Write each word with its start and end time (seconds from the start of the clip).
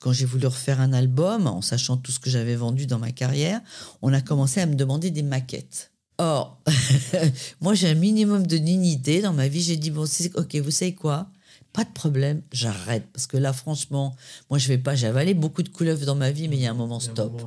Quand 0.00 0.12
j'ai 0.12 0.26
voulu 0.26 0.46
refaire 0.46 0.80
un 0.80 0.92
album, 0.92 1.46
en 1.46 1.60
sachant 1.60 1.96
tout 1.96 2.12
ce 2.12 2.20
que 2.20 2.30
j'avais 2.30 2.54
vendu 2.54 2.86
dans 2.86 2.98
ma 2.98 3.10
carrière, 3.12 3.60
on 4.02 4.12
a 4.12 4.20
commencé 4.20 4.60
à 4.60 4.66
me 4.66 4.74
demander 4.74 5.10
des 5.10 5.22
maquettes. 5.22 5.92
Or, 6.18 6.60
moi 7.60 7.74
j'ai 7.74 7.88
un 7.88 7.94
minimum 7.94 8.46
de 8.46 8.58
dignité 8.58 9.22
dans 9.22 9.32
ma 9.32 9.48
vie. 9.48 9.62
J'ai 9.62 9.76
dit, 9.76 9.90
bon, 9.90 10.04
ok, 10.34 10.56
vous 10.56 10.70
savez 10.70 10.94
quoi? 10.94 11.30
Pas 11.72 11.84
de 11.84 11.90
problème, 11.90 12.42
j'arrête. 12.52 13.06
Parce 13.12 13.26
que 13.26 13.36
là, 13.36 13.52
franchement, 13.52 14.16
moi, 14.50 14.58
je 14.58 14.68
vais 14.68 14.78
pas. 14.78 14.94
J'ai 14.94 15.06
avalé 15.06 15.34
beaucoup 15.34 15.62
de 15.62 15.68
couleuvres 15.68 16.06
dans 16.06 16.14
ma 16.14 16.30
vie, 16.30 16.48
mais 16.48 16.56
il 16.56 16.62
y 16.62 16.66
a 16.66 16.70
un 16.70 16.74
moment 16.74 16.98
stop. 16.98 17.42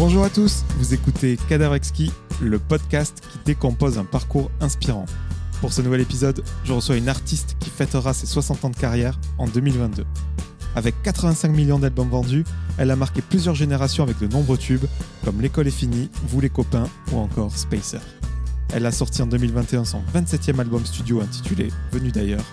Bonjour 0.00 0.24
à 0.24 0.30
tous, 0.30 0.64
vous 0.78 0.94
écoutez 0.94 1.36
Cadavre 1.50 1.74
Exquis, 1.74 2.10
le 2.40 2.58
podcast 2.58 3.22
qui 3.30 3.38
décompose 3.44 3.98
un 3.98 4.06
parcours 4.06 4.50
inspirant. 4.62 5.04
Pour 5.60 5.74
ce 5.74 5.82
nouvel 5.82 6.00
épisode, 6.00 6.42
je 6.64 6.72
reçois 6.72 6.96
une 6.96 7.10
artiste 7.10 7.54
qui 7.60 7.68
fêtera 7.68 8.14
ses 8.14 8.24
60 8.24 8.64
ans 8.64 8.70
de 8.70 8.76
carrière 8.76 9.20
en 9.36 9.46
2022. 9.46 10.06
Avec 10.74 10.94
85 11.02 11.48
millions 11.50 11.78
d'albums 11.78 12.08
vendus, 12.08 12.44
elle 12.78 12.90
a 12.90 12.96
marqué 12.96 13.20
plusieurs 13.20 13.54
générations 13.54 14.02
avec 14.02 14.18
de 14.18 14.26
nombreux 14.26 14.56
tubes 14.56 14.86
comme 15.22 15.42
L'école 15.42 15.68
est 15.68 15.70
finie, 15.70 16.08
Vous 16.28 16.40
les 16.40 16.48
copains 16.48 16.88
ou 17.12 17.18
encore 17.18 17.54
Spacer. 17.54 18.00
Elle 18.72 18.86
a 18.86 18.92
sorti 18.92 19.20
en 19.20 19.26
2021 19.26 19.84
son 19.84 20.00
27e 20.14 20.60
album 20.60 20.86
studio 20.86 21.20
intitulé 21.20 21.68
Venu 21.92 22.10
d'ailleurs. 22.10 22.44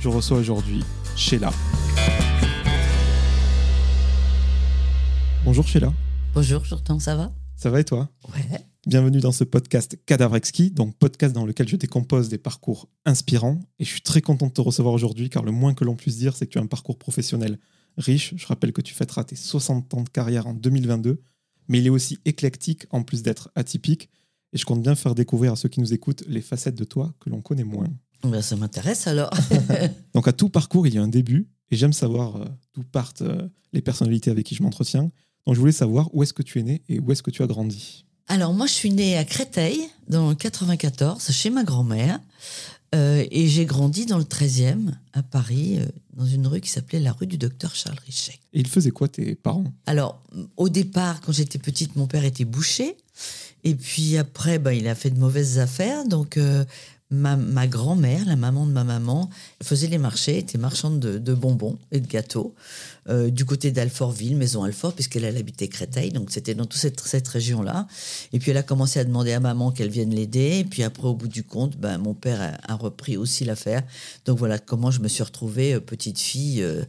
Je 0.00 0.08
reçois 0.08 0.38
aujourd'hui 0.38 0.82
Sheila. 1.16 1.50
Bonjour 5.44 5.66
Sheila. 5.68 5.92
Bonjour, 6.34 6.64
Jordan, 6.64 6.98
ça 6.98 7.14
va? 7.14 7.32
Ça 7.54 7.70
va 7.70 7.78
et 7.78 7.84
toi? 7.84 8.10
Ouais. 8.34 8.58
Bienvenue 8.88 9.20
dans 9.20 9.30
ce 9.30 9.44
podcast 9.44 9.96
Cadavre 10.04 10.34
Exquis, 10.34 10.72
donc 10.72 10.96
podcast 10.98 11.32
dans 11.32 11.46
lequel 11.46 11.68
je 11.68 11.76
décompose 11.76 12.28
des 12.28 12.38
parcours 12.38 12.88
inspirants. 13.04 13.60
Et 13.78 13.84
je 13.84 13.90
suis 13.90 14.00
très 14.00 14.20
content 14.20 14.48
de 14.48 14.52
te 14.52 14.60
recevoir 14.60 14.92
aujourd'hui, 14.94 15.30
car 15.30 15.44
le 15.44 15.52
moins 15.52 15.74
que 15.74 15.84
l'on 15.84 15.94
puisse 15.94 16.16
dire, 16.16 16.34
c'est 16.34 16.46
que 16.46 16.50
tu 16.50 16.58
as 16.58 16.60
un 16.60 16.66
parcours 16.66 16.98
professionnel 16.98 17.60
riche. 17.98 18.34
Je 18.36 18.46
rappelle 18.48 18.72
que 18.72 18.80
tu 18.80 18.94
fêteras 18.94 19.22
tes 19.22 19.36
60 19.36 19.94
ans 19.94 20.02
de 20.02 20.08
carrière 20.08 20.48
en 20.48 20.54
2022, 20.54 21.22
mais 21.68 21.78
il 21.78 21.86
est 21.86 21.90
aussi 21.90 22.18
éclectique 22.24 22.86
en 22.90 23.04
plus 23.04 23.22
d'être 23.22 23.52
atypique. 23.54 24.10
Et 24.52 24.58
je 24.58 24.64
compte 24.64 24.82
bien 24.82 24.96
faire 24.96 25.14
découvrir 25.14 25.52
à 25.52 25.56
ceux 25.56 25.68
qui 25.68 25.78
nous 25.78 25.94
écoutent 25.94 26.24
les 26.26 26.42
facettes 26.42 26.74
de 26.74 26.84
toi 26.84 27.14
que 27.20 27.30
l'on 27.30 27.42
connaît 27.42 27.62
moins. 27.62 27.86
Ben, 28.24 28.42
ça 28.42 28.56
m'intéresse 28.56 29.06
alors. 29.06 29.30
donc 30.14 30.26
à 30.26 30.32
tout 30.32 30.48
parcours, 30.48 30.88
il 30.88 30.94
y 30.94 30.98
a 30.98 31.02
un 31.02 31.06
début, 31.06 31.48
et 31.70 31.76
j'aime 31.76 31.92
savoir 31.92 32.42
euh, 32.42 32.44
d'où 32.74 32.82
partent 32.82 33.22
euh, 33.22 33.48
les 33.72 33.82
personnalités 33.82 34.32
avec 34.32 34.46
qui 34.46 34.56
je 34.56 34.64
m'entretiens. 34.64 35.12
Donc 35.46 35.54
je 35.54 35.60
voulais 35.60 35.72
savoir 35.72 36.08
où 36.14 36.22
est-ce 36.22 36.32
que 36.32 36.42
tu 36.42 36.58
es 36.58 36.62
né 36.62 36.82
et 36.88 37.00
où 37.00 37.12
est-ce 37.12 37.22
que 37.22 37.30
tu 37.30 37.42
as 37.42 37.46
grandi. 37.46 38.04
Alors 38.28 38.54
moi 38.54 38.66
je 38.66 38.72
suis 38.72 38.90
née 38.90 39.16
à 39.16 39.24
Créteil 39.24 39.80
dans 40.08 40.30
le 40.30 40.34
94 40.34 41.30
chez 41.30 41.50
ma 41.50 41.64
grand-mère 41.64 42.20
euh, 42.94 43.24
et 43.30 43.48
j'ai 43.48 43.66
grandi 43.66 44.06
dans 44.06 44.18
le 44.18 44.24
13e 44.24 44.92
à 45.12 45.22
Paris 45.22 45.78
euh, 45.78 45.86
dans 46.14 46.24
une 46.24 46.46
rue 46.46 46.60
qui 46.60 46.70
s'appelait 46.70 47.00
la 47.00 47.12
rue 47.12 47.26
du 47.26 47.36
docteur 47.36 47.74
Charles 47.74 47.98
Richet. 48.06 48.38
Et 48.54 48.60
ils 48.60 48.68
faisaient 48.68 48.92
quoi 48.92 49.08
tes 49.08 49.34
parents? 49.34 49.64
Alors 49.84 50.22
au 50.56 50.70
départ 50.70 51.20
quand 51.20 51.32
j'étais 51.32 51.58
petite 51.58 51.96
mon 51.96 52.06
père 52.06 52.24
était 52.24 52.46
boucher 52.46 52.96
et 53.64 53.74
puis 53.74 54.16
après 54.16 54.58
ben, 54.58 54.72
il 54.72 54.88
a 54.88 54.94
fait 54.94 55.10
de 55.10 55.18
mauvaises 55.18 55.58
affaires 55.58 56.06
donc 56.06 56.38
euh, 56.38 56.64
ma, 57.14 57.66
grand-mère, 57.66 58.24
la 58.26 58.36
maman 58.36 58.66
de 58.66 58.72
ma 58.72 58.84
maman, 58.84 59.30
faisait 59.62 59.86
les 59.86 59.98
marchés, 59.98 60.38
était 60.38 60.58
marchande 60.58 61.00
de, 61.00 61.34
bonbons 61.34 61.78
et 61.92 62.00
de 62.00 62.06
gâteaux 62.06 62.54
euh, 63.08 63.30
du 63.30 63.44
côté 63.44 63.70
d'Alfortville, 63.70 64.36
maison 64.36 64.64
Alfort, 64.64 64.94
puisqu'elle 64.94 65.24
habitait 65.24 65.68
Créteil, 65.68 66.10
donc 66.10 66.30
c'était 66.30 66.54
dans 66.54 66.66
toute 66.66 66.80
cette, 66.80 67.28
région-là. 67.28 67.86
Et 68.32 68.38
puis 68.38 68.50
elle 68.50 68.56
a 68.56 68.62
commencé 68.62 69.00
à 69.00 69.04
demander 69.04 69.32
à 69.32 69.40
maman 69.40 69.70
qu'elle 69.70 69.90
vienne 69.90 70.14
l'aider. 70.14 70.58
Et 70.60 70.64
puis 70.64 70.82
après, 70.82 71.08
au 71.08 71.14
bout 71.14 71.28
du 71.28 71.42
compte, 71.42 71.76
ben, 71.76 71.98
mon 71.98 72.14
père 72.14 72.58
a, 72.66 72.74
repris 72.74 73.16
aussi 73.16 73.44
l'affaire. 73.44 73.82
Donc 74.26 74.38
voilà 74.38 74.58
comment 74.58 74.90
je 74.90 75.00
me 75.00 75.08
suis 75.08 75.22
retrouvée 75.22 75.74
euh, 75.74 75.80
petite 75.80 76.18
fille. 76.18 76.62
Euh, 76.62 76.84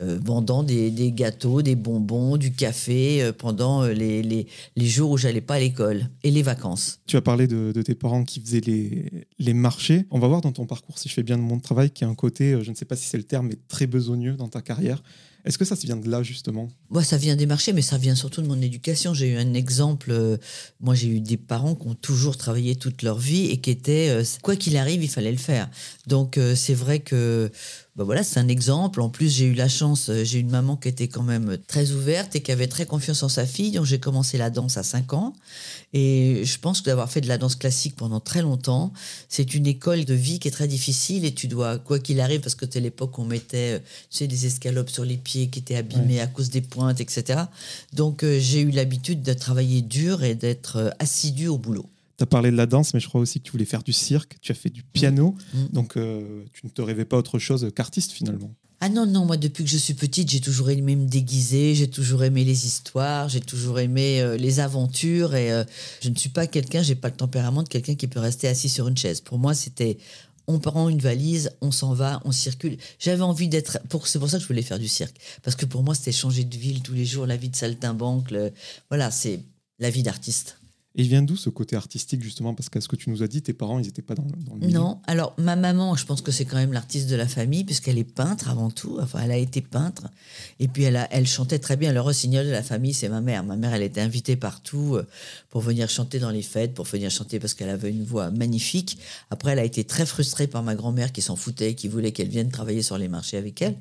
vendant 0.00 0.62
des, 0.62 1.12
gâteaux, 1.12 1.60
des 1.60 1.74
bonbons, 1.74 2.36
du 2.36 2.52
café 2.52 3.22
euh, 3.22 3.32
pendant 3.32 3.82
euh, 3.82 3.92
les, 3.92 4.22
les, 4.22 4.46
les, 4.76 4.86
jours 4.86 5.10
où 5.10 5.16
j'allais 5.16 5.40
pas 5.40 5.54
à 5.54 5.58
l'école 5.58 6.08
et 6.22 6.30
les 6.30 6.42
vacances. 6.42 7.00
Tu 7.06 7.16
as 7.16 7.20
parlé 7.20 7.48
de, 7.48 7.72
tes 7.82 7.96
parents 7.96 8.24
qui 8.24 8.40
faisaient 8.40 8.60
les, 8.60 9.26
les, 9.38 9.54
marchés. 9.54 10.04
On 10.10 10.20
va 10.20 10.28
voir 10.28 10.40
dans 10.40 10.52
ton 10.52 10.66
parcours, 10.66 10.98
si 10.98 11.08
je 11.08 11.14
fais 11.14 11.24
bien 11.24 11.36
de 11.36 11.42
mon 11.42 11.58
travail, 11.58 11.90
qui 11.90 12.04
a 12.04 12.08
un 12.08 12.14
côté, 12.14 12.56
je 12.62 12.70
ne 12.70 12.76
sais 12.76 12.84
pas 12.84 12.94
si 12.94 13.06
c'est 13.08 13.16
le 13.16 13.24
terme, 13.24 13.48
mais 13.48 13.58
très 13.66 13.88
besogneux 13.88 14.34
dans 14.34 14.48
ta 14.48 14.62
carrière. 14.62 15.02
Est-ce 15.44 15.58
que 15.58 15.64
ça, 15.64 15.74
vient 15.74 15.96
de 15.96 16.10
là, 16.10 16.22
justement? 16.22 16.68
Moi, 16.90 17.04
ça 17.04 17.16
vient 17.16 17.36
des 17.36 17.46
marchés, 17.46 17.72
mais 17.72 17.82
ça 17.82 17.98
vient 17.98 18.14
surtout 18.14 18.42
de 18.42 18.46
mon 18.46 18.60
éducation. 18.60 19.14
J'ai 19.14 19.28
eu 19.32 19.36
un 19.36 19.54
exemple. 19.54 20.38
moi, 20.80 20.94
j'ai 20.94 21.08
eu 21.08 21.20
des 21.20 21.36
parents 21.36 21.74
qui 21.74 21.86
ont 21.86 21.94
toujours 21.94 22.36
travaillé 22.36 22.76
toute 22.76 23.02
leur 23.02 23.18
vie 23.18 23.46
et 23.50 23.58
qui 23.58 23.70
étaient, 23.70 24.22
quoi 24.42 24.56
qu'il 24.56 24.76
arrive, 24.76 25.02
il 25.02 25.10
fallait 25.10 25.32
le 25.32 25.38
faire. 25.38 25.68
Donc, 26.06 26.38
c'est 26.54 26.74
vrai 26.74 27.00
que 27.00 27.50
bah 27.98 28.04
voilà, 28.04 28.22
c'est 28.22 28.38
un 28.38 28.46
exemple. 28.46 29.00
En 29.00 29.08
plus, 29.08 29.28
j'ai 29.34 29.46
eu 29.46 29.54
la 29.54 29.68
chance, 29.68 30.08
euh, 30.08 30.22
j'ai 30.22 30.38
une 30.38 30.50
maman 30.50 30.76
qui 30.76 30.86
était 30.86 31.08
quand 31.08 31.24
même 31.24 31.58
très 31.66 31.90
ouverte 31.90 32.36
et 32.36 32.40
qui 32.40 32.52
avait 32.52 32.68
très 32.68 32.86
confiance 32.86 33.24
en 33.24 33.28
sa 33.28 33.44
fille. 33.44 33.72
Donc, 33.72 33.86
j'ai 33.86 33.98
commencé 33.98 34.38
la 34.38 34.50
danse 34.50 34.76
à 34.76 34.84
5 34.84 35.14
ans. 35.14 35.32
Et 35.92 36.42
je 36.44 36.58
pense 36.60 36.80
que 36.80 36.86
d'avoir 36.86 37.10
fait 37.10 37.20
de 37.20 37.26
la 37.26 37.38
danse 37.38 37.56
classique 37.56 37.96
pendant 37.96 38.20
très 38.20 38.40
longtemps, 38.40 38.92
c'est 39.28 39.52
une 39.52 39.66
école 39.66 40.04
de 40.04 40.14
vie 40.14 40.38
qui 40.38 40.46
est 40.46 40.52
très 40.52 40.68
difficile 40.68 41.24
et 41.24 41.34
tu 41.34 41.48
dois, 41.48 41.78
quoi 41.78 41.98
qu'il 41.98 42.20
arrive, 42.20 42.40
parce 42.40 42.54
que 42.54 42.66
c'était 42.66 42.78
l'époque 42.78 43.18
où 43.18 43.22
on 43.22 43.24
mettait 43.24 43.78
euh, 43.78 43.78
tu 44.10 44.18
sais, 44.18 44.26
des 44.28 44.46
escalopes 44.46 44.90
sur 44.90 45.04
les 45.04 45.16
pieds 45.16 45.48
qui 45.48 45.58
étaient 45.58 45.74
abîmés 45.74 46.20
à 46.20 46.28
cause 46.28 46.50
des 46.50 46.60
etc. 46.88 47.40
Donc, 47.92 48.22
euh, 48.22 48.38
j'ai 48.40 48.60
eu 48.60 48.70
l'habitude 48.70 49.22
de 49.22 49.32
travailler 49.32 49.82
dur 49.82 50.22
et 50.22 50.34
d'être 50.34 50.94
assidu 50.98 51.48
au 51.48 51.58
boulot. 51.58 51.86
Tu 52.18 52.24
as 52.24 52.26
parlé 52.26 52.50
de 52.50 52.56
la 52.56 52.66
danse, 52.66 52.94
mais 52.94 53.00
je 53.00 53.08
crois 53.08 53.20
aussi 53.20 53.38
que 53.38 53.44
tu 53.44 53.52
voulais 53.52 53.64
faire 53.64 53.84
du 53.84 53.92
cirque, 53.92 54.36
tu 54.40 54.50
as 54.50 54.54
fait 54.56 54.70
du 54.70 54.82
piano, 54.82 55.36
mm. 55.54 55.58
Mm. 55.58 55.68
donc 55.68 55.96
euh, 55.96 56.42
tu 56.52 56.66
ne 56.66 56.70
te 56.70 56.82
rêvais 56.82 57.04
pas 57.04 57.16
autre 57.16 57.38
chose 57.38 57.70
qu'artiste 57.74 58.10
finalement. 58.10 58.50
Ah 58.80 58.88
non, 58.88 59.06
non, 59.06 59.24
moi 59.24 59.36
depuis 59.36 59.64
que 59.64 59.70
je 59.70 59.76
suis 59.76 59.94
petite, 59.94 60.30
j'ai 60.30 60.40
toujours 60.40 60.70
aimé 60.70 60.96
me 60.96 61.06
déguiser, 61.06 61.74
j'ai 61.74 61.88
toujours 61.88 62.22
aimé 62.22 62.44
les 62.44 62.66
histoires, 62.66 63.28
j'ai 63.28 63.40
toujours 63.40 63.78
aimé 63.80 64.20
euh, 64.20 64.36
les 64.36 64.60
aventures 64.60 65.34
et 65.34 65.52
euh, 65.52 65.64
je 66.00 66.08
ne 66.08 66.16
suis 66.16 66.28
pas 66.28 66.46
quelqu'un, 66.46 66.82
j'ai 66.82 66.94
pas 66.94 67.08
le 67.08 67.16
tempérament 67.16 67.64
de 67.64 67.68
quelqu'un 67.68 67.96
qui 67.96 68.06
peut 68.06 68.20
rester 68.20 68.46
assis 68.46 68.68
sur 68.68 68.86
une 68.86 68.96
chaise. 68.96 69.20
Pour 69.20 69.38
moi, 69.38 69.54
c'était 69.54 69.98
on 70.48 70.58
prend 70.58 70.88
une 70.88 70.98
valise, 70.98 71.50
on 71.60 71.70
s'en 71.70 71.94
va, 71.94 72.20
on 72.24 72.32
circule. 72.32 72.78
J'avais 72.98 73.22
envie 73.22 73.48
d'être. 73.48 73.78
Pour, 73.88 74.08
c'est 74.08 74.18
pour 74.18 74.28
ça 74.28 74.38
que 74.38 74.42
je 74.42 74.48
voulais 74.48 74.62
faire 74.62 74.78
du 74.78 74.88
cirque. 74.88 75.16
Parce 75.42 75.54
que 75.54 75.66
pour 75.66 75.84
moi, 75.84 75.94
c'était 75.94 76.10
changer 76.10 76.42
de 76.42 76.56
ville 76.56 76.82
tous 76.82 76.94
les 76.94 77.04
jours, 77.04 77.26
la 77.26 77.36
vie 77.36 77.50
de 77.50 77.56
saltimbanque. 77.56 78.34
voilà, 78.88 79.10
c'est 79.10 79.40
la 79.78 79.90
vie 79.90 80.02
d'artiste. 80.02 80.58
Et 80.96 81.02
il 81.02 81.08
vient 81.08 81.22
d'où 81.22 81.36
ce 81.36 81.48
côté 81.48 81.76
artistique, 81.76 82.24
justement? 82.24 82.54
Parce 82.54 82.68
qu'à 82.68 82.80
ce 82.80 82.88
que 82.88 82.96
tu 82.96 83.10
nous 83.10 83.22
as 83.22 83.28
dit, 83.28 83.40
tes 83.40 83.52
parents, 83.52 83.78
ils 83.78 83.84
n'étaient 83.84 84.02
pas 84.02 84.16
dans, 84.16 84.24
dans, 84.24 84.54
le 84.54 84.66
milieu. 84.66 84.72
Non, 84.72 85.00
alors 85.06 85.32
ma 85.38 85.54
maman, 85.54 85.94
je 85.94 86.04
pense 86.04 86.22
que 86.22 86.32
c'est 86.32 86.44
quand 86.44 86.56
même 86.56 86.72
l'artiste 86.72 87.08
de 87.08 87.14
la 87.14 87.28
famille, 87.28 87.62
puisqu'elle 87.62 87.98
est 87.98 88.10
peintre 88.10 88.48
avant 88.48 88.70
tout. 88.70 88.98
Enfin, 89.00 89.20
elle 89.22 89.30
a 89.30 89.36
été 89.36 89.60
peintre. 89.60 90.08
Et 90.58 90.66
puis, 90.66 90.82
elle, 90.82 90.96
a, 90.96 91.06
elle 91.12 91.26
chantait 91.26 91.60
très 91.60 91.76
bien. 91.76 91.92
Le 91.92 92.00
rossignol 92.00 92.46
de 92.46 92.50
la 92.50 92.64
famille, 92.64 92.94
c'est 92.94 93.08
ma 93.08 93.20
mère. 93.20 93.44
Ma 93.44 93.54
mère, 93.54 93.74
elle 93.74 93.82
était 93.82 94.00
invitée 94.00 94.34
partout 94.34 94.96
euh, 94.96 95.06
pour 95.48 95.62
venir 95.62 95.88
chanter 95.88 96.18
dans 96.18 96.30
les 96.30 96.42
fêtes, 96.42 96.74
pour 96.74 96.84
venir 96.84 97.10
chanter 97.10 97.38
parce 97.38 97.54
qu'elle 97.54 97.70
avait 97.70 97.90
une 97.90 98.04
voix 98.04 98.30
magnifique. 98.30 98.98
Après, 99.30 99.52
elle 99.52 99.58
a 99.58 99.64
été 99.64 99.84
très 99.84 100.04
frustrée 100.04 100.46
par 100.46 100.62
ma 100.62 100.74
grand-mère 100.74 101.12
qui 101.12 101.22
s'en 101.22 101.36
foutait, 101.36 101.74
qui 101.74 101.88
voulait 101.88 102.12
qu'elle 102.12 102.28
vienne 102.28 102.50
travailler 102.50 102.82
sur 102.82 102.98
les 102.98 103.08
marchés 103.08 103.38
avec 103.38 103.62
elle. 103.62 103.76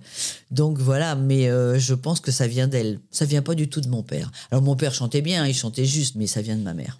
Donc 0.49 0.77
voilà, 0.77 1.15
mais 1.15 1.49
euh, 1.49 1.77
je 1.77 1.93
pense 1.93 2.19
que 2.19 2.31
ça 2.31 2.47
vient 2.47 2.67
d'elle. 2.67 2.99
Ça 3.11 3.25
vient 3.25 3.41
pas 3.41 3.55
du 3.55 3.67
tout 3.67 3.81
de 3.81 3.89
mon 3.89 4.03
père. 4.03 4.31
Alors, 4.51 4.63
mon 4.63 4.75
père 4.75 4.93
chantait 4.93 5.21
bien, 5.21 5.45
il 5.45 5.53
chantait 5.53 5.85
juste, 5.85 6.15
mais 6.15 6.27
ça 6.27 6.41
vient 6.41 6.55
de 6.55 6.63
ma 6.63 6.73
mère. 6.73 6.99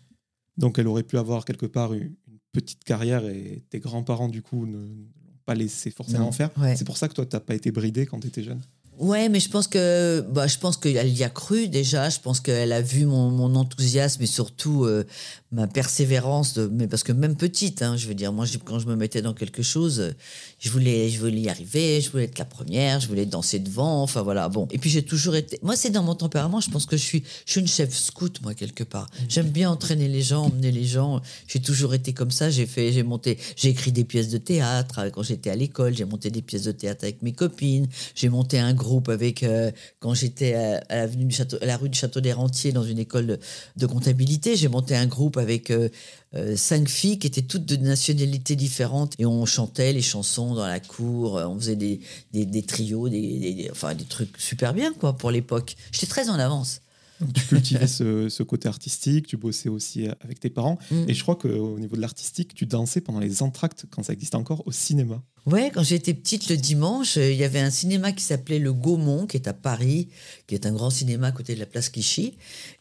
Donc 0.57 0.79
elle 0.79 0.87
aurait 0.87 1.03
pu 1.03 1.17
avoir 1.17 1.45
quelque 1.45 1.67
part 1.67 1.93
une 1.93 2.11
petite 2.51 2.83
carrière 2.83 3.25
et 3.25 3.63
tes 3.69 3.79
grands-parents, 3.79 4.27
du 4.27 4.41
coup, 4.41 4.65
ne 4.65 4.77
l'ont 4.77 5.07
pas 5.45 5.55
laissé 5.55 5.91
forcément 5.91 6.31
faire. 6.31 6.49
C'est 6.75 6.85
pour 6.85 6.97
ça 6.97 7.07
que 7.07 7.13
toi, 7.13 7.25
tu 7.25 7.35
n'as 7.35 7.39
pas 7.39 7.55
été 7.55 7.71
bridé 7.71 8.05
quand 8.05 8.19
tu 8.19 8.27
étais 8.27 8.43
jeune? 8.43 8.61
Ouais, 8.97 9.29
mais 9.29 9.39
je 9.39 9.49
pense 9.49 9.67
que 9.67 10.25
bah, 10.31 10.47
je 10.47 10.57
pense 10.57 10.75
qu'elle 10.75 11.15
y 11.15 11.23
a 11.23 11.29
cru 11.29 11.67
déjà. 11.67 12.09
Je 12.09 12.19
pense 12.19 12.39
qu'elle 12.39 12.71
a 12.71 12.81
vu 12.81 13.05
mon, 13.05 13.29
mon, 13.29 13.53
enthousiasme 13.55 14.23
et 14.23 14.27
surtout 14.27 14.85
euh, 14.85 15.05
ma 15.51 15.67
persévérance. 15.67 16.55
De, 16.55 16.67
mais 16.67 16.87
parce 16.87 17.03
que 17.03 17.11
même 17.11 17.35
petite, 17.35 17.83
hein, 17.83 17.95
je 17.95 18.07
veux 18.07 18.15
dire, 18.15 18.33
moi, 18.33 18.45
quand 18.65 18.79
je 18.79 18.87
me 18.87 18.95
mettais 18.95 19.21
dans 19.21 19.35
quelque 19.35 19.61
chose, 19.61 20.15
je 20.57 20.69
voulais, 20.71 21.09
je 21.09 21.19
voulais 21.19 21.41
y 21.41 21.49
arriver. 21.49 22.01
Je 22.01 22.09
voulais 22.09 22.23
être 22.23 22.39
la 22.39 22.45
première. 22.45 22.99
Je 22.99 23.07
voulais 23.07 23.27
danser 23.27 23.59
devant. 23.59 24.01
Enfin 24.01 24.23
voilà. 24.23 24.49
Bon. 24.49 24.67
Et 24.71 24.79
puis 24.79 24.89
j'ai 24.89 25.03
toujours 25.03 25.35
été. 25.35 25.59
Moi, 25.61 25.75
c'est 25.75 25.91
dans 25.91 26.03
mon 26.03 26.15
tempérament. 26.15 26.59
Je 26.59 26.71
pense 26.71 26.87
que 26.87 26.97
je 26.97 27.03
suis, 27.03 27.23
je 27.45 27.51
suis 27.51 27.61
une 27.61 27.67
chef 27.67 27.95
scout 27.95 28.41
moi 28.41 28.55
quelque 28.55 28.83
part. 28.83 29.05
Mmh. 29.05 29.23
J'aime 29.29 29.49
bien 29.49 29.69
entraîner 29.69 30.07
les 30.07 30.23
gens, 30.23 30.45
emmener 30.45 30.71
les 30.71 30.85
gens. 30.85 31.21
J'ai 31.47 31.59
toujours 31.59 31.93
été 31.93 32.13
comme 32.13 32.31
ça. 32.31 32.49
J'ai 32.49 32.65
fait, 32.65 32.91
j'ai 32.91 33.03
monté, 33.03 33.37
j'ai 33.55 33.69
écrit 33.69 33.91
des 33.91 34.05
pièces 34.05 34.29
de 34.29 34.39
théâtre 34.39 35.01
quand 35.13 35.21
j'étais 35.21 35.51
à 35.51 35.55
l'école. 35.55 35.95
J'ai 35.95 36.05
monté 36.05 36.31
des 36.31 36.41
pièces 36.41 36.63
de 36.63 36.71
théâtre 36.71 37.03
avec 37.03 37.21
mes 37.21 37.33
copines. 37.33 37.87
J'ai 38.15 38.29
monté 38.29 38.57
un 38.57 38.73
groupe 38.73 38.86
groupe 38.87 39.09
avec 39.09 39.43
euh, 39.43 39.71
quand 39.99 40.13
j'étais 40.13 40.53
à, 40.53 40.81
à 40.89 40.95
l'avenue 41.01 41.25
du 41.25 41.35
Château, 41.35 41.57
à 41.61 41.65
la 41.65 41.77
rue 41.77 41.89
du 41.89 41.97
Château 41.97 42.21
des 42.21 42.33
Rentiers 42.33 42.71
dans 42.71 42.87
une 42.93 42.99
école 42.99 43.27
de, 43.27 43.39
de 43.75 43.85
comptabilité. 43.85 44.55
J'ai 44.55 44.69
monté 44.69 44.95
un 44.95 45.07
groupe 45.07 45.37
avec 45.37 45.69
euh, 45.69 45.89
euh, 46.33 46.55
cinq 46.55 46.87
filles 46.87 47.19
qui 47.19 47.27
étaient 47.27 47.47
toutes 47.53 47.65
de 47.65 47.75
nationalités 47.75 48.55
différentes 48.55 49.13
et 49.19 49.25
on 49.25 49.45
chantait 49.45 49.93
les 49.93 50.01
chansons 50.01 50.55
dans 50.55 50.67
la 50.67 50.79
cour. 50.79 51.33
On 51.33 51.57
faisait 51.59 51.75
des, 51.75 51.99
des, 52.33 52.45
des 52.45 52.63
trios, 52.63 53.09
des, 53.09 53.69
enfin 53.71 53.93
des 53.93 54.05
trucs 54.05 54.37
super 54.37 54.73
bien 54.73 54.93
quoi 54.93 55.17
pour 55.17 55.31
l'époque. 55.31 55.75
J'étais 55.91 56.07
très 56.07 56.29
en 56.29 56.39
avance. 56.39 56.81
Donc, 57.19 57.33
tu 57.33 57.43
cultivais 57.47 57.87
ce, 57.87 58.29
ce 58.29 58.43
côté 58.43 58.67
artistique, 58.67 59.25
tu 59.25 59.37
bossais 59.37 59.69
aussi 59.69 60.07
avec 60.21 60.39
tes 60.39 60.51
parents. 60.51 60.77
Mm. 60.91 61.09
Et 61.09 61.13
je 61.15 61.21
crois 61.23 61.35
qu'au 61.35 61.79
niveau 61.79 61.95
de 61.95 62.01
l'artistique, 62.01 62.53
tu 62.53 62.65
dansais 62.67 63.01
pendant 63.01 63.19
les 63.19 63.41
entractes, 63.41 63.85
quand 63.89 64.03
ça 64.03 64.13
existe 64.13 64.35
encore, 64.35 64.61
au 64.67 64.71
cinéma. 64.71 65.17
Ouais, 65.47 65.71
quand 65.73 65.81
j'étais 65.81 66.13
petite 66.13 66.49
le 66.49 66.57
dimanche, 66.57 67.15
euh, 67.15 67.31
il 67.31 67.37
y 67.37 67.45
avait 67.45 67.61
un 67.61 67.69
cinéma 67.69 68.11
qui 68.11 68.21
s'appelait 68.21 68.59
le 68.59 68.73
Gaumont, 68.73 69.25
qui 69.25 69.37
est 69.37 69.47
à 69.47 69.53
Paris, 69.53 70.09
qui 70.45 70.55
est 70.55 70.65
un 70.65 70.73
grand 70.73 70.89
cinéma 70.89 71.27
à 71.27 71.31
côté 71.31 71.55
de 71.55 71.59
la 71.61 71.65
place 71.65 71.87
Clichy. 71.87 72.33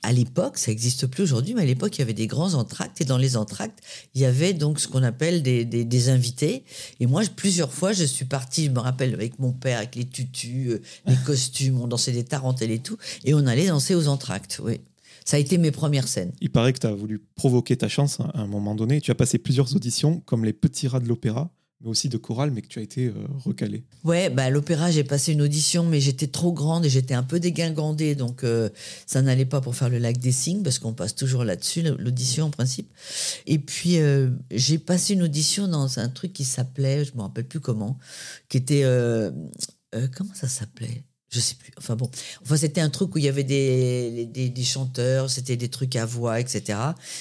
À 0.02 0.12
l'époque, 0.12 0.58
ça 0.58 0.72
n'existe 0.72 1.06
plus 1.06 1.22
aujourd'hui, 1.22 1.54
mais 1.54 1.62
à 1.62 1.64
l'époque, 1.64 1.96
il 1.96 2.00
y 2.00 2.02
avait 2.02 2.12
des 2.12 2.26
grands 2.26 2.54
entractes. 2.54 3.00
Et 3.00 3.04
dans 3.04 3.18
les 3.18 3.36
entractes, 3.36 3.78
il 4.16 4.20
y 4.20 4.24
avait 4.24 4.52
donc 4.52 4.80
ce 4.80 4.88
qu'on 4.88 5.04
appelle 5.04 5.44
des, 5.44 5.64
des, 5.64 5.84
des 5.84 6.08
invités. 6.08 6.64
Et 6.98 7.06
moi, 7.06 7.22
plusieurs 7.36 7.72
fois, 7.72 7.92
je 7.92 8.02
suis 8.02 8.24
partie, 8.24 8.64
je 8.64 8.70
me 8.70 8.80
rappelle, 8.80 9.14
avec 9.14 9.38
mon 9.38 9.52
père, 9.52 9.78
avec 9.78 9.94
les 9.94 10.04
tutus, 10.04 10.70
euh, 10.72 10.82
les 11.06 11.16
costumes, 11.24 11.80
on 11.80 11.86
dansait 11.86 12.10
des 12.10 12.24
tarentelles 12.24 12.72
et 12.72 12.80
tout. 12.80 12.98
Et 13.24 13.32
on 13.32 13.46
allait 13.46 13.68
danser 13.68 13.94
aux 13.94 14.08
entractes, 14.08 14.60
oui. 14.64 14.80
Ça 15.24 15.36
a 15.36 15.40
été 15.40 15.56
mes 15.58 15.70
premières 15.70 16.08
scènes. 16.08 16.32
Il 16.40 16.50
paraît 16.50 16.72
que 16.72 16.80
tu 16.80 16.86
as 16.88 16.94
voulu 16.94 17.20
provoquer 17.36 17.76
ta 17.76 17.88
chance 17.88 18.18
à 18.18 18.40
un 18.40 18.46
moment 18.48 18.74
donné. 18.74 19.00
Tu 19.00 19.12
as 19.12 19.14
passé 19.14 19.38
plusieurs 19.38 19.74
auditions, 19.76 20.20
comme 20.26 20.44
les 20.44 20.52
petits 20.52 20.88
rats 20.88 21.00
de 21.00 21.08
l'opéra, 21.08 21.52
mais 21.80 21.88
aussi 21.90 22.08
de 22.08 22.16
chorale, 22.16 22.50
mais 22.50 22.62
que 22.62 22.68
tu 22.68 22.78
as 22.78 22.82
été 22.82 23.06
euh, 23.08 23.14
recalé. 23.44 23.84
Ouais, 24.04 24.30
bah, 24.30 24.44
à 24.44 24.50
l'opéra, 24.50 24.90
j'ai 24.90 25.04
passé 25.04 25.32
une 25.32 25.42
audition, 25.42 25.84
mais 25.84 26.00
j'étais 26.00 26.26
trop 26.26 26.52
grande 26.52 26.86
et 26.86 26.88
j'étais 26.88 27.14
un 27.14 27.22
peu 27.22 27.38
dégingandée, 27.38 28.14
donc 28.14 28.44
euh, 28.44 28.70
ça 29.06 29.22
n'allait 29.22 29.44
pas 29.44 29.60
pour 29.60 29.74
faire 29.76 29.90
le 29.90 29.98
lac 29.98 30.18
des 30.18 30.32
signes, 30.32 30.62
parce 30.62 30.78
qu'on 30.78 30.94
passe 30.94 31.14
toujours 31.14 31.44
là-dessus, 31.44 31.82
l'audition 31.82 32.46
en 32.46 32.50
principe. 32.50 32.90
Et 33.46 33.58
puis, 33.58 33.98
euh, 33.98 34.30
j'ai 34.50 34.78
passé 34.78 35.14
une 35.14 35.22
audition 35.22 35.68
dans 35.68 35.98
un 35.98 36.08
truc 36.08 36.32
qui 36.32 36.44
s'appelait, 36.44 37.04
je 37.04 37.14
me 37.14 37.22
rappelle 37.22 37.46
plus 37.46 37.60
comment, 37.60 37.98
qui 38.48 38.56
était... 38.56 38.84
comment 40.14 40.34
ça 40.34 40.48
s'appelait? 40.48 41.04
Je 41.36 41.40
sais 41.40 41.54
plus. 41.54 41.70
Enfin 41.76 41.96
bon, 41.96 42.10
enfin 42.42 42.56
c'était 42.56 42.80
un 42.80 42.88
truc 42.90 43.14
où 43.14 43.18
il 43.18 43.24
y 43.24 43.28
avait 43.28 43.44
des, 43.44 44.26
des, 44.26 44.48
des 44.48 44.64
chanteurs, 44.64 45.28
c'était 45.30 45.56
des 45.56 45.68
trucs 45.68 45.94
à 45.96 46.06
voix, 46.06 46.40
etc. 46.40 46.78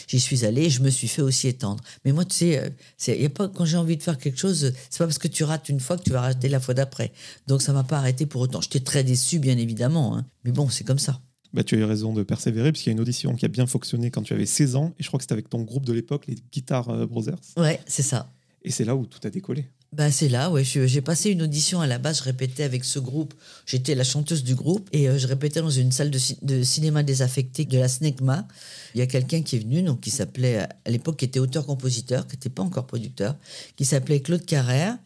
J'y 0.08 0.20
suis 0.20 0.46
allée 0.46 0.64
et 0.64 0.70
je 0.70 0.82
me 0.82 0.90
suis 0.90 1.08
fait 1.08 1.22
aussi 1.22 1.48
étendre. 1.50 1.84
Mais 2.06 2.12
moi, 2.14 2.24
tu 2.26 2.36
sais, 2.36 2.60
euh, 2.60 2.70
c'est- 2.98 3.20
y 3.20 3.26
a 3.26 3.30
pas, 3.30 3.50
quand 3.50 3.66
j'ai 3.66 3.78
envie 3.78 3.98
de 3.98 4.04
faire 4.04 4.18
quelque 4.18 4.40
chose, 4.40 4.74
c'est 4.90 4.98
pas 5.00 5.06
parce 5.06 5.18
que 5.20 5.28
tu 5.28 5.44
rates 5.44 5.68
une 5.70 5.80
fois 5.80 5.98
que 5.98 6.04
tu 6.04 6.12
vas 6.12 6.22
rater 6.22 6.48
la 6.50 6.60
fois 6.60 6.74
d'après. 6.74 7.12
Donc 7.48 7.62
ça 7.62 7.74
m'a 7.74 7.84
pas 7.84 7.98
arrêté 7.98 8.26
pour 8.26 8.42
autant. 8.42 8.62
J'étais 8.62 8.80
très 8.80 9.04
déçu, 9.04 9.40
bien 9.40 9.58
évidemment. 9.58 10.18
hein. 10.18 10.26
Mais 10.46 10.52
bon, 10.52 10.70
c'est 10.70 10.84
comme 10.86 11.00
ça. 11.00 11.22
Bah, 11.54 11.64
tu 11.64 11.76
as 11.76 11.78
eu 11.80 11.84
raison 11.84 12.12
de 12.14 12.24
persévérer, 12.24 12.72
puisqu'il 12.72 12.90
y 12.90 12.92
a 12.92 12.94
une 12.94 13.00
audition 13.00 13.34
qui 13.36 13.46
a 13.46 13.48
bien 13.48 13.66
fonctionné 13.66 14.12
quand 14.12 14.24
tu 14.24 14.34
avais 14.34 14.46
16 14.46 14.76
ans, 14.76 14.94
et 15.00 15.04
je 15.04 15.08
crois 15.08 15.18
que 15.20 15.24
c'était 15.24 15.34
avec 15.34 15.50
ton 15.50 15.62
groupe 15.62 15.86
de 15.86 15.94
l'époque, 15.94 16.26
les 16.28 16.36
Guitar 16.52 16.90
euh, 16.90 17.06
Brothers. 17.06 17.40
Ouais, 17.58 17.80
c'est 17.88 18.04
ça. 18.04 18.32
Et 18.62 18.72
c'est 18.72 18.84
là 18.84 18.96
où 18.96 19.06
tout 19.06 19.20
a 19.24 19.30
décollé. 19.30 19.70
Bah, 19.94 20.12
c'est 20.12 20.28
là, 20.28 20.50
ouais. 20.52 20.66
J'ai 20.66 21.02
passé 21.02 21.30
une 21.30 21.42
audition 21.42 21.80
à 21.80 21.88
la 21.88 21.98
base, 22.00 22.18
je 22.18 22.24
répétais 22.24 22.64
avec 22.64 22.84
ce 22.84 23.00
groupe. 23.00 23.34
J'étais 23.66 23.96
la 23.96 24.04
chanteuse 24.04 24.44
du 24.44 24.54
groupe 24.54 24.90
et 24.92 25.08
euh, 25.08 25.18
je 25.18 25.26
répétais 25.26 25.62
dans 25.62 25.70
une 25.70 25.94
salle 25.94 26.12
de, 26.12 26.18
ci- 26.18 26.38
de 26.42 26.64
cinéma 26.64 27.02
désaffecté 27.02 27.64
de 27.64 27.78
la 27.78 27.88
SNECMA. 27.88 28.46
Il 28.94 29.00
y 29.00 29.02
a 29.02 29.08
quelqu'un 29.08 29.42
qui 29.42 29.56
est 29.56 29.60
venu, 29.60 29.84
donc 29.84 30.02
qui 30.02 30.12
s'appelait, 30.12 30.58
à 30.84 30.90
l'époque, 30.90 31.18
qui 31.18 31.26
était 31.26 31.40
auteur-compositeur, 31.40 32.28
qui 32.28 32.36
n'était 32.36 32.50
pas 32.50 32.64
encore 32.64 32.88
producteur, 32.88 33.38
qui 33.78 33.86
s'appelait 33.86 34.20
Claude 34.20 34.46
Carrère 34.46 34.98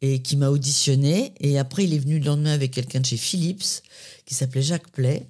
et 0.00 0.22
qui 0.22 0.36
m'a 0.38 0.48
auditionné. 0.48 1.34
Et 1.40 1.58
après, 1.58 1.84
il 1.84 1.92
est 1.92 1.98
venu 1.98 2.18
le 2.18 2.24
lendemain 2.24 2.52
avec 2.52 2.70
quelqu'un 2.70 3.00
de 3.00 3.06
chez 3.06 3.18
Philips 3.18 3.82
qui 4.24 4.34
s'appelait 4.34 4.62
Jacques 4.62 4.90
Play. 4.92 5.26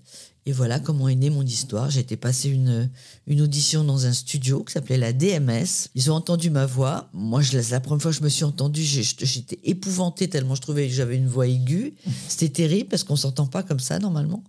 Et 0.48 0.52
voilà 0.52 0.80
comment 0.80 1.10
est 1.10 1.14
née 1.14 1.28
mon 1.28 1.42
histoire. 1.42 1.90
J'ai 1.90 2.00
été 2.00 2.16
passer 2.16 2.48
une, 2.48 2.88
une 3.26 3.42
audition 3.42 3.84
dans 3.84 4.06
un 4.06 4.14
studio 4.14 4.64
qui 4.64 4.72
s'appelait 4.72 4.96
la 4.96 5.12
DMS. 5.12 5.90
Ils 5.94 6.10
ont 6.10 6.14
entendu 6.14 6.48
ma 6.48 6.64
voix. 6.64 7.10
Moi, 7.12 7.42
je, 7.42 7.58
la 7.70 7.80
première 7.80 8.00
fois 8.00 8.12
que 8.12 8.16
je 8.16 8.22
me 8.22 8.30
suis 8.30 8.44
entendue, 8.44 8.82
j'étais 8.82 9.58
épouvantée 9.62 10.26
tellement 10.26 10.54
je 10.54 10.62
trouvais 10.62 10.88
que 10.88 10.94
j'avais 10.94 11.18
une 11.18 11.28
voix 11.28 11.46
aiguë. 11.46 11.96
C'était 12.28 12.48
terrible 12.48 12.88
parce 12.88 13.04
qu'on 13.04 13.14
s'entend 13.14 13.44
pas 13.44 13.62
comme 13.62 13.78
ça 13.78 13.98
normalement. 13.98 14.42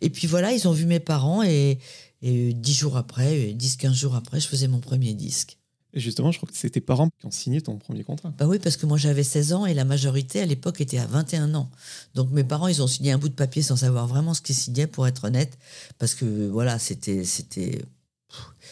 Et 0.00 0.10
puis 0.10 0.26
voilà, 0.26 0.52
ils 0.52 0.66
ont 0.66 0.72
vu 0.72 0.86
mes 0.86 0.98
parents 0.98 1.44
et, 1.44 1.78
et 2.20 2.52
dix 2.52 2.74
jours 2.74 2.96
après, 2.96 3.52
dix, 3.52 3.76
quinze 3.76 3.94
jours 3.94 4.16
après, 4.16 4.40
je 4.40 4.48
faisais 4.48 4.66
mon 4.66 4.80
premier 4.80 5.14
disque. 5.14 5.58
Et 5.94 6.00
justement, 6.00 6.32
je 6.32 6.38
crois 6.38 6.50
que 6.50 6.56
c'est 6.56 6.70
tes 6.70 6.80
parents 6.80 7.08
qui 7.20 7.26
ont 7.26 7.30
signé 7.30 7.60
ton 7.60 7.76
premier 7.76 8.02
contrat. 8.02 8.32
Bah 8.36 8.46
oui, 8.48 8.58
parce 8.58 8.76
que 8.76 8.84
moi 8.84 8.98
j'avais 8.98 9.22
16 9.22 9.52
ans 9.52 9.64
et 9.64 9.74
la 9.74 9.84
majorité 9.84 10.40
à 10.40 10.46
l'époque 10.46 10.80
était 10.80 10.98
à 10.98 11.06
21 11.06 11.54
ans. 11.54 11.70
Donc 12.14 12.30
mes 12.32 12.42
parents, 12.42 12.66
ils 12.66 12.82
ont 12.82 12.88
signé 12.88 13.12
un 13.12 13.18
bout 13.18 13.28
de 13.28 13.34
papier 13.34 13.62
sans 13.62 13.76
savoir 13.76 14.08
vraiment 14.08 14.34
ce 14.34 14.42
qu'ils 14.42 14.56
signaient, 14.56 14.88
pour 14.88 15.06
être 15.06 15.24
honnête. 15.24 15.56
Parce 15.98 16.14
que 16.14 16.48
voilà, 16.48 16.78
c'était. 16.78 17.24
c'était 17.24 17.82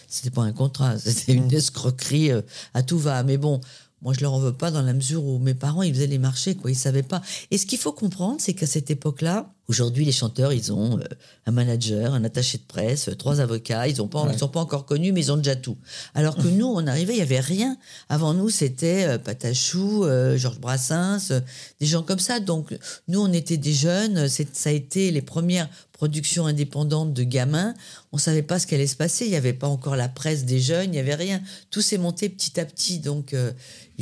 c'était 0.08 0.30
pas 0.30 0.42
un 0.42 0.52
contrat, 0.52 0.98
c'était 0.98 1.34
une 1.34 1.52
escroquerie 1.52 2.32
euh, 2.32 2.42
à 2.74 2.82
tout 2.82 2.98
va. 2.98 3.22
Mais 3.22 3.36
bon, 3.36 3.60
moi 4.00 4.12
je 4.12 4.20
leur 4.20 4.32
en 4.34 4.40
veux 4.40 4.52
pas 4.52 4.72
dans 4.72 4.82
la 4.82 4.92
mesure 4.92 5.24
où 5.24 5.38
mes 5.38 5.54
parents, 5.54 5.82
ils 5.82 5.94
faisaient 5.94 6.08
les 6.08 6.18
marchés, 6.18 6.56
quoi, 6.56 6.70
ils 6.70 6.76
savaient 6.76 7.04
pas. 7.04 7.22
Et 7.52 7.58
ce 7.58 7.66
qu'il 7.66 7.78
faut 7.78 7.92
comprendre, 7.92 8.40
c'est 8.40 8.54
qu'à 8.54 8.66
cette 8.66 8.90
époque-là, 8.90 9.54
aujourd'hui, 9.68 10.04
les 10.04 10.12
chanteurs, 10.12 10.52
ils 10.52 10.72
ont 10.72 10.98
euh, 10.98 11.02
un 11.46 11.52
manager, 11.52 12.14
un 12.14 12.24
attaché 12.24 12.58
de 12.58 12.62
presse, 12.64 13.08
euh, 13.08 13.14
trois 13.14 13.40
avocats, 13.40 13.86
ils 13.88 13.96
ne 13.96 14.02
Ouais. 14.02 14.38
sont 14.38 14.48
pas 14.48 14.60
encore 14.60 14.84
connus, 14.86 15.12
mais 15.12 15.20
ils 15.20 15.32
ont 15.32 15.36
déjà 15.36 15.56
tout. 15.56 15.76
Alors 16.14 16.36
que 16.36 16.46
nous, 16.48 16.66
on 16.66 16.86
arrivait, 16.86 17.14
il 17.14 17.18
y 17.18 17.22
avait 17.22 17.40
rien. 17.40 17.76
Avant 18.08 18.34
nous, 18.34 18.50
c'était 18.50 19.04
euh, 19.04 19.18
Patachou, 19.18 20.04
Georges 20.36 20.60
Brassens, 20.60 21.32
des 21.80 21.86
gens 21.86 22.02
comme 22.02 22.18
ça. 22.18 22.40
Donc, 22.40 22.76
nous, 23.08 23.20
on 23.20 23.32
était 23.32 23.56
des 23.56 23.72
jeunes. 23.72 24.28
Ça 24.28 24.68
a 24.68 24.72
été 24.72 25.10
les 25.10 25.22
premières 25.22 25.68
productions 25.92 26.46
indépendantes 26.46 27.14
de 27.14 27.22
gamins. 27.22 27.74
On 28.10 28.18
savait 28.18 28.42
pas 28.42 28.58
ce 28.58 28.66
qui 28.66 28.74
allait 28.74 28.86
se 28.88 28.96
passer. 28.96 29.24
Il 29.24 29.30
n'y 29.30 29.36
avait 29.36 29.52
pas 29.52 29.68
encore 29.68 29.94
la 29.96 30.08
presse 30.08 30.44
des 30.44 30.60
jeunes. 30.60 30.86
Il 30.86 30.90
n'y 30.90 30.98
avait 30.98 31.14
rien. 31.14 31.40
Tout 31.70 31.80
s'est 31.80 31.98
monté 31.98 32.28
petit 32.28 32.58
à 32.58 32.64
petit. 32.64 32.98
Donc, 32.98 33.34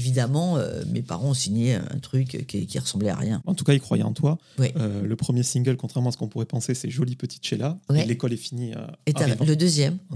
évidemment, 0.00 0.56
euh, 0.56 0.82
mes 0.88 1.02
parents 1.02 1.28
ont 1.30 1.34
signé 1.34 1.74
un 1.74 1.98
truc 2.00 2.46
qui, 2.48 2.66
qui 2.66 2.78
ressemblait 2.78 3.10
à 3.10 3.16
rien. 3.16 3.42
En 3.46 3.54
tout 3.54 3.64
cas, 3.64 3.74
ils 3.74 3.80
croyaient 3.80 4.02
en 4.02 4.12
toi. 4.14 4.38
Euh, 4.76 5.02
le 5.02 5.16
premier 5.16 5.42
single, 5.42 5.76
contrairement 5.76 6.08
à 6.08 6.12
ce 6.12 6.16
qu'on 6.16 6.28
pourrait 6.28 6.46
penser, 6.46 6.74
c'est 6.74 6.88
Jolie 6.90 7.16
Petite 7.16 7.44
Sheila. 7.46 7.78
Ouais. 7.90 8.04
L'école 8.06 8.32
est 8.32 8.36
finie. 8.36 8.72
euh, 8.74 8.86
Et 9.06 9.12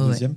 le 0.00 0.08
deuxième. 0.08 0.34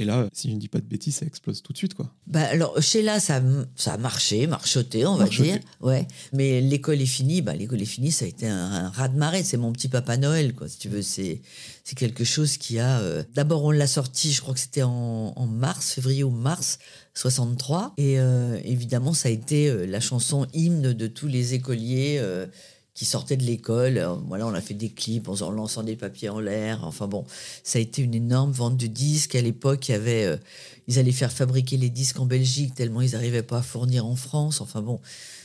Et 0.00 0.04
là, 0.04 0.28
si 0.32 0.48
je 0.48 0.54
ne 0.54 0.60
dis 0.60 0.68
pas 0.68 0.78
de 0.78 0.86
bêtises, 0.86 1.16
ça 1.16 1.26
explose 1.26 1.60
tout 1.60 1.72
de 1.72 1.78
suite. 1.78 1.94
quoi. 1.94 2.10
Bah 2.26 2.42
alors 2.44 2.80
chez 2.80 3.02
là 3.02 3.18
ça, 3.20 3.42
ça 3.74 3.94
a 3.94 3.98
marché, 3.98 4.46
marchoté 4.46 5.04
on 5.04 5.14
va 5.16 5.24
Marchoté. 5.24 5.50
dire, 5.52 5.60
ouais. 5.80 6.06
Mais 6.32 6.60
l'école 6.60 7.02
est 7.02 7.06
finie, 7.06 7.42
bah 7.42 7.54
l'école 7.54 7.82
est 7.82 7.84
finie, 7.84 8.12
ça 8.12 8.24
a 8.24 8.28
été 8.28 8.46
un, 8.46 8.92
un 8.96 9.08
de 9.08 9.16
marée. 9.18 9.42
C'est 9.42 9.56
mon 9.56 9.72
petit 9.72 9.88
papa 9.88 10.16
Noël 10.16 10.54
quoi, 10.54 10.68
si 10.68 10.78
tu 10.78 10.88
veux. 10.88 11.02
C'est 11.02 11.42
c'est 11.84 11.96
quelque 11.98 12.22
chose 12.24 12.56
qui 12.58 12.78
a. 12.78 13.00
euh, 13.00 13.22
D'abord 13.34 13.64
on 13.64 13.70
l'a 13.72 13.86
sorti, 13.88 14.32
je 14.32 14.40
crois 14.40 14.54
que 14.54 14.60
c'était 14.60 14.82
en, 14.84 15.32
en 15.34 15.46
mars, 15.46 15.92
février 15.94 16.22
ou 16.22 16.30
mars 16.30 16.78
63, 17.14 17.94
et 17.96 18.20
euh, 18.20 18.60
évidemment 18.64 19.12
ça 19.12 19.28
a 19.28 19.32
été 19.32 19.68
euh, 19.68 19.84
la 19.86 19.98
chanson 20.00 20.46
hymne 20.54 20.92
de 20.92 21.06
tous 21.08 21.26
les 21.26 21.54
écoliers. 21.54 22.16
euh, 22.20 22.46
qui 22.98 23.04
sortaient 23.04 23.36
de 23.36 23.44
l'école, 23.44 23.98
Euh, 23.98 24.14
voilà, 24.26 24.44
on 24.48 24.54
a 24.54 24.60
fait 24.60 24.74
des 24.74 24.88
clips 24.88 25.28
en 25.28 25.50
lançant 25.52 25.84
des 25.84 25.94
papiers 25.94 26.30
en 26.30 26.40
l'air. 26.40 26.80
Enfin 26.82 27.06
bon, 27.06 27.24
ça 27.62 27.78
a 27.78 27.82
été 27.82 28.02
une 28.02 28.14
énorme 28.14 28.50
vente 28.50 28.76
de 28.76 28.88
disques. 28.88 29.36
À 29.36 29.40
l'époque, 29.40 29.88
il 29.88 29.92
y 29.92 29.94
avait, 29.94 30.24
euh, 30.24 30.36
ils 30.88 30.98
allaient 30.98 31.12
faire 31.12 31.30
fabriquer 31.30 31.76
les 31.76 31.90
disques 31.90 32.18
en 32.18 32.26
Belgique 32.26 32.74
tellement 32.74 33.00
ils 33.00 33.12
n'arrivaient 33.12 33.44
pas 33.44 33.58
à 33.58 33.62
fournir 33.62 34.04
en 34.04 34.16
France. 34.16 34.60
Enfin 34.60 34.82
bon, 34.82 34.98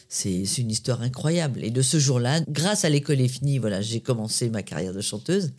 c'est 0.10 0.44
une 0.58 0.72
histoire 0.72 1.02
incroyable. 1.02 1.64
Et 1.64 1.72
de 1.72 1.82
ce 1.82 2.00
jour-là, 2.00 2.42
grâce 2.48 2.86
à 2.86 2.90
l'école 2.90 3.22
est 3.22 3.28
finie, 3.28 3.58
voilà, 3.60 3.82
j'ai 3.82 4.00
commencé 4.00 4.50
ma 4.50 4.62
carrière 4.62 4.94
de 4.94 5.02
chanteuse, 5.02 5.54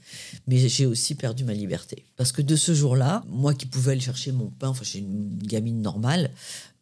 mais 0.47 0.59
j'ai 0.69 0.87
aussi 0.87 1.15
perdu 1.15 1.45
ma 1.45 1.55
liberté. 1.55 2.05
Parce 2.17 2.31
que 2.33 2.43
de 2.43 2.57
ce 2.57 2.75
jour-là, 2.75 3.25
moi 3.29 3.55
qui 3.55 3.67
pouvais 3.67 3.93
aller 3.93 4.01
chercher 4.01 4.33
mon 4.33 4.51
pain, 4.51 4.69
enfin, 4.69 4.85
j'ai 4.85 5.01
une 5.01 5.39
gamine 5.43 5.81
normale, 5.83 6.31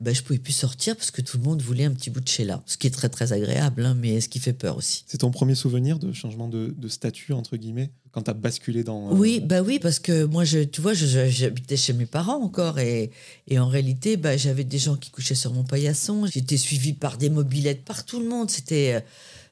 ben, 0.03 0.15
je 0.15 0.23
pouvais 0.23 0.39
plus 0.39 0.53
sortir 0.53 0.97
parce 0.97 1.11
que 1.11 1.23
tout 1.23 1.39
le 1.39 1.45
monde 1.45 1.63
voulait 1.63 1.85
un 1.85 1.93
petit 1.93 2.11
bout 2.11 2.21
de 2.21 2.29
chez 2.29 2.45
là. 2.45 2.63
Ce 2.67 2.77
qui 2.77 2.87
est 2.87 2.91
très 2.91 3.09
très 3.09 3.33
agréable, 3.33 3.87
hein, 3.87 3.97
mais 3.99 4.21
ce 4.21 4.29
qui 4.29 4.39
fait 4.41 4.53
peur 4.53 4.77
aussi. 4.77 5.05
C'est 5.07 5.19
ton 5.19 5.31
premier 5.31 5.55
souvenir 5.55 5.99
de 5.99 6.13
changement 6.13 6.49
de, 6.49 6.75
de 6.77 6.89
statut, 6.89 7.33
entre 7.33 7.57
guillemets, 7.57 7.91
quand 8.11 8.23
tu 8.23 8.31
as 8.31 8.35
basculé 8.35 8.85
dans. 8.85 9.11
euh, 9.11 9.15
Oui, 9.15 9.41
bah 9.41 9.63
oui, 9.63 9.79
parce 9.79 9.99
que 9.99 10.25
moi, 10.25 10.45
je, 10.45 10.59
tu 10.61 10.81
vois, 10.81 10.93
j'habitais 10.95 11.77
chez 11.77 11.93
mes 11.93 12.07
parents 12.07 12.43
encore 12.43 12.79
et, 12.79 13.11
et 13.49 13.59
en 13.59 13.69
réalité, 13.69 14.17
bah, 14.17 14.37
j'avais 14.37 14.65
des 14.65 14.79
gens 14.79 14.97
qui 14.97 15.11
couchaient 15.11 15.35
sur 15.35 15.53
mon 15.53 15.65
paillasson. 15.65 16.27
J'étais 16.27 16.57
suivie 16.59 16.93
par 16.93 17.17
des 17.17 17.31
mobilettes 17.31 17.85
par 17.85 18.05
tout 18.05 18.21
le 18.21 18.29
monde. 18.29 18.51
C'était 18.51 18.95
euh, 18.95 19.01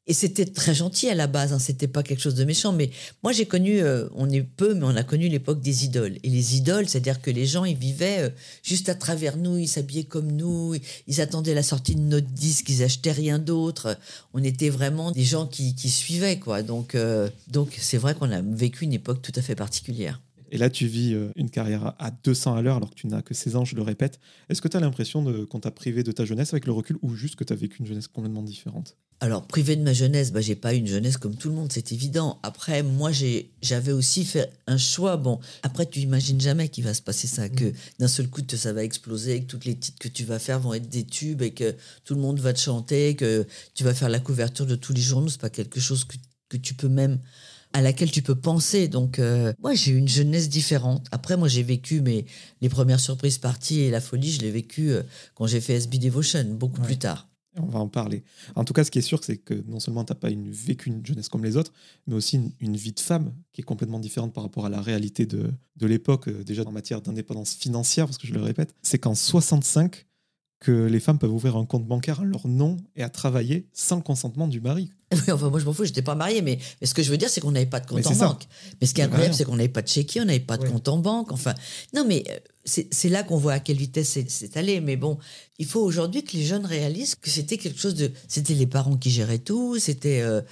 et 0.07 0.13
c'était 0.13 0.47
très 0.47 0.75
gentil 0.75 1.09
à 1.09 1.15
la 1.15 1.27
base. 1.27 1.53
Hein, 1.53 1.59
c'était 1.59 1.87
pas 1.87 2.03
quelque 2.03 2.21
chose 2.21 2.35
de 2.35 2.45
méchant. 2.45 2.73
Mais 2.73 2.91
moi, 3.23 3.33
j'ai 3.33 3.47
connu, 3.47 3.81
euh, 3.81 4.09
on 4.15 4.29
est 4.31 4.43
peu, 4.43 4.75
mais 4.75 4.85
on 4.85 4.97
a 4.97 5.05
connu 5.05 5.29
l'époque 5.29 5.61
des 5.61 5.85
idoles. 5.85 6.17
Et 6.23 6.31
les 6.31 6.57
idoles, 6.57 6.89
c'est-à-dire 6.89 7.21
que 7.21 7.31
les 7.31 7.47
gens, 7.47 7.65
ils 7.65 7.77
vivaient 7.77 8.23
euh, 8.23 8.31
juste 8.63 8.89
à 8.89 8.95
travers 8.95 9.37
nous, 9.37 9.59
ils 9.59 9.69
s'habillaient 9.69 10.05
comme 10.05 10.33
nous, 10.33 10.75
ils 11.07 11.21
attendaient 11.21 11.55
la 11.55 11.63
sortie 11.63 11.95
de 11.95 12.01
notre 12.01 12.27
disque, 12.27 12.69
ils 12.71 12.83
achetaient 12.83 13.13
rien 13.13 13.39
d'autre. 13.39 13.97
On 14.35 14.43
était 14.43 14.71
vraiment 14.71 15.13
des 15.13 15.25
gens 15.25 15.47
qui, 15.47 15.75
qui 15.75 15.91
suivaient, 15.91 16.39
quoi. 16.39 16.63
Donc, 16.63 16.95
euh, 16.95 17.29
donc 17.49 17.77
c'est 17.79 17.99
vrai 17.99 18.15
qu'on 18.15 18.33
a 18.33 18.41
vécu 18.41 18.85
une 18.85 18.95
époque 18.95 19.23
tout 19.23 19.33
à 19.37 19.43
fait 19.43 19.55
particulière. 19.55 20.21
Et 20.51 20.59
là, 20.59 20.69
tu 20.69 20.87
vis 20.87 21.15
euh, 21.15 21.31
une 21.37 21.51
carrière 21.51 21.95
à 21.99 22.11
200 22.11 22.55
à 22.55 22.63
l'heure 22.63 22.77
alors 22.77 22.91
que 22.91 22.95
tu 22.95 23.07
n'as 23.07 23.23
que 23.23 23.35
16 23.35 23.57
ans, 23.57 23.65
je 23.65 23.77
le 23.77 23.83
répète. 23.83 24.21
Est-ce 24.49 24.61
que 24.61 24.69
tu 24.69 24.77
as 24.77 24.81
l'impression 24.81 25.25
qu'on 25.47 25.61
t'a 25.61 25.71
privé 25.71 26.03
de 26.03 26.13
ta 26.13 26.25
jeunesse 26.25 26.53
avec 26.53 26.67
le 26.67 26.73
recul 26.73 26.97
ou 27.03 27.15
juste 27.15 27.37
que 27.37 27.45
tu 27.45 27.53
as 27.53 27.57
vécu 27.57 27.79
une 27.79 27.87
jeunesse 27.87 28.09
complètement 28.09 28.43
différente? 28.43 28.97
Alors, 29.23 29.47
privé 29.47 29.77
de 29.77 29.83
ma 29.83 29.93
jeunesse, 29.93 30.33
bah, 30.33 30.41
j'ai 30.41 30.57
pas 30.57 30.75
eu 30.75 30.79
une 30.79 30.87
jeunesse 30.87 31.19
comme 31.19 31.37
tout 31.37 31.51
le 31.51 31.55
monde, 31.55 31.71
c'est 31.71 31.93
évident. 31.93 32.39
Après, 32.43 32.83
moi, 32.83 33.11
j'avais 33.61 33.93
aussi 33.93 34.25
fait 34.25 34.51
un 34.67 34.79
choix. 34.79 35.19
Bon, 35.19 35.41
après, 35.63 35.85
tu 35.85 36.01
imagines 36.01 36.41
jamais 36.41 36.71
qu'il 36.71 36.85
va 36.85 36.95
se 36.95 37.03
passer 37.03 37.27
ça, 37.27 37.51
que 37.51 37.67
mm. 37.67 37.75
d'un 37.99 38.09
seul 38.09 38.29
coup, 38.29 38.41
ça 38.49 38.73
va 38.73 38.83
exploser, 38.83 39.43
que 39.43 39.47
toutes 39.47 39.67
les 39.67 39.77
titres 39.77 39.99
que 39.99 40.09
tu 40.09 40.25
vas 40.25 40.39
faire 40.39 40.59
vont 40.59 40.73
être 40.73 40.89
des 40.89 41.05
tubes 41.05 41.43
et 41.43 41.53
que 41.53 41.77
tout 42.05 42.15
le 42.15 42.21
monde 42.23 42.41
va 42.41 42.55
te 42.55 42.61
chanter, 42.61 43.15
que 43.15 43.47
tu 43.75 43.85
vas 43.85 43.93
faire 43.93 44.09
la 44.09 44.21
couverture 44.21 44.65
de 44.65 44.75
tous 44.75 44.95
les 44.95 45.03
journaux. 45.03 45.29
C'est 45.29 45.41
pas 45.41 45.51
quelque 45.51 45.81
chose 45.81 46.05
que, 46.05 46.17
que 46.49 46.57
tu 46.57 46.73
peux 46.73 46.89
même 46.89 47.19
à 47.73 47.83
laquelle 47.83 48.11
tu 48.11 48.23
peux 48.23 48.35
penser. 48.35 48.89
Donc, 48.89 49.19
euh, 49.19 49.53
moi, 49.61 49.75
j'ai 49.75 49.93
eu 49.93 49.97
une 49.97 50.09
jeunesse 50.09 50.49
différente. 50.49 51.07
Après, 51.13 51.37
moi, 51.37 51.49
j'ai 51.49 51.63
vécu 51.63 52.01
mes, 52.01 52.27
les 52.61 52.69
premières 52.69 53.01
surprises 53.01 53.39
parties 53.39 53.81
et 53.81 53.91
la 53.91 54.01
folie, 54.01 54.31
je 54.31 54.41
l'ai 54.41 54.51
vécu 54.51 54.91
euh, 54.91 55.03
quand 55.35 55.47
j'ai 55.47 55.61
fait 55.61 55.75
SB 55.75 55.99
Devotion, 55.99 56.45
beaucoup 56.55 56.81
plus 56.81 56.99
tard. 56.99 57.29
On 57.57 57.67
va 57.67 57.81
en 57.81 57.89
parler. 57.89 58.23
En 58.55 58.65
tout 58.65 58.73
cas, 58.73 58.85
ce 58.85 58.93
qui 58.93 59.01
est 59.01 59.03
sûr, 59.03 59.25
c'est 59.25 59.37
que 59.37 59.55
non 59.67 59.81
seulement 59.81 60.05
tu 60.05 60.13
n'as 60.13 60.19
pas 60.19 60.31
une, 60.31 60.51
vécu 60.53 60.89
une 60.89 61.05
jeunesse 61.05 61.29
comme 61.29 61.45
les 61.45 61.57
autres, 61.57 61.73
mais 62.07 62.15
aussi 62.15 62.41
une, 62.61 62.77
vie 62.77 62.93
de 62.93 63.01
femme 63.01 63.33
qui 63.53 63.61
est 63.61 63.65
complètement 63.65 63.99
différente 63.99 64.33
par 64.33 64.45
rapport 64.45 64.67
à 64.67 64.69
la 64.69 64.81
réalité 64.81 65.27
de, 65.27 65.51
de 65.77 65.87
l'époque, 65.87 66.29
euh, 66.29 66.45
déjà 66.45 66.63
en 66.65 66.71
matière 66.71 67.03
d'indépendance 67.03 67.55
financière, 67.55 68.07
parce 68.07 68.19
que 68.19 68.29
je 68.29 68.35
le 68.35 68.43
répète, 68.43 68.75
c'est 68.83 68.99
qu'en 68.99 69.17
65, 69.17 70.07
que 70.61 70.87
les 70.87 71.01
femmes 71.01 71.19
peuvent 71.19 71.33
ouvrir 71.33 71.57
un 71.57 71.65
compte 71.65 71.87
bancaire 71.87 72.21
à 72.21 72.25
leur 72.25 72.47
nom 72.47 72.77
et 72.95 73.03
à 73.03 73.09
travailler 73.09 73.67
sans 73.73 73.97
le 73.97 74.03
consentement 74.03 74.47
du 74.47 74.61
mari. 74.61 74.93
Oui, 75.13 75.33
enfin, 75.33 75.51
moi 75.51 75.59
je 75.59 75.65
m'en 75.65 75.73
fous, 75.73 75.85
j'étais 75.85 76.03
pas 76.03 76.15
mariée, 76.15 76.41
mais, 76.41 76.61
ce 76.85 76.95
que 76.95 77.03
je 77.03 77.11
veux 77.11 77.17
dire, 77.17 77.29
c'est 77.29 77.41
qu'on 77.41 77.51
n'avait 77.51 77.67
pas 77.67 77.81
de 77.81 77.87
compte 77.87 78.07
en 78.07 78.15
banque. 78.15 78.45
Mais 78.81 78.87
ce 78.87 78.95
qui 78.95 79.01
est 79.01 79.05
incroyable, 79.05 79.35
c'est 79.35 79.45
qu'on 79.45 79.57
n'avait 79.57 79.69
pas 79.69 79.83
de 79.83 79.89
chéquier, 79.89 80.21
on 80.21 80.25
n'avait 80.25 80.39
pas 80.39 80.57
de 80.57 80.69
compte 80.69 80.87
en 80.87 80.99
banque. 80.99 81.33
Enfin, 81.33 81.53
non, 81.95 82.05
mais 82.07 82.23
euh, 82.31 82.39
c'est 82.65 83.09
là 83.09 83.25
qu'on 83.25 83.37
voit 83.37 83.55
à 83.55 83.59
quelle 83.59 83.79
vitesse 83.79 84.19
c'est 84.29 84.57
allé. 84.57 84.81
Mais 84.81 84.95
bon, 84.95 85.19
il 85.59 85.67
faut 85.67 85.81
aujourd'hui 85.81 86.23
que 86.23 86.37
les 86.37 86.45
jeunes 86.45 86.65
réalisent 86.65 87.17
que 87.17 87.29
c'était 87.29 87.57
quelque 87.57 87.81
chose 87.81 87.97
de. 87.97 88.13
C'était 88.29 88.55
les 88.55 88.69
parents 88.69 88.97
qui 88.97 89.11
géraient 89.11 89.39
tout, 89.39 89.81
c'était. 89.81 90.21
Euh, 90.21 90.43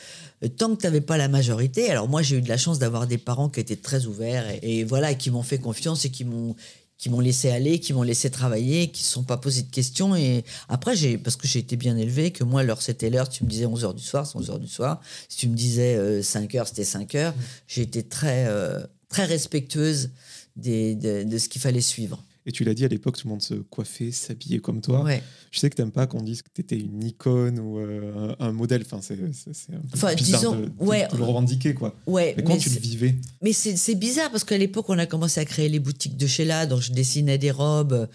tant 0.57 0.75
que 0.75 0.81
tu 0.81 0.87
n'avais 0.87 1.03
pas 1.03 1.19
la 1.19 1.29
majorité. 1.29 1.88
Alors 1.88 2.09
moi, 2.09 2.23
j'ai 2.23 2.38
eu 2.38 2.43
de 2.43 2.49
la 2.49 2.57
chance 2.57 2.81
d'avoir 2.81 3.07
des 3.07 3.19
parents 3.19 3.49
qui 3.49 3.61
étaient 3.61 3.77
très 3.77 4.07
ouverts 4.07 4.50
et, 4.50 4.81
et 4.81 4.85
voilà, 4.85 5.15
qui 5.15 5.31
m'ont 5.31 5.45
fait 5.45 5.59
confiance 5.59 6.05
et 6.05 6.11
qui 6.11 6.25
m'ont 6.25 6.57
qui 6.99 7.11
m'ont 7.11 7.21
laissé 7.21 7.50
aller, 7.50 7.78
qui 7.78 7.93
m'ont 7.93 8.02
laissé 8.02 8.28
travailler, 8.28 8.88
qui 8.90 9.02
ne 9.02 9.07
se 9.07 9.12
sont 9.12 9.23
pas 9.23 9.37
posé 9.37 9.62
de 9.62 9.71
questions. 9.71 10.17
Et 10.17 10.45
après, 10.69 10.97
j'ai, 10.97 11.17
parce 11.17 11.37
que 11.37 11.47
j'ai 11.47 11.61
été 11.61 11.76
bien 11.76 11.97
élevé, 11.97 12.33
que 12.33 12.43
moi, 12.43 12.64
l'heure, 12.64 12.83
c'était 12.83 13.09
l'heure. 13.09 13.28
Tu 13.28 13.45
me 13.45 13.49
disais 13.49 13.67
11h 13.67 13.95
du 13.95 14.02
soir, 14.02 14.26
c'est 14.26 14.37
11h 14.37 14.59
du 14.59 14.67
soir. 14.67 15.00
Si 15.28 15.38
tu 15.38 15.49
me 15.49 15.55
disais 15.55 15.97
5h, 16.21 16.61
euh, 16.61 16.64
c'était 16.67 16.83
5h. 16.83 17.31
Mmh. 17.31 17.35
J'ai 17.69 17.83
été 17.83 18.02
très, 18.02 18.47
euh, 18.49 18.83
très 19.09 19.25
respectueuse 19.25 20.11
des, 20.57 20.97
de, 20.97 21.38
ce 21.38 21.49
qu'il 21.49 21.62
fallait 21.62 21.81
suivre. 21.81 22.23
Et 22.49 22.50
tu 22.50 22.64
l'as 22.64 22.73
dit 22.73 22.87
à 22.87 22.88
l'époque, 22.88 23.19
tout 23.19 23.26
le 23.26 23.33
monde 23.33 23.43
se 23.43 23.52
coiffait, 23.52 24.11
s'habillait 24.11 24.61
comme 24.61 24.81
toi. 24.81 25.07
Je 25.50 25.59
sais 25.59 25.69
que 25.69 25.76
tu 25.76 25.83
n'aimes 25.83 25.93
pas 25.93 26.07
qu'on 26.07 26.23
dise 26.23 26.40
que 26.40 26.49
tu 26.52 26.62
étais 26.62 26.78
une 26.78 27.05
icône 27.05 27.59
ou 27.59 27.78
euh, 27.78 28.35
un, 28.40 28.52
modèle. 28.52 28.83
Enfin, 28.87 29.00
c'est 29.02 29.12
un 29.14 29.76
peu 29.76 29.78
enfin, 29.93 30.14
bizarre 30.14 30.40
disons, 30.40 30.57
de, 30.57 30.71
ouais, 30.78 31.07
le 31.14 31.25
revendiquer. 31.25 31.75
Quoi. 31.75 31.95
Ouais, 32.07 32.33
mais 32.38 32.43
comment 32.43 32.57
tu 32.57 32.71
le 32.71 32.81
vivais? 32.81 33.17
Mais 33.43 33.52
c'est 33.52 33.95
bizarre 33.97 34.31
parce 34.31 34.45
qu'à 34.45 34.57
l'époque, 34.57 34.87
on 34.88 34.99
a 34.99 35.05
commencé 35.05 35.40
à 35.40 35.45
créer 35.45 35.69
les 35.69 35.78
boutiques 35.78 36.17
de 36.17 36.26
Sheila, 36.26 36.64
donc 36.64 36.81
je 36.81 36.90
dessinais 36.90 37.37
des 37.37 37.50
robes 37.50 38.09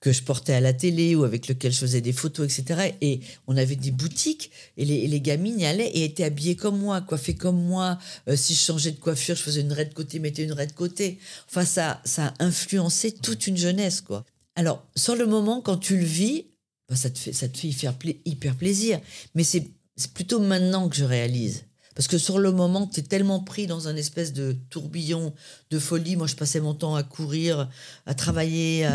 que 0.00 0.12
je 0.12 0.22
portais 0.22 0.54
à 0.54 0.60
la 0.60 0.72
télé 0.72 1.14
ou 1.14 1.24
avec 1.24 1.46
lequel 1.46 1.72
je 1.72 1.78
faisais 1.78 2.00
des 2.00 2.12
photos, 2.12 2.46
etc. 2.46 2.94
Et 3.00 3.20
on 3.46 3.56
avait 3.56 3.76
des 3.76 3.90
boutiques 3.90 4.50
et 4.76 4.84
les, 4.84 5.06
les 5.06 5.20
gamines 5.20 5.60
y 5.60 5.66
allaient 5.66 5.90
et 5.90 6.04
étaient 6.04 6.24
habillées 6.24 6.56
comme 6.56 6.78
moi, 6.78 7.00
coiffées 7.02 7.34
comme 7.34 7.62
moi. 7.62 7.98
Euh, 8.28 8.36
si 8.36 8.54
je 8.54 8.60
changeais 8.60 8.92
de 8.92 8.98
coiffure, 8.98 9.36
je 9.36 9.42
faisais 9.42 9.60
une 9.60 9.72
raie 9.72 9.84
de 9.84 9.94
côté, 9.94 10.18
mettais 10.18 10.44
une 10.44 10.52
raie 10.52 10.66
de 10.66 10.72
côté. 10.72 11.18
Enfin, 11.48 11.64
ça, 11.64 12.00
ça 12.04 12.28
a 12.38 12.44
influencé 12.44 13.12
toute 13.12 13.46
une 13.46 13.58
jeunesse, 13.58 14.00
quoi. 14.00 14.24
Alors, 14.56 14.86
sur 14.96 15.16
le 15.16 15.26
moment, 15.26 15.60
quand 15.60 15.76
tu 15.76 15.96
le 15.96 16.04
vis, 16.04 16.46
bah, 16.88 16.96
ça, 16.96 17.10
te 17.10 17.18
fait, 17.18 17.32
ça 17.32 17.48
te 17.48 17.56
fait 17.58 17.68
hyper, 17.68 17.94
hyper 18.24 18.56
plaisir. 18.56 19.00
Mais 19.34 19.44
c'est 19.44 19.68
plutôt 20.14 20.40
maintenant 20.40 20.88
que 20.88 20.96
je 20.96 21.04
réalise. 21.04 21.64
Parce 22.00 22.08
que 22.08 22.16
sur 22.16 22.38
le 22.38 22.50
moment, 22.50 22.86
tu 22.86 23.00
es 23.00 23.02
tellement 23.02 23.40
pris 23.40 23.66
dans 23.66 23.86
un 23.86 23.94
espèce 23.94 24.32
de 24.32 24.56
tourbillon 24.70 25.34
de 25.70 25.78
folie. 25.78 26.16
Moi, 26.16 26.26
je 26.26 26.34
passais 26.34 26.58
mon 26.58 26.72
temps 26.72 26.94
à 26.94 27.02
courir, 27.02 27.68
à 28.06 28.14
travailler. 28.14 28.88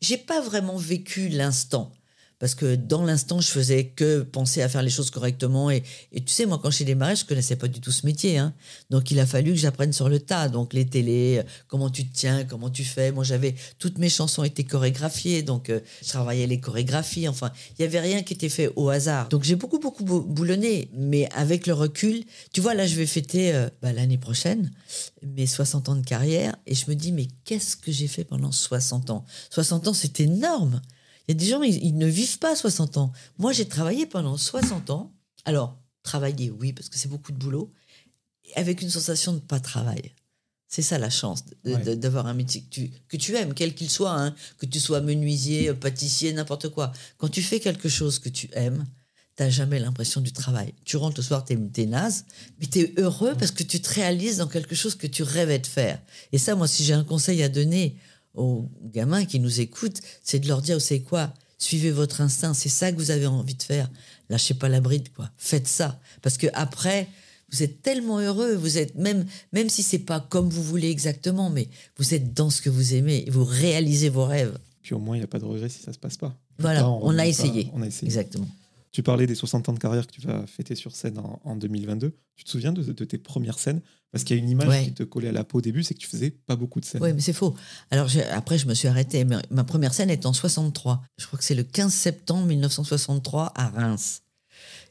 J'ai 0.00 0.16
pas 0.16 0.40
vraiment 0.40 0.76
vécu 0.76 1.28
l'instant 1.28 1.92
parce 2.38 2.54
que 2.54 2.76
dans 2.76 3.04
l'instant, 3.04 3.40
je 3.40 3.48
faisais 3.48 3.86
que 3.86 4.22
penser 4.22 4.62
à 4.62 4.68
faire 4.68 4.82
les 4.82 4.90
choses 4.90 5.10
correctement. 5.10 5.70
Et, 5.70 5.82
tu 6.14 6.22
sais, 6.28 6.46
moi, 6.46 6.60
quand 6.62 6.70
j'ai 6.70 6.84
démarré, 6.84 7.16
je 7.16 7.24
connaissais 7.24 7.56
pas 7.56 7.66
du 7.66 7.80
tout 7.80 7.90
ce 7.90 8.06
métier. 8.06 8.38
Hein. 8.38 8.54
Donc, 8.90 9.10
il 9.10 9.18
a 9.18 9.26
fallu 9.26 9.52
que 9.52 9.58
j'apprenne 9.58 9.92
sur 9.92 10.08
le 10.08 10.20
tas. 10.20 10.48
Donc, 10.48 10.72
les 10.72 10.86
télés, 10.86 11.42
comment 11.66 11.90
tu 11.90 12.06
te 12.06 12.14
tiens, 12.14 12.44
comment 12.44 12.70
tu 12.70 12.84
fais. 12.84 13.10
Moi, 13.10 13.24
j'avais 13.24 13.56
toutes 13.78 13.98
mes 13.98 14.08
chansons 14.08 14.44
étaient 14.44 14.64
chorégraphiées, 14.64 15.42
donc 15.42 15.68
euh, 15.68 15.80
je 16.02 16.08
travaillais 16.08 16.46
les 16.46 16.60
chorégraphies. 16.60 17.28
Enfin, 17.28 17.50
il 17.78 17.82
y 17.82 17.84
avait 17.84 18.00
rien 18.00 18.22
qui 18.22 18.34
était 18.34 18.48
fait 18.48 18.70
au 18.76 18.88
hasard. 18.88 19.28
Donc, 19.28 19.42
j'ai 19.42 19.56
beaucoup, 19.56 19.80
beaucoup 19.80 20.04
boulonné. 20.04 20.90
Mais 20.94 21.28
avec 21.34 21.66
le 21.66 21.74
recul, 21.74 22.24
tu 22.52 22.60
vois, 22.60 22.74
là, 22.74 22.86
je 22.86 22.94
vais 22.94 23.06
fêter 23.06 23.52
euh, 23.52 23.68
bah, 23.82 23.92
l'année 23.92 24.18
prochaine 24.18 24.70
mes 25.22 25.46
60 25.46 25.88
ans 25.88 25.96
de 25.96 26.04
carrière. 26.04 26.54
Et 26.66 26.74
je 26.76 26.88
me 26.88 26.94
dis, 26.94 27.10
mais 27.10 27.26
qu'est-ce 27.44 27.76
que 27.76 27.90
j'ai 27.90 28.06
fait 28.06 28.24
pendant 28.24 28.52
60 28.52 29.10
ans? 29.10 29.24
60 29.50 29.88
ans, 29.88 29.92
c'est 29.92 30.20
énorme. 30.20 30.80
Il 31.28 31.32
y 31.32 31.36
a 31.36 31.38
des 31.38 31.46
gens, 31.46 31.62
ils, 31.62 31.96
ne 31.96 32.06
vivent 32.06 32.38
pas 32.38 32.56
60 32.56 32.96
ans. 32.96 33.12
Moi, 33.36 33.52
j'ai 33.52 33.68
travaillé 33.68 34.06
pendant 34.06 34.38
60 34.38 34.88
ans. 34.88 35.12
Alors, 35.44 35.78
travailler, 36.02 36.50
oui, 36.50 36.72
parce 36.72 36.88
que 36.88 36.96
c'est 36.96 37.08
beaucoup 37.08 37.32
de 37.32 37.36
boulot, 37.36 37.70
avec 38.54 38.80
une 38.80 38.88
sensation 38.88 39.34
de 39.34 39.38
pas 39.38 39.60
travailler. 39.60 40.14
C'est 40.68 40.82
ça 40.82 40.98
la 40.98 41.10
chance 41.10 41.44
d'avoir 41.64 42.26
un 42.26 42.34
métier 42.34 42.62
que 42.62 42.68
tu, 42.68 42.90
que 43.08 43.16
tu 43.16 43.34
aimes, 43.36 43.54
quel 43.54 43.74
qu'il 43.74 43.90
soit, 43.90 44.12
hein, 44.12 44.34
que 44.58 44.66
tu 44.66 44.80
sois 44.80 45.00
menuisier, 45.00 45.72
pâtissier, 45.74 46.32
n'importe 46.32 46.68
quoi. 46.70 46.92
Quand 47.18 47.28
tu 47.28 47.42
fais 47.42 47.60
quelque 47.60 47.88
chose 47.88 48.18
que 48.18 48.28
tu 48.28 48.48
aimes, 48.52 48.86
tu 49.36 49.42
n'as 49.42 49.50
jamais 49.50 49.78
l'impression 49.78 50.20
du 50.20 50.32
travail. 50.32 50.74
Tu 50.84 50.96
rentres 50.96 51.18
le 51.18 51.22
soir, 51.22 51.44
tu 51.44 51.54
es, 51.54 51.86
naze, 51.86 52.24
mais 52.60 52.66
tu 52.66 52.80
es 52.80 52.94
heureux 52.98 53.34
parce 53.38 53.50
que 53.50 53.62
tu 53.62 53.80
te 53.80 53.94
réalises 53.94 54.38
dans 54.38 54.46
quelque 54.46 54.74
chose 54.74 54.94
que 54.94 55.06
tu 55.06 55.22
rêvais 55.22 55.58
de 55.58 55.66
faire. 55.66 56.00
Et 56.32 56.38
ça, 56.38 56.54
moi, 56.54 56.68
si 56.68 56.84
j'ai 56.84 56.94
un 56.94 57.04
conseil 57.04 57.42
à 57.42 57.48
donner 57.48 57.96
aux 58.38 58.70
gamins 58.82 59.24
qui 59.24 59.40
nous 59.40 59.60
écoutent, 59.60 60.00
c'est 60.22 60.38
de 60.38 60.48
leur 60.48 60.62
dire, 60.62 60.76
vous 60.76 60.84
savez 60.84 61.02
quoi, 61.02 61.34
suivez 61.58 61.90
votre 61.90 62.20
instinct, 62.20 62.54
c'est 62.54 62.68
ça 62.68 62.92
que 62.92 62.96
vous 62.96 63.10
avez 63.10 63.26
envie 63.26 63.54
de 63.54 63.62
faire. 63.62 63.90
Lâchez 64.30 64.54
pas 64.54 64.68
la 64.68 64.80
bride, 64.80 65.08
quoi. 65.14 65.30
Faites 65.36 65.68
ça. 65.68 66.00
Parce 66.22 66.38
que 66.38 66.46
après, 66.54 67.08
vous 67.50 67.62
êtes 67.62 67.82
tellement 67.82 68.18
heureux, 68.20 68.54
vous 68.54 68.78
êtes 68.78 68.94
même, 68.94 69.26
même 69.52 69.68
si 69.68 69.82
c'est 69.82 69.98
pas 69.98 70.20
comme 70.20 70.48
vous 70.48 70.62
voulez 70.62 70.90
exactement, 70.90 71.50
mais 71.50 71.68
vous 71.96 72.14
êtes 72.14 72.34
dans 72.34 72.50
ce 72.50 72.62
que 72.62 72.70
vous 72.70 72.94
aimez, 72.94 73.24
vous 73.28 73.44
réalisez 73.44 74.08
vos 74.08 74.24
rêves. 74.24 74.58
Puis 74.82 74.94
au 74.94 74.98
moins, 74.98 75.16
il 75.16 75.20
n'y 75.20 75.24
a 75.24 75.28
pas 75.28 75.38
de 75.38 75.44
regret 75.44 75.68
si 75.68 75.82
ça 75.82 75.92
se 75.92 75.98
passe 75.98 76.16
pas. 76.16 76.34
Voilà, 76.58 76.88
on, 76.88 77.16
a 77.18 77.26
essayé. 77.26 77.70
on 77.72 77.82
a 77.82 77.86
essayé. 77.86 78.06
Exactement. 78.06 78.48
Tu 78.98 79.04
parlais 79.04 79.28
des 79.28 79.36
60 79.36 79.68
ans 79.68 79.72
de 79.72 79.78
carrière 79.78 80.08
que 80.08 80.10
tu 80.10 80.20
vas 80.22 80.44
fêter 80.48 80.74
sur 80.74 80.96
scène 80.96 81.20
en, 81.44 81.54
2022. 81.54 82.16
Tu 82.34 82.42
te 82.42 82.50
souviens 82.50 82.72
de, 82.72 82.82
tes 83.04 83.16
premières 83.16 83.60
scènes? 83.60 83.80
Parce 84.10 84.24
qu'il 84.24 84.34
y 84.34 84.40
a 84.40 84.42
une 84.42 84.50
image 84.50 84.86
qui 84.86 84.92
te 84.92 85.04
collait 85.04 85.28
à 85.28 85.32
la 85.32 85.44
peau 85.44 85.58
au 85.58 85.60
début, 85.60 85.84
c'est 85.84 85.94
que 85.94 86.00
tu 86.00 86.08
faisais 86.08 86.30
pas 86.30 86.56
beaucoup 86.56 86.80
de 86.80 86.84
scènes. 86.84 87.00
Oui, 87.00 87.12
mais 87.12 87.20
c'est 87.20 87.32
faux. 87.32 87.54
Alors 87.92 88.08
après, 88.32 88.58
je 88.58 88.66
me 88.66 88.74
suis 88.74 88.88
arrêtée. 88.88 89.24
Ma, 89.24 89.62
première 89.62 89.94
scène 89.94 90.10
est 90.10 90.26
en 90.26 90.32
63. 90.32 91.00
Je 91.16 91.26
crois 91.28 91.38
que 91.38 91.44
c'est 91.44 91.54
le 91.54 91.62
15 91.62 91.94
septembre 91.94 92.44
1963 92.46 93.52
à 93.54 93.68
Reims. 93.68 94.22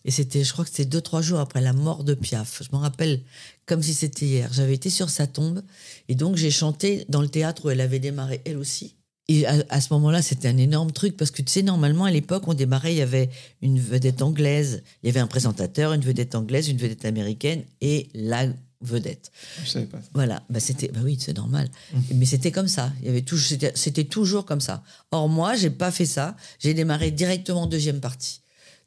Et 0.05 0.11
c'était, 0.11 0.45
je 0.45 0.53
crois 0.53 0.63
que 0.63 0.71
c'était 0.71 0.85
deux, 0.85 1.01
trois 1.01 1.21
jours 1.21 1.39
après 1.39 1.59
la 1.59 1.73
mort 1.73 2.05
de 2.05 2.13
Piaf. 2.13 2.63
Je 2.63 2.69
me 2.73 2.81
rappelle 2.81 3.19
comme 3.65 3.83
si 3.83 3.93
c'était 3.93 4.25
hier. 4.25 4.53
J'avais 4.53 4.75
été 4.75 4.89
sur 4.89 5.09
sa 5.09 5.27
tombe. 5.27 5.63
Et 6.07 6.15
donc, 6.15 6.37
j'ai 6.37 6.49
chanté 6.49 7.03
dans 7.09 7.21
le 7.21 7.27
théâtre 7.27 7.65
où 7.65 7.69
elle 7.71 7.81
avait 7.81 7.99
démarré 7.99 8.41
elle 8.45 8.55
aussi. 8.55 8.96
Et 9.29 9.45
à, 9.45 9.81
ce 9.81 9.91
moment-là, 9.93 10.21
c'était 10.21 10.47
un 10.47 10.57
énorme 10.57 10.91
truc 10.91 11.17
parce 11.17 11.31
que 11.31 11.41
tu 11.41 11.51
sais, 11.51 11.61
normalement, 11.61 12.05
à 12.05 12.11
l'époque, 12.11 12.47
on 12.47 12.53
démarrait, 12.53 12.93
il 12.93 12.97
y 12.97 13.01
avait 13.01 13.29
une 13.61 13.77
vedette 13.77 14.21
anglaise, 14.21 14.83
il 15.03 15.07
y 15.07 15.09
avait 15.09 15.19
un 15.19 15.27
présentateur, 15.27 15.91
une 15.91 16.01
vedette 16.01 16.33
anglaise, 16.33 16.69
une 16.69 16.77
vedette 16.77 17.03
américaine 17.03 17.63
et 17.81 18.07
la 18.13 18.47
vedette. 18.79 19.31
Je 19.63 19.69
savais 19.69 19.85
pas. 19.85 19.99
Voilà, 20.13 20.43
bah 20.49 20.61
c'était, 20.61 20.87
bah 20.87 21.01
oui, 21.03 21.17
c'est 21.19 21.35
normal. 21.35 21.69
Mmh. 21.93 21.99
Mais 22.15 22.25
c'était 22.25 22.51
comme 22.51 22.69
ça. 22.69 22.93
Il 23.01 23.07
y 23.07 23.09
avait 23.09 23.21
toujours, 23.21 23.59
c'était, 23.75 24.03
toujours 24.05 24.45
comme 24.45 24.61
ça. 24.61 24.81
Or 25.11 25.27
moi, 25.27 25.55
j'ai 25.55 25.71
pas 25.71 25.91
fait 25.91 26.05
ça. 26.05 26.37
J'ai 26.59 26.73
démarré 26.73 27.11
directement 27.11 27.63
en 27.63 27.67
deuxième 27.67 27.99
partie. 27.99 28.41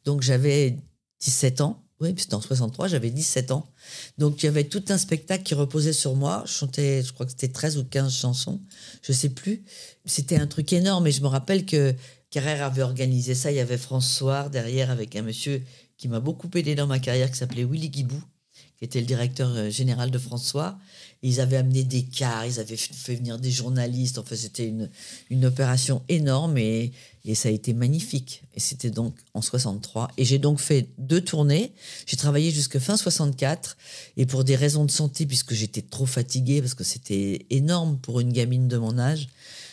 Donc 0.06 0.22
j'avais 0.22 0.78
17 1.20 1.60
ans. 1.60 1.82
Oui, 2.00 2.14
c'était 2.16 2.34
en 2.34 2.40
63, 2.40 2.88
j'avais 2.88 3.10
17 3.10 3.50
ans. 3.50 3.70
Donc 4.16 4.42
il 4.42 4.46
y 4.46 4.48
avait 4.48 4.64
tout 4.64 4.82
un 4.88 4.96
spectacle 4.96 5.42
qui 5.42 5.54
reposait 5.54 5.92
sur 5.92 6.14
moi. 6.14 6.42
Je 6.46 6.52
chantais, 6.52 7.02
je 7.02 7.12
crois 7.12 7.26
que 7.26 7.32
c'était 7.32 7.48
13 7.48 7.76
ou 7.76 7.84
15 7.84 8.12
chansons, 8.12 8.60
je 9.02 9.12
sais 9.12 9.28
plus. 9.28 9.62
C'était 10.06 10.36
un 10.36 10.46
truc 10.46 10.72
énorme 10.72 11.06
et 11.06 11.12
je 11.12 11.20
me 11.20 11.26
rappelle 11.26 11.66
que 11.66 11.94
Carrère 12.30 12.64
avait 12.64 12.82
organisé 12.82 13.34
ça. 13.34 13.50
Il 13.50 13.56
y 13.56 13.60
avait 13.60 13.76
François 13.76 14.48
derrière 14.48 14.90
avec 14.90 15.14
un 15.14 15.22
monsieur 15.22 15.62
qui 15.98 16.08
m'a 16.08 16.20
beaucoup 16.20 16.48
aidé 16.54 16.74
dans 16.74 16.86
ma 16.86 16.98
carrière 16.98 17.30
qui 17.30 17.36
s'appelait 17.36 17.64
Willy 17.64 17.90
Guibou, 17.90 18.22
qui 18.78 18.84
était 18.84 19.00
le 19.00 19.06
directeur 19.06 19.50
euh, 19.50 19.68
général 19.68 20.10
de 20.10 20.18
François. 20.18 20.78
Ils 21.20 21.38
avaient 21.40 21.58
amené 21.58 21.84
des 21.84 22.04
cars, 22.04 22.46
ils 22.46 22.58
avaient 22.58 22.78
fait 22.78 23.16
venir 23.16 23.38
des 23.38 23.50
journalistes. 23.50 24.16
Enfin, 24.16 24.36
c'était 24.36 24.66
une, 24.66 24.88
une 25.28 25.44
opération 25.44 26.02
énorme 26.08 26.56
et, 26.56 26.92
et 27.24 27.34
ça 27.34 27.48
a 27.48 27.52
été 27.52 27.74
magnifique. 27.74 28.42
Et 28.54 28.60
c'était 28.60 28.90
donc 28.90 29.14
en 29.34 29.42
63. 29.42 30.10
Et 30.16 30.24
j'ai 30.24 30.38
donc 30.38 30.58
fait 30.58 30.88
deux 30.98 31.20
tournées. 31.20 31.72
J'ai 32.06 32.16
travaillé 32.16 32.50
jusqu'à 32.50 32.80
fin 32.80 32.96
64. 32.96 33.76
Et 34.16 34.26
pour 34.26 34.44
des 34.44 34.56
raisons 34.56 34.84
de 34.84 34.90
santé, 34.90 35.26
puisque 35.26 35.54
j'étais 35.54 35.82
trop 35.82 36.06
fatiguée, 36.06 36.60
parce 36.60 36.74
que 36.74 36.84
c'était 36.84 37.46
énorme 37.50 37.98
pour 37.98 38.20
une 38.20 38.32
gamine 38.32 38.68
de 38.68 38.78
mon 38.78 38.98
âge, 38.98 39.28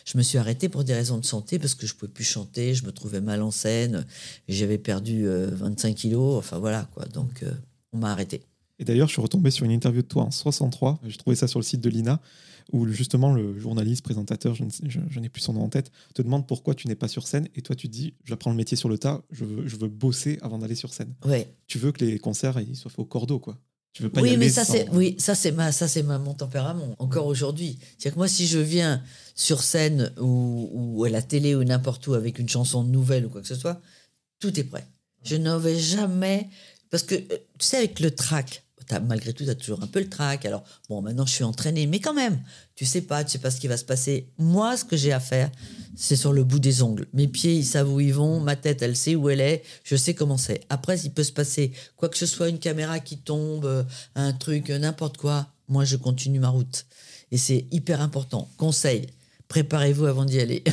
je 0.05 0.17
me 0.17 0.23
suis 0.23 0.37
arrêtée 0.37 0.69
pour 0.69 0.83
des 0.83 0.93
raisons 0.93 1.17
de 1.17 1.25
santé, 1.25 1.59
parce 1.59 1.75
que 1.75 1.85
je 1.85 1.93
pouvais 1.93 2.11
plus 2.11 2.23
chanter, 2.23 2.73
je 2.73 2.85
me 2.85 2.91
trouvais 2.91 3.21
mal 3.21 3.41
en 3.41 3.51
scène, 3.51 4.05
j'avais 4.47 4.77
perdu 4.77 5.27
25 5.27 5.89
euh, 5.89 5.93
kilos. 5.93 6.37
Enfin 6.37 6.59
voilà, 6.59 6.87
quoi. 6.93 7.05
Donc 7.05 7.43
euh, 7.43 7.51
on 7.93 7.97
m'a 7.97 8.11
arrêté. 8.11 8.41
Et 8.79 8.85
d'ailleurs, 8.85 9.07
je 9.07 9.13
suis 9.13 9.21
retombé 9.21 9.51
sur 9.51 9.65
une 9.65 9.71
interview 9.71 10.01
de 10.01 10.07
toi 10.07 10.23
en 10.23 10.31
63. 10.31 10.99
J'ai 11.07 11.17
trouvé 11.17 11.35
ça 11.35 11.47
sur 11.47 11.59
le 11.59 11.63
site 11.63 11.81
de 11.81 11.89
l'INA, 11.89 12.21
où 12.71 12.87
justement 12.87 13.33
le 13.33 13.57
journaliste, 13.59 14.03
présentateur, 14.03 14.55
je, 14.55 15.19
n'ai 15.19 15.29
plus 15.29 15.41
son 15.41 15.53
nom 15.53 15.63
en 15.63 15.69
tête, 15.69 15.91
te 16.13 16.21
demande 16.21 16.47
pourquoi 16.47 16.75
tu 16.75 16.87
n'es 16.87 16.95
pas 16.95 17.07
sur 17.07 17.27
scène. 17.27 17.47
Et 17.55 17.61
toi, 17.61 17.75
tu 17.75 17.87
dis, 17.87 18.13
j'apprends 18.25 18.51
le 18.51 18.57
métier 18.57 18.77
sur 18.77 18.89
le 18.89 18.97
tas, 18.97 19.23
je 19.31 19.45
veux, 19.45 19.67
je 19.67 19.77
veux 19.77 19.87
bosser 19.87 20.37
avant 20.41 20.59
d'aller 20.59 20.75
sur 20.75 20.93
scène. 20.93 21.13
Ouais. 21.25 21.47
Tu 21.67 21.79
veux 21.79 21.91
que 21.91 22.03
les 22.05 22.19
concerts 22.19 22.59
ils 22.59 22.75
soient 22.75 22.91
faits 22.91 22.99
au 22.99 23.05
cordeau, 23.05 23.39
quoi. 23.39 23.57
Tu 23.93 24.03
veux 24.03 24.09
pas 24.09 24.21
oui, 24.21 24.33
y 24.33 24.37
mais 24.37 24.49
ça, 24.49 24.63
sans- 24.63 24.73
c'est 24.73 24.89
oui, 24.91 25.15
ça 25.17 25.33
c'est 25.33 25.51
ma, 25.51 25.71
ça 25.71 25.87
c'est 25.87 26.03
ma, 26.03 26.19
mon 26.19 26.35
tempérament. 26.35 26.95
Encore 26.99 27.25
aujourd'hui, 27.25 27.79
c'est 27.97 28.11
que 28.11 28.15
moi, 28.17 28.27
si 28.27 28.45
je 28.45 28.59
viens 28.59 29.01
sur 29.33 29.63
scène 29.63 30.13
ou, 30.21 30.69
ou 30.71 31.03
à 31.03 31.09
la 31.09 31.23
télé 31.23 31.55
ou 31.55 31.63
n'importe 31.63 32.05
où 32.05 32.13
avec 32.13 32.37
une 32.37 32.47
chanson 32.47 32.83
nouvelle 32.83 33.25
ou 33.25 33.29
quoi 33.29 33.41
que 33.41 33.47
ce 33.47 33.55
soit, 33.55 33.81
tout 34.39 34.59
est 34.59 34.65
prêt. 34.65 34.85
Je 35.23 35.35
n'en 35.35 35.57
vais 35.57 35.79
jamais 35.79 36.47
parce 36.91 37.01
que 37.03 37.15
euh, 37.15 37.37
tu 37.57 37.65
sais 37.65 37.77
avec 37.77 37.99
le 37.99 38.11
track. 38.11 38.63
Malgré 39.05 39.33
tout, 39.33 39.43
tu 39.43 39.49
as 39.49 39.55
toujours 39.55 39.83
un 39.83 39.87
peu 39.87 39.99
le 39.99 40.09
track. 40.09 40.45
Alors, 40.45 40.63
bon, 40.89 41.01
maintenant, 41.01 41.25
je 41.25 41.33
suis 41.33 41.43
entraînée, 41.43 41.87
mais 41.87 41.99
quand 41.99 42.13
même, 42.13 42.39
tu 42.75 42.85
sais 42.85 43.01
pas, 43.01 43.23
tu 43.23 43.31
sais 43.31 43.39
pas 43.39 43.51
ce 43.51 43.59
qui 43.59 43.67
va 43.67 43.77
se 43.77 43.85
passer. 43.85 44.29
Moi, 44.37 44.77
ce 44.77 44.85
que 44.85 44.95
j'ai 44.95 45.11
à 45.11 45.19
faire, 45.19 45.49
c'est 45.95 46.15
sur 46.15 46.33
le 46.33 46.43
bout 46.43 46.59
des 46.59 46.81
ongles. 46.81 47.07
Mes 47.13 47.27
pieds, 47.27 47.55
ils 47.55 47.65
savent 47.65 47.91
où 47.91 47.99
ils 47.99 48.13
vont, 48.13 48.39
ma 48.39 48.55
tête, 48.55 48.81
elle 48.81 48.95
sait 48.95 49.15
où 49.15 49.29
elle 49.29 49.41
est, 49.41 49.63
je 49.83 49.95
sais 49.95 50.13
comment 50.13 50.37
c'est. 50.37 50.61
Après, 50.69 50.99
il 50.99 51.11
peut 51.11 51.23
se 51.23 51.31
passer 51.31 51.71
quoi 51.95 52.09
que 52.09 52.17
ce 52.17 52.25
soit, 52.25 52.49
une 52.49 52.59
caméra 52.59 52.99
qui 52.99 53.17
tombe, 53.17 53.65
euh, 53.65 53.83
un 54.15 54.33
truc, 54.33 54.69
euh, 54.69 54.79
n'importe 54.79 55.17
quoi. 55.17 55.47
Moi, 55.67 55.85
je 55.85 55.97
continue 55.97 56.39
ma 56.39 56.49
route. 56.49 56.85
Et 57.31 57.37
c'est 57.37 57.65
hyper 57.71 58.01
important. 58.01 58.49
Conseil, 58.57 59.07
préparez-vous 59.47 60.05
avant 60.05 60.25
d'y 60.25 60.39
aller. 60.39 60.63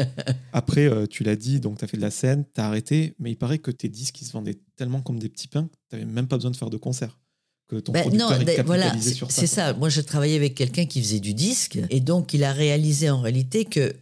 Après, 0.52 0.86
euh, 0.86 1.06
tu 1.06 1.24
l'as 1.24 1.36
dit, 1.36 1.60
donc 1.60 1.78
tu 1.78 1.84
as 1.84 1.88
fait 1.88 1.96
de 1.96 2.02
la 2.02 2.10
scène, 2.10 2.44
tu 2.54 2.60
as 2.60 2.66
arrêté, 2.66 3.14
mais 3.18 3.30
il 3.30 3.36
paraît 3.36 3.58
que 3.58 3.70
tes 3.70 3.88
disques 3.88 4.20
ils 4.20 4.26
se 4.26 4.32
vendaient 4.32 4.58
tellement 4.76 5.02
comme 5.02 5.18
des 5.18 5.28
petits 5.28 5.48
pains 5.48 5.64
que 5.64 5.76
tu 5.90 5.96
n'avais 5.96 6.10
même 6.10 6.26
pas 6.26 6.36
besoin 6.36 6.50
de 6.50 6.56
faire 6.56 6.70
de 6.70 6.76
concert. 6.76 7.19
Que 7.70 7.76
ton 7.76 7.92
Ben 7.92 8.00
producteur 8.00 8.30
non, 8.30 8.44
ben, 8.44 8.62
voilà, 8.66 8.96
c'est 9.28 9.46
ça. 9.46 9.74
Moi, 9.74 9.90
je 9.90 10.00
travaillais 10.00 10.34
avec 10.34 10.56
quelqu'un 10.56 10.86
qui 10.86 11.00
faisait 11.00 11.20
du 11.20 11.34
disque, 11.34 11.78
et 11.88 12.00
donc 12.00 12.34
il 12.34 12.42
a 12.42 12.52
réalisé 12.52 13.10
en 13.10 13.20
réalité 13.20 13.64
que 13.64 13.94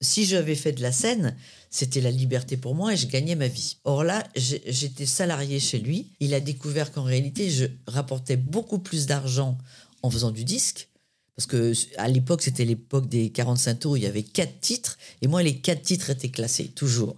si 0.00 0.24
j'avais 0.26 0.54
fait 0.54 0.70
de 0.70 0.80
la 0.80 0.92
scène, 0.92 1.34
c'était 1.68 2.00
la 2.00 2.12
liberté 2.12 2.56
pour 2.56 2.76
moi 2.76 2.94
et 2.94 2.96
je 2.96 3.08
gagnais 3.08 3.34
ma 3.34 3.48
vie. 3.48 3.78
Or 3.82 4.04
là, 4.04 4.22
j'étais 4.36 5.06
salarié 5.06 5.58
chez 5.58 5.80
lui. 5.80 6.06
Il 6.20 6.34
a 6.34 6.40
découvert 6.40 6.92
qu'en 6.92 7.02
réalité, 7.02 7.50
je 7.50 7.66
rapportais 7.88 8.36
beaucoup 8.36 8.78
plus 8.78 9.06
d'argent 9.06 9.58
en 10.02 10.10
faisant 10.10 10.30
du 10.30 10.44
disque. 10.44 10.88
Parce 11.34 11.46
que 11.46 11.72
à 11.96 12.08
l'époque, 12.08 12.42
c'était 12.42 12.64
l'époque 12.64 13.08
des 13.08 13.30
45 13.30 13.80
tours, 13.80 13.98
il 13.98 14.04
y 14.04 14.06
avait 14.06 14.22
quatre 14.22 14.60
titres, 14.60 14.96
et 15.20 15.26
moi, 15.26 15.42
les 15.42 15.58
quatre 15.58 15.82
titres 15.82 16.10
étaient 16.10 16.30
classés, 16.30 16.68
toujours. 16.68 17.16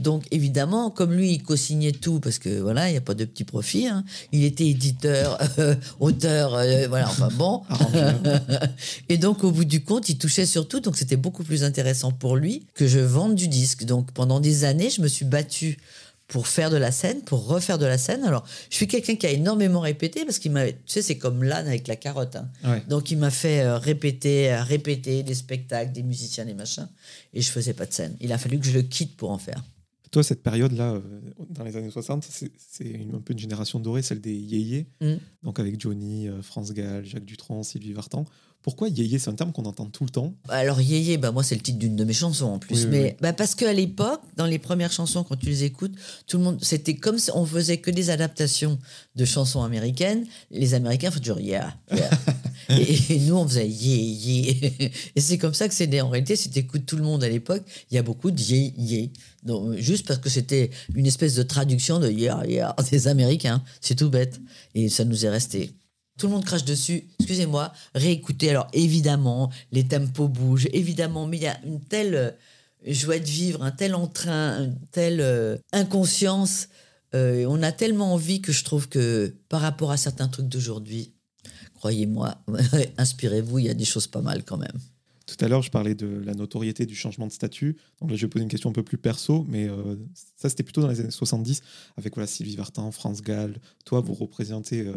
Donc, 0.00 0.24
évidemment, 0.32 0.90
comme 0.90 1.12
lui, 1.12 1.30
il 1.34 1.42
co-signait 1.44 1.92
tout, 1.92 2.18
parce 2.18 2.40
que 2.40 2.58
voilà, 2.60 2.88
il 2.88 2.92
n'y 2.92 2.98
a 2.98 3.00
pas 3.00 3.14
de 3.14 3.24
petit 3.24 3.44
profit. 3.44 3.86
hein. 3.86 4.04
Il 4.32 4.42
était 4.42 4.66
éditeur, 4.66 5.38
euh, 5.60 5.76
auteur, 6.00 6.54
euh, 6.54 6.88
voilà, 6.88 7.08
enfin 7.08 7.28
bon. 7.36 7.62
Et 9.08 9.18
donc, 9.18 9.44
au 9.44 9.50
bout 9.52 9.64
du 9.64 9.82
compte, 9.84 10.08
il 10.08 10.18
touchait 10.18 10.46
sur 10.46 10.66
tout. 10.66 10.80
Donc, 10.80 10.96
c'était 10.96 11.16
beaucoup 11.16 11.44
plus 11.44 11.62
intéressant 11.64 12.10
pour 12.10 12.36
lui 12.36 12.66
que 12.74 12.86
je 12.88 12.98
vende 12.98 13.34
du 13.36 13.48
disque. 13.48 13.84
Donc, 13.84 14.12
pendant 14.12 14.40
des 14.40 14.64
années, 14.64 14.90
je 14.90 15.00
me 15.00 15.08
suis 15.08 15.24
battue 15.24 15.78
pour 16.26 16.48
faire 16.48 16.70
de 16.70 16.76
la 16.76 16.90
scène, 16.90 17.20
pour 17.22 17.46
refaire 17.46 17.78
de 17.78 17.84
la 17.86 17.98
scène. 17.98 18.24
Alors, 18.24 18.44
je 18.70 18.76
suis 18.76 18.88
quelqu'un 18.88 19.14
qui 19.14 19.26
a 19.26 19.30
énormément 19.30 19.80
répété 19.80 20.24
parce 20.24 20.38
qu'il 20.38 20.52
m'a, 20.52 20.66
tu 20.66 20.74
sais, 20.86 21.02
c'est 21.02 21.18
comme 21.18 21.44
l'âne 21.44 21.66
avec 21.68 21.86
la 21.86 21.96
carotte. 21.96 22.34
hein. 22.36 22.48
Ouais. 22.64 22.82
Donc, 22.88 23.10
il 23.10 23.18
m'a 23.18 23.30
fait 23.30 23.60
euh, 23.60 23.76
répéter, 23.78 24.54
répéter 24.56 25.22
des 25.22 25.34
spectacles, 25.34 25.92
des 25.92 26.02
musiciens, 26.02 26.46
des 26.46 26.54
machins. 26.54 26.88
Et 27.34 27.42
je 27.42 27.50
faisais 27.50 27.74
pas 27.74 27.86
de 27.86 27.92
scène. 27.92 28.16
Il 28.20 28.32
a 28.32 28.38
fallu 28.38 28.58
que 28.58 28.66
je 28.66 28.72
le 28.72 28.82
quitte 28.82 29.16
pour 29.16 29.30
en 29.30 29.38
faire. 29.38 29.62
Toi, 30.14 30.22
cette 30.22 30.44
période-là, 30.44 30.92
euh, 30.92 31.00
dans 31.50 31.64
les 31.64 31.76
années 31.76 31.90
60, 31.90 32.24
c'est 32.24 33.00
un 33.12 33.18
peu 33.18 33.32
une 33.32 33.38
génération 33.40 33.80
dorée, 33.80 34.00
celle 34.00 34.20
des 34.20 34.32
yéyés. 34.32 34.86
Mm. 35.00 35.14
Donc 35.42 35.58
avec 35.58 35.80
Johnny, 35.80 36.28
euh, 36.28 36.40
France 36.40 36.72
Gall, 36.72 37.04
Jacques 37.04 37.24
Dutronc, 37.24 37.64
Sylvie 37.64 37.92
Vartan. 37.92 38.24
Pourquoi 38.62 38.88
yéyé 38.88 39.18
C'est 39.18 39.28
un 39.28 39.34
terme 39.34 39.50
qu'on 39.50 39.64
entend 39.64 39.86
tout 39.86 40.04
le 40.04 40.10
temps? 40.10 40.32
Alors 40.48 40.80
Yéyé, 40.80 41.18
bah 41.18 41.32
moi 41.32 41.42
c'est 41.42 41.56
le 41.56 41.62
titre 41.62 41.80
d'une 41.80 41.96
de 41.96 42.04
mes 42.04 42.12
chansons 42.12 42.46
en 42.46 42.58
plus. 42.60 42.76
Oui, 42.76 42.84
oui, 42.84 42.90
mais 42.90 43.02
oui. 43.02 43.16
Bah, 43.20 43.32
parce 43.32 43.56
qu'à 43.56 43.72
l'époque, 43.72 44.22
dans 44.36 44.46
les 44.46 44.60
premières 44.60 44.92
chansons, 44.92 45.24
quand 45.24 45.34
tu 45.34 45.46
les 45.46 45.64
écoutes, 45.64 45.94
tout 46.28 46.38
le 46.38 46.44
monde, 46.44 46.58
c'était 46.62 46.94
comme 46.94 47.18
si 47.18 47.32
on 47.34 47.44
faisait 47.44 47.78
que 47.78 47.90
des 47.90 48.10
adaptations 48.10 48.78
de 49.16 49.24
chansons 49.24 49.64
américaines. 49.64 50.24
Les 50.52 50.74
Américains 50.74 51.10
font 51.10 51.18
toujours 51.18 51.40
yeah, 51.40 51.76
yeah. 51.90 52.08
et, 52.68 53.18
nous 53.20 53.36
on 53.36 53.46
faisait 53.46 53.68
yeah, 53.68 54.60
yeah. 54.60 54.88
Et 55.16 55.20
c'est 55.20 55.38
comme 55.38 55.54
ça 55.54 55.68
que 55.68 55.74
c'est 55.74 55.86
né. 55.86 56.00
En 56.00 56.08
réalité, 56.08 56.36
si 56.36 56.50
tu 56.50 56.58
écoutes 56.58 56.86
tout 56.86 56.96
le 56.96 57.04
monde 57.04 57.24
à 57.24 57.28
l'époque, 57.28 57.62
il 57.90 57.94
y 57.94 57.98
a 57.98 58.02
beaucoup 58.02 58.30
de 58.30 58.40
yeah, 58.40 58.70
yeah. 58.76 59.08
Donc, 59.42 59.76
juste 59.76 60.06
parce 60.06 60.20
que 60.20 60.30
c'était 60.30 60.70
une 60.94 61.06
espèce 61.06 61.34
de 61.34 61.42
traduction 61.42 62.00
de 62.00 62.10
yeah, 62.10 62.42
yeah 62.46 62.74
des 62.90 63.08
Américains. 63.08 63.62
C'est 63.80 63.94
tout 63.94 64.10
bête. 64.10 64.40
Et 64.74 64.88
ça 64.88 65.04
nous 65.04 65.26
est 65.26 65.30
resté. 65.30 65.72
Tout 66.18 66.28
le 66.28 66.34
monde 66.34 66.44
crache 66.44 66.64
dessus. 66.64 67.04
Excusez-moi, 67.18 67.72
réécoutez. 67.94 68.50
Alors 68.50 68.68
évidemment, 68.72 69.50
les 69.72 69.84
tempos 69.84 70.28
bougent, 70.28 70.68
évidemment, 70.72 71.26
mais 71.26 71.38
il 71.38 71.42
y 71.42 71.48
a 71.48 71.60
une 71.64 71.80
telle 71.80 72.14
euh, 72.14 72.30
joie 72.86 73.18
de 73.18 73.24
vivre, 73.24 73.62
un 73.62 73.72
tel 73.72 73.94
entrain, 73.94 74.64
une 74.64 74.78
telle 74.92 75.20
euh, 75.20 75.56
inconscience. 75.72 76.68
euh, 77.14 77.46
on 77.48 77.62
a 77.62 77.72
tellement 77.72 78.12
envie 78.14 78.40
que 78.40 78.52
je 78.52 78.64
trouve 78.64 78.88
que 78.88 79.34
par 79.48 79.60
rapport 79.60 79.90
à 79.90 79.96
certains 79.96 80.28
trucs 80.28 80.48
d'aujourd'hui, 80.48 81.13
croyez-moi, 81.84 82.34
inspirez-vous, 82.96 83.58
il 83.58 83.66
y 83.66 83.68
a 83.68 83.74
des 83.74 83.84
choses 83.84 84.06
pas 84.06 84.22
mal 84.22 84.42
quand 84.42 84.56
même. 84.56 84.72
Tout 85.26 85.36
à 85.44 85.48
l'heure, 85.48 85.60
je 85.60 85.70
parlais 85.70 85.94
de 85.94 86.06
la 86.06 86.32
notoriété 86.32 86.86
du 86.86 86.94
changement 86.94 87.26
de 87.26 87.32
statut. 87.32 87.76
Donc 88.00 88.10
là, 88.10 88.16
je 88.16 88.24
vais 88.24 88.30
poser 88.30 88.42
une 88.42 88.48
question 88.48 88.70
un 88.70 88.72
peu 88.72 88.82
plus 88.82 88.96
perso, 88.96 89.44
mais 89.50 89.68
euh, 89.68 89.96
ça, 90.34 90.48
c'était 90.48 90.62
plutôt 90.62 90.80
dans 90.80 90.88
les 90.88 91.00
années 91.00 91.10
70, 91.10 91.60
avec 91.98 92.14
voilà, 92.14 92.26
Sylvie 92.26 92.56
Vartan, 92.56 92.90
France 92.90 93.20
Gall. 93.20 93.60
Toi, 93.84 94.00
vous 94.00 94.14
représentez, 94.14 94.80
euh, 94.80 94.94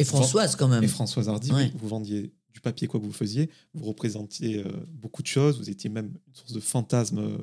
Et 0.00 0.04
Françoise 0.04 0.56
quand 0.56 0.66
même. 0.66 0.82
et 0.82 0.88
Françoise 0.88 1.28
Hardy, 1.28 1.52
Ouais. 1.52 1.70
vous 1.76 1.86
vendiez 1.88 2.32
du 2.52 2.60
papier, 2.60 2.88
quoi 2.88 2.98
que 2.98 3.04
vous 3.06 3.12
faisiez. 3.12 3.48
Vous 3.74 3.84
représentiez 3.84 4.58
euh, 4.58 4.68
beaucoup 4.92 5.22
de 5.22 5.28
choses. 5.28 5.58
Vous 5.58 5.70
étiez 5.70 5.88
même 5.90 6.12
une 6.26 6.34
source 6.34 6.52
de 6.52 6.60
fantasme 6.60 7.18
euh, 7.18 7.38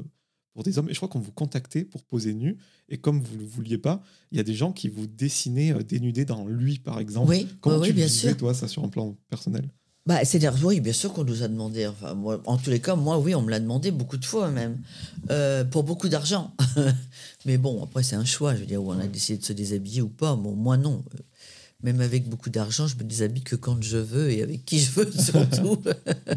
pour 0.54 0.64
des 0.64 0.78
hommes. 0.78 0.90
Et 0.90 0.94
je 0.94 1.00
crois 1.00 1.08
qu'on 1.10 1.20
vous 1.20 1.32
contactait 1.32 1.84
pour 1.84 2.04
poser 2.04 2.34
nu. 2.34 2.58
Et 2.90 2.98
comme 2.98 3.22
vous 3.22 3.36
ne 3.36 3.42
le 3.42 3.48
vouliez 3.48 3.78
pas, 3.78 4.02
il 4.32 4.38
y 4.38 4.42
a 4.42 4.44
des 4.44 4.54
gens 4.56 4.72
qui 4.72 4.90
vous 4.90 5.08
dessinaient 5.08 5.74
euh, 5.74 5.84
dénudés 5.84 6.26
dans 6.26 6.46
lui, 6.46 6.80
par 6.80 7.00
exemple. 7.00 7.30
Oui, 7.30 7.48
Comment 7.62 7.78
oui, 7.78 7.82
tu 7.84 7.88
oui, 7.90 7.94
bien 7.96 8.06
vivais, 8.08 8.18
sûr. 8.30 8.38
toi, 8.38 8.54
ça, 8.54 8.68
sur 8.68 8.84
un 8.84 8.90
plan 8.90 9.16
personnel? 9.30 9.70
Bah, 10.08 10.26
c'est-à-dire, 10.26 10.56
oui, 10.66 10.80
bien 10.80 10.94
sûr 10.94 11.14
qu'on 11.14 11.24
nous 11.24 11.44
a 11.44 11.48
demandé. 11.48 11.86
Enfin, 11.86 12.16
moi, 12.16 12.42
en 12.48 12.58
tous 12.58 12.72
les 12.72 12.82
cas, 12.82 12.96
moi, 12.96 13.20
oui, 13.20 13.36
on 13.36 13.44
me 13.44 13.52
l'a 13.52 13.60
demandé 13.60 13.92
beaucoup 13.92 14.18
de 14.18 14.26
fois 14.26 14.50
même, 14.50 14.78
Euh, 15.30 15.64
pour 15.64 15.84
beaucoup 15.84 16.10
d'argent. 16.10 16.54
Mais 17.46 17.58
bon, 17.58 17.84
après, 17.84 18.02
c'est 18.04 18.16
un 18.16 18.26
choix. 18.26 18.56
Je 18.56 18.62
veux 18.62 18.66
dire, 18.66 18.84
où 18.84 18.92
on 18.92 19.00
a 19.00 19.06
décidé 19.08 19.38
de 19.38 19.46
se 19.46 19.54
déshabiller 19.54 20.02
ou 20.02 20.10
pas. 20.10 20.36
Bon, 20.36 20.54
moi, 20.56 20.76
non. 20.76 21.04
Euh, 21.14 21.20
Même 21.84 22.02
avec 22.02 22.28
beaucoup 22.30 22.50
d'argent, 22.50 22.88
je 22.88 22.96
me 22.98 23.04
déshabille 23.04 23.44
que 23.44 23.56
quand 23.56 23.82
je 23.82 23.98
veux 23.98 24.32
et 24.32 24.42
avec 24.44 24.66
qui 24.66 24.80
je 24.80 24.92
veux, 24.92 25.12
surtout. 25.18 25.78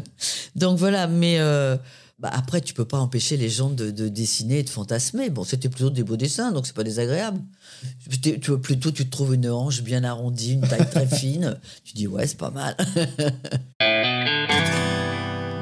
Donc 0.55 0.77
voilà, 0.77 1.07
mais 1.07 1.39
euh, 1.39 1.75
bah, 2.17 2.29
après, 2.31 2.61
tu 2.61 2.73
peux 2.73 2.85
pas 2.85 2.99
empêcher 2.99 3.35
les 3.37 3.49
gens 3.49 3.69
de, 3.69 3.91
de 3.91 4.07
dessiner 4.07 4.59
et 4.59 4.63
de 4.63 4.69
fantasmer. 4.69 5.29
Bon, 5.29 5.43
c'était 5.43 5.69
plutôt 5.69 5.89
des 5.89 6.03
beaux 6.03 6.15
dessins, 6.17 6.51
donc 6.51 6.65
c'est 6.67 6.75
pas 6.75 6.83
désagréable. 6.83 7.41
Tu 8.09 8.39
tu 8.39 8.51
vois, 8.51 8.61
plutôt, 8.61 8.91
tu 8.91 9.05
te 9.05 9.11
trouves 9.11 9.33
une 9.35 9.49
hanche 9.49 9.81
bien 9.81 10.03
arrondie, 10.03 10.53
une 10.53 10.61
taille 10.61 10.89
très 10.89 11.07
fine. 11.15 11.59
Tu 11.83 11.93
dis, 11.93 12.07
ouais, 12.07 12.25
c'est 12.27 12.37
pas 12.37 12.51
mal. 12.51 12.75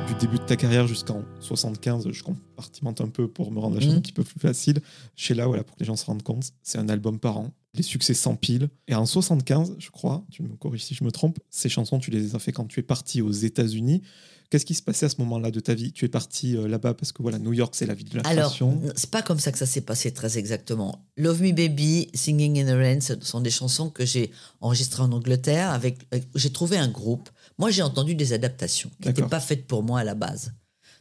du 0.07 0.13
début 0.15 0.37
de 0.37 0.43
ta 0.45 0.55
carrière 0.55 0.85
jusqu'en 0.87 1.23
75, 1.39 2.09
je 2.11 2.23
compartimente 2.23 3.01
un 3.01 3.07
peu 3.09 3.27
pour 3.27 3.51
me 3.51 3.59
rendre 3.59 3.75
la 3.75 3.81
chose 3.81 3.91
Mhm. 3.91 3.97
un 3.97 4.01
petit 4.01 4.11
peu 4.11 4.23
plus 4.23 4.39
facile. 4.39 4.81
Chez 5.15 5.33
là, 5.33 5.47
voilà, 5.47 5.63
pour 5.63 5.75
que 5.75 5.79
les 5.79 5.85
gens 5.85 5.95
se 5.95 6.05
rendent 6.05 6.23
compte, 6.23 6.51
c'est 6.61 6.77
un 6.77 6.89
album 6.89 7.19
par 7.19 7.37
an. 7.37 7.51
Les 7.75 7.83
succès 7.83 8.13
s'empilent. 8.13 8.69
Et 8.87 8.93
en 8.95 9.05
75, 9.05 9.75
je 9.79 9.89
crois, 9.89 10.23
tu 10.31 10.43
me 10.43 10.55
corriges 10.55 10.83
si 10.83 10.93
je 10.93 11.03
me 11.03 11.11
trompe, 11.11 11.39
ces 11.49 11.69
chansons, 11.69 11.97
tu 11.99 12.11
les 12.11 12.35
as 12.35 12.39
fait 12.39 12.51
quand 12.51 12.65
tu 12.65 12.79
es 12.79 12.83
parti 12.83 13.21
aux 13.21 13.31
États-Unis. 13.31 14.03
Qu'est-ce 14.51 14.65
qui 14.65 14.75
se 14.75 14.83
passait 14.83 15.07
à 15.07 15.09
ce 15.09 15.15
moment-là 15.21 15.49
de 15.49 15.59
ta 15.59 15.73
vie? 15.73 15.91
Tu 15.91 16.05
es 16.05 16.09
parti 16.09 16.55
euh, 16.55 16.67
là-bas 16.67 16.93
parce 16.93 17.11
que 17.11 17.23
voilà, 17.23 17.39
New 17.39 17.53
York, 17.53 17.73
c'est 17.75 17.87
la 17.87 17.95
ville 17.95 18.09
de 18.09 18.17
la 18.17 18.23
Alors, 18.29 18.51
création. 18.51 18.79
c'est 18.95 19.09
pas 19.09 19.23
comme 19.23 19.39
ça 19.39 19.51
que 19.51 19.57
ça 19.57 19.65
s'est 19.65 19.81
passé 19.81 20.11
très 20.13 20.37
exactement. 20.37 21.03
Love 21.17 21.41
Me 21.41 21.51
Baby, 21.51 22.09
Singing 22.13 22.59
in 22.59 22.65
the 22.65 22.77
Rain, 22.77 22.99
ce 23.01 23.13
sont 23.21 23.41
des 23.41 23.49
chansons 23.49 23.89
que 23.89 24.05
j'ai 24.05 24.29
enregistrées 24.61 25.01
en 25.01 25.11
Angleterre. 25.11 25.71
Avec, 25.71 25.97
j'ai 26.35 26.51
trouvé 26.51 26.77
un 26.77 26.89
groupe. 26.89 27.31
Moi, 27.57 27.71
j'ai 27.71 27.81
entendu 27.81 28.13
des 28.13 28.33
adaptations 28.33 28.91
qui 29.01 29.07
n'étaient 29.07 29.23
pas 29.23 29.39
faites 29.39 29.65
pour 29.65 29.81
moi 29.81 30.01
à 30.01 30.03
la 30.03 30.13
base. 30.13 30.53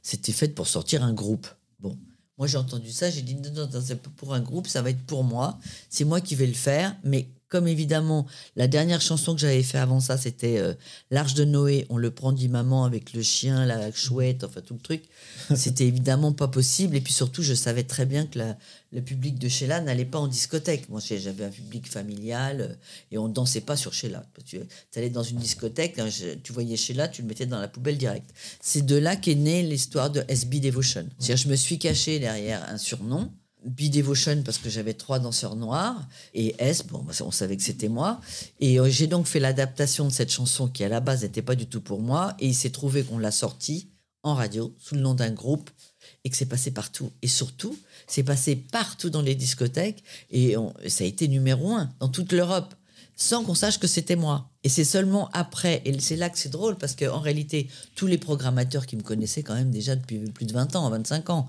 C'était 0.02 0.32
fait 0.32 0.48
pour 0.48 0.66
sortir 0.66 1.02
un 1.02 1.12
groupe. 1.12 1.46
Bon, 1.80 1.98
moi 2.38 2.46
j'ai 2.46 2.58
entendu 2.58 2.90
ça, 2.90 3.10
j'ai 3.10 3.22
dit 3.22 3.34
non, 3.36 3.50
non, 3.54 3.68
non, 3.72 3.82
c'est 3.84 3.96
pas 3.96 4.10
pour 4.16 4.34
un 4.34 4.40
groupe, 4.40 4.66
ça 4.66 4.82
va 4.82 4.90
être 4.90 5.04
pour 5.06 5.24
moi. 5.24 5.58
C'est 5.88 6.04
moi 6.04 6.20
qui 6.20 6.34
vais 6.34 6.46
le 6.46 6.54
faire. 6.54 6.96
Mais 7.04 7.28
comme 7.52 7.68
évidemment, 7.68 8.26
la 8.56 8.66
dernière 8.66 9.02
chanson 9.02 9.34
que 9.34 9.40
j'avais 9.42 9.62
fait 9.62 9.76
avant 9.76 10.00
ça, 10.00 10.16
c'était 10.16 10.58
euh, 10.58 10.72
L'Arche 11.10 11.34
de 11.34 11.44
Noé, 11.44 11.86
on 11.90 11.98
le 11.98 12.10
prend 12.10 12.32
dit 12.32 12.48
maman 12.48 12.86
avec 12.86 13.12
le 13.12 13.20
chien, 13.20 13.66
la 13.66 13.92
chouette, 13.92 14.42
enfin 14.42 14.62
tout 14.62 14.72
le 14.72 14.80
truc. 14.80 15.02
C'était 15.54 15.86
évidemment 15.86 16.32
pas 16.32 16.48
possible. 16.48 16.96
Et 16.96 17.02
puis 17.02 17.12
surtout, 17.12 17.42
je 17.42 17.52
savais 17.52 17.82
très 17.82 18.06
bien 18.06 18.24
que 18.26 18.38
le 18.92 19.00
public 19.00 19.38
de 19.38 19.48
Sheila 19.48 19.80
n'allait 19.80 20.04
pas 20.04 20.18
en 20.18 20.28
discothèque. 20.28 20.88
Moi, 20.88 21.00
j'avais 21.00 21.44
un 21.44 21.50
public 21.50 21.88
familial 21.88 22.60
euh, 22.60 22.74
et 23.10 23.18
on 23.18 23.28
dansait 23.28 23.62
pas 23.62 23.76
sur 23.76 23.94
Sheila. 23.94 24.24
Tu 24.44 24.60
allais 24.96 25.10
dans 25.10 25.22
une 25.22 25.38
discothèque, 25.38 25.98
hein, 25.98 26.08
tu 26.42 26.52
voyais 26.52 26.76
Sheila, 26.76 27.08
tu 27.08 27.22
le 27.22 27.28
mettais 27.28 27.46
dans 27.46 27.60
la 27.60 27.68
poubelle 27.68 27.96
direct. 27.96 28.30
C'est 28.60 28.84
de 28.84 28.96
là 28.96 29.16
qu'est 29.16 29.34
née 29.34 29.62
l'histoire 29.62 30.10
de 30.10 30.22
SB 30.28 30.60
Devotion. 30.60 31.06
C'est-à-dire, 31.18 31.42
je 31.42 31.48
me 31.48 31.56
suis 31.56 31.78
caché 31.78 32.18
derrière 32.18 32.68
un 32.68 32.78
surnom 32.78 33.30
B-Devotion 33.64 34.42
parce 34.44 34.58
que 34.58 34.68
j'avais 34.68 34.94
trois 34.94 35.18
danseurs 35.18 35.56
noirs 35.56 36.04
et 36.34 36.54
S, 36.58 36.84
bon, 36.86 36.98
bah, 36.98 37.12
on 37.20 37.30
savait 37.30 37.56
que 37.56 37.62
c'était 37.62 37.88
moi. 37.88 38.20
Et 38.60 38.78
euh, 38.80 38.88
j'ai 38.88 39.06
donc 39.06 39.26
fait 39.26 39.40
l'adaptation 39.40 40.04
de 40.04 40.12
cette 40.12 40.32
chanson 40.32 40.68
qui 40.68 40.84
à 40.84 40.88
la 40.88 41.00
base 41.00 41.22
n'était 41.22 41.42
pas 41.42 41.54
du 41.54 41.66
tout 41.66 41.80
pour 41.80 42.00
moi. 42.00 42.34
Et 42.40 42.48
il 42.48 42.54
s'est 42.54 42.70
trouvé 42.70 43.04
qu'on 43.04 43.18
l'a 43.18 43.30
sortie 43.30 43.88
en 44.22 44.34
radio 44.34 44.74
sous 44.78 44.94
le 44.94 45.00
nom 45.00 45.14
d'un 45.14 45.30
groupe 45.30 45.70
et 46.24 46.30
que 46.30 46.36
c'est 46.36 46.46
passé 46.46 46.70
partout. 46.70 47.10
Et 47.22 47.28
surtout, 47.28 47.76
c'est 48.06 48.22
passé 48.22 48.56
partout 48.56 49.10
dans 49.10 49.22
les 49.22 49.34
discothèques 49.34 50.02
et 50.30 50.54
ça 50.88 51.04
a 51.04 51.06
été 51.06 51.28
numéro 51.28 51.72
un 51.72 51.90
dans 52.00 52.08
toute 52.08 52.32
l'Europe 52.32 52.74
sans 53.16 53.44
qu'on 53.44 53.54
sache 53.54 53.78
que 53.78 53.86
c'était 53.86 54.16
moi. 54.16 54.50
Et 54.64 54.68
c'est 54.68 54.84
seulement 54.84 55.28
après, 55.32 55.82
et 55.84 55.98
c'est 56.00 56.16
là 56.16 56.30
que 56.30 56.38
c'est 56.38 56.48
drôle, 56.48 56.76
parce 56.76 56.94
qu'en 56.94 57.20
réalité, 57.20 57.68
tous 57.94 58.06
les 58.06 58.18
programmateurs 58.18 58.86
qui 58.86 58.96
me 58.96 59.02
connaissaient 59.02 59.42
quand 59.42 59.54
même 59.54 59.70
déjà 59.70 59.96
depuis 59.96 60.18
plus 60.18 60.46
de 60.46 60.52
20 60.52 60.76
ans, 60.76 60.90
25 60.90 61.30
ans, 61.30 61.48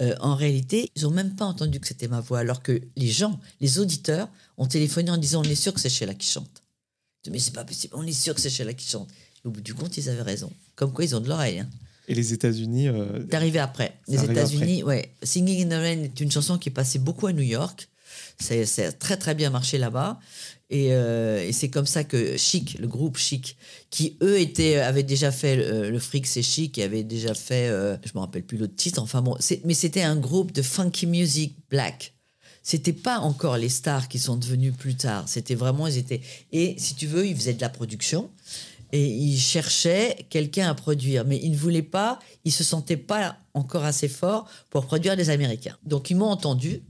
euh, 0.00 0.14
en 0.20 0.34
réalité, 0.34 0.90
ils 0.96 1.02
n'ont 1.02 1.10
même 1.10 1.34
pas 1.36 1.44
entendu 1.44 1.78
que 1.78 1.86
c'était 1.86 2.08
ma 2.08 2.20
voix, 2.20 2.38
alors 2.38 2.62
que 2.62 2.80
les 2.96 3.08
gens, 3.08 3.38
les 3.60 3.78
auditeurs, 3.78 4.28
ont 4.56 4.66
téléphoné 4.66 5.10
en 5.10 5.18
disant 5.18 5.40
on 5.40 5.48
est 5.48 5.54
sûr 5.54 5.74
que 5.74 5.80
c'est 5.80 5.90
Sheila 5.90 6.14
qui 6.14 6.26
chante. 6.26 6.62
Mais 7.30 7.38
c'est 7.38 7.52
pas 7.54 7.64
possible, 7.64 7.94
on 7.96 8.06
est 8.06 8.12
sûr 8.12 8.34
que 8.34 8.40
c'est 8.40 8.50
Sheila 8.50 8.72
qui 8.72 8.88
chante. 8.88 9.08
au 9.44 9.50
bout 9.50 9.60
du 9.60 9.74
compte, 9.74 9.96
ils 9.98 10.08
avaient 10.08 10.22
raison. 10.22 10.50
Comme 10.74 10.92
quoi, 10.92 11.04
ils 11.04 11.14
ont 11.14 11.20
de 11.20 11.28
l'oreille. 11.28 11.60
Hein. 11.60 11.68
Et 12.10 12.14
les 12.14 12.32
États-unis 12.32 12.88
euh... 12.88 13.24
Arrivé 13.32 13.60
après. 13.60 13.94
Les 14.08 14.24
États-Unis, 14.24 14.82
ouais. 14.82 15.12
Singing 15.22 15.64
in 15.64 15.68
the 15.68 15.80
Rain 15.80 16.02
est 16.02 16.20
une 16.20 16.30
chanson 16.30 16.58
qui 16.58 16.68
est 16.68 16.72
passée 16.72 16.98
beaucoup 16.98 17.28
à 17.28 17.32
New 17.32 17.42
York. 17.42 17.88
C'est 18.40 18.98
très 18.98 19.16
très 19.16 19.36
bien 19.36 19.50
marché 19.50 19.78
là-bas. 19.78 20.18
Euh, 20.72 21.46
et, 21.46 21.52
c'est 21.52 21.68
comme 21.68 21.86
ça 21.86 22.02
que 22.02 22.36
Chic, 22.36 22.78
le 22.80 22.88
groupe 22.88 23.16
Chic, 23.16 23.56
qui 23.90 24.16
eux 24.22 24.40
étaient, 24.40 24.76
avaient 24.76 25.04
déjà 25.04 25.30
fait 25.30 25.56
le, 25.90 25.98
fric, 26.00 26.26
c'est 26.26 26.42
Chic, 26.42 26.78
et 26.78 26.82
avaient 26.82 27.04
déjà 27.04 27.34
fait, 27.34 27.68
euh, 27.68 27.96
je 28.04 28.10
me 28.14 28.20
rappelle 28.20 28.42
plus 28.42 28.58
l'autre 28.58 28.76
titre, 28.76 29.00
enfin 29.00 29.22
bon, 29.22 29.36
mais 29.64 29.74
c'était 29.74 30.02
un 30.02 30.16
groupe 30.16 30.52
de 30.52 30.62
funky 30.62 31.06
music 31.06 31.56
black. 31.70 32.14
C'était 32.62 32.92
pas 32.92 33.18
encore 33.18 33.56
les 33.56 33.68
stars 33.68 34.08
qui 34.08 34.18
sont 34.18 34.36
devenus 34.36 34.74
plus 34.76 34.94
tard. 34.94 35.24
C'était 35.28 35.54
vraiment, 35.54 35.86
ils 35.86 35.96
étaient. 35.96 36.20
Et 36.52 36.74
si 36.78 36.94
tu 36.94 37.06
veux, 37.06 37.26
ils 37.26 37.34
faisaient 37.34 37.54
de 37.54 37.60
la 37.60 37.70
production 37.70 38.30
et 38.92 39.06
ils 39.06 39.38
cherchaient 39.38 40.26
quelqu'un 40.30 40.68
à 40.68 40.74
produire, 40.74 41.24
mais 41.24 41.38
ils 41.42 41.52
ne 41.52 41.56
voulaient 41.56 41.82
pas, 41.82 42.18
ils 42.44 42.52
se 42.52 42.64
sentaient 42.64 42.96
pas 42.96 43.36
encore 43.54 43.84
assez 43.84 44.08
forts 44.08 44.48
pour 44.70 44.86
produire 44.86 45.16
des 45.16 45.30
Américains. 45.30 45.76
Donc 45.84 46.10
ils 46.10 46.16
m'ont 46.16 46.30
entendu 46.30 46.82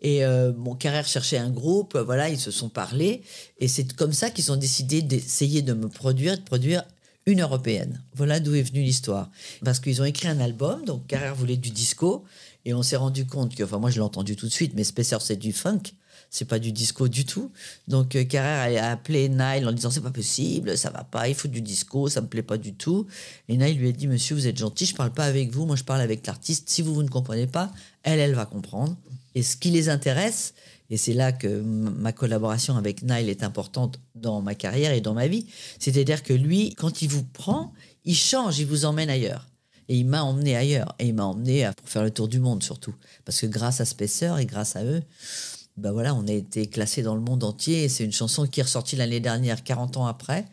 et 0.00 0.24
euh, 0.24 0.52
mon 0.56 0.74
carrière 0.74 1.06
cherchait 1.06 1.38
un 1.38 1.50
groupe, 1.50 1.96
voilà, 1.96 2.28
ils 2.28 2.38
se 2.38 2.50
sont 2.50 2.68
parlé. 2.68 3.22
Et 3.58 3.68
c'est 3.68 3.92
comme 3.94 4.12
ça 4.12 4.30
qu'ils 4.30 4.52
ont 4.52 4.56
décidé 4.56 5.02
d'essayer 5.02 5.62
de 5.62 5.72
me 5.72 5.88
produire, 5.88 6.36
de 6.36 6.42
produire 6.42 6.84
une 7.26 7.42
européenne. 7.42 8.02
Voilà 8.14 8.40
d'où 8.40 8.54
est 8.54 8.62
venue 8.62 8.82
l'histoire. 8.82 9.30
Parce 9.64 9.80
qu'ils 9.80 10.00
ont 10.00 10.04
écrit 10.04 10.28
un 10.28 10.40
album, 10.40 10.84
donc 10.84 11.06
Carrère 11.06 11.34
voulait 11.34 11.56
du 11.56 11.70
disco. 11.70 12.24
Et 12.64 12.74
on 12.74 12.82
s'est 12.82 12.96
rendu 12.96 13.26
compte 13.26 13.54
que, 13.54 13.64
enfin, 13.64 13.78
moi 13.78 13.90
je 13.90 13.96
l'ai 13.96 14.02
entendu 14.02 14.36
tout 14.36 14.46
de 14.46 14.52
suite, 14.52 14.72
mais 14.74 14.84
Spacer 14.84 15.18
c'est 15.20 15.36
du 15.36 15.52
funk, 15.52 15.82
c'est 16.30 16.44
pas 16.44 16.58
du 16.58 16.72
disco 16.72 17.08
du 17.08 17.24
tout. 17.24 17.50
Donc 17.86 18.16
euh, 18.16 18.24
Carrère 18.24 18.84
a 18.84 18.90
appelé 18.90 19.28
Nile 19.28 19.66
en 19.66 19.72
disant 19.72 19.90
c'est 19.90 20.00
pas 20.00 20.10
possible, 20.10 20.76
ça 20.76 20.90
va 20.90 21.04
pas, 21.04 21.28
il 21.28 21.34
faut 21.34 21.48
du 21.48 21.60
disco, 21.60 22.08
ça 22.08 22.20
me 22.20 22.26
plaît 22.26 22.42
pas 22.42 22.58
du 22.58 22.74
tout. 22.74 23.06
Et 23.48 23.56
Nile 23.56 23.78
lui 23.78 23.88
a 23.88 23.92
dit 23.92 24.06
monsieur, 24.06 24.34
vous 24.34 24.46
êtes 24.46 24.58
gentil, 24.58 24.86
je 24.86 24.94
parle 24.94 25.12
pas 25.12 25.24
avec 25.24 25.50
vous, 25.52 25.66
moi 25.66 25.76
je 25.76 25.84
parle 25.84 26.00
avec 26.00 26.26
l'artiste. 26.26 26.68
Si 26.68 26.82
vous, 26.82 26.94
vous 26.94 27.02
ne 27.02 27.08
comprenez 27.08 27.46
pas, 27.46 27.72
elle, 28.02 28.20
elle 28.20 28.34
va 28.34 28.46
comprendre. 28.46 28.96
Et 29.34 29.42
ce 29.42 29.56
qui 29.56 29.70
les 29.70 29.88
intéresse, 29.88 30.54
et 30.90 30.96
c'est 30.96 31.12
là 31.12 31.32
que 31.32 31.60
ma 31.60 32.12
collaboration 32.12 32.76
avec 32.76 33.02
Nile 33.02 33.28
est 33.28 33.42
importante 33.42 34.00
dans 34.14 34.40
ma 34.40 34.54
carrière 34.54 34.92
et 34.92 35.00
dans 35.00 35.14
ma 35.14 35.28
vie, 35.28 35.46
c'est-à-dire 35.78 36.22
que 36.22 36.32
lui, 36.32 36.74
quand 36.76 37.02
il 37.02 37.08
vous 37.08 37.24
prend, 37.24 37.72
il 38.04 38.16
change, 38.16 38.58
il 38.58 38.66
vous 38.66 38.84
emmène 38.84 39.10
ailleurs. 39.10 39.46
Et 39.88 39.96
il 39.96 40.06
m'a 40.06 40.22
emmené 40.22 40.56
ailleurs. 40.56 40.94
Et 40.98 41.08
il 41.08 41.14
m'a 41.14 41.24
emmené 41.24 41.70
pour 41.76 41.88
faire 41.88 42.02
le 42.02 42.10
tour 42.10 42.28
du 42.28 42.40
monde 42.40 42.62
surtout. 42.62 42.94
Parce 43.24 43.40
que 43.40 43.46
grâce 43.46 43.80
à 43.80 43.84
Spacer 43.84 44.38
et 44.38 44.46
grâce 44.46 44.76
à 44.76 44.84
eux, 44.84 45.02
ben 45.78 45.92
voilà, 45.92 46.14
on 46.14 46.26
a 46.26 46.32
été 46.32 46.66
classé 46.66 47.02
dans 47.02 47.14
le 47.14 47.20
monde 47.20 47.44
entier. 47.44 47.88
C'est 47.88 48.04
une 48.04 48.12
chanson 48.12 48.46
qui 48.46 48.60
est 48.60 48.64
ressortie 48.64 48.96
l'année 48.96 49.20
dernière, 49.20 49.62
40 49.62 49.96
ans 49.96 50.06
après 50.06 50.46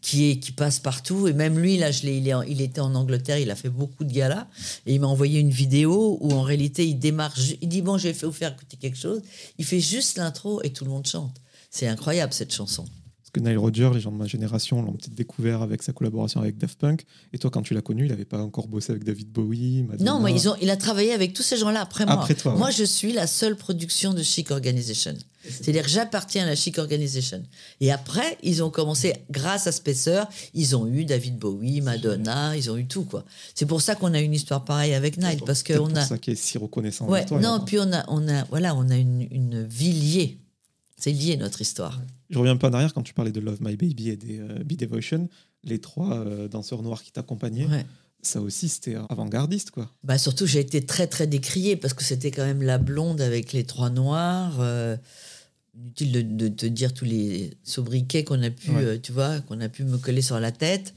qui, 0.00 0.30
est, 0.30 0.38
qui 0.38 0.52
passe 0.52 0.78
partout. 0.78 1.28
Et 1.28 1.32
même 1.32 1.58
lui, 1.58 1.76
là, 1.76 1.90
il, 1.90 2.28
est, 2.28 2.34
il 2.48 2.60
était 2.60 2.80
en 2.80 2.94
Angleterre, 2.94 3.38
il 3.38 3.50
a 3.50 3.56
fait 3.56 3.68
beaucoup 3.68 4.04
de 4.04 4.12
galas. 4.12 4.46
Et 4.86 4.94
il 4.94 5.00
m'a 5.00 5.06
envoyé 5.06 5.40
une 5.40 5.50
vidéo 5.50 6.18
où 6.20 6.32
en 6.32 6.42
réalité, 6.42 6.86
il 6.86 6.98
démarre, 6.98 7.34
il 7.60 7.68
dit 7.68 7.82
Bon, 7.82 7.98
je 7.98 8.08
vais 8.08 8.26
vous 8.26 8.32
faire 8.32 8.52
écouter 8.52 8.76
quelque 8.76 8.98
chose. 8.98 9.22
Il 9.58 9.64
fait 9.64 9.80
juste 9.80 10.18
l'intro 10.18 10.62
et 10.62 10.72
tout 10.72 10.84
le 10.84 10.90
monde 10.90 11.06
chante. 11.06 11.36
C'est 11.70 11.86
incroyable 11.86 12.32
cette 12.32 12.52
chanson. 12.52 12.86
Parce 13.32 13.44
que 13.44 13.48
Nile 13.48 13.58
Rodgers, 13.58 13.90
les 13.94 14.00
gens 14.00 14.10
de 14.10 14.16
ma 14.16 14.26
génération 14.26 14.82
l'ont 14.82 14.92
peut-être 14.92 15.14
découvert 15.14 15.62
avec 15.62 15.82
sa 15.82 15.92
collaboration 15.92 16.40
avec 16.40 16.58
Daft 16.58 16.78
Punk. 16.78 17.04
Et 17.32 17.38
toi, 17.38 17.50
quand 17.50 17.62
tu 17.62 17.74
l'as 17.74 17.80
connu, 17.80 18.06
il 18.06 18.08
n'avait 18.08 18.24
pas 18.24 18.42
encore 18.42 18.66
bossé 18.66 18.90
avec 18.90 19.04
David 19.04 19.30
Bowie 19.30 19.86
Non, 20.00 20.18
moi, 20.18 20.32
ils 20.32 20.48
ont, 20.48 20.56
il 20.60 20.68
a 20.68 20.76
travaillé 20.76 21.12
avec 21.12 21.32
tous 21.32 21.44
ces 21.44 21.56
gens-là 21.56 21.82
après, 21.82 22.06
moi. 22.06 22.26
moi, 22.56 22.70
je 22.70 22.82
suis 22.82 23.12
la 23.12 23.28
seule 23.28 23.56
production 23.56 24.14
de 24.14 24.22
Chic 24.22 24.50
Organization. 24.50 25.14
C'est-à-dire 25.44 25.84
que 25.84 25.88
j'appartiens 25.88 26.42
à 26.42 26.46
la 26.46 26.56
Chic 26.56 26.76
Organization. 26.78 27.42
Et 27.80 27.92
après, 27.92 28.36
ils 28.42 28.62
ont 28.64 28.70
commencé, 28.70 29.14
grâce 29.30 29.66
à 29.68 29.72
Spacer, 29.72 30.24
ils 30.52 30.74
ont 30.74 30.86
eu 30.88 31.04
David 31.04 31.38
Bowie, 31.38 31.80
Madonna, 31.80 32.56
ils 32.56 32.68
ont 32.70 32.76
eu 32.76 32.86
tout, 32.86 33.04
quoi. 33.04 33.24
C'est 33.54 33.66
pour 33.66 33.80
ça 33.80 33.94
qu'on 33.94 34.12
a 34.12 34.20
une 34.20 34.34
histoire 34.34 34.64
pareille 34.64 34.92
avec 34.92 35.16
Nile, 35.18 35.40
parce 35.46 35.62
qu'on 35.62 35.94
a... 35.94 36.02
C'est 36.02 36.08
ça 36.08 36.18
qui 36.18 36.32
est 36.32 36.34
si 36.34 36.58
reconnaissant. 36.58 37.08
Ouais, 37.08 37.24
non, 37.40 37.60
puis 37.64 37.78
on 37.78 37.92
a, 37.92 38.04
on 38.08 38.28
a, 38.28 38.44
voilà, 38.44 38.74
on 38.74 38.90
a 38.90 38.96
une, 38.96 39.28
une 39.30 39.64
vie 39.66 39.92
liée. 39.92 40.38
C'est 40.98 41.12
lié, 41.12 41.36
notre 41.36 41.62
histoire. 41.62 41.98
Je 42.30 42.38
reviens 42.38 42.52
un 42.52 42.56
peu 42.56 42.68
en 42.68 42.72
arrière 42.72 42.94
quand 42.94 43.02
tu 43.02 43.12
parlais 43.12 43.32
de 43.32 43.40
Love 43.40 43.58
My 43.60 43.76
Baby 43.76 44.10
et 44.10 44.16
des 44.16 44.38
euh, 44.38 44.62
Be 44.64 44.74
Devotion, 44.74 45.28
les 45.64 45.80
trois 45.80 46.18
euh, 46.18 46.48
danseurs 46.48 46.82
noirs 46.82 47.02
qui 47.02 47.12
t'accompagnaient. 47.12 47.66
Ça 48.22 48.40
aussi, 48.42 48.68
c'était 48.68 48.96
avant-gardiste, 49.08 49.70
quoi. 49.70 49.90
Bah 50.04 50.18
surtout, 50.18 50.46
j'ai 50.46 50.60
été 50.60 50.84
très, 50.84 51.06
très 51.06 51.26
décriée 51.26 51.74
parce 51.74 51.94
que 51.94 52.04
c'était 52.04 52.30
quand 52.30 52.44
même 52.44 52.62
la 52.62 52.76
blonde 52.76 53.22
avec 53.22 53.54
les 53.54 53.64
trois 53.64 53.88
noirs. 53.88 54.58
Euh, 54.60 54.96
inutile 55.74 56.36
de, 56.36 56.48
te 56.48 56.66
dire 56.66 56.92
tous 56.92 57.06
les 57.06 57.54
sobriquets 57.64 58.22
qu'on 58.22 58.42
a 58.42 58.50
pu, 58.50 58.70
tu 59.02 59.12
vois, 59.12 59.40
qu'on 59.40 59.60
a 59.60 59.70
pu 59.70 59.84
me 59.84 59.96
coller 59.96 60.20
sur 60.20 60.38
la 60.38 60.52
tête. 60.52 60.92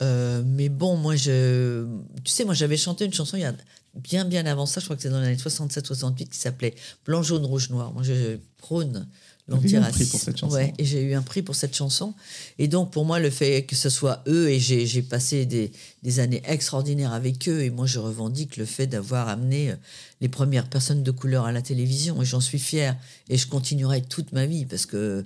mais 0.00 0.70
bon, 0.70 0.96
moi, 0.96 1.16
je, 1.16 1.84
tu 2.24 2.30
sais, 2.30 2.44
moi, 2.44 2.54
j'avais 2.54 2.78
chanté 2.78 3.04
une 3.04 3.12
chanson 3.12 3.36
il 3.36 3.40
y 3.40 3.44
a 3.44 3.52
bien, 3.96 4.24
bien 4.24 4.46
avant 4.46 4.66
ça, 4.66 4.80
je 4.80 4.86
crois 4.86 4.96
que 4.96 5.02
c'est 5.02 5.10
dans 5.10 5.20
les 5.20 5.26
années 5.26 5.36
67-68, 5.36 6.28
qui 6.28 6.38
s'appelait 6.38 6.74
Blanc, 7.04 7.22
jaune, 7.22 7.44
rouge, 7.44 7.70
noir. 7.70 7.92
Moi, 7.92 8.02
je 8.02 8.38
prône 8.58 9.06
l'antiracisme. 9.46 10.48
Ouais, 10.48 10.72
et 10.78 10.84
j'ai 10.84 11.02
eu 11.02 11.14
un 11.14 11.22
prix 11.22 11.42
pour 11.42 11.54
cette 11.54 11.76
chanson. 11.76 12.14
Et 12.58 12.68
donc, 12.68 12.90
pour 12.92 13.04
moi, 13.04 13.20
le 13.20 13.30
fait 13.30 13.64
que 13.64 13.76
ce 13.76 13.90
soit 13.90 14.22
eux, 14.26 14.48
et 14.48 14.58
j'ai 14.58 15.02
passé 15.02 15.46
des, 15.46 15.70
des, 16.02 16.20
années 16.20 16.42
extraordinaires 16.46 17.12
avec 17.12 17.48
eux, 17.48 17.62
et 17.62 17.70
moi, 17.70 17.86
je 17.86 17.98
revendique 17.98 18.56
le 18.56 18.64
fait 18.64 18.86
d'avoir 18.86 19.28
amené 19.28 19.70
euh, 19.70 19.76
les 20.20 20.28
premières 20.28 20.68
personnes 20.68 21.02
de 21.02 21.10
couleur 21.10 21.44
à 21.44 21.52
la 21.52 21.62
télévision, 21.62 22.22
et 22.22 22.24
j'en 22.24 22.40
suis 22.40 22.58
fière. 22.58 22.96
Et 23.28 23.36
je 23.36 23.46
continuerai 23.46 24.02
toute 24.02 24.32
ma 24.32 24.46
vie, 24.46 24.64
parce 24.64 24.86
que 24.86 25.24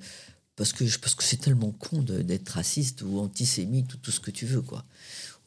parce 0.57 0.73
que, 0.73 0.85
parce 0.99 1.15
que 1.15 1.23
c'est 1.23 1.37
tellement 1.37 1.71
con 1.71 2.03
d'être 2.03 2.49
raciste 2.49 3.03
ou 3.03 3.21
antisémite 3.21 3.95
ou 3.95 3.97
tout 3.99 4.11
ce 4.11 4.19
que 4.19 4.33
tu 4.33 4.45
veux, 4.45 4.61
quoi. 4.61 4.85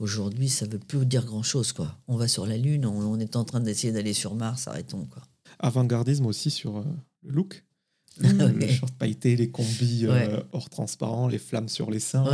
Aujourd'hui, 0.01 0.49
ça 0.49 0.65
veut 0.65 0.79
plus 0.79 1.05
dire 1.05 1.25
grand-chose, 1.25 1.73
quoi. 1.73 1.95
On 2.07 2.15
va 2.15 2.27
sur 2.27 2.47
la 2.47 2.57
Lune, 2.57 2.87
on, 2.87 3.19
est 3.19 3.35
en 3.35 3.43
train 3.43 3.59
d'essayer 3.59 3.93
d'aller 3.93 4.13
sur 4.13 4.33
Mars, 4.33 4.67
arrêtons, 4.67 5.05
quoi. 5.05 5.21
Avant-gardisme 5.59 6.25
aussi 6.25 6.49
sur 6.49 6.77
euh, 6.77 6.83
le 7.21 7.33
look 7.33 7.63
le 8.17 8.67
short 8.67 8.93
pailleté, 8.95 9.35
les 9.35 9.51
combis 9.51 10.07
euh, 10.07 10.41
hors 10.53 10.71
transparent, 10.71 11.27
les 11.27 11.37
flammes 11.37 11.69
sur 11.69 11.91
les 11.91 11.99
seins. 11.99 12.25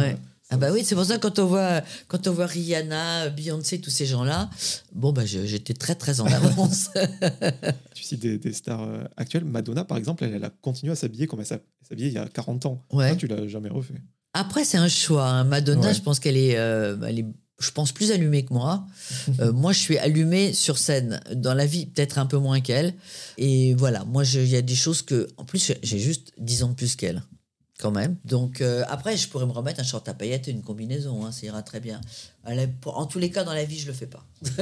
Ah 0.50 0.56
bah 0.56 0.70
oui, 0.72 0.86
c'est 0.86 0.96
pour 0.96 1.04
ça 1.04 1.18
que 1.18 1.28
quand 1.28 1.40
on 1.40 1.46
voit 1.46 1.82
quand 2.08 2.26
on 2.28 2.32
voit 2.32 2.46
Rihanna, 2.46 3.30
Beyoncé, 3.30 3.82
tous 3.82 3.90
ces 3.90 4.06
gens-là, 4.06 4.50
bon 4.94 5.12
bah 5.12 5.26
j'étais 5.26 5.74
très 5.74 5.94
très 5.94 6.22
en 6.22 6.26
avance. 6.26 6.90
tu 7.94 8.04
cites 8.04 8.26
des, 8.26 8.54
stars 8.54 8.82
euh, 8.82 9.04
actuelles, 9.18 9.44
Madonna 9.44 9.84
par 9.84 9.98
exemple, 9.98 10.24
elle, 10.24 10.44
a 10.44 10.50
continué 10.50 10.94
à 10.94 10.96
s'habiller 10.96 11.28
comme 11.28 11.42
elle 11.42 11.46
s'habillait 11.46 12.08
il 12.08 12.14
y 12.14 12.18
a 12.18 12.30
40 12.30 12.66
ans. 12.66 12.86
Ouais. 12.94 13.18
tu 13.18 13.28
l'as 13.28 13.46
jamais 13.48 13.70
refait. 13.70 14.02
Après 14.34 14.64
c'est 14.64 14.78
un 14.78 14.88
choix. 14.88 15.28
Hein. 15.28 15.44
Madonna, 15.44 15.92
je 15.92 16.02
pense 16.02 16.20
qu'elle 16.22 16.38
est, 16.38 16.58
euh, 16.58 16.96
elle 17.06 17.20
est 17.20 17.26
je 17.60 17.72
pense, 17.72 17.92
plus 17.92 18.12
allumée 18.12 18.46
que 18.46 18.54
moi. 18.54 18.86
Euh, 19.40 19.52
moi, 19.54 19.74
je 19.74 19.80
suis 19.80 19.98
allumée 19.98 20.54
sur 20.54 20.78
scène. 20.78 21.20
Dans 21.36 21.54
la 21.54 21.66
vie, 21.66 21.86
peut-être 21.86 22.18
un 22.18 22.26
peu 22.26 22.38
moins 22.38 22.60
qu'elle. 22.62 22.94
Et 23.38 23.74
voilà, 23.76 24.04
moi, 24.06 24.24
il 24.24 24.48
y 24.48 24.56
a 24.56 24.62
des 24.62 24.76
choses 24.76 25.02
que. 25.02 25.28
En 25.38 25.44
plus, 25.46 25.74
j'ai 25.84 26.00
juste 26.00 26.32
10 26.40 26.64
ans 26.64 26.70
de 26.70 26.74
plus 26.76 26.96
qu'elle. 26.96 27.22
quand 27.80 27.92
même. 27.92 28.16
Donc 28.26 28.62
euh, 28.62 28.84
après, 28.90 29.16
je 29.18 29.28
pourrais 29.28 29.46
me 29.46 29.52
remettre 29.52 29.80
un 29.80 29.84
short 29.84 30.08
à 30.10 30.14
paillettes 30.16 30.48
et 30.48 30.52
une 30.52 30.64
combinaison, 30.64 31.26
hein, 31.26 31.32
ça 31.32 31.46
ira 31.46 31.62
très 31.62 31.80
bien. 31.80 32.02
En 32.86 33.06
tous 33.06 33.20
les 33.20 33.30
cas, 33.30 33.44
dans 33.44 33.54
la 33.54 33.66
vie, 33.66 33.78
je 33.78 33.86
le 33.88 33.94
fais 33.94 34.08
pas. 34.08 34.26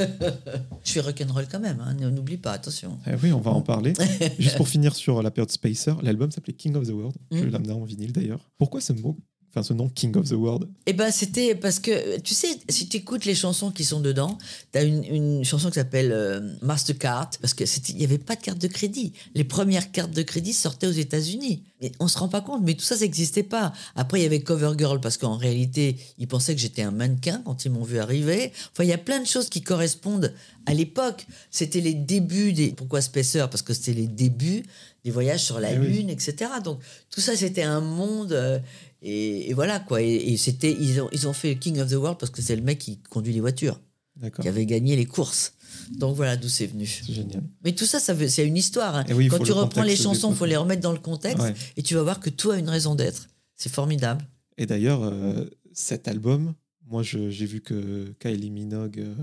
je 0.83 0.89
suis 0.91 0.99
rock'n'roll 0.99 1.47
quand 1.49 1.59
même, 1.61 1.79
hein, 1.79 1.93
n'oublie 1.93 2.37
pas, 2.37 2.51
attention. 2.51 2.97
Eh 3.07 3.11
oui, 3.23 3.31
on 3.31 3.39
va 3.39 3.51
en 3.51 3.61
parler. 3.61 3.93
Juste 4.39 4.57
pour 4.57 4.67
finir 4.67 4.95
sur 4.95 5.21
la 5.23 5.31
période 5.31 5.51
Spacer, 5.51 5.93
l'album 6.01 6.29
s'appelait 6.31 6.53
King 6.53 6.75
of 6.75 6.87
the 6.87 6.91
World. 6.91 7.15
Je 7.31 7.37
Mm. 7.37 7.47
l'ai 7.47 7.55
amené 7.55 7.71
en 7.73 7.83
vinyle 7.83 8.11
d'ailleurs. 8.11 8.49
Pourquoi 8.57 8.81
ce 8.81 8.91
mot, 8.93 9.17
enfin 9.55 9.63
ce 9.63 9.73
nom 9.73 9.87
King 9.87 10.15
of 10.17 10.27
the 10.27 10.33
World 10.33 10.67
Eh 10.85 10.91
ben, 10.93 11.11
c'était 11.11 11.55
parce 11.55 11.79
que, 11.79 12.19
tu 12.19 12.33
sais, 12.33 12.49
si 12.67 12.89
tu 12.89 12.97
écoutes 12.97 13.23
les 13.23 13.35
chansons 13.35 13.71
qui 13.71 13.85
sont 13.85 14.01
dedans, 14.01 14.37
tu 14.73 14.79
as 14.79 14.83
une, 14.83 15.03
une 15.05 15.45
chanson 15.45 15.69
qui 15.69 15.75
s'appelle 15.75 16.11
euh, 16.11 16.41
Mastercard, 16.61 17.29
parce 17.41 17.53
qu'il 17.53 17.95
n'y 17.95 18.03
avait 18.03 18.17
pas 18.17 18.35
de 18.35 18.41
carte 18.41 18.59
de 18.59 18.67
crédit. 18.67 19.13
Les 19.33 19.45
premières 19.45 19.91
cartes 19.93 20.11
de 20.11 20.21
crédit 20.23 20.51
sortaient 20.53 20.87
aux 20.87 20.91
États-Unis. 20.91 21.63
Mais 21.81 21.91
on 21.99 22.07
se 22.07 22.17
rend 22.17 22.27
pas 22.27 22.41
compte, 22.41 22.63
mais 22.63 22.73
tout 22.73 22.83
ça, 22.83 22.95
ça 22.95 23.01
n'existait 23.05 23.43
pas. 23.43 23.71
Après, 23.95 24.19
il 24.19 24.23
y 24.23 24.25
avait 24.25 24.41
Covergirl, 24.41 24.99
parce 24.99 25.17
qu'en 25.17 25.37
réalité, 25.37 25.97
ils 26.17 26.27
pensaient 26.27 26.53
que 26.55 26.61
j'étais 26.61 26.81
un 26.81 26.91
mannequin 26.91 27.41
quand 27.45 27.63
ils 27.65 27.71
m'ont 27.71 27.83
vu 27.83 27.99
arriver. 27.99 28.51
Enfin, 28.73 28.83
il 28.83 28.89
y 28.89 28.93
a 28.93 28.97
plein 28.97 29.19
de 29.21 29.27
choses 29.27 29.47
qui 29.49 29.61
correspondent 29.61 30.33
à 30.65 30.73
l'époque. 30.73 31.25
C'était 31.51 31.81
les 31.81 31.93
débuts 31.93 32.51
des. 32.53 32.69
Pourquoi 32.71 33.01
Spacer? 33.01 33.45
Parce 33.49 33.61
que 33.61 33.73
c'était 33.73 33.93
les 33.93 34.07
débuts 34.07 34.63
des 35.03 35.11
voyages 35.11 35.43
sur 35.43 35.59
la 35.59 35.73
Eh 35.73 35.77
oui. 35.77 35.87
Lune, 35.87 36.09
etc. 36.09 36.49
Donc, 36.63 36.79
tout 37.11 37.21
ça, 37.21 37.35
c'était 37.35 37.61
un 37.63 37.81
monde. 37.81 38.31
euh, 38.33 38.59
et, 39.07 39.49
et 39.49 39.53
voilà, 39.53 39.79
quoi. 39.79 40.01
Et, 40.01 40.15
et 40.15 40.37
c'était, 40.37 40.71
ils, 40.79 40.99
ont, 41.01 41.09
ils 41.11 41.27
ont 41.27 41.33
fait 41.33 41.55
King 41.57 41.79
of 41.79 41.89
the 41.89 41.93
World 41.95 42.17
parce 42.19 42.31
que 42.31 42.41
c'est 42.41 42.55
le 42.55 42.61
mec 42.61 42.79
qui 42.79 42.97
conduit 43.09 43.33
les 43.33 43.39
voitures, 43.41 43.79
D'accord. 44.17 44.43
qui 44.43 44.49
avait 44.49 44.65
gagné 44.65 44.95
les 44.95 45.05
courses. 45.05 45.53
Donc 45.97 46.15
voilà 46.15 46.37
d'où 46.37 46.47
c'est 46.49 46.65
venu. 46.67 46.85
C'est 46.87 47.13
génial. 47.13 47.43
Mais 47.63 47.73
tout 47.73 47.85
ça, 47.85 47.99
ça 47.99 48.13
veut, 48.13 48.27
c'est 48.27 48.45
une 48.47 48.57
histoire. 48.57 48.95
hein. 48.95 49.05
Oui, 49.13 49.27
Quand 49.27 49.39
tu 49.39 49.47
le 49.49 49.53
reprends 49.53 49.83
les 49.83 49.95
chansons, 49.95 50.31
il 50.31 50.35
faut 50.35 50.45
les 50.45 50.55
remettre 50.57 50.81
dans 50.81 50.93
le 50.93 50.99
contexte 50.99 51.43
Ouais. 51.43 51.53
et 51.77 51.83
tu 51.83 51.93
vas 51.95 52.01
voir 52.03 52.19
que 52.19 52.29
tout 52.29 52.49
a 52.51 52.57
une 52.57 52.69
raison 52.69 52.95
d'être. 52.95 53.27
C'est 53.55 53.71
formidable. 53.71 54.25
Et 54.57 54.65
d'ailleurs, 54.65 55.03
euh, 55.03 55.45
cet 55.73 56.07
album, 56.07 56.53
moi 56.87 57.03
je- 57.03 57.29
j'ai 57.29 57.45
vu 57.45 57.61
que 57.61 58.13
Kylie 58.19 58.49
Minogue 58.51 58.99
euh, 58.99 59.13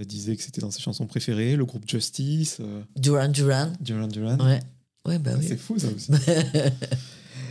euh, 0.00 0.04
disait 0.04 0.36
que 0.36 0.42
c'était 0.42 0.60
dans 0.60 0.70
ses 0.70 0.82
chansons 0.82 1.06
préférées, 1.06 1.56
le 1.56 1.64
groupe 1.64 1.88
Justice, 1.88 2.58
euh, 2.60 2.82
Duran 2.96 3.28
Duran. 3.28 3.72
Duran 3.80 4.06
Duran. 4.08 4.38
Ouais. 4.38 4.60
Ouais, 5.06 5.18
bah 5.18 5.30
Ah, 5.34 5.38
oui. 5.40 5.46
C'est 5.48 5.56
fou 5.56 5.78
ça 5.78 5.88
aussi. 5.88 6.10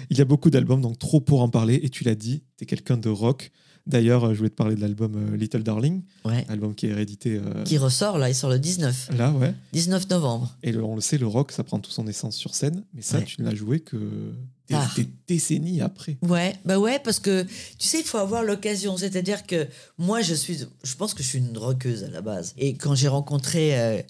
Il 0.10 0.18
y 0.18 0.22
a 0.22 0.26
beaucoup 0.26 0.50
d'albums, 0.50 0.82
donc 0.82 0.98
trop 1.00 1.20
pour 1.22 1.42
en 1.42 1.50
parler. 1.50 1.80
Et 1.84 1.90
tu 1.90 2.04
l'as 2.04 2.16
dit, 2.16 2.44
tu 2.58 2.64
es 2.64 2.68
quelqu'un 2.68 2.98
de 2.98 3.10
rock. 3.10 3.52
D'ailleurs, 3.88 4.24
euh, 4.24 4.34
je 4.34 4.38
voulais 4.40 4.50
te 4.50 4.56
parler 4.56 4.76
de 4.76 4.82
l'album 4.82 5.14
euh, 5.16 5.38
Little 5.38 5.62
Darling, 5.62 6.02
ouais. 6.26 6.44
album 6.50 6.74
qui 6.74 6.88
est 6.88 6.94
réédité 6.94 7.38
euh, 7.38 7.64
Qui 7.66 7.78
ressort 7.78 8.18
là, 8.18 8.30
il 8.30 8.34
sort 8.34 8.50
le 8.50 8.58
19. 8.58 9.12
là, 9.16 9.32
ouais. 9.32 9.54
19 9.74 10.10
novembre. 10.10 10.56
Et 10.64 10.72
le- 10.72 10.84
on 10.84 10.96
le 10.96 11.02
sait, 11.02 11.20
le 11.20 11.28
rock, 11.28 11.52
ça 11.52 11.64
prend 11.64 11.78
toute 11.80 11.94
son 11.94 12.08
essence 12.08 12.36
sur 12.36 12.56
scène, 12.56 12.84
mais 12.96 13.04
ça, 13.04 13.20
Ouais. 13.20 13.26
tu 13.26 13.42
ne 13.44 13.48
l'as 13.48 13.54
joué 13.54 13.82
que 13.82 13.96
des, 14.68 14.74
Tard. 14.74 14.92
des 14.96 15.08
décennies 15.28 15.82
après. 15.82 16.18
Ouais, 16.24 16.56
bah 16.66 16.80
ouais, 16.80 16.98
parce 16.98 17.20
que 17.20 17.44
tu 17.44 17.88
sais, 17.88 18.00
il 18.00 18.06
faut 18.06 18.18
avoir 18.18 18.42
l'occasion. 18.42 18.98
C'est-à-dire 18.98 19.46
que 19.46 19.68
moi, 20.00 20.22
je 20.24 20.34
suis, 20.34 20.62
je 20.84 20.96
pense 20.96 21.14
que 21.14 21.22
je 21.22 21.28
suis 21.28 21.38
une 21.38 21.56
rockeuse 21.56 22.04
à 22.06 22.10
la 22.10 22.22
base. 22.22 22.56
Et 22.58 22.74
quand 22.74 22.96
j'ai 22.96 23.08
rencontré 23.08 23.80
euh, 23.80 24.02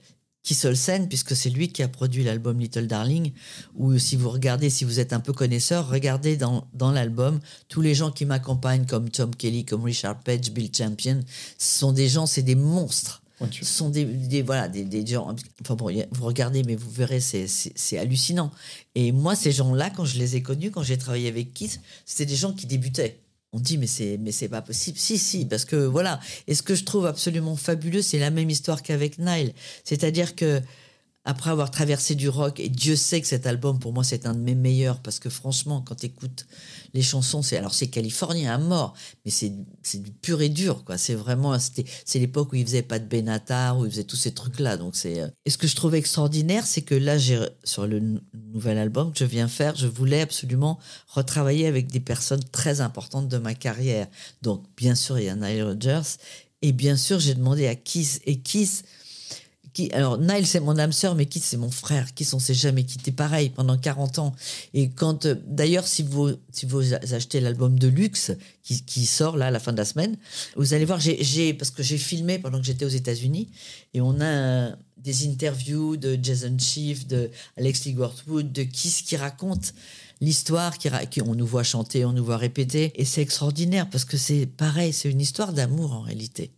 Keith 0.45 0.63
Olsen, 0.63 1.10
puisque 1.10 1.36
c'est 1.36 1.49
lui 1.49 1.69
qui 1.69 1.81
a 1.84 1.88
produit 1.88 2.23
l'album 2.23 2.60
Little 2.60 2.86
Darling, 2.88 3.31
ou 3.75 3.97
si 3.97 4.15
vous 4.15 4.29
regardez, 4.29 4.69
si 4.69 4.86
vous 4.86 4.99
êtes 4.99 5.12
un 5.12 5.19
peu 5.19 5.34
connaisseur, 5.34 5.89
regardez 5.89 6.38
dans, 6.38 6.67
dans 6.73 6.91
l'album 6.91 7.39
tous 7.67 7.81
les 7.81 7.95
gens 7.95 8.12
qui 8.12 8.25
m'accompagnent, 8.25 8.86
comme 8.86 9.10
Tom 9.10 9.36
Kelly, 9.36 9.65
comme 9.65 9.84
Richard 9.84 10.19
Page, 10.19 10.51
Bill 10.51 10.69
Champion, 10.73 11.19
ce 11.58 11.79
sont 11.79 11.91
des 11.93 12.08
gens, 12.08 12.27
c'est 12.27 12.43
des 12.43 12.55
monstres. 12.55 13.23
Ce 13.65 13.65
sont 13.65 13.89
des, 13.89 14.05
des- 14.05 14.43
voilà, 14.43 14.69
des, 14.69 14.84
des 14.86 15.05
gens. 15.05 15.36
Enfin 15.62 15.75
bon, 15.75 15.91
vous 16.12 16.23
regardez, 16.25 16.63
mais 16.63 16.75
vous 16.75 16.89
verrez, 16.89 17.19
c'est- 17.19 17.97
hallucinant. 17.97 18.49
Et 18.95 19.12
moi, 19.12 19.36
ces 19.36 19.51
gens-là, 19.51 19.89
quand 19.89 20.05
je 20.05 20.19
les 20.19 20.38
ai 20.38 20.41
connus, 20.41 20.71
quand 20.71 20.84
j'ai 20.84 20.97
travaillé 20.97 21.27
avec 21.27 21.53
Keith, 21.53 21.81
c'était 22.05 22.27
des 22.27 22.36
gens 22.38 22.53
qui 22.53 22.65
débutaient. 22.65 23.19
On 23.55 23.59
dit, 23.59 23.77
mais 23.77 23.87
c'est, 23.87 24.17
mais 24.19 24.33
c'est 24.33 24.49
pas 24.49 24.61
possible. 24.61 24.97
Si, 24.97 25.17
si, 25.17 25.45
parce 25.45 25.63
que 25.63 25.77
voilà. 25.77 26.19
Et 26.45 26.55
ce 26.55 26.61
que 26.61 26.75
je 26.75 26.83
trouve 26.83 27.05
absolument 27.05 27.55
fabuleux, 27.55 28.01
c'est 28.01 28.19
la 28.19 28.29
même 28.29 28.49
histoire 28.49 28.83
qu'avec 28.83 29.17
Nile. 29.17 29.53
C'est-à-dire 29.85 30.35
que, 30.35 30.61
après 31.25 31.49
avoir 31.49 31.71
traversé 31.71 32.13
du 32.15 32.29
rock, 32.29 32.59
et 32.59 32.69
Dieu 32.69 32.95
sait 32.95 33.19
que 33.19 33.27
cet 33.27 33.47
album, 33.47 33.79
pour 33.79 33.91
moi, 33.93 34.03
c'est 34.03 34.27
un 34.27 34.33
de 34.33 34.39
mes 34.39 34.55
meilleurs, 34.55 34.99
parce 35.01 35.19
que 35.19 35.29
franchement, 35.29 35.81
quand 35.81 35.95
tu 35.95 36.05
écoutes 36.05 36.45
les 36.93 37.01
chansons, 37.01 37.41
c'est 37.41 37.57
alors 37.57 37.73
c'est 37.73 37.88
californien 37.88 38.53
à 38.53 38.57
mort, 38.59 38.93
mais 39.25 39.31
c'est 39.31 39.49
du 39.49 40.11
pur 40.11 40.41
et 40.41 40.49
dur, 40.49 40.83
quoi. 40.85 40.97
C'est 40.97 41.15
vraiment, 41.15 41.57
c'est 41.59 42.19
l'époque 42.19 42.53
où 42.53 42.55
ils 42.55 42.65
faisaient 42.65 42.83
pas 42.83 42.99
de 42.99 43.05
Benatar, 43.05 43.77
où 43.77 43.85
ils 43.85 43.91
faisaient 43.91 44.03
tous 44.03 44.15
ces 44.15 44.33
trucs-là. 44.33 44.77
Donc 44.77 44.95
c'est. 44.95 45.19
euh, 45.21 45.27
Et 45.45 45.49
ce 45.49 45.57
que 45.57 45.67
je 45.67 45.75
trouvais 45.75 45.97
extraordinaire, 45.97 46.65
c'est 46.65 46.83
que 46.83 46.95
là, 46.95 47.17
sur 47.63 47.88
le 47.88 47.99
nou- 47.99 48.21
nouvel 48.53 48.77
album 48.77 49.11
que 49.11 49.19
je 49.19 49.25
viens 49.25 49.47
faire, 49.47 49.75
je 49.75 49.88
voulais 49.88 50.21
absolument 50.21 50.79
retravailler 51.07 51.65
avec 51.67 51.88
des 51.91 51.99
personnes 51.99 52.43
très 52.51 52.81
importantes 52.81 53.27
de 53.27 53.38
ma 53.38 53.55
carrière. 53.55 54.07
Donc 54.43 54.63
bien 54.77 54.95
sûr, 54.95 55.17
il 55.19 55.25
y 55.25 55.29
a 55.29 55.35
Nile 55.35 55.63
Rodgers, 55.63 56.17
et 56.61 56.71
bien 56.71 56.97
sûr, 56.97 57.19
j'ai 57.19 57.33
demandé 57.33 57.67
à 57.67 57.75
Kiss 57.75 58.21
et 58.25 58.39
Kiss. 58.39 58.83
Alors, 59.93 60.17
Nile, 60.17 60.47
c'est 60.47 60.59
mon 60.59 60.77
âme 60.77 60.91
sœur, 60.91 61.15
mais 61.15 61.25
Keith, 61.25 61.43
c'est 61.43 61.57
mon 61.57 61.69
frère. 61.69 62.13
Keith, 62.13 62.33
on 62.33 62.39
s'est 62.39 62.53
jamais 62.53 62.83
quitté 62.83 63.11
pareil 63.11 63.49
pendant 63.49 63.77
40 63.77 64.19
ans. 64.19 64.35
Et 64.73 64.89
quand, 64.89 65.25
euh, 65.25 65.35
d'ailleurs, 65.45 65.85
si 65.88 66.03
vous, 66.03 66.31
si 66.51 66.65
vous 66.65 66.93
achetez 66.93 67.39
l'album 67.41 67.77
de 67.77 67.88
luxe 67.88 68.31
qui, 68.63 69.05
sort 69.05 69.38
là 69.38 69.47
à 69.47 69.51
la 69.51 69.59
fin 69.59 69.73
de 69.73 69.77
la 69.77 69.85
semaine, 69.85 70.17
vous 70.55 70.73
allez 70.73 70.85
voir, 70.85 70.99
j'ai, 70.99 71.53
parce 71.53 71.71
que 71.71 71.83
j'ai 71.83 71.97
filmé 71.97 72.39
pendant 72.39 72.59
que 72.59 72.65
j'étais 72.65 72.85
aux 72.85 72.89
États-Unis, 72.89 73.49
et 73.93 74.01
on 74.01 74.19
a 74.21 74.75
des 74.97 75.27
interviews 75.27 75.97
de 75.97 76.17
Jason 76.21 76.57
Schiff, 76.57 77.05
de 77.07 77.29
Alex 77.57 77.85
Ligworthwood, 77.85 78.51
de 78.51 78.63
Kiss 78.63 79.01
qui 79.01 79.17
racontent 79.17 79.69
l'histoire, 80.21 80.77
qui- 80.77 81.21
on 81.21 81.35
nous 81.35 81.45
voit 81.45 81.63
chanter, 81.63 82.05
on 82.05 82.13
nous 82.13 82.25
voit 82.25 82.38
répéter, 82.38 82.91
et 82.95 83.05
c'est 83.05 83.21
extraordinaire 83.21 83.89
parce 83.89 84.05
que 84.05 84.17
c'est 84.17 84.45
pareil, 84.45 84.93
c'est 84.93 85.11
une 85.11 85.21
histoire 85.21 85.53
d'amour 85.53 85.93
en 85.93 86.01
réalité. 86.01 86.51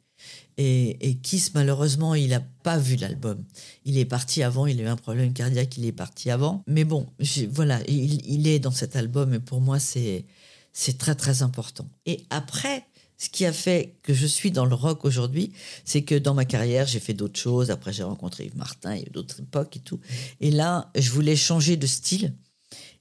Et, 0.60 1.20
Kiss, 1.22 1.54
malheureusement, 1.54 2.15
il 2.15 2.30
n'a 2.30 2.39
pas 2.39 2.78
vu 2.78 2.96
l'album. 2.96 3.43
Il 3.86 3.98
est 3.98 4.06
parti 4.06 4.41
avant, 4.41 4.65
il 4.65 4.80
a 4.80 4.84
eu 4.84 4.88
un 4.88 4.96
problème 4.96 5.32
cardiaque, 5.32 5.78
il 5.78 5.86
est 5.86 5.91
parti 5.91 6.32
avant. 6.32 6.63
Mais 6.65 6.84
bon, 6.84 7.08
voilà, 7.52 7.80
il, 7.88 8.48
est 8.48 8.60
dans 8.60 8.72
cet 8.72 8.96
album 8.96 9.36
et 9.36 9.39
pour 9.39 9.62
moi, 9.62 9.78
c'est 9.80 10.26
très, 10.98 11.13
très 11.13 11.43
important. 11.43 11.88
Et 12.08 12.26
après, 12.32 12.86
ce 13.20 13.30
qui 13.30 13.46
a 13.46 13.54
fait 13.54 13.98
que 14.02 14.13
je 14.13 14.26
suis 14.26 14.52
dans 14.52 14.65
le 14.65 14.74
rock 14.74 15.06
aujourd'hui, 15.06 15.52
c'est 15.86 16.04
que 16.04 16.15
dans 16.15 16.34
ma 16.34 16.46
carrière, 16.46 16.88
j'ai 16.88 17.00
fait 17.00 17.13
d'autres 17.13 17.39
choses. 17.39 17.70
Après, 17.70 17.93
j'ai 17.93 18.04
rencontré 18.04 18.46
Yves 18.46 18.58
Martin, 18.58 18.96
il 18.96 19.02
y 19.02 19.04
a 19.04 19.08
eu 19.08 19.12
d'autres 19.12 19.39
époques 19.41 19.78
et 19.78 19.80
tout. 19.80 20.00
Et 20.39 20.50
là, 20.50 20.91
je 20.96 21.12
voulais 21.12 21.36
changer 21.36 21.78
de 21.78 21.88
style. 21.88 22.34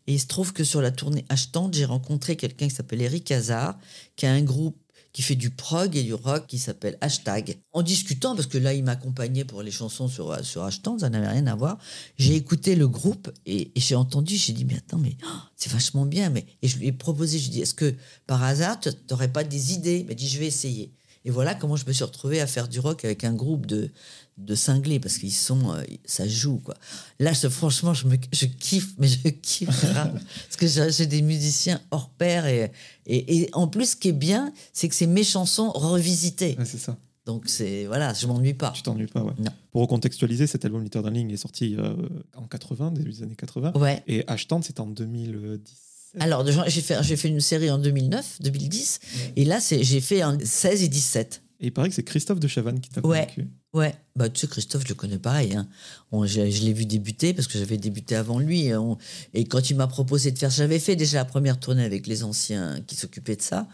Et 0.07 0.15
il 0.15 0.21
se 0.21 0.27
trouve 0.27 0.53
que 0.53 0.63
sur 0.63 0.81
la 0.81 0.91
tournée 0.91 1.25
Hashtag, 1.29 1.73
j'ai 1.73 1.85
rencontré 1.85 2.37
quelqu'un 2.37 2.69
qui 2.69 2.75
s'appelle 2.75 3.03
Eric 3.03 3.31
Hazard, 3.31 3.79
qui 4.15 4.27
a 4.27 4.33
un 4.33 4.43
groupe 4.43 4.79
qui 5.17 5.23
fait 5.23 5.35
du 5.35 5.49
prog 5.49 5.97
et 5.97 6.03
du 6.03 6.13
rock 6.13 6.47
qui 6.47 6.59
s'appelle 6.59 6.99
Hashtag. 7.01 7.57
En 7.73 7.81
discutant, 7.81 8.37
parce 8.37 8.47
que 8.47 8.59
là, 8.59 8.75
il 8.75 8.85
m'accompagnait 8.85 9.47
pour 9.47 9.63
les 9.63 9.71
chansons 9.71 10.09
sur, 10.09 10.45
sur 10.45 10.63
Hashtag, 10.63 10.99
ça 11.01 11.09
n'avait 11.09 11.27
rien 11.27 11.47
à 11.47 11.55
voir. 11.55 11.79
J'ai 12.19 12.35
écouté 12.35 12.77
le 12.77 12.87
groupe 12.87 13.31
et, 13.47 13.73
j'ai 13.77 13.95
entendu, 13.95 14.37
j'ai 14.37 14.53
dit, 14.53 14.67
mais 14.67 14.77
attends, 14.77 14.99
mais 14.99 15.17
oh, 15.25 15.39
c'est 15.57 15.73
vachement 15.73 16.05
bien. 16.05 16.29
Mais... 16.29 16.45
Et 16.61 16.69
je 16.69 16.77
lui 16.77 16.89
ai 16.89 16.93
proposé, 16.93 17.39
je 17.39 17.45
lui 17.45 17.49
ai 17.49 17.53
dit, 17.55 17.61
est-ce 17.63 17.73
que 17.73 17.95
par 18.27 18.43
hasard, 18.43 18.79
tu 18.79 18.91
n'aurais 19.11 19.33
pas 19.33 19.43
des 19.43 19.73
idées? 19.73 20.01
Il 20.01 20.07
m'a 20.07 20.13
dit, 20.13 20.29
je 20.29 20.39
vais 20.39 20.49
essayer. 20.49 20.93
Et 21.25 21.31
voilà 21.31 21.55
comment 21.55 21.77
je 21.77 21.87
me 21.87 21.95
suis 21.95 22.05
retrouvé 22.05 22.43
à 22.43 22.47
faire 22.47 22.69
du 22.69 22.79
rock 22.79 23.07
avec 23.07 23.25
un 23.25 23.33
groupe 23.33 23.65
de, 23.65 23.91
de 24.39 24.55
cinglés, 24.55 25.01
parce 25.01 25.17
qu'ils 25.19 25.33
sont, 25.33 25.73
euh, 25.73 25.83
ça 26.05 26.29
joue, 26.29 26.59
quoi. 26.59 26.75
Là, 27.19 27.33
je- 27.33 27.49
franchement, 27.49 27.95
je, 27.95 28.07
me, 28.07 28.17
je 28.33 28.47
kiffe, 28.47 28.91
mais 28.99 29.09
je 29.09 29.29
kiffe 29.29 29.69
grave. 29.93 30.21
parce 30.23 30.57
que 30.57 30.91
j'ai 30.91 31.07
des 31.07 31.23
musiciens 31.23 31.81
hors 31.91 32.11
pair. 32.11 32.45
Et, 32.47 32.71
et, 33.07 33.37
et 33.39 33.49
en 33.55 33.67
plus, 33.67 33.91
ce 33.93 33.97
qui 33.97 34.09
est 34.09 34.13
bien, 34.13 34.53
c'est 34.75 34.89
que 34.89 34.95
c'est 34.95 35.07
mes 35.07 35.25
chansons 35.25 35.71
revisitées. 35.71 36.55
Ouais, 36.59 36.65
c'est 36.67 36.79
ça. 36.79 36.97
Donc, 37.25 37.45
c'est 37.49 37.87
voilà, 37.87 38.13
je 38.15 38.27
m'ennuie 38.27 38.55
pas. 38.55 38.71
Tu 38.71 38.83
t'ennuies 38.83 39.07
pas, 39.09 39.23
ouais. 39.23 39.33
Non. 39.39 39.51
Pour 39.73 39.81
recontextualiser, 39.83 40.47
cet 40.47 40.65
album 40.65 40.85
Little 40.85 41.03
Darling 41.03 41.33
est 41.33 41.37
sorti 41.39 41.75
euh, 41.77 41.95
en 42.37 42.47
80, 42.47 42.93
début 42.93 43.11
des 43.13 43.23
années 43.23 43.35
80. 43.37 43.73
Ouais. 43.75 44.03
Et 44.07 44.23
Ashton, 44.29 44.61
c'est 44.63 44.79
en 44.81 44.87
2017. 44.87 46.21
Alors, 46.21 46.47
j'ai 46.69 46.81
fait, 46.83 47.03
j'ai 47.03 47.17
fait 47.17 47.29
une 47.29 47.41
série 47.41 47.71
en 47.71 47.79
2009, 47.79 48.41
2010. 48.43 49.01
Et 49.37 49.45
là, 49.45 49.61
c'est- 49.61 49.83
j'ai 49.83 50.01
fait 50.01 50.23
en 50.25 50.39
16 50.43 50.83
et 50.83 50.89
17. 50.89 51.43
Et 51.61 51.67
il 51.69 51.73
paraît 51.73 51.89
que 51.89 51.95
c'est 51.95 52.03
Christophe 52.03 52.39
de 52.41 52.49
Chavannes 52.49 52.81
qui 52.81 52.91
t'a 52.91 53.01
Ouais. 53.07 53.21
convaincu. 53.27 53.49
Ouais, 53.73 53.95
bah 54.15 54.29
tu 54.31 54.41
sais, 54.41 54.47
Christophe, 54.47 54.83
je 54.85 54.89
le 54.89 54.95
connais 54.95 55.19
pareil. 55.19 55.55
Hein. 55.55 55.69
On- 56.13 56.25
je 56.27 56.51
je 56.51 56.63
l'ai 56.63 56.73
vu 56.73 56.87
débuter 56.87 57.35
parce 57.35 57.47
que 57.47 57.59
j'avais 57.59 57.77
débuté 57.77 58.15
avant 58.15 58.39
lui. 58.39 58.67
Et, 58.67 58.77
on- 58.77 58.97
et 59.35 59.45
quand 59.45 59.69
il 59.71 59.77
m'a 59.77 59.87
proposé 59.87 60.31
de 60.31 60.39
faire, 60.39 60.51
j'avais 60.51 60.79
fait 60.79 60.97
déjà 60.97 61.19
la 61.19 61.25
première 61.27 61.59
tournée 61.61 61.85
avec 61.85 62.07
les 62.07 62.23
anciens 62.25 62.81
qui 62.87 62.95
s'occupaient 62.97 63.37
de 63.37 63.43
ça. 63.43 63.69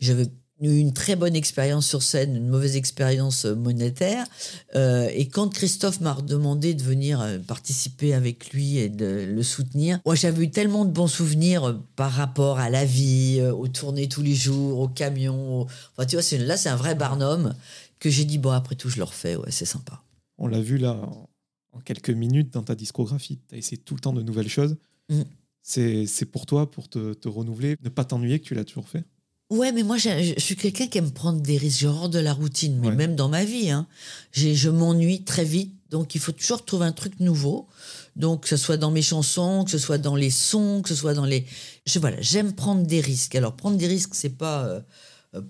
J'avais 0.00 0.26
une 0.60 0.92
très 0.92 1.16
bonne 1.16 1.34
expérience 1.34 1.86
sur 1.86 2.02
scène, 2.02 2.36
une 2.36 2.48
mauvaise 2.48 2.76
expérience 2.76 3.44
euh, 3.46 3.54
monétaire. 3.54 4.26
Euh, 4.74 5.08
et 5.12 5.28
quand 5.28 5.48
Christophe 5.48 6.00
m'a 6.00 6.14
demandé 6.22 6.74
de 6.74 6.82
venir 6.82 7.20
euh, 7.20 7.38
participer 7.38 8.14
avec 8.14 8.52
lui 8.52 8.78
et 8.78 8.88
de 8.88 9.24
le 9.28 9.42
soutenir, 9.42 10.00
moi 10.04 10.14
j'avais 10.14 10.44
eu 10.44 10.50
tellement 10.50 10.84
de 10.84 10.90
bons 10.92 11.06
souvenirs 11.06 11.80
par 11.96 12.12
rapport 12.12 12.58
à 12.58 12.70
la 12.70 12.84
vie, 12.84 13.40
aux 13.42 13.68
tournées 13.68 14.08
tous 14.08 14.22
les 14.22 14.34
jours, 14.34 14.80
aux 14.80 14.88
camions. 14.88 15.62
Enfin, 15.96 16.06
tu 16.06 16.16
vois, 16.16 16.22
c'est- 16.22 16.38
là 16.38 16.56
c'est 16.56 16.68
un 16.68 16.76
vrai 16.76 16.94
barnum 16.94 17.54
que 17.98 18.10
j'ai 18.10 18.24
dit 18.24 18.38
bon 18.38 18.50
après 18.50 18.74
tout 18.76 18.88
je 18.88 18.96
le 18.96 19.04
refais, 19.04 19.36
ouais 19.36 19.50
c'est 19.50 19.64
sympa. 19.66 20.02
On 20.38 20.46
l'a 20.46 20.60
vu 20.60 20.78
là 20.78 20.92
en, 20.94 21.28
en 21.72 21.80
quelques 21.80 22.10
minutes 22.10 22.52
dans 22.52 22.62
ta 22.62 22.74
discographie. 22.74 23.40
Tu 23.48 23.54
as 23.54 23.58
essayé 23.58 23.76
tout 23.78 23.94
le 23.94 24.00
temps 24.00 24.12
de 24.12 24.22
nouvelles 24.22 24.48
choses. 24.48 24.76
Mm. 25.08 25.22
C'est 25.62 26.24
pour 26.32 26.46
toi, 26.46 26.70
pour 26.70 26.88
te, 26.88 27.14
te 27.14 27.28
renouveler, 27.28 27.76
ne 27.82 27.88
pas 27.90 28.04
t'ennuyer 28.04 28.40
que 28.40 28.44
tu 28.44 28.54
l'as 28.54 28.64
toujours 28.64 28.88
fait? 28.88 29.04
Ouais, 29.50 29.72
mais 29.72 29.82
moi, 29.82 29.96
je 29.98 30.34
suis 30.38 30.54
quelqu'un 30.54 30.86
qui 30.86 30.98
aime 30.98 31.10
prendre 31.10 31.40
des 31.40 31.56
risques. 31.56 31.80
J'ai 31.80 31.88
horreur 31.88 32.08
de 32.08 32.20
la 32.20 32.32
routine, 32.32 32.78
mais 32.78 32.92
même 32.92 33.16
dans 33.16 33.28
ma 33.28 33.44
vie. 33.44 33.70
Hein, 33.70 33.86
je 34.32 34.70
m'ennuie 34.70 35.24
très 35.24 35.44
vite, 35.44 35.74
donc 35.90 36.14
il 36.14 36.20
faut 36.20 36.32
toujours 36.32 36.64
trouver 36.64 36.86
un 36.86 36.92
truc 36.92 37.18
nouveau. 37.18 37.66
Donc, 38.14 38.42
que 38.42 38.48
ce 38.48 38.56
soit 38.56 38.76
dans 38.76 38.90
mes 38.90 39.02
chansons, 39.02 39.64
que 39.64 39.70
ce 39.70 39.78
soit 39.78 39.98
dans 39.98 40.14
les 40.14 40.30
sons, 40.30 40.82
que 40.82 40.88
ce 40.88 40.94
soit 40.94 41.14
dans 41.14 41.24
les. 41.24 41.46
Je, 41.86 41.98
voilà, 41.98 42.16
j'aime 42.20 42.52
prendre 42.52 42.84
des 42.86 43.00
risques. 43.00 43.34
Alors, 43.34 43.56
prendre 43.56 43.76
des 43.76 43.86
risques, 43.86 44.14
c'est 44.14 44.36
pas. 44.36 44.64
Euh, 44.64 44.80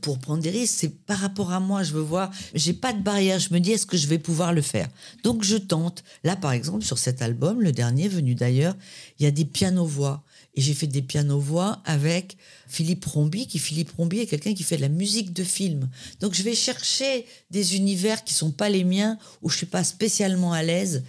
pour 0.03 0.19
prendre 0.19 0.43
des 0.43 0.51
risques, 0.51 0.75
c'est 0.79 0.89
par 1.07 1.19
rapport 1.19 1.53
à 1.53 1.61
moi, 1.61 1.83
je 1.83 1.93
veux 1.93 2.03
voir, 2.03 2.31
j'ai 2.55 2.75
pas 2.75 2.93
de 2.93 3.01
barrière, 3.01 3.39
je 3.39 3.53
me 3.55 3.61
dis 3.61 3.73
est-ce 3.73 3.87
que 3.87 3.97
je 3.97 4.09
vais 4.09 4.19
pouvoir 4.19 4.53
le 4.53 4.61
faire? 4.61 4.89
Donc 5.25 5.43
je 5.43 5.57
tente. 5.57 6.05
Là 6.23 6.37
par 6.37 6.53
exemple 6.53 6.85
sur 6.85 6.99
cet 6.99 7.23
album, 7.23 7.63
le 7.63 7.73
dernier 7.73 8.07
venu 8.09 8.35
d'ailleurs, 8.35 8.75
il 9.19 9.25
y 9.25 9.27
a 9.27 9.31
des 9.31 9.47
pianos-voix 9.47 10.23
et 10.55 10.61
j'ai 10.61 10.75
fait 10.75 10.87
des 10.87 11.03
pianos-voix 11.03 11.81
avec 11.85 12.37
Philippe 12.67 13.05
Rombi, 13.05 13.47
qui 13.47 13.59
Philippe 13.59 13.93
Rombi 13.97 14.19
est 14.19 14.27
quelqu'un 14.27 14.55
qui 14.55 14.63
fait 14.63 14.77
de 14.77 14.83
la 14.83 14.89
musique 14.89 15.33
de 15.33 15.45
film. 15.45 15.89
Donc 16.21 16.35
je 16.35 16.43
vais 16.43 16.55
chercher 16.55 17.25
des 17.51 17.77
univers 17.77 18.25
qui 18.25 18.35
sont 18.35 18.51
pas 18.51 18.69
les 18.69 18.85
miens, 18.85 19.19
où 19.43 19.49
je 19.49 19.57
suis 19.57 19.67
pas 19.67 19.85
spécialement 19.85 20.53
à 20.53 20.63
l'aise. 20.63 21.05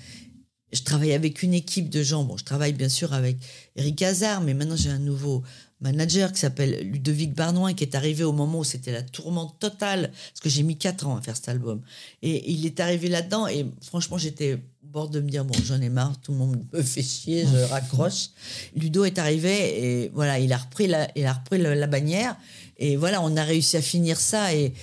Je 0.71 0.81
travaille 0.83 1.13
avec 1.13 1.43
une 1.43 1.53
équipe 1.53 1.89
de 1.89 2.01
gens. 2.03 2.23
Bon, 2.23 2.37
je 2.37 2.45
travaille 2.45 2.73
bien 2.73 2.89
sûr 2.89 3.13
avec 3.13 3.37
Eric 3.75 4.01
Hazard, 4.03 4.41
mais 4.41 4.53
maintenant 4.53 4.77
j'ai 4.77 4.89
un 4.89 4.99
nouveau 4.99 5.43
manager 5.81 6.31
qui 6.31 6.39
s'appelle 6.39 6.87
Ludovic 6.87 7.33
Barnoin, 7.33 7.73
qui 7.73 7.83
est 7.83 7.95
arrivé 7.95 8.23
au 8.23 8.31
moment 8.31 8.59
où 8.59 8.63
c'était 8.63 8.91
la 8.91 9.01
tourmente 9.01 9.59
totale, 9.59 10.11
parce 10.11 10.39
que 10.39 10.49
j'ai 10.49 10.63
mis 10.63 10.77
quatre 10.77 11.07
ans 11.07 11.17
à 11.17 11.21
faire 11.21 11.35
cet 11.35 11.49
album. 11.49 11.81
Et 12.21 12.51
il 12.51 12.65
est 12.65 12.79
arrivé 12.79 13.09
là-dedans, 13.09 13.47
et 13.47 13.65
franchement, 13.81 14.19
j'étais 14.19 14.59
bord 14.91 15.09
de 15.09 15.19
me 15.19 15.29
dire, 15.29 15.45
bon, 15.45 15.57
j'en 15.63 15.81
ai 15.81 15.89
marre, 15.89 16.19
tout 16.21 16.31
le 16.31 16.37
monde 16.37 16.65
me 16.73 16.81
fait 16.81 17.01
chier, 17.01 17.45
je 17.45 17.57
raccroche. 17.69 18.29
Ludo 18.75 19.05
est 19.05 19.17
arrivé, 19.17 20.03
et 20.03 20.09
voilà, 20.09 20.39
il 20.39 20.51
a 20.53 20.57
repris 20.57 20.87
la, 20.87 21.09
il 21.17 21.25
a 21.25 21.33
repris 21.33 21.57
la, 21.59 21.87
bannière, 21.87 22.35
et 22.77 22.95
voilà, 22.95 23.21
on 23.21 23.35
a 23.37 23.43
réussi 23.43 23.77
à 23.77 23.81
finir 23.81 24.19
ça, 24.19 24.53
et, 24.53 24.73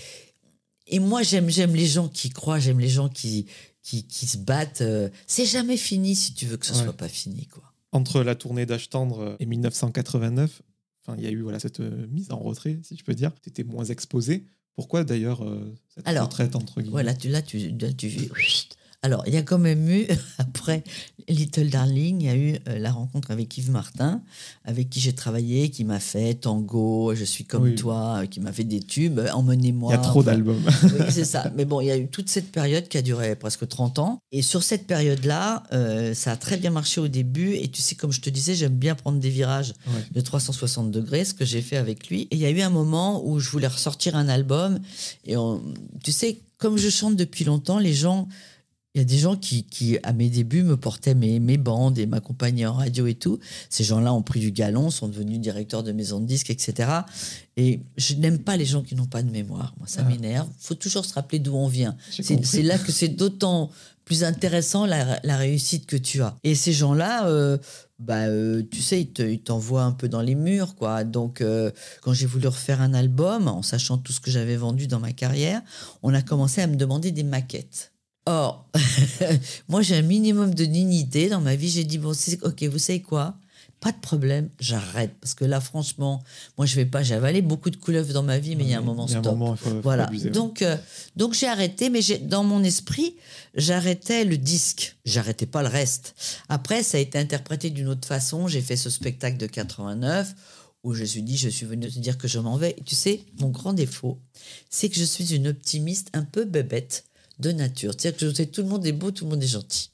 et 0.87 0.99
moi, 0.99 1.23
j'aime, 1.23 1.51
j'aime 1.51 1.75
les 1.75 1.87
gens 1.87 2.09
qui 2.09 2.31
croient, 2.31 2.59
j'aime 2.59 2.81
les 2.81 2.88
gens 2.88 3.09
qui, 3.09 3.47
qui, 3.83 4.05
qui 4.05 4.27
se 4.27 4.38
battent. 4.38 4.81
Euh, 4.81 5.09
c'est 5.27 5.47
jamais 5.47 5.77
fini 5.77 6.14
si 6.16 6.35
tu 6.35 6.47
veux 6.47 6.57
que 6.57 6.66
ce 6.66 6.75
soit 6.75 6.92
pas 6.92 7.09
fini, 7.09 7.47
quoi. 7.47 7.62
Entre 7.90 8.23
la 8.23 8.35
tournée 8.35 8.66
d'âge 8.66 8.90
tendre 8.90 9.37
et 9.40 9.47
1989, 9.47 10.61
il 11.16 11.25
y 11.25 11.27
a 11.27 11.31
eu 11.31 11.40
voilà, 11.40 11.59
cette 11.59 11.81
euh, 11.81 12.07
mise 12.09 12.31
en 12.33 12.38
retrait, 12.38 12.79
si 12.83 12.97
je 12.97 13.05
peux 13.05 13.14
dire. 13.14 13.33
Tu 13.42 13.49
étais 13.49 13.64
moins 13.64 13.85
exposé. 13.85 14.44
Pourquoi 14.75 15.05
d'ailleurs 15.05 15.42
euh, 15.44 15.75
cette 15.88 16.07
retraite 16.07 16.55
entre 16.55 16.81
guillemets? 16.81 16.92
Voilà, 16.92 17.14
tu, 17.14 17.29
là, 17.29 17.42
tu, 17.42 17.71
là, 17.71 17.92
tu, 17.92 18.31
alors, 19.02 19.22
il 19.28 19.34
y 19.34 19.37
a 19.37 19.42
quand 19.42 19.58
même 19.58 19.88
eu, 19.88 20.06
après 20.38 20.82
Little 21.28 21.70
Darling, 21.70 22.20
il 22.20 22.26
y 22.26 22.30
a 22.30 22.34
eu 22.34 22.58
euh, 22.68 22.78
la 22.78 22.90
rencontre 22.90 23.30
avec 23.30 23.56
Yves 23.56 23.70
Martin, 23.70 24.22
avec 24.64 24.90
qui 24.90 24.98
j'ai 24.98 25.12
travaillé, 25.12 25.70
qui 25.70 25.84
m'a 25.84 26.00
fait 26.00 26.34
Tango, 26.34 27.14
Je 27.14 27.24
suis 27.24 27.44
comme 27.44 27.76
toi, 27.76 28.22
euh, 28.22 28.26
qui 28.26 28.40
m'a 28.40 28.52
fait 28.52 28.64
des 28.64 28.80
tubes, 28.80 29.20
euh, 29.20 29.30
Emmenez-moi. 29.30 29.92
Il 29.92 29.96
y 29.96 29.98
a 29.98 30.02
trop 30.02 30.24
d'albums. 30.24 30.64
oui, 30.82 31.04
c'est 31.11 31.24
ça. 31.24 31.52
Mais 31.54 31.64
bon, 31.64 31.80
il 31.80 31.87
y 31.87 31.90
a 31.92 31.96
eu 31.96 32.08
toute 32.08 32.28
cette 32.28 32.50
période 32.50 32.88
qui 32.88 32.98
a 32.98 33.02
duré 33.02 33.37
presque 33.37 33.68
30 33.68 34.00
ans. 34.00 34.18
Et 34.32 34.42
sur 34.42 34.64
cette 34.64 34.87
période-là, 34.87 35.62
ça 36.14 36.32
a 36.32 36.37
très 36.37 36.56
bien 36.56 36.70
marché 36.70 37.00
au 37.00 37.08
début. 37.08 37.54
Et 37.54 37.68
tu 37.68 37.82
sais, 37.82 37.94
comme 37.94 38.12
je 38.12 38.20
te 38.20 38.30
disais, 38.30 38.54
j'aime 38.54 38.76
bien 38.76 38.94
prendre 38.94 39.20
des 39.20 39.30
virages 39.30 39.74
de 40.12 40.20
360 40.20 40.90
degrés, 40.90 41.24
ce 41.24 41.34
que 41.34 41.44
j'ai 41.44 41.62
fait 41.62 41.76
avec 41.76 42.08
lui. 42.08 42.22
Et 42.22 42.28
il 42.32 42.38
y 42.38 42.46
a 42.46 42.50
eu 42.50 42.61
un 42.61 42.70
moment 42.70 43.24
où 43.24 43.38
je 43.38 43.48
voulais 43.50 43.68
ressortir 43.68 44.16
un 44.16 44.28
album. 44.28 44.80
Et 45.24 45.34
tu 46.02 46.12
sais, 46.12 46.40
comme 46.58 46.76
je 46.76 46.88
chante 46.88 47.16
depuis 47.16 47.44
longtemps, 47.44 47.78
les 47.78 47.94
gens 47.94 48.28
il 48.98 49.02
y 49.02 49.04
a 49.04 49.04
des 49.04 49.18
gens 49.18 49.37
qui, 49.37 49.62
qui, 49.62 49.96
à 50.02 50.12
mes 50.12 50.28
débuts, 50.28 50.64
me 50.64 50.76
portaient 50.76 51.14
mes, 51.14 51.38
mes 51.38 51.56
bandes 51.56 51.98
et 51.98 52.06
m'accompagnaient 52.06 52.66
en 52.66 52.72
radio 52.72 53.06
et 53.06 53.14
tout. 53.14 53.38
Ces 53.70 53.84
gens-là 53.84 54.12
ont 54.12 54.22
pris 54.22 54.40
du 54.40 54.50
galon, 54.50 54.90
sont 54.90 55.06
devenus 55.06 55.38
directeurs 55.38 55.84
de 55.84 55.92
maisons 55.92 56.18
de 56.18 56.26
disques, 56.26 56.50
etc. 56.50 56.90
Et 57.56 57.80
je 57.96 58.14
n'aime 58.14 58.40
pas 58.40 58.56
les 58.56 58.64
gens 58.64 58.82
qui 58.82 58.96
n'ont 58.96 59.06
pas 59.06 59.22
de 59.22 59.30
mémoire. 59.30 59.72
Moi, 59.78 59.87
ça 59.87 60.02
ah. 60.04 60.08
m'énerve. 60.08 60.48
Il 60.61 60.66
faut 60.66 60.74
toujours 60.74 61.04
se 61.04 61.14
rappeler 61.14 61.38
d'où 61.38 61.54
on 61.54 61.68
vient. 61.68 61.96
C'est 62.11 62.62
là 62.62 62.76
que 62.76 62.90
c'est 62.90 63.06
d'autant 63.06 63.70
plus 64.04 64.24
intéressant 64.24 64.84
la, 64.84 65.20
la, 65.22 65.37
réussite 65.37 65.87
que 65.87 65.96
tu 65.96 66.22
as. 66.22 66.34
Et 66.42 66.56
ces 66.56 66.72
gens-là, 66.72 67.28
euh, 67.28 67.56
bah, 68.00 68.26
euh, 68.26 68.62
tu 68.68 68.80
sais, 68.80 69.02
ils 69.02 69.40
t'envoient 69.40 69.82
un 69.84 69.92
peu 69.92 70.08
dans 70.08 70.22
les 70.22 70.34
murs, 70.34 70.74
quoi. 70.74 71.04
Donc, 71.04 71.40
euh, 71.40 71.70
quand 72.00 72.14
j'ai 72.14 72.26
voulu 72.26 72.48
refaire 72.48 72.80
un 72.80 72.94
album, 72.94 73.46
en 73.46 73.62
sachant 73.62 73.98
tout 73.98 74.12
ce 74.12 74.18
que 74.18 74.30
j'avais 74.32 74.56
vendu 74.56 74.88
dans 74.88 74.98
ma 74.98 75.12
carrière, 75.12 75.62
on 76.02 76.14
a 76.14 76.22
commencé 76.22 76.62
à 76.62 76.66
me 76.66 76.74
demander 76.74 77.12
des 77.12 77.22
maquettes. 77.22 77.92
Or, 78.28 78.68
moi, 79.68 79.80
j'ai 79.80 79.96
un 79.96 80.02
minimum 80.02 80.54
de 80.54 80.66
dignité 80.66 81.30
dans 81.30 81.40
ma 81.40 81.56
vie. 81.56 81.70
J'ai 81.70 81.84
dit, 81.84 81.96
bon, 81.96 82.12
ok, 82.42 82.62
vous 82.64 82.78
savez 82.78 83.00
quoi? 83.00 83.36
Pas 83.80 83.90
de 83.90 83.96
problème, 83.96 84.50
j'arrête. 84.60 85.14
Parce 85.18 85.32
que 85.32 85.46
là, 85.46 85.62
franchement, 85.62 86.22
moi, 86.58 86.66
je 86.66 86.76
vais 86.76 86.84
pas. 86.84 87.02
J'ai 87.02 87.14
avalé 87.14 87.40
beaucoup 87.40 87.70
de 87.70 87.76
couleuvres 87.76 88.12
dans 88.12 88.22
ma 88.22 88.38
vie, 88.38 88.54
mais 88.54 88.64
il 88.64 88.70
y 88.70 88.74
a 88.74 88.78
un 88.78 88.82
moment 88.82 89.06
stop. 89.06 89.34
voilà. 89.82 90.10
donc, 90.30 90.60
euh, 90.60 90.76
donc 91.16 91.32
j'ai 91.32 91.46
arrêté, 91.46 91.88
mais 91.88 92.00
dans 92.20 92.44
mon 92.44 92.62
esprit, 92.64 93.16
j'arrêtais 93.54 94.26
le 94.26 94.36
disque. 94.36 94.98
J'arrêtais 95.06 95.46
pas 95.46 95.62
le 95.62 95.68
reste. 95.68 96.14
Après, 96.50 96.82
ça 96.82 96.98
a 96.98 97.00
été 97.00 97.18
interprété 97.18 97.70
d'une 97.70 97.88
autre 97.88 98.06
façon. 98.06 98.46
J'ai 98.46 98.60
fait 98.60 98.76
ce 98.76 98.90
spectacle 98.90 99.38
de 99.38 99.46
89 99.46 100.34
où 100.82 100.92
je 100.92 101.04
suis 101.04 101.22
dit, 101.22 101.38
je 101.38 101.48
suis 101.48 101.64
venu 101.64 101.88
te 101.88 101.98
dire 101.98 102.18
que 102.18 102.28
je 102.28 102.38
m'en 102.38 102.58
vais. 102.58 102.76
tu 102.84 102.94
sais, 102.94 103.22
mon 103.40 103.48
grand 103.48 103.72
défaut, 103.72 104.18
c'est 104.68 104.90
que 104.90 104.96
je 104.96 105.04
suis 105.04 105.34
une 105.34 105.48
optimiste 105.48 106.10
un 106.12 106.24
peu 106.24 106.44
bébête 106.44 107.08
de 107.38 107.53
nature. 107.53 107.94
C'est-à-dire 107.96 108.18
que 108.18 108.29
je 108.29 108.35
sais 108.35 108.46
tout 108.46 108.62
le 108.62 108.68
monde 108.68 108.87
est 108.87 108.92
beau, 108.92 109.11
tout 109.11 109.24
le 109.24 109.31
monde 109.31 109.42
est 109.42 109.46
gentil. 109.46 109.90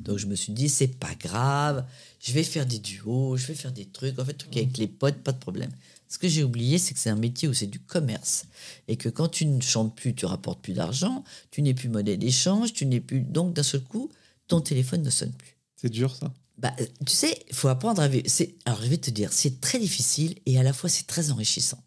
Donc 0.00 0.18
je 0.18 0.26
me 0.26 0.34
suis 0.34 0.52
dit, 0.52 0.68
c'est 0.68 0.98
pas 0.98 1.14
grave, 1.14 1.84
je 2.20 2.32
vais 2.32 2.42
faire 2.42 2.66
des 2.66 2.78
duos, 2.78 3.36
je 3.36 3.46
vais 3.46 3.54
faire 3.54 3.72
des 3.72 3.86
trucs, 3.86 4.18
en 4.18 4.24
fait, 4.24 4.34
trucs 4.34 4.56
avec 4.56 4.76
les 4.78 4.88
potes, 4.88 5.18
pas 5.18 5.32
de 5.32 5.38
problème. 5.38 5.70
Ce 6.08 6.18
que 6.18 6.28
j'ai 6.28 6.44
oublié, 6.44 6.78
c'est 6.78 6.92
que 6.92 7.00
c'est 7.00 7.10
un 7.10 7.16
métier 7.16 7.48
où 7.48 7.54
c'est 7.54 7.66
du 7.66 7.78
commerce. 7.78 8.44
Et 8.86 8.96
que 8.96 9.08
quand 9.08 9.28
tu 9.28 9.46
ne 9.46 9.60
chantes 9.62 9.96
plus, 9.96 10.14
tu 10.14 10.26
rapportes 10.26 10.60
plus 10.60 10.74
d'argent, 10.74 11.24
tu 11.50 11.62
n'es 11.62 11.72
plus 11.72 11.88
monnaie 11.88 12.16
d'échange, 12.16 12.72
tu 12.74 12.84
n'es 12.84 13.00
plus. 13.00 13.20
Donc 13.20 13.54
d'un 13.54 13.62
seul 13.62 13.82
coup, 13.82 14.10
ton 14.46 14.60
téléphone 14.60 15.02
ne 15.02 15.10
sonne 15.10 15.32
plus. 15.32 15.56
C'est 15.76 15.88
dur 15.88 16.14
ça? 16.14 16.32
Bah, 16.58 16.74
Tu 17.06 17.14
sais, 17.14 17.42
il 17.48 17.54
faut 17.54 17.68
apprendre 17.68 18.02
à 18.02 18.08
vivre. 18.08 18.26
Alors 18.66 18.82
je 18.82 18.88
vais 18.88 18.98
te 18.98 19.10
dire, 19.10 19.32
c'est 19.32 19.60
très 19.60 19.78
difficile 19.78 20.36
et 20.44 20.58
à 20.58 20.62
la 20.62 20.72
fois 20.72 20.90
c'est 20.90 21.06
très 21.06 21.30
enrichissant 21.30 21.82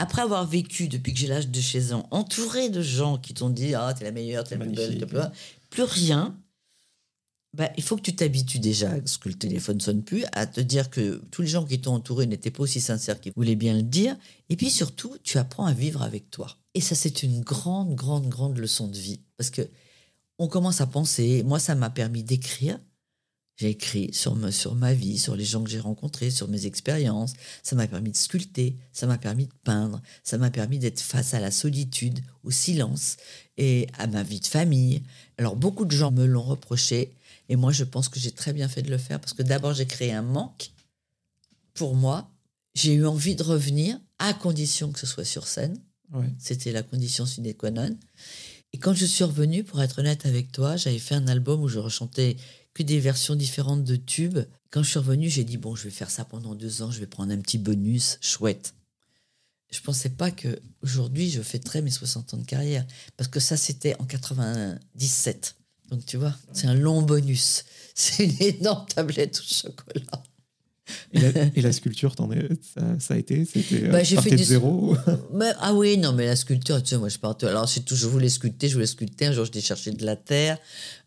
après 0.00 0.22
avoir 0.22 0.46
vécu 0.46 0.88
depuis 0.88 1.12
que 1.12 1.18
j'ai 1.18 1.26
l'âge 1.26 1.48
de 1.48 1.60
16 1.60 1.92
ans, 1.92 2.08
entouré 2.10 2.70
de 2.70 2.80
gens 2.80 3.18
qui 3.18 3.34
t'ont 3.34 3.50
dit 3.50 3.74
Ah, 3.74 3.94
t'es 3.96 4.04
la 4.04 4.12
meilleure, 4.12 4.44
t'es 4.44 4.56
la 4.56 4.64
plus 4.64 4.74
belle, 4.74 5.06
plus 5.68 5.82
rien, 5.82 6.36
bah, 7.52 7.70
il 7.76 7.82
faut 7.82 7.96
que 7.96 8.02
tu 8.02 8.14
t'habitues 8.14 8.60
déjà, 8.60 8.88
parce 8.90 9.18
que 9.18 9.28
le 9.28 9.34
téléphone 9.34 9.80
sonne 9.80 10.02
plus, 10.02 10.24
à 10.32 10.46
te 10.46 10.60
dire 10.60 10.88
que 10.88 11.20
tous 11.30 11.42
les 11.42 11.48
gens 11.48 11.66
qui 11.66 11.80
t'ont 11.80 11.94
entouré 11.94 12.26
n'étaient 12.26 12.50
pas 12.50 12.62
aussi 12.62 12.80
sincères 12.80 13.20
qu'ils 13.20 13.32
voulaient 13.36 13.56
bien 13.56 13.74
le 13.74 13.82
dire. 13.82 14.16
Et 14.48 14.56
puis 14.56 14.70
surtout, 14.70 15.16
tu 15.22 15.36
apprends 15.36 15.66
à 15.66 15.72
vivre 15.72 16.02
avec 16.02 16.30
toi. 16.30 16.56
Et 16.74 16.80
ça, 16.80 16.94
c'est 16.94 17.22
une 17.22 17.40
grande, 17.40 17.94
grande, 17.94 18.28
grande 18.28 18.56
leçon 18.56 18.88
de 18.88 18.96
vie. 18.96 19.20
Parce 19.36 19.50
que 19.50 19.68
on 20.38 20.48
commence 20.48 20.80
à 20.80 20.86
penser. 20.86 21.42
Moi, 21.42 21.58
ça 21.58 21.74
m'a 21.74 21.90
permis 21.90 22.22
d'écrire 22.22 22.78
j'ai 23.60 23.68
écrit 23.68 24.08
sur, 24.14 24.38
sur 24.54 24.74
ma 24.74 24.94
vie, 24.94 25.18
sur 25.18 25.36
les 25.36 25.44
gens 25.44 25.62
que 25.62 25.68
j'ai 25.68 25.80
rencontrés, 25.80 26.30
sur 26.30 26.48
mes 26.48 26.64
expériences. 26.64 27.34
Ça 27.62 27.76
m'a 27.76 27.86
permis 27.86 28.10
de 28.10 28.16
sculpter, 28.16 28.78
ça 28.90 29.06
m'a 29.06 29.18
permis 29.18 29.44
de 29.44 29.52
peindre, 29.64 30.00
ça 30.24 30.38
m'a 30.38 30.50
permis 30.50 30.78
d'être 30.78 31.00
face 31.00 31.34
à 31.34 31.40
la 31.40 31.50
solitude, 31.50 32.20
au 32.42 32.50
silence 32.50 33.18
et 33.58 33.86
à 33.98 34.06
ma 34.06 34.22
vie 34.22 34.40
de 34.40 34.46
famille. 34.46 35.02
Alors 35.36 35.56
beaucoup 35.56 35.84
de 35.84 35.90
gens 35.90 36.10
me 36.10 36.24
l'ont 36.24 36.42
reproché 36.42 37.12
et 37.50 37.56
moi 37.56 37.70
je 37.70 37.84
pense 37.84 38.08
que 38.08 38.18
j'ai 38.18 38.30
très 38.30 38.54
bien 38.54 38.66
fait 38.66 38.80
de 38.80 38.90
le 38.90 38.96
faire 38.96 39.20
parce 39.20 39.34
que 39.34 39.42
d'abord 39.42 39.74
j'ai 39.74 39.86
créé 39.86 40.12
un 40.12 40.22
manque 40.22 40.70
pour 41.74 41.94
moi. 41.94 42.30
J'ai 42.74 42.94
eu 42.94 43.04
envie 43.04 43.34
de 43.34 43.42
revenir 43.42 44.00
à 44.18 44.32
condition 44.32 44.90
que 44.90 45.00
ce 45.00 45.06
soit 45.06 45.26
sur 45.26 45.46
scène. 45.46 45.78
C'était 46.38 46.72
la 46.72 46.82
condition 46.82 47.26
sine 47.26 47.52
qua 47.52 47.70
non. 47.70 47.94
Et 48.72 48.78
quand 48.78 48.94
je 48.94 49.04
suis 49.04 49.24
revenue, 49.24 49.64
pour 49.64 49.82
être 49.82 49.98
honnête 49.98 50.26
avec 50.26 50.52
toi, 50.52 50.76
j'avais 50.76 50.98
fait 50.98 51.14
un 51.14 51.26
album 51.26 51.62
où 51.62 51.68
je 51.68 51.78
rechantais 51.78 52.36
des 52.84 53.00
versions 53.00 53.34
différentes 53.34 53.84
de 53.84 53.96
tubes. 53.96 54.40
Quand 54.70 54.82
je 54.82 54.90
suis 54.90 54.98
revenue, 54.98 55.28
j'ai 55.28 55.44
dit, 55.44 55.56
bon, 55.56 55.74
je 55.74 55.84
vais 55.84 55.90
faire 55.90 56.10
ça 56.10 56.24
pendant 56.24 56.54
deux 56.54 56.82
ans, 56.82 56.90
je 56.90 57.00
vais 57.00 57.06
prendre 57.06 57.32
un 57.32 57.38
petit 57.40 57.58
bonus 57.58 58.18
chouette. 58.20 58.74
Je 59.70 59.80
pensais 59.80 60.08
pas 60.08 60.30
que 60.30 60.60
aujourd'hui 60.82 61.30
je 61.30 61.42
fêterais 61.42 61.80
mes 61.82 61.90
60 61.90 62.34
ans 62.34 62.36
de 62.38 62.44
carrière. 62.44 62.84
Parce 63.16 63.28
que 63.28 63.40
ça, 63.40 63.56
c'était 63.56 63.94
en 64.00 64.04
97. 64.04 65.56
Donc, 65.90 66.04
tu 66.06 66.16
vois, 66.16 66.36
c'est 66.52 66.66
un 66.66 66.74
long 66.74 67.02
bonus. 67.02 67.64
C'est 67.96 68.24
une 68.24 68.40
énorme 68.40 68.86
tablette 68.86 69.40
au 69.40 69.42
chocolat. 69.42 70.22
Et 71.54 71.60
la, 71.60 71.72
sculpture, 71.72 72.14
ça, 72.98 73.14
a 73.14 73.16
été 73.16 73.44
C'était 73.44 73.88
bah, 73.88 74.02
j'ai 74.02 74.16
fait 74.16 74.30
de 74.30 74.42
zéro 74.42 74.96
Ah 75.60 75.74
oui, 75.74 75.98
non, 75.98 76.12
mais 76.12 76.26
la 76.26 76.36
sculpture, 76.36 76.82
tu 76.82 76.90
sais, 76.90 76.98
moi 76.98 77.08
je 77.08 77.18
partais. 77.18 77.46
Alors, 77.46 77.66
je 77.66 78.06
voulais 78.06 78.28
sculpter, 78.28 78.68
je 78.68 78.74
voulais 78.74 78.86
sculpter. 78.86 79.26
Un 79.26 79.32
jour, 79.32 79.44
j'étais 79.44 79.60
chercher 79.60 79.90
de 79.92 80.04
la 80.04 80.16
terre. 80.16 80.58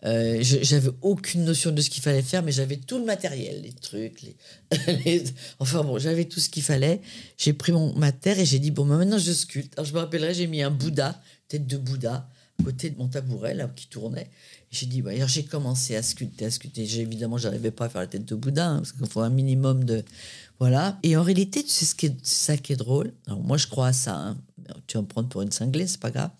Euh, 0.06 0.40
j'avais 0.42 0.92
aucune 1.02 1.46
notion 1.46 1.72
de 1.72 1.82
ce 1.82 1.90
qu'il 1.90 2.04
fallait 2.04 2.22
faire, 2.22 2.44
mais 2.44 2.52
j'avais 2.52 2.78
tout 2.78 2.98
le 2.98 3.06
matériel, 3.06 3.62
les 3.62 3.74
trucs. 3.74 4.22
Les, 5.06 5.24
Enfin 5.60 5.84
bon, 5.84 6.00
j'avais 6.00 6.26
tout 6.26 6.40
ce 6.40 6.50
qu'il 6.50 6.64
fallait. 6.64 7.02
J'ai 7.38 7.54
pris 7.54 7.72
mon, 7.72 7.94
ma 7.96 8.12
terre 8.12 8.40
et 8.40 8.46
j'ai 8.46 8.60
dit, 8.60 8.72
bon, 8.72 8.86
bah, 8.86 8.98
maintenant 8.98 9.18
je 9.18 9.32
sculpte. 9.32 9.74
Alors, 9.78 9.86
je 9.86 9.94
me 9.94 10.00
rappellerai, 10.00 10.34
j'ai 10.34 10.48
mis 10.48 10.62
un 10.62 10.72
Bouddha, 10.72 11.22
tête 11.48 11.68
de 11.68 11.78
Bouddha 11.78 12.30
côté 12.64 12.90
de 12.90 12.98
mon 12.98 13.08
tabouret, 13.08 13.54
là, 13.54 13.70
qui 13.76 13.88
tournait. 13.88 14.30
J'ai 14.74 14.88
dit, 14.88 15.04
bah, 15.04 15.12
j'ai 15.28 15.44
commencé 15.46 15.96
à 15.96 16.02
sculpter, 16.02 16.46
à 16.46 16.52
sculpter. 16.52 16.86
J'ai- 16.88 17.02
Évidemment, 17.02 17.38
j'arrivais 17.38 17.70
pas 17.70 17.86
à 17.86 17.90
faire 17.90 18.02
la 18.02 18.08
tête 18.08 18.26
de 18.26 18.34
Bouddha, 18.34 18.68
hein, 18.70 18.78
parce 18.78 18.92
qu'il 18.92 19.06
faut 19.06 19.20
un 19.22 19.30
minimum 19.30 19.84
de. 19.84 20.04
Voilà. 20.60 20.98
Et 21.04 21.16
en 21.16 21.22
réalité, 21.22 21.62
tu 21.64 21.70
sais 21.70 21.86
ce 21.86 21.94
qui 21.94 22.08
est, 22.08 22.26
ça 22.26 22.58
qui 22.58 22.74
est 22.74 22.76
drôle? 22.78 23.14
Alors, 23.28 23.40
moi, 23.42 23.58
je 23.58 23.68
crois 23.68 23.88
à 23.88 23.94
ça. 23.94 24.16
hein. 24.16 24.38
Tu 24.88 24.98
vas 24.98 25.02
me 25.04 25.08
prendre 25.08 25.30
pour 25.30 25.42
une 25.44 25.52
cinglée, 25.52 25.86
c'est 25.86 26.00
pas 26.00 26.10
grave. 26.10 26.32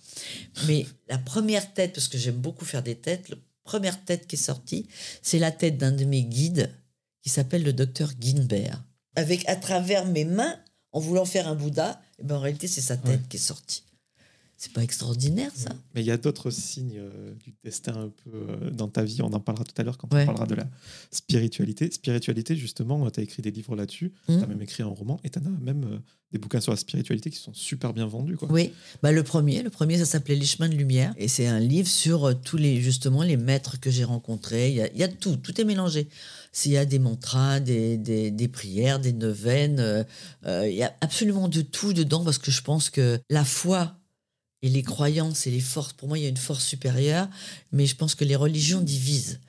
Mais 0.68 0.86
la 1.10 1.18
première 1.20 1.74
tête, 1.74 1.94
parce 1.94 2.08
que 2.08 2.18
j'aime 2.18 2.38
beaucoup 2.38 2.66
faire 2.66 2.82
des 2.82 2.96
têtes, 2.96 3.30
la 3.30 3.36
première 3.66 4.04
tête 4.04 4.26
qui 4.28 4.36
est 4.36 4.40
sortie, 4.40 4.88
c'est 5.22 5.40
la 5.40 5.52
tête 5.52 5.78
d'un 5.78 5.92
de 5.92 6.06
mes 6.06 6.24
guides 6.24 6.72
qui 7.22 7.30
s'appelle 7.30 7.64
le 7.64 7.74
docteur 7.74 8.14
Guinbert. 8.16 8.82
Avec, 9.16 9.48
à 9.48 9.56
travers 9.58 10.06
mes 10.08 10.26
mains, 10.26 10.58
en 10.92 11.00
voulant 11.00 11.26
faire 11.26 11.48
un 11.48 11.56
Bouddha, 11.56 12.02
et 12.20 12.24
ben 12.24 12.36
en 12.36 12.40
réalité, 12.40 12.68
c'est 12.68 12.82
sa 12.82 12.98
tête 12.98 13.20
Ouais. 13.22 13.28
qui 13.30 13.38
est 13.38 13.40
sortie. 13.40 13.84
C'est 14.64 14.72
pas 14.72 14.82
extraordinaire, 14.82 15.52
ça 15.54 15.72
Mais 15.94 16.00
il 16.00 16.08
y 16.08 16.12
a 16.12 16.16
d'autres 16.16 16.50
signes 16.50 16.96
euh, 16.98 17.34
du 17.44 17.54
destin 17.66 17.94
un 17.98 18.08
peu 18.24 18.32
euh, 18.34 18.72
dans 18.72 18.88
ta 18.88 19.04
vie. 19.04 19.22
On 19.22 19.34
en 19.34 19.42
parlera 19.42 19.66
tout 19.66 19.74
à 19.78 19.84
l'heure 19.84 19.98
quand 19.98 20.08
Ouais. 20.14 20.24
on 20.24 20.26
parlera 20.28 20.46
de 20.46 20.56
la 20.56 20.66
spiritualité. 21.12 21.92
Spiritualité, 21.92 22.56
justement, 22.56 23.10
tu 23.12 23.20
as 23.20 23.24
écrit 23.24 23.42
des 23.42 23.52
livres 23.52 23.76
là-dessus, 23.76 24.14
Mhm. 24.30 24.38
tu 24.38 24.44
as 24.44 24.48
même 24.48 24.62
écrit 24.62 24.84
un 24.84 24.88
roman 24.88 25.20
et 25.26 25.30
tu 25.30 25.38
as 25.38 25.42
même 25.42 25.84
euh, 25.84 25.98
des 26.32 26.38
bouquins 26.40 26.62
sur 26.62 26.72
la 26.72 26.78
spiritualité 26.78 27.30
qui 27.30 27.36
sont 27.40 27.54
super 27.54 27.92
bien 27.94 28.06
vendus. 28.06 28.38
Quoi. 28.38 28.48
Oui, 28.54 28.72
bah, 29.02 29.12
le 29.12 29.22
premier, 29.24 29.64
le 29.64 29.70
premier, 29.70 29.98
ça 29.98 30.06
s'appelait 30.06 30.36
Les 30.36 30.46
chemins 30.46 30.70
de 30.70 30.76
lumière, 30.76 31.14
et 31.18 31.28
c'est 31.28 31.46
un 31.48 31.60
livre 31.60 31.90
sur 31.90 32.40
tous 32.42 32.56
les 32.56 32.82
justement 32.82 33.22
les 33.22 33.36
maîtres 33.38 33.82
que 33.82 33.92
j'ai 33.92 34.06
rencontrés. 34.06 34.70
Il 34.70 34.76
y 34.76 34.82
a, 34.82 34.88
y 35.08 35.14
tout, 35.16 35.36
tout 35.36 35.60
est 35.60 35.66
mélangé. 35.66 36.08
S'il 36.54 36.72
y 36.72 36.78
a 36.78 36.86
des 36.86 37.00
mantras, 37.00 37.60
des, 37.60 37.98
des, 37.98 38.32
des 38.32 38.48
prières, 38.48 39.00
des 39.02 39.12
neuvaines, 39.12 40.06
il 40.46 40.72
y 40.74 40.84
a 40.84 40.96
absolument 41.02 41.50
de 41.50 41.62
tout 41.62 41.92
dedans 41.92 42.24
parce 42.24 42.38
que 42.38 42.50
je 42.50 42.62
pense 42.62 42.90
que 42.90 43.20
la 43.30 43.44
foi 43.44 43.98
et 44.64 44.70
les 44.70 44.82
croyances 44.82 45.46
et 45.46 45.52
les 45.52 45.60
forces, 45.60 45.94
pour 45.94 46.08
moi, 46.08 46.18
il 46.18 46.24
y 46.24 46.26
a 46.26 46.30
une 46.30 46.38
force 46.38 46.64
supérieure, 46.66 47.30
mais 47.72 47.86
je 47.86 47.96
pense 47.96 48.16
que 48.16 48.24
les 48.26 48.36
religions 48.36 48.82
divisent. 48.82 49.40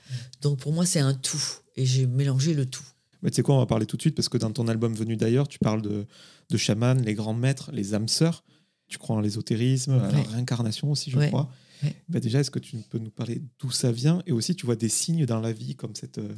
Donc 0.43 0.59
pour 0.59 0.73
moi, 0.73 0.85
c'est 0.85 1.01
un 1.01 1.15
tout, 1.15 1.43
et 1.77 1.87
j'ai 1.87 2.07
mélangé 2.07 2.53
le 2.53 2.67
tout. 2.67 2.85
Mais 3.23 3.31
tu 3.31 3.37
sais 3.37 3.43
quoi, 3.43 3.55
on 3.55 3.59
va 3.61 3.67
parler 3.67 3.87
tout 3.87 3.97
de 3.97 4.03
suite 4.03 4.15
parce 4.15 4.29
que 4.29 4.37
dans 4.37 4.51
ton 4.51 4.69
album 4.69 4.95
Venu 4.95 5.17
d'ailleurs, 5.17 5.49
tu 5.49 5.59
parles 5.59 5.81
de, 5.81 6.05
de 6.51 6.57
chamans, 6.59 6.93
les 6.95 7.15
grands 7.15 7.33
maîtres, 7.33 7.71
les 7.73 7.95
âmes 7.95 8.09
sœurs. 8.09 8.45
Tu 8.87 8.99
crois 8.99 9.17
en 9.17 9.21
l'ésotérisme, 9.21 9.93
à 9.93 9.97
la 10.13 10.19
Ouais. 10.21 10.27
réincarnation 10.33 10.91
aussi, 10.91 11.11
je 11.11 11.17
Ouais. 11.17 11.29
crois. 11.29 11.49
Ouais. 11.83 11.95
Bah 12.11 12.21
déjà, 12.21 12.41
est-ce 12.41 12.51
que 12.51 12.59
tu 12.59 12.77
peux 12.91 12.99
nous 12.99 13.11
parler 13.11 13.41
d'où 13.61 13.71
ça 13.71 13.91
vient? 13.93 14.23
Et 14.27 14.33
aussi, 14.33 14.55
tu 14.55 14.67
vois 14.67 14.77
des 14.77 14.91
signes 14.91 15.25
dans 15.25 15.41
la 15.41 15.53
vie, 15.53 15.75
comme 15.75 15.95
cette, 15.97 16.19
euh, 16.19 16.35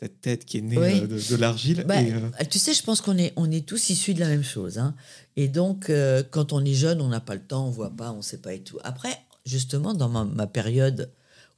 cette 0.00 0.20
tête 0.20 0.44
qui 0.44 0.58
est 0.58 0.62
née 0.62 0.78
Oui. 0.78 1.00
euh, 1.02 1.06
de, 1.06 1.20
de 1.20 1.36
l'argile. 1.36 1.84
Bah, 1.86 1.96
euh, 1.98 2.30
Tu 2.50 2.58
sais, 2.58 2.72
je 2.72 2.82
pense 2.82 3.00
qu'on 3.00 3.18
est, 3.18 3.32
on 3.36 3.50
est 3.50 3.66
tous 3.66 3.90
issus 3.90 4.14
de 4.14 4.20
la 4.20 4.28
même 4.28 4.44
chose. 4.44 4.78
hein. 4.78 4.94
Et 5.36 5.48
donc, 5.48 5.90
euh, 5.90 6.22
quand 6.30 6.52
on 6.52 6.64
est 6.64 6.74
jeune, 6.74 7.00
on 7.00 7.08
n'a 7.08 7.20
pas 7.20 7.34
le 7.34 7.42
temps, 7.42 7.66
on 7.66 7.70
voit 7.70 7.90
pas, 7.90 8.12
on 8.12 8.22
sait 8.22 8.38
pas 8.38 8.54
et 8.54 8.60
tout. 8.60 8.78
Après, 8.84 9.16
justement, 9.44 9.94
dans 9.94 10.08
ma, 10.08 10.24
ma 10.24 10.46
période 10.46 11.10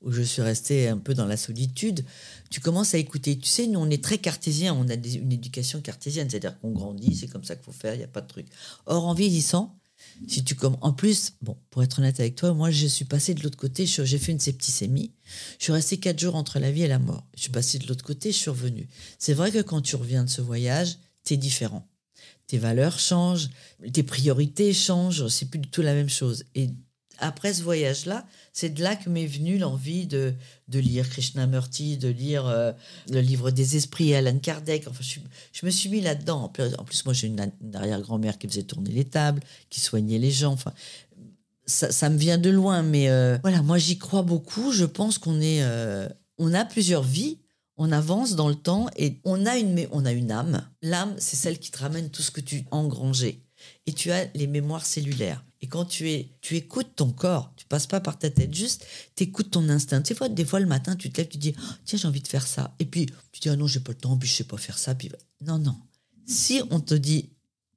où 0.03 0.11
je 0.13 0.23
suis 0.23 0.41
restée 0.41 0.89
un 0.89 0.97
peu 0.97 1.13
dans 1.13 1.27
la 1.27 1.37
solitude, 1.37 2.07
tu 2.49 2.61
commences 2.61 2.95
à 2.95 2.99
écouter. 2.99 3.37
Tu 3.39 3.47
sais, 3.47 3.67
nous, 3.67 3.79
on 3.79 3.91
est 3.91 4.03
très 4.03 4.17
cartésien, 4.17 4.73
on 4.75 4.89
a 4.89 4.97
des- 4.97 5.17
une 5.17 5.33
éducation 5.33 5.83
cartésienne, 5.83 6.31
c'est-à-dire 6.31 6.59
qu'on 6.61 6.71
grandit, 6.71 7.15
c'est 7.15 7.27
comme 7.27 7.45
ça 7.45 7.55
qu'il 7.55 7.65
faut 7.67 7.73
faire, 7.73 7.93
il 7.95 7.99
n'y 7.99 8.05
a 8.05 8.09
pas 8.09 8.23
de 8.23 8.27
truc. 8.27 8.47
Or, 8.87 9.07
en 9.07 9.13
vieillissant, 9.13 9.77
si 10.29 10.45
tu 10.45 10.55
comme 10.55 10.77
en 10.81 10.93
plus, 10.93 11.33
bon, 11.43 11.57
pour 11.71 11.83
être 11.83 11.99
honnête 11.99 12.21
avec 12.21 12.35
toi, 12.35 12.53
moi, 12.53 12.71
je 12.71 12.87
suis 12.87 13.05
passée 13.05 13.35
de 13.35 13.43
l'autre 13.43 13.57
côté, 13.57 13.87
j'ai 13.87 14.19
fait 14.19 14.33
une 14.33 14.41
septicémie. 14.41 15.13
Je 15.59 15.65
suis 15.65 15.73
restée 15.73 15.99
quatre 15.99 16.19
jours 16.19 16.35
entre 16.35 16.59
la 16.59 16.71
vie 16.71 16.83
et 16.83 16.89
la 16.89 16.99
mort. 16.99 17.27
Je 17.35 17.43
suis 17.43 17.51
passée 17.51 17.79
de 17.79 17.87
l'autre 17.87 18.05
côté, 18.05 18.33
je 18.33 18.37
suis 18.37 18.51
revenue. 18.51 18.89
C'est 19.19 19.35
vrai 19.35 19.51
que 19.51 19.63
quand 19.63 19.81
tu 19.81 19.97
reviens 19.97 20.25
de 20.25 20.31
ce 20.31 20.43
voyage, 20.43 20.99
t'es 21.25 21.37
différent. 21.37 21.87
Tes 22.47 22.59
valeurs 22.59 22.99
changent, 22.99 23.49
tes 23.93 24.03
priorités 24.03 24.73
changent, 24.73 25.29
c'est 25.29 25.47
plus 25.47 25.61
du 25.61 25.71
tout 25.71 25.83
la 25.83 25.95
même 25.95 26.11
chose. 26.11 26.45
Et 26.55 26.71
après 27.21 27.53
ce 27.53 27.63
voyage-là, 27.63 28.27
c'est 28.53 28.71
de 28.71 28.83
là 28.83 28.97
que 28.97 29.09
m'est 29.09 29.27
venue 29.27 29.59
l'envie 29.59 30.07
de, 30.07 30.35
de 30.69 30.79
lire 30.79 31.09
Krishnamurti, 31.09 31.99
de 31.99 32.09
lire 32.09 32.47
euh, 32.47 32.73
le 33.11 33.21
livre 33.21 33.51
des 33.51 33.77
esprits, 33.77 34.15
Alan 34.15 34.39
Kardec. 34.39 34.87
Enfin, 34.89 35.05
je, 35.53 35.67
me 35.67 35.71
suis 35.71 35.89
mis 35.89 36.01
là-dedans. 36.01 36.51
En 36.79 36.85
plus, 36.85 37.05
moi, 37.05 37.15
j'ai 37.15 37.29
une, 37.29 37.53
arrière-grand-mère 37.75 38.39
qui 38.39 38.49
faisait 38.49 38.63
tourner 38.63 38.91
les 38.91 39.05
tables, 39.05 39.43
qui 39.69 39.81
soignait 39.81 40.19
les 40.19 40.31
gens. 40.31 40.53
Enfin, 40.53 40.73
ça, 41.67 42.09
me 42.09 42.17
vient 42.17 42.39
de 42.39 42.51
loin, 42.51 42.83
mais 42.83 43.09
euh, 43.11 43.39
voilà, 43.43 43.63
moi, 43.63 43.79
j'y 43.79 43.99
crois 43.99 44.23
beaucoup. 44.23 44.73
Je 44.73 44.85
pense 44.85 45.19
qu'on 45.19 45.41
est, 45.41 45.63
euh, 45.63 46.09
on 46.39 46.55
a 46.55 46.65
plusieurs 46.65 47.05
vies. 47.05 47.39
On 47.77 47.93
avance 47.93 48.35
dans 48.35 48.49
le 48.49 48.57
temps 48.57 48.89
et 48.97 49.21
on 49.25 49.47
a 49.47 49.57
une, 49.57 49.87
on 49.91 50.05
a 50.05 50.13
une 50.13 50.33
âme. 50.33 50.69
L'âme, 50.83 51.15
c'est 51.17 51.37
celle 51.37 51.59
qui 51.59 51.71
te 51.71 51.79
ramène 51.79 52.11
tout 52.11 52.21
ce 52.21 52.31
que 52.31 52.43
tu 52.43 52.67
engrangé. 52.71 53.43
Et 53.87 53.95
tu 53.95 54.11
as 54.11 54.27
les 54.35 54.47
mémoires 54.47 54.85
cellulaires. 54.85 55.43
Et 55.63 55.67
quand 55.67 55.85
tu, 55.85 56.11
es, 56.11 56.31
tu 56.41 56.57
écoutes 56.57 56.97
ton 56.97 57.11
corps, 57.13 57.53
tu 57.57 57.67
passes 57.67 57.87
pas 57.87 58.01
par 58.01 58.19
ta 58.19 58.31
tête, 58.31 58.55
juste 58.55 58.87
tu 59.15 59.25
écoutes 59.25 59.51
ton 59.51 59.69
instinct. 59.69 60.01
Tu 60.01 60.15
sais, 60.15 60.29
des 60.31 60.45
fois, 60.45 60.59
le 60.59 60.67
matin, 60.67 60.97
tu 60.97 61.11
te 61.11 61.19
lèves, 61.19 61.29
tu 61.29 61.39
dis 61.39 61.55
Oh, 61.59 61.63
Tiens, 61.85 61.99
j'ai 61.99 62.09
envie 62.09 62.23
de 62.23 62.29
faire 62.29 62.47
ça. 62.47 62.75
Et 62.79 62.87
puis, 62.87 63.07
tu 63.33 63.41
dis 63.41 63.49
Ah 63.51 63.57
non, 63.57 63.67
j'ai 63.67 63.81
pas 63.81 63.93
le 63.93 63.99
temps, 63.99 64.17
puis 64.17 64.29
je 64.29 64.35
sais 64.35 64.45
pas 64.45 64.57
faire 64.57 64.79
ça. 64.79 64.95
Puis, 64.95 65.11
non, 65.43 65.59
non. 65.59 65.77
Si 66.27 66.63
on 66.71 66.81
te 66.81 66.95
dit 66.95 67.29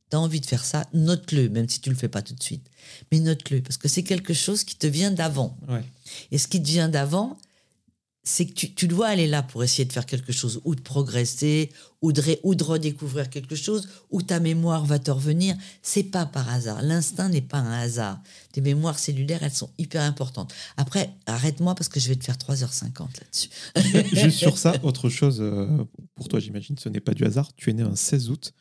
Tu 0.10 0.16
as 0.16 0.20
envie 0.20 0.40
de 0.40 0.46
faire 0.46 0.64
ça, 0.64 0.88
note-le, 0.94 1.50
même 1.50 1.68
si 1.68 1.82
tu 1.82 1.90
le 1.90 1.96
fais 1.96 2.08
pas 2.08 2.22
tout 2.22 2.34
de 2.36 2.42
suite. 2.44 2.66
Mais 3.12 3.20
note-le, 3.20 3.62
parce 3.62 3.78
que 3.78 3.90
c'est 3.90 4.04
quelque 4.04 4.34
chose 4.34 4.64
qui 4.64 4.76
te 4.78 4.88
vient 4.88 5.12
d'avant. 5.12 5.58
ouais. 5.68 5.84
Et 6.32 6.38
ce 6.38 6.48
qui 6.48 6.62
te 6.62 6.68
vient 6.68 6.88
d'avant, 6.90 7.38
c'est 8.26 8.46
que 8.46 8.54
tu, 8.54 8.74
tu 8.74 8.88
dois 8.88 9.08
aller 9.08 9.28
là 9.28 9.44
pour 9.44 9.64
essayer 9.64 9.84
de 9.86 9.92
faire 9.92 10.06
quelque 10.06 10.32
chose, 10.32 10.62
ou 10.64 10.76
de 10.76 10.82
progresser, 10.82 11.70
ou 12.02 12.14
de, 12.14 12.22
ré- 12.22 12.40
ou 12.44 12.56
de 12.56 12.64
redécouvrir 12.64 13.30
quelque 13.30 13.56
chose, 13.56 13.90
ou 14.12 14.22
ta 14.22 14.40
mémoire 14.40 14.86
va 14.86 14.98
te 15.00 15.12
revenir. 15.12 15.56
C'est 15.82 16.04
pas 16.04 16.26
par 16.26 16.50
hasard. 16.50 16.82
L'instinct 16.82 17.28
n'est 17.30 17.42
pas 17.42 17.58
un 17.60 17.72
hasard. 17.82 18.20
Tes 18.54 18.62
mémoires 18.62 18.98
cellulaires, 18.98 19.44
elles 19.44 19.52
sont 19.54 19.70
hyper 19.78 20.02
importantes. 20.04 20.54
Après, 20.78 21.10
arrête-moi 21.26 21.76
parce 21.76 21.90
que 21.90 22.00
je 22.00 22.08
vais 22.10 22.16
te 22.16 22.24
faire 22.24 22.38
3h50 22.38 23.08
là-dessus. 23.20 23.50
Juste 24.16 24.38
sur 24.38 24.58
ça, 24.64 24.74
autre 24.84 25.10
chose 25.10 25.40
euh, 25.42 25.68
pour 26.16 26.28
toi, 26.30 26.40
j'imagine, 26.40 26.78
ce 26.78 26.88
n'est 26.90 27.00
pas 27.02 27.14
du 27.14 27.26
hasard. 27.26 27.50
Tu 27.58 27.72
es 27.72 27.74
né 27.74 27.84
un 27.84 27.96
16 27.96 28.30
août. 28.30 28.54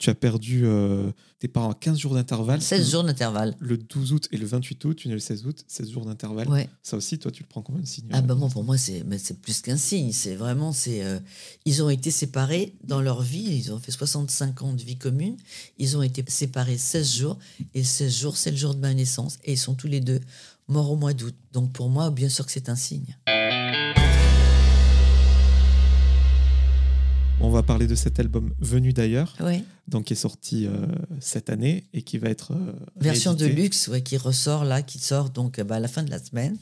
Tu 0.00 0.08
as 0.08 0.14
perdu 0.14 0.62
euh, 0.64 1.12
tes 1.40 1.46
parents 1.46 1.72
à 1.72 1.74
15 1.74 1.98
jours 1.98 2.14
d'intervalle. 2.14 2.62
16 2.62 2.90
jours 2.90 3.04
d'intervalle. 3.04 3.54
Le 3.60 3.76
12 3.76 4.14
août 4.14 4.28
et 4.32 4.38
le 4.38 4.46
28 4.46 4.82
août, 4.86 4.94
tu 4.96 5.08
es 5.08 5.10
né 5.10 5.14
le 5.14 5.20
16 5.20 5.46
août, 5.46 5.62
16 5.68 5.90
jours 5.90 6.06
d'intervalle. 6.06 6.48
Ouais. 6.48 6.70
Ça 6.82 6.96
aussi, 6.96 7.18
toi, 7.18 7.30
tu 7.30 7.42
le 7.42 7.48
prends 7.48 7.60
comme 7.60 7.76
un 7.76 7.84
signe. 7.84 8.06
Ah 8.10 8.22
bah 8.22 8.34
moi 8.34 8.48
pour 8.48 8.64
moi 8.64 8.78
c'est 8.78 9.04
plus 9.42 9.60
qu'un 9.60 9.76
signe, 9.76 10.12
c'est 10.12 10.36
vraiment 10.36 10.72
c'est 10.72 11.04
euh, 11.04 11.18
ils 11.66 11.82
ont 11.82 11.90
été 11.90 12.10
séparés 12.10 12.72
dans 12.82 13.02
leur 13.02 13.20
vie, 13.20 13.44
ils 13.44 13.72
ont 13.74 13.78
fait 13.78 13.92
65 13.92 14.62
ans 14.62 14.72
de 14.72 14.82
vie 14.82 14.96
commune, 14.96 15.36
ils 15.76 15.98
ont 15.98 16.02
été 16.02 16.24
séparés 16.28 16.78
16 16.78 17.16
jours 17.16 17.38
et 17.74 17.84
16 17.84 18.18
jours 18.20 18.36
c'est 18.38 18.52
le 18.52 18.56
jour 18.56 18.74
de 18.74 18.80
ma 18.80 18.94
naissance 18.94 19.38
et 19.44 19.52
ils 19.52 19.58
sont 19.58 19.74
tous 19.74 19.88
les 19.88 20.00
deux 20.00 20.20
morts 20.66 20.90
au 20.90 20.96
mois 20.96 21.12
d'août. 21.12 21.34
Donc 21.52 21.72
pour 21.72 21.90
moi 21.90 22.10
bien 22.10 22.30
sûr 22.30 22.46
que 22.46 22.52
c'est 22.52 22.70
un 22.70 22.76
signe. 22.76 23.16
On 27.42 27.48
va 27.50 27.62
parler 27.62 27.86
de 27.86 27.94
cet 27.94 28.20
album 28.20 28.52
Venu 28.60 28.92
d'ailleurs, 28.92 29.34
Ouais. 29.40 29.64
donc 29.88 30.04
qui 30.04 30.12
est 30.12 30.16
sorti 30.16 30.66
euh, 30.66 30.72
cette 31.20 31.48
année 31.48 31.84
et 31.94 32.02
qui 32.02 32.18
va 32.18 32.28
être 32.28 32.52
euh, 32.52 32.72
Version 33.00 33.32
de 33.34 33.46
luxe 33.46 33.88
ouais, 33.88 34.02
qui 34.02 34.16
ressort 34.18 34.64
là, 34.64 34.82
qui 34.82 34.98
sort 34.98 35.30
donc 35.30 35.58
euh, 35.58 35.64
bah, 35.64 35.76
à 35.76 35.80
la 35.80 35.88
fin 35.88 36.02
de 36.02 36.10
la 36.10 36.18
semaine 36.18 36.56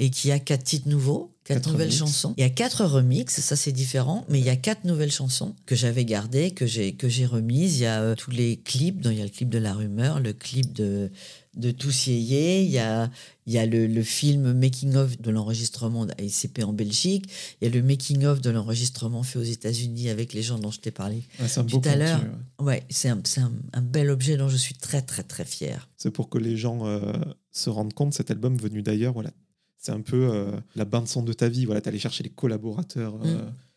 et 0.00 0.10
qui 0.10 0.30
a 0.32 0.38
quatre 0.40 0.64
titres 0.64 0.88
nouveaux, 0.88 1.34
quatre, 1.44 1.58
Quatre 1.62 1.72
nouvelles 1.72 1.92
chansons. 1.92 2.34
Il 2.36 2.40
y 2.40 2.44
a 2.44 2.50
quatre 2.50 2.84
remixes, 2.84 3.40
ça 3.40 3.54
c'est 3.56 3.72
différent, 3.72 4.24
mais 4.28 4.38
il 4.40 4.44
y 4.44 4.50
a 4.50 4.56
quatre 4.56 4.84
nouvelles 4.84 5.12
chansons 5.12 5.54
que 5.66 5.74
j'avais 5.76 6.04
gardées, 6.04 6.50
que 6.50 6.66
j'ai 6.66 6.94
que 6.94 7.08
j'ai 7.08 7.24
remises. 7.26 7.78
Il 7.78 7.82
y 7.82 7.86
a 7.86 8.00
euh, 8.00 8.14
tous 8.16 8.30
les 8.32 8.56
clips, 8.56 9.00
dont 9.00 9.10
il 9.10 9.18
y 9.18 9.20
a 9.20 9.24
le 9.24 9.30
clip 9.30 9.48
de 9.48 9.58
La 9.58 9.72
Rumeur, 9.72 10.20
le 10.20 10.32
clip 10.32 10.72
de 10.72 11.10
de 11.58 11.70
Tous 11.70 12.06
Yéyé, 12.06 12.62
il 12.62 12.70
y 12.70 12.78
a 12.78 13.10
il 13.46 13.52
y 13.54 13.58
a 13.58 13.66
le, 13.66 13.86
le 13.86 14.02
film 14.02 14.52
making 14.52 14.94
of 14.94 15.20
de 15.20 15.30
l'enregistrement 15.30 16.04
à 16.18 16.22
ICP 16.22 16.62
en 16.64 16.72
Belgique, 16.72 17.24
il 17.60 17.68
y 17.68 17.70
a 17.70 17.74
le 17.74 17.82
making 17.82 18.24
of 18.24 18.40
de 18.40 18.50
l'enregistrement 18.50 19.22
fait 19.22 19.38
aux 19.38 19.42
États-Unis 19.42 20.08
avec 20.10 20.32
les 20.34 20.42
gens 20.42 20.58
dont 20.58 20.70
je 20.70 20.80
t'ai 20.80 20.90
parlé. 20.90 21.22
Ouais, 21.40 21.46
tout 21.66 21.80
à 21.84 21.96
l'heure. 21.96 22.20
contenu, 22.20 22.32
ouais. 22.60 22.64
Ouais, 22.66 22.82
c'est 22.90 23.08
un, 23.08 23.20
un, 23.38 23.52
un 23.72 23.80
bel 23.82 24.10
objet 24.10 24.36
dont 24.36 24.48
je 24.48 24.56
suis 24.56 24.74
très 24.74 25.02
très 25.02 25.22
très 25.22 25.44
fière. 25.44 25.88
C'est 25.96 26.10
pour 26.10 26.28
que 26.28 26.38
les 26.38 26.56
gens 26.56 26.86
euh, 26.86 27.12
se 27.52 27.70
rendent 27.70 27.94
compte, 27.94 28.12
cet 28.14 28.30
album 28.30 28.56
Venu 28.56 28.82
d'ailleurs, 28.82 29.12
voilà, 29.14 29.30
c'est 29.78 29.92
un 29.92 30.00
peu 30.02 30.28
euh, 30.30 30.52
la 30.76 30.84
bande-son 30.84 31.22
de 31.22 31.32
ta 31.32 31.48
vie. 31.48 31.64
Voilà, 31.64 31.80
tu 31.80 31.88
allé 31.88 31.98
chercher 31.98 32.22
les 32.24 32.30
collaborateurs. 32.30 33.18
euh, 33.24 33.48
qui 33.48 33.67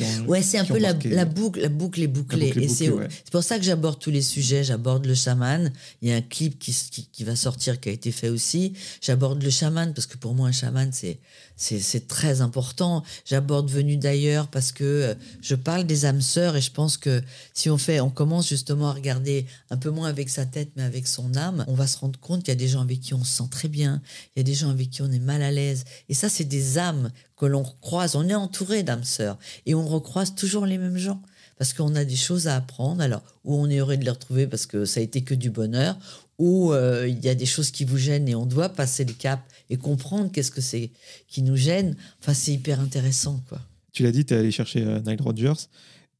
ont- 0.00 0.26
Ouais, 0.26 0.42
c'est 0.42 0.58
un 0.58 0.64
peu 0.64 0.78
la, 0.78 0.92
boucle, 0.92 1.08
la 1.08 1.24
boucle 1.24 1.60
est 1.62 1.68
bouclée. 1.68 2.46
boucle 2.48 2.62
et 2.62 2.68
c'est 2.68 2.90
ouais. 2.90 3.08
pour 3.32 3.42
ça 3.42 3.58
que 3.58 3.64
j'aborde 3.64 3.98
tous 3.98 4.10
les 4.10 4.22
sujets. 4.22 4.62
J'aborde 4.64 5.06
le 5.06 5.14
chaman. 5.14 5.72
Il 6.02 6.08
y 6.08 6.12
a 6.12 6.16
un 6.16 6.20
clip 6.20 6.58
qui, 6.58 6.72
qui, 6.90 7.08
qui 7.10 7.24
va 7.24 7.36
sortir, 7.36 7.80
qui 7.80 7.88
a 7.88 7.92
été 7.92 8.12
fait 8.12 8.28
aussi. 8.28 8.74
J'aborde 9.00 9.42
le 9.42 9.50
chaman 9.50 9.94
parce 9.94 10.06
que 10.06 10.16
pour 10.18 10.34
moi, 10.34 10.48
un 10.48 10.52
chaman, 10.52 10.90
c'est 10.92 11.18
c'est 11.58 12.06
très 12.06 12.40
important. 12.40 13.02
J'aborde 13.24 13.68
Venu 13.68 13.96
d'ailleurs 13.96 14.46
parce 14.46 14.70
que 14.70 14.84
euh, 14.84 15.14
je 15.42 15.56
parle 15.56 15.84
des 15.84 16.04
âmes 16.04 16.20
sœurs 16.20 16.56
et 16.56 16.60
je 16.60 16.70
pense 16.70 16.96
que 16.96 17.20
si 17.52 17.68
on 17.68 17.78
fait, 17.78 18.00
on 18.00 18.10
commence 18.10 18.48
justement 18.48 18.88
à 18.90 18.92
regarder 18.92 19.44
un 19.70 19.76
peu 19.76 19.90
moins 19.90 20.08
avec 20.08 20.28
sa 20.28 20.46
tête, 20.46 20.70
mais 20.76 20.84
avec 20.84 21.08
son 21.08 21.34
âme, 21.36 21.64
on 21.66 21.74
va 21.74 21.88
se 21.88 21.98
rendre 21.98 22.18
compte 22.20 22.44
qu'il 22.44 22.52
y 22.52 22.56
a 22.56 22.60
des 22.60 22.68
gens 22.68 22.80
avec 22.80 23.00
qui 23.00 23.12
on 23.12 23.24
se 23.24 23.38
sent 23.38 23.48
très 23.50 23.68
bien. 23.68 24.00
Il 24.36 24.38
y 24.38 24.40
a 24.40 24.44
des 24.44 24.54
gens 24.54 24.70
avec 24.70 24.90
qui 24.90 25.02
on 25.02 25.10
est 25.10 25.18
mal 25.18 25.42
à 25.42 25.50
l'aise. 25.50 25.84
Et 26.08 26.14
ça, 26.14 26.28
c'est 26.28 26.44
des 26.44 26.78
âmes 26.78 27.10
que 27.36 27.46
l'on 27.46 27.64
croise. 27.80 28.14
On 28.14 28.28
est 28.28 28.34
entouré 28.34 28.84
d'âmes 28.84 29.04
sœurs 29.04 29.36
et 29.66 29.74
on 29.74 29.86
recroise 29.86 30.36
toujours 30.36 30.64
les 30.64 30.78
mêmes 30.78 30.98
gens 30.98 31.20
parce 31.58 31.72
qu'on 31.72 31.96
a 31.96 32.04
des 32.04 32.16
choses 32.16 32.46
à 32.46 32.54
apprendre. 32.54 33.02
Alors, 33.02 33.22
ou 33.44 33.56
on 33.56 33.68
est 33.68 33.78
heureux 33.78 33.96
de 33.96 34.04
les 34.04 34.10
retrouver 34.10 34.46
parce 34.46 34.66
que 34.66 34.84
ça 34.84 35.00
a 35.00 35.02
été 35.02 35.22
que 35.22 35.34
du 35.34 35.50
bonheur, 35.50 35.98
où 36.38 36.72
euh, 36.72 37.08
il 37.08 37.18
y 37.24 37.28
a 37.28 37.34
des 37.34 37.46
choses 37.46 37.70
qui 37.70 37.84
vous 37.84 37.98
gênent 37.98 38.28
et 38.28 38.34
on 38.34 38.46
doit 38.46 38.68
passer 38.68 39.04
le 39.04 39.12
cap 39.12 39.40
et 39.70 39.76
comprendre 39.76 40.30
qu'est-ce 40.30 40.50
que 40.50 40.60
c'est 40.60 40.90
qui 41.26 41.42
nous 41.42 41.56
gêne. 41.56 41.96
Enfin, 42.20 42.34
c'est 42.34 42.52
hyper 42.52 42.80
intéressant, 42.80 43.42
quoi. 43.48 43.60
Tu 43.92 44.04
l'as 44.04 44.12
dit, 44.12 44.24
tu 44.24 44.34
es 44.34 44.36
allé 44.36 44.50
chercher 44.50 44.84
euh, 44.84 45.00
Nile 45.00 45.20
Rodgers. 45.20 45.66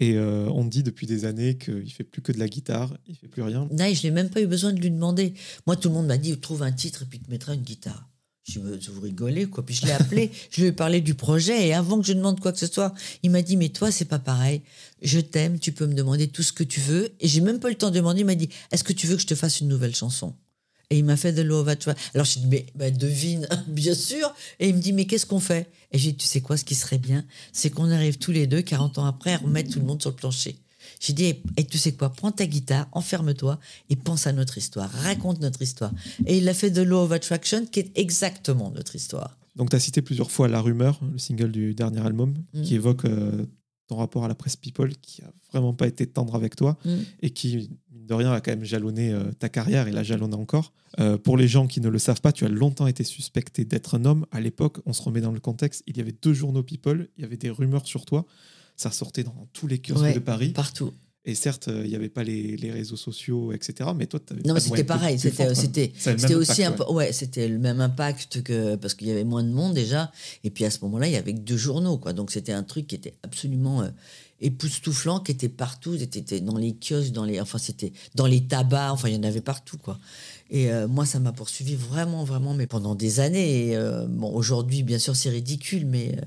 Et 0.00 0.14
euh, 0.14 0.48
on 0.50 0.64
dit 0.64 0.82
depuis 0.82 1.06
des 1.06 1.24
années 1.24 1.56
qu'il 1.56 1.90
fait 1.92 2.04
plus 2.04 2.22
que 2.22 2.30
de 2.30 2.38
la 2.38 2.48
guitare, 2.48 2.96
il 3.08 3.16
fait 3.16 3.26
plus 3.26 3.42
rien. 3.42 3.68
Nile, 3.72 3.96
je 3.96 4.06
n'ai 4.06 4.12
même 4.12 4.30
pas 4.30 4.40
eu 4.40 4.46
besoin 4.46 4.72
de 4.72 4.80
lui 4.80 4.90
demander. 4.90 5.34
Moi, 5.66 5.76
tout 5.76 5.88
le 5.88 5.94
monde 5.94 6.06
m'a 6.06 6.18
dit 6.18 6.36
trouve 6.38 6.62
un 6.62 6.70
titre 6.70 7.02
et 7.02 7.06
puis 7.06 7.18
te 7.18 7.30
mettra 7.30 7.54
une 7.54 7.62
guitare. 7.62 8.07
Je 8.48 8.60
me 8.60 8.78
vous 8.78 9.00
rigolez, 9.00 9.46
quoi. 9.46 9.64
Puis 9.64 9.74
je 9.74 9.86
l'ai 9.86 9.92
appelé, 9.92 10.30
je 10.50 10.62
lui 10.62 10.68
ai 10.68 10.72
parlé 10.72 11.00
du 11.00 11.14
projet, 11.14 11.68
et 11.68 11.74
avant 11.74 12.00
que 12.00 12.06
je 12.06 12.14
demande 12.14 12.40
quoi 12.40 12.52
que 12.52 12.58
ce 12.58 12.66
soit, 12.66 12.94
il 13.22 13.30
m'a 13.30 13.42
dit 13.42 13.56
Mais 13.56 13.68
toi, 13.68 13.90
c'est 13.90 14.06
pas 14.06 14.18
pareil. 14.18 14.62
Je 15.02 15.20
t'aime, 15.20 15.58
tu 15.58 15.72
peux 15.72 15.86
me 15.86 15.94
demander 15.94 16.28
tout 16.28 16.42
ce 16.42 16.52
que 16.52 16.64
tu 16.64 16.80
veux. 16.80 17.10
Et 17.20 17.28
j'ai 17.28 17.40
même 17.40 17.60
pas 17.60 17.68
eu 17.68 17.72
le 17.72 17.78
temps 17.78 17.90
de 17.90 17.96
demander. 17.96 18.20
Il 18.20 18.26
m'a 18.26 18.34
dit 18.34 18.48
Est-ce 18.72 18.84
que 18.84 18.92
tu 18.92 19.06
veux 19.06 19.16
que 19.16 19.22
je 19.22 19.26
te 19.26 19.34
fasse 19.34 19.60
une 19.60 19.68
nouvelle 19.68 19.94
chanson? 19.94 20.34
Et 20.90 20.98
il 20.98 21.04
m'a 21.04 21.16
fait 21.16 21.32
de 21.32 21.42
l'eau 21.42 21.66
Alors 21.68 22.24
je 22.24 22.38
dit, 22.38 22.46
mais 22.46 22.66
bah, 22.74 22.90
devine, 22.90 23.46
bien 23.68 23.94
sûr. 23.94 24.32
Et 24.58 24.68
il 24.68 24.74
me 24.74 24.80
dit, 24.80 24.92
mais 24.92 25.04
qu'est-ce 25.04 25.26
qu'on 25.26 25.40
fait? 25.40 25.70
Et 25.92 25.98
j'ai 25.98 26.12
dit, 26.12 26.16
tu 26.16 26.26
sais 26.26 26.40
quoi, 26.40 26.56
ce 26.56 26.64
qui 26.64 26.74
serait 26.74 26.98
bien, 26.98 27.24
c'est 27.52 27.70
qu'on 27.70 27.90
arrive 27.90 28.18
tous 28.18 28.32
les 28.32 28.46
deux, 28.46 28.62
40 28.62 28.98
ans 28.98 29.04
après, 29.04 29.34
à 29.34 29.38
remettre 29.38 29.70
tout 29.70 29.80
le 29.80 29.84
monde 29.84 30.00
sur 30.00 30.10
le 30.10 30.16
plancher. 30.16 30.56
J'ai 31.00 31.12
dit, 31.12 31.34
et 31.56 31.64
tu 31.64 31.78
sais 31.78 31.92
quoi, 31.92 32.10
prends 32.10 32.32
ta 32.32 32.46
guitare, 32.46 32.88
enferme-toi 32.92 33.58
et 33.90 33.96
pense 33.96 34.26
à 34.26 34.32
notre 34.32 34.58
histoire, 34.58 34.90
raconte 34.90 35.40
notre 35.40 35.62
histoire. 35.62 35.92
Et 36.26 36.38
il 36.38 36.48
a 36.48 36.54
fait 36.54 36.70
The 36.70 36.78
Law 36.78 37.04
of 37.04 37.12
Attraction, 37.12 37.66
qui 37.66 37.80
est 37.80 37.92
exactement 37.96 38.70
notre 38.74 38.96
histoire. 38.96 39.38
Donc, 39.56 39.70
tu 39.70 39.76
as 39.76 39.80
cité 39.80 40.02
plusieurs 40.02 40.30
fois 40.30 40.48
La 40.48 40.60
Rumeur, 40.60 41.00
le 41.12 41.18
single 41.18 41.50
du 41.50 41.74
dernier 41.74 42.00
album, 42.00 42.34
mm. 42.54 42.62
qui 42.62 42.74
évoque 42.76 43.04
euh, 43.04 43.46
ton 43.88 43.96
rapport 43.96 44.24
à 44.24 44.28
la 44.28 44.34
presse 44.34 44.56
People, 44.56 44.92
qui 45.02 45.22
a 45.22 45.30
vraiment 45.52 45.72
pas 45.72 45.86
été 45.86 46.06
tendre 46.06 46.34
avec 46.34 46.54
toi 46.54 46.78
mm. 46.84 46.96
et 47.22 47.30
qui, 47.30 47.70
mine 47.92 48.06
de 48.06 48.14
rien, 48.14 48.32
a 48.32 48.40
quand 48.40 48.52
même 48.52 48.64
jalonné 48.64 49.12
euh, 49.12 49.32
ta 49.38 49.48
carrière 49.48 49.88
et 49.88 49.92
la 49.92 50.02
jalonne 50.02 50.34
encore. 50.34 50.72
Euh, 51.00 51.18
pour 51.18 51.36
les 51.36 51.48
gens 51.48 51.66
qui 51.66 51.80
ne 51.80 51.88
le 51.88 51.98
savent 51.98 52.20
pas, 52.20 52.32
tu 52.32 52.44
as 52.44 52.48
longtemps 52.48 52.86
été 52.86 53.02
suspecté 53.02 53.64
d'être 53.64 53.96
un 53.96 54.04
homme. 54.04 54.26
À 54.30 54.40
l'époque, 54.40 54.78
on 54.86 54.92
se 54.92 55.02
remet 55.02 55.20
dans 55.20 55.32
le 55.32 55.40
contexte, 55.40 55.82
il 55.86 55.96
y 55.96 56.00
avait 56.00 56.14
deux 56.22 56.34
journaux 56.34 56.62
People, 56.62 57.08
il 57.16 57.22
y 57.22 57.24
avait 57.24 57.36
des 57.36 57.50
rumeurs 57.50 57.86
sur 57.86 58.04
toi 58.04 58.26
ça 58.78 58.90
sortait 58.90 59.24
dans 59.24 59.48
tous 59.52 59.66
les 59.66 59.78
kiosques 59.78 60.14
de 60.14 60.20
Paris. 60.20 60.50
Partout. 60.50 60.94
Et 61.24 61.34
certes, 61.34 61.68
euh, 61.68 61.82
il 61.84 61.90
n'y 61.90 61.96
avait 61.96 62.08
pas 62.08 62.24
les, 62.24 62.56
les, 62.56 62.70
réseaux 62.70 62.96
sociaux, 62.96 63.52
etc. 63.52 63.90
Mais 63.94 64.06
toi, 64.06 64.18
tu 64.24 64.32
avais 64.32 64.42
Non, 64.46 64.54
mais 64.54 64.60
c'était 64.60 64.84
pareil. 64.84 65.18
C'était 65.18 65.92
c'était 65.94 66.34
aussi 66.34 66.64
un 66.64 66.74
ouais, 66.90 67.12
c'était 67.12 67.48
le 67.48 67.58
même 67.58 67.82
impact 67.82 68.42
que 68.42 68.76
parce 68.76 68.94
qu'il 68.94 69.08
y 69.08 69.10
avait 69.10 69.24
moins 69.24 69.42
de 69.42 69.50
monde 69.50 69.74
déjà. 69.74 70.10
Et 70.42 70.50
puis 70.50 70.64
à 70.64 70.70
ce 70.70 70.78
moment-là, 70.84 71.06
il 71.06 71.12
y 71.12 71.16
avait 71.16 71.34
que 71.34 71.40
deux 71.40 71.58
journaux, 71.58 71.98
quoi. 71.98 72.14
Donc 72.14 72.30
c'était 72.30 72.52
un 72.52 72.62
truc 72.62 72.86
qui 72.86 72.94
était 72.94 73.12
absolument 73.22 73.82
euh, 73.82 73.88
époustouflant, 74.40 75.20
qui 75.20 75.32
était 75.32 75.48
partout. 75.48 75.96
C'était 75.98 76.40
dans 76.40 76.56
les 76.56 76.74
kiosques, 76.74 77.12
dans 77.12 77.24
les, 77.24 77.40
enfin 77.40 77.58
c'était 77.58 77.92
dans 78.14 78.26
les 78.26 78.44
tabacs. 78.44 78.92
Enfin, 78.92 79.08
il 79.08 79.16
y 79.16 79.18
en 79.18 79.22
avait 79.22 79.40
partout, 79.40 79.78
quoi. 79.78 79.98
Et 80.50 80.72
euh, 80.72 80.88
moi, 80.88 81.04
ça 81.04 81.20
m'a 81.20 81.32
poursuivi 81.32 81.74
vraiment, 81.74 82.24
vraiment, 82.24 82.54
mais 82.54 82.66
pendant 82.66 82.94
des 82.94 83.20
années. 83.20 83.76
Euh, 83.76 84.06
bon, 84.06 84.32
aujourd'hui, 84.32 84.82
bien 84.82 84.98
sûr, 84.98 85.14
c'est 85.14 85.28
ridicule, 85.28 85.86
mais, 85.86 86.14
euh, 86.16 86.24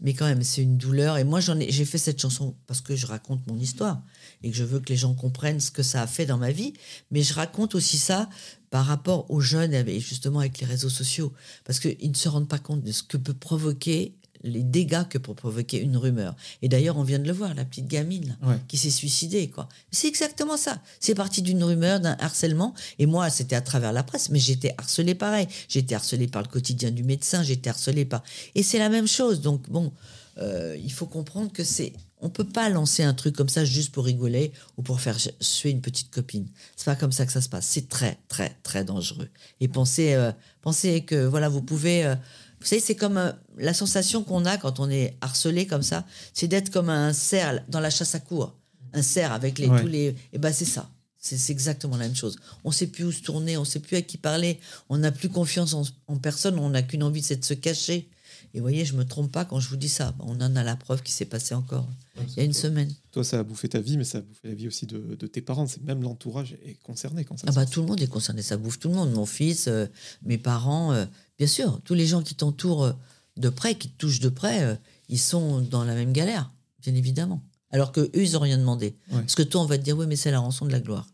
mais 0.00 0.12
quand 0.12 0.26
même, 0.26 0.42
c'est 0.42 0.62
une 0.62 0.76
douleur. 0.76 1.18
Et 1.18 1.24
moi, 1.24 1.40
j'en 1.40 1.58
ai, 1.58 1.70
j'ai 1.70 1.84
fait 1.84 1.98
cette 1.98 2.20
chanson 2.20 2.56
parce 2.66 2.80
que 2.80 2.96
je 2.96 3.06
raconte 3.06 3.46
mon 3.46 3.58
histoire 3.58 4.02
et 4.42 4.50
que 4.50 4.56
je 4.56 4.64
veux 4.64 4.80
que 4.80 4.88
les 4.88 4.96
gens 4.96 5.14
comprennent 5.14 5.60
ce 5.60 5.70
que 5.70 5.84
ça 5.84 6.02
a 6.02 6.06
fait 6.08 6.26
dans 6.26 6.38
ma 6.38 6.50
vie. 6.50 6.72
Mais 7.12 7.22
je 7.22 7.32
raconte 7.32 7.76
aussi 7.76 7.98
ça 7.98 8.28
par 8.70 8.86
rapport 8.86 9.30
aux 9.30 9.40
jeunes 9.40 9.74
et 9.74 10.00
justement 10.00 10.40
avec 10.40 10.58
les 10.58 10.66
réseaux 10.66 10.88
sociaux. 10.88 11.32
Parce 11.64 11.78
qu'ils 11.78 12.10
ne 12.10 12.16
se 12.16 12.28
rendent 12.28 12.48
pas 12.48 12.58
compte 12.58 12.82
de 12.82 12.92
ce 12.92 13.04
que 13.04 13.16
peut 13.16 13.34
provoquer 13.34 14.14
les 14.42 14.62
dégâts 14.62 15.06
que 15.08 15.18
pour 15.18 15.34
provoquer 15.34 15.80
une 15.80 15.96
rumeur. 15.96 16.34
Et 16.62 16.68
d'ailleurs, 16.68 16.96
on 16.96 17.02
vient 17.02 17.18
de 17.18 17.26
le 17.26 17.32
voir, 17.32 17.54
la 17.54 17.64
petite 17.64 17.86
gamine 17.86 18.36
qui 18.68 18.78
s'est 18.78 18.90
suicidée. 18.90 19.48
quoi. 19.48 19.68
C'est 19.90 20.08
exactement 20.08 20.56
ça. 20.56 20.80
C'est 20.98 21.14
parti 21.14 21.42
d'une 21.42 21.62
rumeur, 21.62 22.00
d'un 22.00 22.16
harcèlement. 22.18 22.74
Et 22.98 23.06
moi, 23.06 23.30
c'était 23.30 23.56
à 23.56 23.60
travers 23.60 23.92
la 23.92 24.02
presse, 24.02 24.30
mais 24.30 24.38
j'étais 24.38 24.74
harcelée 24.78 25.14
pareil. 25.14 25.46
J'étais 25.68 25.94
harcelée 25.94 26.28
par 26.28 26.42
le 26.42 26.48
quotidien 26.48 26.90
du 26.90 27.02
médecin, 27.04 27.42
j'étais 27.42 27.70
harcelée 27.70 28.04
par... 28.04 28.22
Et 28.54 28.62
c'est 28.62 28.78
la 28.78 28.88
même 28.88 29.08
chose. 29.08 29.40
Donc, 29.40 29.68
bon, 29.68 29.92
euh, 30.38 30.76
il 30.82 30.92
faut 30.92 31.06
comprendre 31.06 31.52
que 31.52 31.64
c'est... 31.64 31.92
On 32.22 32.28
peut 32.28 32.44
pas 32.44 32.68
lancer 32.68 33.02
un 33.02 33.14
truc 33.14 33.34
comme 33.34 33.48
ça 33.48 33.64
juste 33.64 33.92
pour 33.92 34.04
rigoler 34.04 34.52
ou 34.76 34.82
pour 34.82 35.00
faire 35.00 35.16
suer 35.40 35.70
une 35.70 35.80
petite 35.80 36.10
copine. 36.10 36.46
C'est 36.76 36.84
pas 36.84 36.96
comme 36.96 37.12
ça 37.12 37.24
que 37.24 37.32
ça 37.32 37.40
se 37.40 37.48
passe. 37.48 37.66
C'est 37.66 37.88
très, 37.88 38.18
très, 38.28 38.54
très 38.62 38.84
dangereux. 38.84 39.30
Et 39.60 39.68
pensez, 39.68 40.12
euh, 40.12 40.30
pensez 40.60 41.02
que, 41.02 41.26
voilà, 41.26 41.48
vous 41.48 41.62
pouvez... 41.62 42.04
Euh, 42.04 42.14
vous 42.60 42.66
savez, 42.66 42.80
c'est 42.80 42.94
comme 42.94 43.16
euh, 43.16 43.32
la 43.56 43.72
sensation 43.72 44.22
qu'on 44.22 44.44
a 44.44 44.58
quand 44.58 44.80
on 44.80 44.90
est 44.90 45.16
harcelé 45.20 45.66
comme 45.66 45.82
ça, 45.82 46.04
c'est 46.34 46.46
d'être 46.46 46.70
comme 46.70 46.90
un 46.90 47.12
cerf 47.12 47.64
dans 47.68 47.80
la 47.80 47.90
chasse 47.90 48.14
à 48.14 48.20
cour. 48.20 48.54
Un 48.92 49.02
cerf 49.02 49.32
avec 49.32 49.58
les, 49.58 49.68
tous 49.68 49.86
les. 49.86 50.06
Et 50.06 50.16
eh 50.34 50.38
ben 50.38 50.52
c'est 50.52 50.64
ça. 50.64 50.90
C'est 51.18 51.50
exactement 51.50 51.96
la 51.96 52.06
même 52.06 52.16
chose. 52.16 52.36
On 52.64 52.70
ne 52.70 52.74
sait 52.74 52.86
plus 52.86 53.04
où 53.04 53.12
se 53.12 53.22
tourner, 53.22 53.56
on 53.56 53.60
ne 53.60 53.66
sait 53.66 53.80
plus 53.80 53.96
à 53.96 54.02
qui 54.02 54.16
parler, 54.16 54.58
on 54.88 54.98
n'a 54.98 55.12
plus 55.12 55.28
confiance 55.28 55.74
en, 55.74 56.16
personne, 56.16 56.58
on 56.58 56.70
n'a 56.70 56.82
qu'une 56.82 57.02
envie, 57.02 57.22
c'est 57.22 57.36
de 57.36 57.44
se 57.44 57.52
cacher. 57.52 58.08
Et 58.54 58.58
vous 58.58 58.64
voyez, 58.64 58.86
je 58.86 58.94
me 58.94 59.04
trompe 59.04 59.30
pas 59.30 59.44
quand 59.44 59.60
je 59.60 59.68
vous 59.68 59.76
dis 59.76 59.90
ça. 59.90 60.14
On 60.20 60.40
en 60.40 60.56
a 60.56 60.64
la 60.64 60.76
preuve 60.76 61.02
qui 61.02 61.12
s'est 61.12 61.26
passé 61.26 61.54
encore 61.54 61.86
il 62.28 62.36
y 62.36 62.40
a 62.40 62.44
une 62.44 62.52
semaine. 62.52 62.92
Toi, 63.12 63.24
ça 63.24 63.38
a 63.38 63.42
bouffé 63.42 63.68
ta 63.68 63.80
vie, 63.80 63.96
mais 63.96 64.04
ça 64.04 64.18
a 64.18 64.20
bouffé 64.20 64.48
la 64.48 64.54
vie 64.54 64.68
aussi 64.68 64.86
de, 64.86 65.14
tes 65.26 65.40
parents. 65.40 65.66
C'est 65.66 65.82
même 65.82 66.02
l'entourage 66.02 66.56
est 66.64 66.80
concerné 66.82 67.24
quand 67.24 67.36
ça. 67.36 67.46
Ah 67.48 67.52
bah 67.52 67.66
tout 67.66 67.80
le 67.80 67.86
monde 67.86 68.00
est 68.00 68.06
concerné. 68.06 68.42
Ça 68.42 68.56
bouffe 68.56 68.78
tout 68.78 68.88
le 68.88 68.94
monde. 68.94 69.12
Mon 69.12 69.26
fils, 69.26 69.66
euh, 69.68 69.86
mes 70.22 70.38
parents, 70.38 70.92
euh, 70.92 71.06
bien 71.40 71.48
sûr, 71.48 71.80
tous 71.84 71.94
les 71.94 72.06
gens 72.06 72.22
qui 72.22 72.34
t'entourent 72.34 72.84
euh, 72.84 72.92
de 73.38 73.48
près, 73.48 73.74
qui 73.74 73.88
te 73.88 73.96
touchent 73.96 74.20
de 74.20 74.28
près, 74.28 74.78
ils 75.08 75.18
sont 75.18 75.62
dans 75.62 75.84
la 75.84 75.94
même 75.94 76.12
galère, 76.12 76.52
bien 76.82 76.94
évidemment. 76.94 77.42
Alors 77.70 77.92
que 77.92 78.00
eux, 78.00 78.10
ils 78.14 78.32
n'ont 78.32 78.40
rien 78.40 78.58
demandé. 78.58 78.94
Parce 79.10 79.34
que 79.34 79.42
toi, 79.42 79.62
on 79.62 79.64
va 79.64 79.78
te 79.78 79.82
dire 79.82 79.96
oui, 79.96 80.06
mais 80.06 80.16
c'est 80.16 80.30
la 80.30 80.40
rançon 80.40 80.66
de 80.66 80.72
la 80.72 80.80
gloire. 80.80 81.06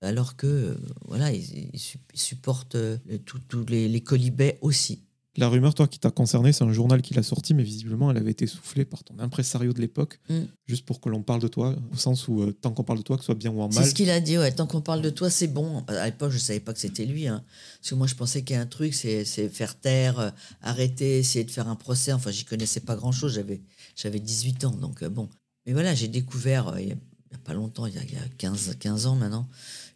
Alors 0.00 0.36
que 0.36 0.78
voilà, 1.06 1.30
ils, 1.32 1.70
supportent 2.14 2.78
tous 3.26 3.66
les, 3.66 3.88
les 3.88 4.00
colibets 4.00 4.58
aussi. 4.62 5.02
La 5.36 5.48
rumeur, 5.48 5.74
toi, 5.74 5.88
qui 5.88 5.98
t'a 5.98 6.12
concerné, 6.12 6.52
c'est 6.52 6.62
un 6.62 6.72
journal 6.72 7.02
qui 7.02 7.12
l'a 7.12 7.24
sorti, 7.24 7.54
mais 7.54 7.64
visiblement, 7.64 8.10
elle 8.10 8.18
avait 8.18 8.30
été 8.30 8.46
soufflée 8.46 8.84
par 8.84 9.02
ton 9.02 9.18
impresario 9.18 9.72
de 9.72 9.80
l'époque, 9.80 10.20
mm. 10.28 10.42
juste 10.66 10.84
pour 10.84 11.00
que 11.00 11.08
l'on 11.08 11.22
parle 11.22 11.40
de 11.40 11.48
toi, 11.48 11.74
au 11.92 11.96
sens 11.96 12.28
où, 12.28 12.42
euh, 12.42 12.52
tant 12.52 12.70
qu'on 12.70 12.84
parle 12.84 13.00
de 13.00 13.02
toi, 13.02 13.16
que 13.16 13.22
ce 13.22 13.26
soit 13.26 13.34
bien 13.34 13.50
ou 13.50 13.60
en 13.60 13.68
mal. 13.68 13.82
C'est 13.82 13.90
ce 13.90 13.94
qu'il 13.96 14.10
a 14.10 14.20
dit, 14.20 14.38
ouais, 14.38 14.52
tant 14.52 14.68
qu'on 14.68 14.80
parle 14.80 15.02
de 15.02 15.10
toi, 15.10 15.30
c'est 15.30 15.48
bon. 15.48 15.82
À 15.88 16.06
l'époque, 16.06 16.30
je 16.30 16.36
ne 16.36 16.40
savais 16.40 16.60
pas 16.60 16.72
que 16.72 16.78
c'était 16.78 17.04
lui, 17.04 17.26
hein, 17.26 17.42
parce 17.80 17.90
que 17.90 17.94
moi, 17.96 18.06
je 18.06 18.14
pensais 18.14 18.42
qu'il 18.42 18.54
y 18.54 18.58
a 18.58 18.62
un 18.62 18.66
truc, 18.66 18.94
c'est 18.94 19.24
faire 19.48 19.78
taire, 19.78 20.20
euh, 20.20 20.30
arrêter, 20.62 21.18
essayer 21.18 21.44
de 21.44 21.50
faire 21.50 21.66
un 21.68 21.76
procès. 21.76 22.12
Enfin, 22.12 22.30
j'y 22.30 22.44
connaissais 22.44 22.80
pas 22.80 22.94
grand-chose, 22.94 23.34
j'avais, 23.34 23.60
j'avais 23.96 24.20
18 24.20 24.64
ans, 24.66 24.70
donc 24.70 25.02
euh, 25.02 25.08
bon. 25.08 25.28
Mais 25.66 25.72
voilà, 25.72 25.94
j'ai 25.94 26.08
découvert, 26.08 26.74
il 26.78 26.86
n'y 26.86 26.92
a, 26.92 27.38
pas 27.44 27.54
longtemps, 27.54 27.86
il 27.86 27.94
y 27.94 27.98
a, 27.98 28.28
15, 28.38 28.76
15 28.78 29.06
ans 29.06 29.16
maintenant, 29.16 29.48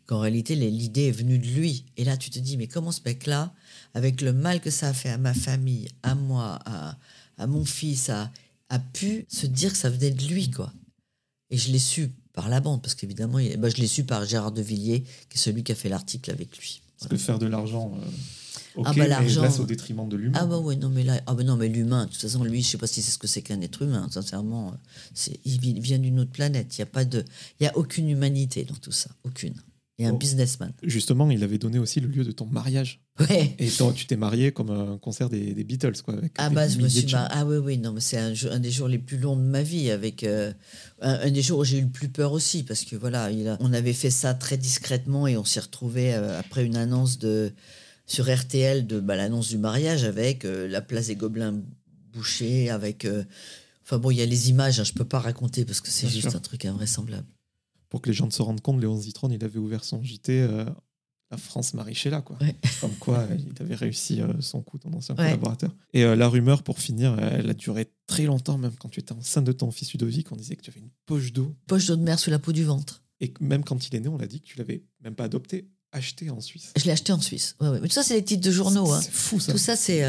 qu'en 0.06 0.18
réalité, 0.18 0.56
l'idée 0.56 1.08
est 1.08 1.12
venue 1.12 1.38
de 1.38 1.46
lui. 1.46 1.84
Et 1.96 2.04
là, 2.04 2.16
tu 2.16 2.30
te 2.30 2.40
dis, 2.40 2.56
mais 2.56 2.66
comment 2.66 2.90
ce 2.90 3.02
mec-là 3.04 3.52
avec 3.98 4.20
le 4.20 4.32
mal 4.32 4.60
que 4.60 4.70
ça 4.70 4.88
a 4.88 4.92
fait 4.92 5.08
à 5.08 5.18
ma 5.18 5.34
famille, 5.34 5.88
à 6.04 6.14
moi, 6.14 6.60
à, 7.36 7.46
mon 7.48 7.64
fils, 7.64 8.10
a, 8.10 8.30
a 8.68 8.78
pu 8.78 9.26
se 9.28 9.46
dire 9.46 9.72
que 9.72 9.76
ça 9.76 9.90
venait 9.90 10.12
de 10.12 10.24
lui, 10.26 10.52
quoi. 10.52 10.72
Et 11.50 11.58
je 11.58 11.72
l'ai 11.72 11.80
su 11.80 12.12
par 12.32 12.48
la 12.48 12.60
bande, 12.60 12.80
parce 12.80 12.94
qu'évidemment, 12.94 13.38
bah, 13.58 13.68
je 13.68 13.76
l'ai 13.78 13.88
su 13.88 14.04
par 14.04 14.24
Gérard 14.24 14.52
de 14.52 14.62
Villiers, 14.62 15.02
qui 15.28 15.36
est 15.36 15.40
celui 15.40 15.64
qui 15.64 15.72
a 15.72 15.74
fait 15.74 15.88
l'article 15.88 16.30
avec 16.30 16.56
lui. 16.56 16.80
Parce 16.96 17.10
que 17.10 17.16
faire 17.16 17.40
de 17.40 17.46
l'argent, 17.46 17.98
euh, 18.76 18.82
ah 18.84 18.92
bah, 18.92 19.08
l'argent 19.08 19.50
au 19.58 19.64
détriment 19.64 20.08
de 20.08 20.16
l'humain. 20.16 20.38
Ah 20.40 20.46
bah 20.46 20.58
ouais, 20.58 20.76
non 20.76 20.90
mais 20.90 21.02
là, 21.02 21.20
ah 21.26 21.34
bah 21.34 21.42
non 21.42 21.56
mais 21.56 21.68
l'humain, 21.68 22.06
de 22.06 22.10
toute 22.12 22.20
façon, 22.20 22.44
lui, 22.44 22.62
je 22.62 22.68
sais 22.68 22.78
pas 22.78 22.86
si 22.86 23.02
c'est 23.02 23.10
ce 23.10 23.18
que 23.18 23.26
c'est 23.26 23.42
qu'un 23.42 23.60
être 23.62 23.82
humain. 23.82 24.06
Sincèrement, 24.12 24.74
c'est, 25.12 25.40
il 25.44 25.80
vient 25.80 25.98
d'une 25.98 26.20
autre 26.20 26.30
planète. 26.30 26.76
Il 26.76 26.80
y 26.80 26.82
a 26.82 26.86
pas 26.86 27.04
de, 27.04 27.24
il 27.58 27.64
y 27.64 27.66
a 27.66 27.76
aucune 27.76 28.08
humanité 28.08 28.64
dans 28.64 28.76
tout 28.76 28.92
ça, 28.92 29.10
aucune 29.24 29.54
et 29.98 30.06
un 30.06 30.12
businessman. 30.12 30.72
Justement, 30.84 31.28
il 31.30 31.42
avait 31.42 31.58
donné 31.58 31.80
aussi 31.80 31.98
le 31.98 32.06
lieu 32.06 32.22
de 32.22 32.30
ton 32.30 32.46
mariage. 32.46 33.00
Ouais. 33.18 33.56
Et 33.58 33.68
toi, 33.68 33.92
tu 33.92 34.06
t'es 34.06 34.16
marié 34.16 34.52
comme 34.52 34.70
un 34.70 34.96
concert 34.98 35.28
des, 35.28 35.52
Beatles, 35.64 36.00
quoi. 36.04 36.14
Avec 36.14 36.32
ah 36.38 36.50
bah, 36.50 36.68
je 36.68 36.78
me 36.78 36.88
suis 36.88 37.04
Ah 37.14 37.44
oui, 37.44 37.56
oui, 37.56 37.78
non, 37.78 37.92
mais 37.92 38.00
c'est 38.00 38.16
un, 38.16 38.32
un, 38.52 38.60
des 38.60 38.70
jours 38.70 38.86
les 38.86 38.98
plus 38.98 39.18
longs 39.18 39.36
de 39.36 39.42
ma 39.42 39.62
vie, 39.62 39.90
avec 39.90 40.22
euh, 40.22 40.52
un, 41.00 41.28
des 41.30 41.42
jours 41.42 41.58
où 41.58 41.64
j'ai 41.64 41.78
eu 41.78 41.82
le 41.82 41.88
plus 41.88 42.08
peur 42.08 42.32
aussi, 42.32 42.62
parce 42.62 42.84
que 42.84 42.94
voilà, 42.94 43.32
il 43.32 43.56
on 43.58 43.72
avait 43.72 43.92
fait 43.92 44.10
ça 44.10 44.34
très 44.34 44.56
discrètement 44.56 45.26
et 45.26 45.36
on 45.36 45.44
s'est 45.44 45.60
retrouvé 45.60 46.14
euh, 46.14 46.38
après 46.38 46.64
une 46.64 46.76
annonce 46.76 47.18
de 47.18 47.52
sur 48.06 48.32
RTL 48.32 48.86
de 48.86 49.00
bah, 49.00 49.16
l'annonce 49.16 49.48
du 49.48 49.58
mariage 49.58 50.04
avec 50.04 50.44
euh, 50.44 50.68
la 50.68 50.80
place 50.80 51.08
des 51.08 51.16
Gobelins 51.16 51.60
bouchée, 52.12 52.70
avec. 52.70 53.06
Enfin 53.84 53.98
bon, 53.98 54.12
il 54.12 54.18
y 54.18 54.22
a 54.22 54.26
les 54.26 54.50
images, 54.50 54.78
hein, 54.78 54.84
je 54.84 54.92
peux 54.92 55.04
pas 55.04 55.18
raconter 55.18 55.64
parce 55.64 55.80
que 55.80 55.88
c'est 55.88 56.08
juste 56.08 56.36
un 56.36 56.40
truc 56.40 56.66
invraisemblable 56.66 57.26
pour 57.88 58.02
que 58.02 58.10
les 58.10 58.14
gens 58.14 58.30
se 58.30 58.42
rendent 58.42 58.60
compte, 58.60 58.80
Léon 58.80 58.96
Zitron, 58.96 59.30
il 59.30 59.42
avait 59.44 59.58
ouvert 59.58 59.84
son 59.84 60.02
JT 60.02 60.40
euh, 60.42 60.64
La 61.30 61.36
France 61.36 61.74
Marichella, 61.74 62.20
quoi. 62.20 62.38
Comme 62.80 62.94
quoi, 62.96 63.26
il 63.38 63.62
avait 63.62 63.74
réussi 63.74 64.20
euh, 64.20 64.40
son 64.40 64.62
coup, 64.62 64.78
ton 64.78 64.92
ancien 64.92 65.14
collaborateur. 65.14 65.74
Et 65.94 66.04
euh, 66.04 66.16
la 66.16 66.28
rumeur, 66.28 66.62
pour 66.62 66.78
finir, 66.78 67.18
elle 67.18 67.48
a 67.48 67.54
duré 67.54 67.90
très 68.06 68.24
longtemps, 68.24 68.58
même 68.58 68.74
quand 68.78 68.88
tu 68.88 69.00
étais 69.00 69.12
enceinte 69.12 69.44
de 69.44 69.52
ton 69.52 69.70
fils 69.70 69.92
Ludovic, 69.92 70.30
on 70.32 70.36
disait 70.36 70.56
que 70.56 70.62
tu 70.62 70.70
avais 70.70 70.80
une 70.80 70.90
poche 71.06 71.32
d'eau. 71.32 71.54
Poche 71.66 71.86
d'eau 71.86 71.96
de 71.96 72.02
mer 72.02 72.18
sous 72.18 72.30
la 72.30 72.38
peau 72.38 72.52
du 72.52 72.64
ventre. 72.64 73.02
Et 73.20 73.32
même 73.40 73.64
quand 73.64 73.88
il 73.88 73.96
est 73.96 74.00
né, 74.00 74.08
on 74.08 74.18
l'a 74.18 74.26
dit 74.26 74.40
que 74.40 74.46
tu 74.46 74.58
l'avais 74.58 74.84
même 75.02 75.14
pas 75.14 75.24
adopté, 75.24 75.68
acheté 75.90 76.30
en 76.30 76.40
Suisse. 76.40 76.72
Je 76.76 76.84
l'ai 76.84 76.92
acheté 76.92 77.12
en 77.12 77.20
Suisse. 77.20 77.56
Mais 77.60 77.80
tout 77.80 77.88
ça, 77.88 78.02
c'est 78.02 78.14
les 78.14 78.22
titres 78.22 78.44
de 78.44 78.50
journaux. 78.50 78.86
C'est 78.86 79.08
hein. 79.08 79.10
fou 79.10 79.40
ça. 79.40 79.52
Tout 79.52 79.58
ça, 79.58 79.74
c'est. 79.74 80.02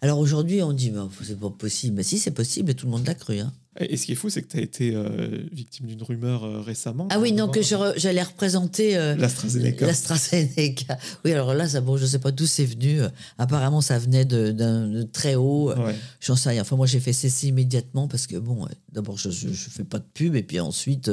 Alors 0.00 0.18
aujourd'hui, 0.18 0.62
on 0.62 0.72
dit, 0.72 0.90
mais 0.90 1.00
c'est 1.22 1.38
pas 1.38 1.50
possible. 1.50 1.96
Mais 1.96 2.02
si, 2.02 2.18
c'est 2.18 2.30
possible 2.30 2.70
et 2.70 2.74
tout 2.74 2.86
le 2.86 2.92
monde 2.92 3.06
l'a 3.06 3.14
cru. 3.14 3.38
Hein. 3.38 3.52
Et 3.78 3.96
ce 3.96 4.06
qui 4.06 4.12
est 4.12 4.16
fou, 4.16 4.30
c'est 4.30 4.42
que 4.42 4.48
tu 4.48 4.56
as 4.56 4.60
été 4.60 4.94
euh, 4.96 5.46
victime 5.52 5.86
d'une 5.86 6.02
rumeur 6.02 6.42
euh, 6.42 6.60
récemment. 6.60 7.06
Ah 7.10 7.20
oui, 7.20 7.30
non, 7.32 7.48
que 7.48 7.60
j'allais 7.62 8.22
représenter 8.22 8.96
euh, 8.96 9.14
l'AstraZeneca. 9.14 9.86
L'AstraZeneca. 9.86 10.98
Oui, 11.24 11.32
alors 11.32 11.54
là, 11.54 11.68
ça, 11.68 11.80
bon, 11.80 11.96
je 11.96 12.02
ne 12.02 12.08
sais 12.08 12.18
pas 12.18 12.32
d'où 12.32 12.46
c'est 12.46 12.64
venu. 12.64 13.00
Apparemment, 13.38 13.80
ça 13.80 13.96
venait 13.98 14.24
d'un 14.24 15.06
très 15.12 15.36
haut. 15.36 15.72
J'en 16.20 16.34
sais 16.34 16.48
rien. 16.48 16.62
Enfin, 16.62 16.74
moi, 16.74 16.86
j'ai 16.86 16.98
fait 16.98 17.12
cesser 17.12 17.48
immédiatement 17.48 18.08
parce 18.08 18.26
que, 18.26 18.36
bon, 18.36 18.66
d'abord, 18.92 19.16
je 19.16 19.28
ne 19.28 19.54
fais 19.54 19.84
pas 19.84 19.98
de 19.98 20.06
pub 20.14 20.34
et 20.34 20.42
puis 20.42 20.58
ensuite, 20.58 21.08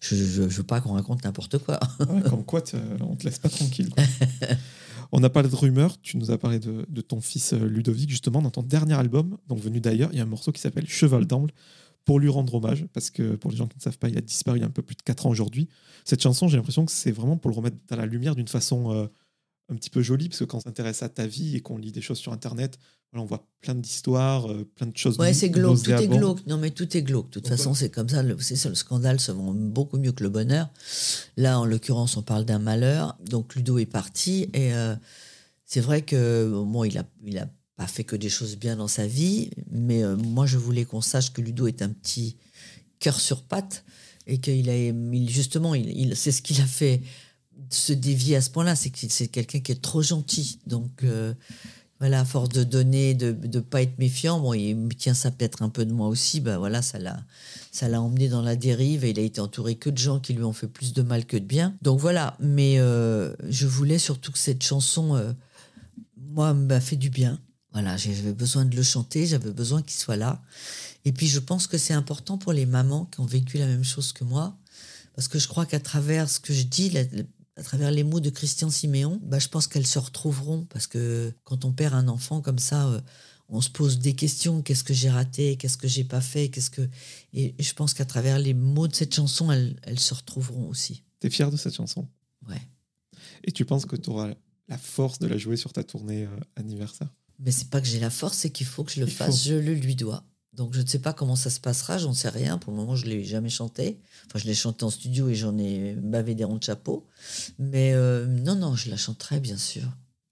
je 0.00 0.42
ne 0.42 0.48
veux 0.48 0.64
pas 0.64 0.80
qu'on 0.80 0.94
raconte 0.94 1.24
n'importe 1.24 1.58
quoi. 1.58 1.78
comme 2.28 2.44
quoi, 2.44 2.64
on 3.00 3.12
ne 3.12 3.16
te 3.16 3.24
laisse 3.24 3.38
pas 3.38 3.48
tranquille. 3.48 3.90
On 5.12 5.22
a 5.22 5.30
parlé 5.30 5.48
de 5.48 5.54
rumeurs, 5.54 6.00
tu 6.00 6.16
nous 6.16 6.30
as 6.30 6.38
parlé 6.38 6.58
de, 6.58 7.00
ton 7.00 7.20
fils 7.20 7.52
Ludovic, 7.52 8.10
justement, 8.10 8.42
dans 8.42 8.50
ton 8.50 8.62
dernier 8.62 8.94
album, 8.94 9.36
donc 9.48 9.58
venu 9.58 9.80
d'ailleurs, 9.80 10.10
il 10.12 10.18
y 10.18 10.20
a 10.20 10.24
un 10.24 10.26
morceau 10.26 10.52
qui 10.52 10.60
s'appelle 10.60 10.88
Cheval 10.88 11.26
d'Amble 11.26 11.52
pour 12.04 12.18
lui 12.18 12.28
rendre 12.28 12.54
hommage, 12.54 12.86
parce 12.92 13.10
que 13.10 13.36
pour 13.36 13.50
les 13.50 13.56
gens 13.56 13.68
qui 13.68 13.76
ne 13.76 13.82
savent 13.82 13.98
pas, 13.98 14.08
il 14.08 14.18
a 14.18 14.20
disparu 14.20 14.58
il 14.58 14.60
y 14.62 14.64
a 14.64 14.66
un 14.66 14.70
peu 14.70 14.82
plus 14.82 14.96
de 14.96 15.02
4 15.02 15.26
ans 15.26 15.30
aujourd'hui. 15.30 15.68
Cette 16.04 16.22
chanson, 16.22 16.48
j'ai 16.48 16.56
l'impression 16.56 16.84
que 16.84 16.92
c'est 16.92 17.12
vraiment 17.12 17.36
pour 17.36 17.50
le 17.50 17.56
remettre 17.56 17.76
dans 17.88 17.96
la 17.96 18.06
lumière 18.06 18.34
d'une 18.34 18.48
façon 18.48 18.92
euh, 18.92 19.06
un 19.68 19.76
petit 19.76 19.90
peu 19.90 20.02
jolie, 20.02 20.28
parce 20.28 20.40
que 20.40 20.44
quand 20.44 20.58
on 20.58 20.62
s'intéresse 20.62 21.02
à 21.02 21.08
ta 21.08 21.26
vie 21.26 21.56
et 21.56 21.60
qu'on 21.60 21.78
lit 21.78 21.92
des 21.92 22.02
choses 22.02 22.18
sur 22.18 22.32
Internet, 22.32 22.78
on 23.14 23.24
voit 23.24 23.46
plein 23.60 23.74
d'histoires, 23.74 24.50
euh, 24.50 24.64
plein 24.74 24.86
de 24.86 24.96
choses. 24.96 25.18
Ouais, 25.18 25.34
c'est 25.34 25.50
glauque, 25.50 25.82
tout 25.82 25.90
est 25.90 26.08
glauque. 26.08 26.46
Non, 26.46 26.56
mais 26.56 26.70
tout 26.70 26.96
est 26.96 27.02
glauque. 27.02 27.26
De 27.26 27.40
toute 27.40 27.48
façon, 27.48 27.74
c'est 27.74 27.90
comme 27.90 28.08
ça. 28.08 28.22
Le, 28.22 28.36
le 28.36 28.74
scandale 28.74 29.20
se 29.20 29.32
vend 29.32 29.52
beaucoup 29.52 29.98
mieux 29.98 30.12
que 30.12 30.22
le 30.22 30.30
bonheur. 30.30 30.70
Là, 31.36 31.60
en 31.60 31.66
l'occurrence, 31.66 32.16
on 32.16 32.22
parle 32.22 32.46
d'un 32.46 32.58
malheur. 32.58 33.18
Donc, 33.28 33.54
Ludo 33.54 33.76
est 33.76 33.86
parti 33.86 34.48
et 34.54 34.72
euh, 34.72 34.96
c'est 35.66 35.80
vrai 35.80 36.02
que 36.02 36.50
bon, 36.50 36.84
il 36.84 36.96
a, 36.96 37.04
il 37.24 37.38
a 37.38 37.48
pas 37.76 37.86
fait 37.86 38.04
que 38.04 38.16
des 38.16 38.28
choses 38.28 38.56
bien 38.56 38.76
dans 38.76 38.88
sa 38.88 39.06
vie, 39.06 39.50
mais 39.70 40.02
euh, 40.02 40.16
moi 40.16 40.46
je 40.46 40.58
voulais 40.58 40.84
qu'on 40.84 41.00
sache 41.00 41.32
que 41.32 41.40
Ludo 41.40 41.66
est 41.66 41.82
un 41.82 41.88
petit 41.88 42.36
cœur 42.98 43.18
sur 43.18 43.42
patte 43.42 43.84
et 44.26 44.38
qu'il 44.38 44.68
a 44.70 44.92
justement, 45.26 45.74
il, 45.74 46.14
c'est 46.14 46.32
ce 46.32 46.42
qu'il 46.42 46.60
a 46.60 46.66
fait 46.66 47.02
se 47.70 47.92
dévier 47.92 48.36
à 48.36 48.40
ce 48.40 48.50
point-là, 48.50 48.76
c'est 48.76 48.90
que 48.90 48.98
c'est 49.08 49.28
quelqu'un 49.28 49.60
qui 49.60 49.72
est 49.72 49.82
trop 49.82 50.02
gentil. 50.02 50.58
Donc 50.66 51.04
euh, 51.04 51.34
voilà, 52.00 52.20
à 52.20 52.24
force 52.24 52.48
de 52.48 52.64
donner, 52.64 53.14
de 53.14 53.36
ne 53.46 53.60
pas 53.60 53.82
être 53.82 53.98
méfiant, 53.98 54.40
bon, 54.40 54.54
il 54.54 54.88
tient 54.96 55.14
ça 55.14 55.30
peut-être 55.30 55.62
un 55.62 55.68
peu 55.68 55.84
de 55.84 55.92
moi 55.92 56.08
aussi, 56.08 56.40
ben 56.40 56.58
voilà, 56.58 56.82
ça 56.82 56.98
l'a, 56.98 57.22
ça 57.70 57.88
l'a 57.88 58.00
emmené 58.00 58.28
dans 58.28 58.42
la 58.42 58.56
dérive 58.56 59.04
et 59.04 59.10
il 59.10 59.18
a 59.18 59.22
été 59.22 59.40
entouré 59.40 59.76
que 59.76 59.90
de 59.90 59.98
gens 59.98 60.18
qui 60.18 60.32
lui 60.32 60.44
ont 60.44 60.52
fait 60.52 60.66
plus 60.66 60.92
de 60.92 61.02
mal 61.02 61.24
que 61.26 61.36
de 61.36 61.44
bien. 61.44 61.74
Donc 61.82 62.00
voilà, 62.00 62.36
mais 62.40 62.78
euh, 62.78 63.34
je 63.48 63.66
voulais 63.66 63.98
surtout 63.98 64.32
que 64.32 64.38
cette 64.38 64.62
chanson, 64.62 65.34
moi, 66.16 66.54
m'a 66.54 66.80
fait 66.80 66.96
du 66.96 67.10
bien. 67.10 67.38
Voilà, 67.72 67.96
j'avais 67.96 68.34
besoin 68.34 68.64
de 68.64 68.76
le 68.76 68.82
chanter, 68.82 69.26
j'avais 69.26 69.50
besoin 69.50 69.80
qu'il 69.82 69.98
soit 69.98 70.16
là. 70.16 70.42
Et 71.04 71.12
puis 71.12 71.26
je 71.26 71.38
pense 71.38 71.66
que 71.66 71.78
c'est 71.78 71.94
important 71.94 72.36
pour 72.36 72.52
les 72.52 72.66
mamans 72.66 73.06
qui 73.06 73.20
ont 73.20 73.26
vécu 73.26 73.58
la 73.58 73.66
même 73.66 73.84
chose 73.84 74.12
que 74.12 74.24
moi, 74.24 74.56
parce 75.14 75.28
que 75.28 75.38
je 75.38 75.48
crois 75.48 75.66
qu'à 75.66 75.80
travers 75.80 76.28
ce 76.28 76.38
que 76.38 76.52
je 76.52 76.64
dis, 76.64 76.92
à 77.62 77.64
travers 77.64 77.92
les 77.92 78.02
mots 78.02 78.18
de 78.18 78.28
Christian 78.28 78.70
Siméon, 78.70 79.20
bah, 79.22 79.38
je 79.38 79.46
pense 79.46 79.68
qu'elles 79.68 79.86
se 79.86 80.00
retrouveront, 80.00 80.64
parce 80.64 80.88
que 80.88 81.32
quand 81.44 81.64
on 81.64 81.72
perd 81.72 81.94
un 81.94 82.08
enfant 82.08 82.40
comme 82.40 82.58
ça, 82.58 82.88
euh, 82.88 83.00
on 83.48 83.60
se 83.60 83.70
pose 83.70 84.00
des 84.00 84.14
questions, 84.14 84.62
qu'est-ce 84.62 84.82
que 84.82 84.92
j'ai 84.92 85.08
raté, 85.08 85.56
qu'est-ce 85.56 85.76
que 85.76 85.86
j'ai 85.86 86.02
pas 86.02 86.20
fait, 86.20 86.48
qu'est-ce 86.48 86.70
que... 86.70 86.88
Et 87.32 87.54
je 87.60 87.72
pense 87.74 87.94
qu'à 87.94 88.04
travers 88.04 88.40
les 88.40 88.52
mots 88.52 88.88
de 88.88 88.94
cette 88.96 89.14
chanson, 89.14 89.52
elles, 89.52 89.76
elles 89.84 90.00
se 90.00 90.12
retrouveront 90.12 90.68
aussi. 90.68 91.04
T'es 91.20 91.30
fier 91.30 91.52
de 91.52 91.56
cette 91.56 91.76
chanson? 91.76 92.08
Ouais. 92.48 92.60
Et 93.44 93.52
tu 93.52 93.64
penses 93.64 93.86
que 93.86 93.94
tu 93.94 94.10
auras 94.10 94.34
la 94.66 94.78
force 94.78 95.20
de 95.20 95.28
la 95.28 95.38
jouer 95.38 95.56
sur 95.56 95.72
ta 95.72 95.84
tournée 95.84 96.24
euh, 96.24 96.36
anniversaire? 96.56 97.14
Mais 97.38 97.52
c'est 97.52 97.70
pas 97.70 97.80
que 97.80 97.86
j'ai 97.86 98.00
la 98.00 98.10
force, 98.10 98.38
c'est 98.38 98.50
qu'il 98.50 98.66
faut 98.66 98.82
que 98.82 98.90
je 98.90 98.98
le 98.98 99.06
fasse. 99.06 99.44
Je 99.44 99.54
le 99.54 99.74
lui 99.74 99.94
dois. 99.94 100.24
Donc 100.52 100.74
je 100.74 100.82
ne 100.82 100.86
sais 100.86 100.98
pas 100.98 101.14
comment 101.14 101.36
ça 101.36 101.48
se 101.48 101.60
passera, 101.60 101.96
j'en 101.96 102.12
sais 102.12 102.28
rien. 102.28 102.58
Pour 102.58 102.72
le 102.72 102.78
moment, 102.78 102.94
je 102.94 103.06
ne 103.06 103.10
l'ai 103.10 103.24
jamais 103.24 103.48
chanté. 103.48 103.98
Enfin, 104.26 104.38
je 104.38 104.44
l'ai 104.44 104.54
chanté 104.54 104.84
en 104.84 104.90
studio 104.90 105.28
et 105.28 105.34
j'en 105.34 105.56
ai 105.58 105.94
bavé 105.94 106.34
des 106.34 106.44
ronds 106.44 106.56
de 106.56 106.62
chapeau. 106.62 107.06
Mais 107.58 107.92
euh, 107.94 108.26
non, 108.26 108.54
non, 108.54 108.74
je 108.74 108.90
la 108.90 108.96
chanterai, 108.96 109.40
bien 109.40 109.56
sûr. 109.56 109.84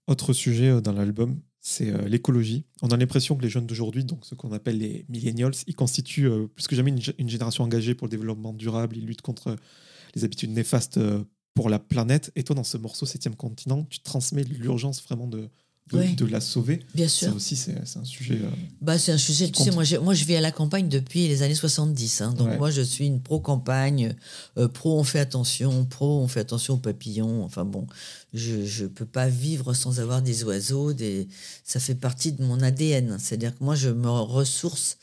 Autre 0.07 0.33
sujet 0.33 0.69
euh, 0.69 0.81
dans 0.81 0.91
l'album, 0.91 1.39
c'est 1.59 1.89
euh, 1.89 2.07
l'écologie. 2.07 2.65
On 2.83 2.89
a 2.89 2.97
l'impression 2.97 3.35
que 3.35 3.41
les 3.41 3.49
jeunes 3.49 3.65
d'aujourd'hui, 3.65 4.03
donc 4.03 4.25
ce 4.25 4.35
qu'on 4.35 4.51
appelle 4.51 4.77
les 4.77 5.05
millennials, 5.09 5.53
ils 5.65 5.75
constituent 5.75 6.29
plus 6.55 6.67
que 6.67 6.75
jamais 6.75 6.91
une, 6.91 7.01
une, 7.17 7.29
génération 7.29 7.63
engagée 7.63 7.95
pour 7.95 8.05
le 8.05 8.11
développement 8.11 8.53
durable. 8.53 8.97
Ils 8.97 9.07
luttent 9.07 9.23
contre 9.23 9.55
les 10.13 10.23
habitudes 10.23 10.51
néfastes 10.51 10.99
pour 11.55 11.67
la 11.67 11.79
planète. 11.79 12.31
Et 12.35 12.43
toi, 12.43 12.55
dans 12.55 12.63
ce 12.63 12.77
morceau 12.77 13.07
Septième 13.07 13.35
continent, 13.35 13.85
tu 13.89 14.01
transmets 14.01 14.43
l'urgence 14.43 15.01
vraiment 15.03 15.27
de, 15.27 15.49
de, 15.91 16.25
la 16.25 16.39
sauver. 16.39 16.79
Bien 16.95 17.07
sûr. 17.07 17.29
Ça 17.29 17.35
aussi, 17.35 17.55
c'est 17.55 17.75
un 17.97 18.05
sujet. 18.05 18.39
Euh, 18.41 18.49
bah, 18.81 18.97
c'est 18.97 19.11
un 19.11 19.17
sujet. 19.17 19.49
Tu 19.49 19.63
sais, 19.63 19.71
moi, 19.71 19.83
moi, 20.01 20.13
je 20.13 20.25
vis 20.25 20.35
à 20.35 20.41
la 20.41 20.51
campagne 20.51 20.87
depuis 20.87 21.27
les 21.27 21.41
années 21.41 21.55
70. 21.55 22.21
Hein, 22.21 22.33
donc, 22.33 22.57
moi, 22.57 22.71
je 22.71 22.81
suis 22.81 23.05
une 23.05 23.21
pro-campagne, 23.21 24.15
euh, 24.57 24.67
pro 24.67 24.99
on 24.99 25.03
fait 25.03 25.19
attention, 25.19 25.85
pro 25.85 26.21
on 26.21 26.27
fait 26.27 26.39
attention 26.39 26.75
aux 26.75 26.77
papillons. 26.77 27.43
Enfin, 27.43 27.65
bon, 27.65 27.87
je 28.33 28.83
ne 28.83 28.87
peux 28.87 29.05
pas 29.05 29.27
vivre 29.27 29.73
sans 29.73 29.99
avoir 29.99 30.21
des 30.21 30.43
oiseaux. 30.43 30.93
Des... 30.93 31.27
Ça 31.63 31.79
fait 31.79 31.95
partie 31.95 32.31
de 32.31 32.43
mon 32.43 32.61
ADN. 32.61 33.17
C'est-à-dire 33.19 33.57
que 33.57 33.63
moi, 33.63 33.75
je 33.75 33.89
me 33.89 34.09
ressource 34.09 34.97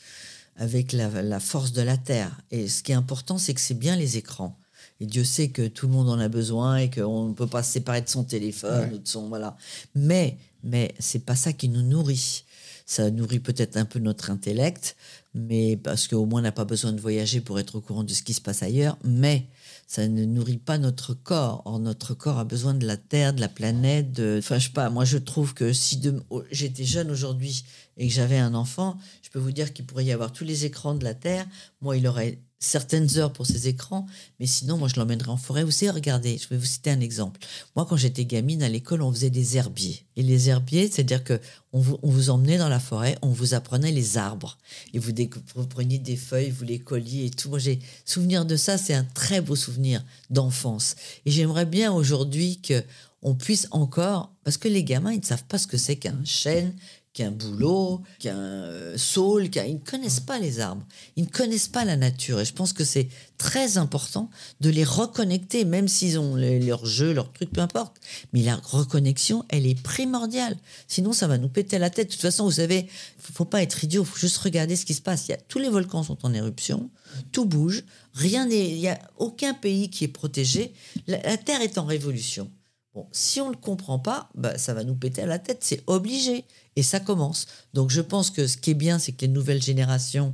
avec 0.55 0.91
la, 0.91 1.21
la 1.21 1.39
force 1.39 1.71
de 1.71 1.81
la 1.81 1.97
terre. 1.97 2.41
Et 2.51 2.67
ce 2.67 2.83
qui 2.83 2.91
est 2.91 2.95
important, 2.95 3.37
c'est 3.37 3.53
que 3.53 3.61
c'est 3.61 3.77
bien 3.77 3.95
les 3.95 4.17
écrans. 4.17 4.57
Et 5.01 5.05
Dieu 5.05 5.23
sait 5.23 5.49
que 5.49 5.67
tout 5.67 5.87
le 5.87 5.93
monde 5.93 6.09
en 6.09 6.19
a 6.19 6.27
besoin 6.27 6.77
et 6.77 6.89
qu'on 6.89 7.29
ne 7.29 7.33
peut 7.33 7.47
pas 7.47 7.63
se 7.63 7.71
séparer 7.71 8.01
de 8.01 8.09
son 8.09 8.23
téléphone 8.25 8.93
ou 8.93 8.97
de 8.97 9.07
son 9.07 9.29
voilà. 9.29 9.55
Mais 9.95 10.37
mais 10.63 10.93
c'est 10.99 11.25
pas 11.25 11.35
ça 11.35 11.53
qui 11.53 11.69
nous 11.69 11.81
nourrit. 11.81 12.45
Ça 12.85 13.11
nourrit 13.11 13.39
peut-être 13.39 13.77
un 13.77 13.85
peu 13.85 13.99
notre 13.99 14.31
intellect, 14.31 14.95
mais 15.35 15.77
parce 15.77 16.07
qu'au 16.07 16.25
moins 16.25 16.39
on 16.39 16.43
n'a 16.43 16.51
pas 16.51 16.65
besoin 16.65 16.91
de 16.91 16.99
voyager 16.99 17.39
pour 17.39 17.59
être 17.59 17.75
au 17.75 17.81
courant 17.81 18.03
de 18.03 18.11
ce 18.11 18.23
qui 18.23 18.33
se 18.33 18.41
passe 18.41 18.63
ailleurs. 18.63 18.97
Mais 19.03 19.47
ça 19.89 20.07
ne 20.07 20.25
nourrit 20.25 20.57
pas 20.57 20.77
notre 20.77 21.13
corps. 21.13 21.63
Or, 21.65 21.79
notre 21.79 22.13
corps 22.13 22.37
a 22.37 22.45
besoin 22.45 22.73
de 22.73 22.85
la 22.85 22.97
terre, 22.97 23.33
de 23.33 23.41
la 23.41 23.47
planète. 23.47 24.11
De... 24.11 24.37
Enfin, 24.39 24.59
je 24.59 24.67
sais 24.67 24.73
pas. 24.73 24.89
Moi, 24.89 25.05
je 25.05 25.17
trouve 25.17 25.53
que 25.53 25.73
si 25.73 26.01
oh, 26.29 26.43
j'étais 26.51 26.83
jeune 26.83 27.09
aujourd'hui 27.09 27.63
et 27.97 28.07
que 28.07 28.13
j'avais 28.13 28.37
un 28.37 28.53
enfant, 28.53 28.97
je 29.23 29.29
peux 29.29 29.39
vous 29.39 29.51
dire 29.51 29.73
qu'il 29.73 29.85
pourrait 29.85 30.05
y 30.05 30.11
avoir 30.11 30.31
tous 30.31 30.43
les 30.43 30.65
écrans 30.65 30.93
de 30.93 31.03
la 31.03 31.15
terre. 31.15 31.45
Moi, 31.81 31.97
il 31.97 32.07
aurait 32.07 32.39
certaines 32.59 33.17
heures 33.17 33.31
pour 33.31 33.45
ces 33.45 33.67
écrans, 33.69 34.05
mais 34.39 34.45
sinon, 34.45 34.77
moi, 34.77 34.89
je 34.89 34.99
l'emmènerais 34.99 35.29
en 35.29 35.37
forêt. 35.37 35.63
Vous 35.63 35.71
savez, 35.71 35.91
regardez, 35.91 36.37
je 36.37 36.47
vais 36.49 36.57
vous 36.57 36.65
citer 36.65 36.91
un 36.91 36.99
exemple. 36.99 37.39
Moi, 37.75 37.85
quand 37.89 37.95
j'étais 37.95 38.25
gamine, 38.25 38.61
à 38.61 38.69
l'école, 38.69 39.01
on 39.01 39.11
faisait 39.11 39.29
des 39.29 39.55
herbiers. 39.57 40.05
Et 40.17 40.23
les 40.23 40.49
herbiers, 40.49 40.89
c'est-à-dire 40.91 41.23
que 41.23 41.39
on 41.71 41.79
vous, 41.79 41.97
on 42.03 42.09
vous, 42.09 42.29
emmenait 42.29 42.57
dans 42.57 42.67
la 42.67 42.79
forêt, 42.79 43.17
on 43.21 43.29
vous 43.29 43.53
apprenait 43.53 43.91
les 43.91 44.17
arbres. 44.17 44.57
Et 44.93 44.99
vous, 44.99 45.11
vous 45.55 45.67
preniez 45.67 45.99
des 45.99 46.17
feuilles, 46.17 46.49
vous 46.49 46.65
les 46.65 46.79
colliez 46.79 47.25
et 47.25 47.29
tout. 47.29 47.49
Moi, 47.49 47.59
j'ai 47.59 47.79
souvenir 48.05 48.45
de 48.45 48.57
ça, 48.57 48.77
c'est 48.77 48.93
un 48.93 49.05
très 49.05 49.39
beau 49.39 49.55
souvenir 49.55 50.03
d'enfance. 50.29 50.95
Et 51.25 51.31
j'aimerais 51.31 51.65
bien 51.65 51.93
aujourd'hui 51.93 52.59
que 52.61 52.83
on 53.21 53.35
puisse 53.35 53.67
encore, 53.71 54.33
parce 54.43 54.57
que 54.57 54.69
les 54.69 54.83
gamins, 54.83 55.11
ils 55.11 55.19
ne 55.19 55.25
savent 55.25 55.43
pas 55.43 55.57
ce 55.57 55.67
que 55.67 55.77
c'est 55.77 55.97
qu'un 55.97 56.23
chêne, 56.23 56.73
qu'un 57.19 57.31
boulot, 57.31 58.01
qu'un 58.19 58.37
euh, 58.37 58.97
saule, 58.97 59.49
ils 59.53 59.73
ne 59.73 59.79
connaissent 59.79 60.21
pas 60.21 60.39
les 60.39 60.61
arbres, 60.61 60.85
ils 61.17 61.25
ne 61.25 61.29
connaissent 61.29 61.67
pas 61.67 61.83
la 61.83 61.97
nature. 61.97 62.39
Et 62.39 62.45
je 62.45 62.53
pense 62.53 62.71
que 62.71 62.85
c'est 62.85 63.09
très 63.37 63.77
important 63.77 64.29
de 64.61 64.69
les 64.69 64.85
reconnecter, 64.85 65.65
même 65.65 65.89
s'ils 65.89 66.17
ont 66.17 66.37
leur 66.37 66.85
jeu, 66.85 67.11
leur 67.11 67.33
truc, 67.33 67.51
peu 67.51 67.59
importe. 67.59 67.97
Mais 68.31 68.41
la 68.41 68.55
reconnexion, 68.55 69.43
elle 69.49 69.65
est 69.65 69.77
primordiale. 69.81 70.55
Sinon, 70.87 71.11
ça 71.11 71.27
va 71.27 71.37
nous 71.37 71.49
péter 71.49 71.77
la 71.77 71.89
tête. 71.89 72.07
De 72.07 72.13
toute 72.13 72.21
façon, 72.21 72.45
vous 72.45 72.51
savez, 72.51 72.87
faut, 73.17 73.33
faut 73.33 73.43
pas 73.43 73.61
être 73.63 73.83
idiot, 73.83 74.05
faut 74.05 74.17
juste 74.17 74.37
regarder 74.37 74.77
ce 74.77 74.85
qui 74.85 74.93
se 74.93 75.01
passe. 75.01 75.27
Il 75.27 75.31
y 75.31 75.33
a, 75.33 75.37
tous 75.49 75.59
les 75.59 75.69
volcans 75.69 76.03
sont 76.03 76.25
en 76.25 76.33
éruption, 76.33 76.89
tout 77.33 77.43
bouge, 77.43 77.83
rien 78.13 78.45
n'est, 78.45 78.69
il 78.69 78.79
y 78.79 78.87
a 78.87 78.97
aucun 79.17 79.53
pays 79.53 79.89
qui 79.89 80.05
est 80.05 80.09
protégé. 80.09 80.71
la 81.07 81.35
Terre 81.35 81.61
est 81.61 81.77
en 81.77 81.83
révolution. 81.83 82.49
Bon, 82.95 83.07
si 83.11 83.39
on 83.39 83.47
ne 83.47 83.51
le 83.51 83.57
comprend 83.57 83.99
pas, 83.99 84.29
bah, 84.33 84.57
ça 84.57 84.73
va 84.73 84.83
nous 84.83 84.95
péter 84.95 85.21
à 85.21 85.27
la 85.27 85.37
tête, 85.37 85.59
c'est 85.61 85.83
obligé. 85.85 86.45
Et 86.79 86.83
ça 86.83 87.01
commence. 87.01 87.45
Donc 87.73 87.89
je 87.89 87.99
pense 87.99 88.29
que 88.29 88.47
ce 88.47 88.55
qui 88.55 88.71
est 88.71 88.73
bien, 88.73 88.99
c'est 88.99 89.11
que 89.11 89.25
les 89.25 89.27
nouvelles 89.27 89.61
générations 89.61 90.33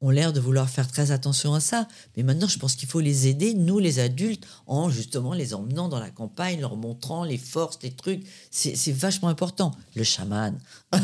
ont 0.00 0.10
l'air 0.10 0.32
de 0.32 0.40
vouloir 0.40 0.68
faire 0.68 0.88
très 0.88 1.12
attention 1.12 1.54
à 1.54 1.60
ça. 1.60 1.86
Mais 2.16 2.24
maintenant, 2.24 2.48
je 2.48 2.58
pense 2.58 2.74
qu'il 2.74 2.88
faut 2.88 2.98
les 2.98 3.28
aider, 3.28 3.54
nous 3.54 3.78
les 3.78 4.00
adultes, 4.00 4.44
en 4.66 4.90
justement 4.90 5.34
les 5.34 5.54
emmenant 5.54 5.88
dans 5.88 6.00
la 6.00 6.10
campagne, 6.10 6.60
leur 6.60 6.74
montrant 6.74 7.22
les 7.22 7.38
forces, 7.38 7.78
les 7.84 7.92
trucs. 7.92 8.26
C'est 8.50 8.90
vachement 8.90 9.28
important. 9.28 9.70
Le 9.94 10.02
chaman. 10.02 10.58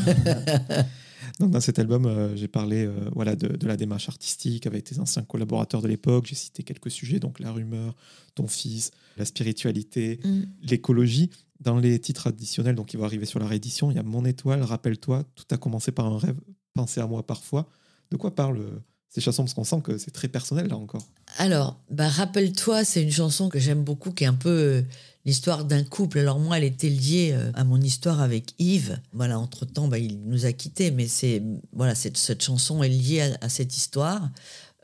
Donc, 1.40 1.50
dans 1.50 1.60
cet 1.60 1.78
album, 1.78 2.06
euh, 2.06 2.36
j'ai 2.36 2.48
parlé 2.48 2.84
euh, 2.84 2.92
voilà, 3.14 3.36
de, 3.36 3.66
la 3.66 3.76
démarche 3.76 4.08
artistique 4.08 4.66
avec 4.66 4.84
tes 4.84 4.98
anciens 4.98 5.22
collaborateurs 5.22 5.82
de 5.82 5.88
l'époque. 5.88 6.26
J'ai 6.26 6.34
cité 6.34 6.62
quelques 6.62 6.90
sujets, 6.90 7.18
donc 7.18 7.40
la 7.40 7.52
rumeur, 7.52 7.94
ton 8.34 8.46
fils, 8.46 8.90
la 9.16 9.24
spiritualité, 9.24 10.20
mm. 10.24 10.42
l'écologie. 10.62 11.30
Dans 11.60 11.78
les 11.78 11.98
titres 11.98 12.26
additionnels, 12.26 12.74
donc 12.74 12.88
qui 12.88 12.96
vont 12.96 13.04
arriver 13.04 13.24
sur 13.24 13.38
la 13.38 13.46
réédition, 13.46 13.90
il 13.90 13.96
y 13.96 14.00
a 14.00 14.02
Mon 14.02 14.24
étoile, 14.24 14.62
rappelle-toi, 14.62 15.24
tout 15.34 15.46
a 15.50 15.56
commencé 15.56 15.92
par 15.92 16.06
un 16.06 16.18
rêve, 16.18 16.36
pensez 16.74 17.00
à 17.00 17.06
moi 17.06 17.24
parfois. 17.24 17.68
De 18.10 18.16
quoi 18.16 18.34
parlent 18.34 18.58
euh, 18.58 18.82
ces 19.08 19.20
chansons? 19.20 19.44
Parce 19.44 19.54
qu'on 19.54 19.64
sent 19.64 19.80
que 19.82 19.96
c'est 19.96 20.10
très 20.10 20.28
personnel 20.28 20.66
là 20.66 20.76
encore. 20.76 21.06
Alors, 21.38 21.80
bah, 21.90 22.08
rappelle-toi, 22.08 22.84
c'est 22.84 23.02
une 23.02 23.12
chanson 23.12 23.48
que 23.48 23.58
j'aime 23.58 23.82
beaucoup, 23.82 24.10
qui 24.10 24.24
est 24.24 24.26
un 24.26 24.34
peu 24.34 24.84
l'histoire 25.24 25.64
d'un 25.64 25.84
couple. 25.84 26.18
Alors 26.18 26.38
moi, 26.38 26.58
elle 26.58 26.64
était 26.64 26.88
liée 26.88 27.32
euh, 27.32 27.50
à 27.54 27.64
mon 27.64 27.80
histoire 27.80 28.20
avec 28.20 28.54
Yves. 28.58 29.00
Voilà, 29.12 29.38
entre-temps, 29.38 29.88
bah, 29.88 29.98
il 29.98 30.20
nous 30.24 30.46
a 30.46 30.52
quittés, 30.52 30.90
mais 30.90 31.08
c'est 31.08 31.42
voilà, 31.72 31.94
cette, 31.94 32.16
cette 32.16 32.42
chanson 32.42 32.82
est 32.82 32.88
liée 32.88 33.34
à, 33.40 33.48
cette 33.48 33.76
histoire. 33.76 34.30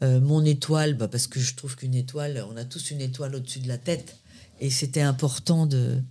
Euh, 0.02 0.20
mon 0.20 0.44
étoile, 0.44 0.94
bah, 0.94 1.08
parce 1.08 1.26
que 1.26 1.40
je 1.40 1.54
trouve 1.54 1.76
qu'une 1.76 1.94
étoile, 1.94 2.44
on 2.50 2.56
a 2.56 2.64
tous 2.64 2.90
une 2.90 3.00
étoile 3.00 3.34
au-dessus 3.34 3.60
de 3.60 3.68
la 3.68 3.78
tête. 3.78 4.16
Et 4.60 4.70
c'était 4.70 5.00
important 5.00 5.66
de, 5.66 6.02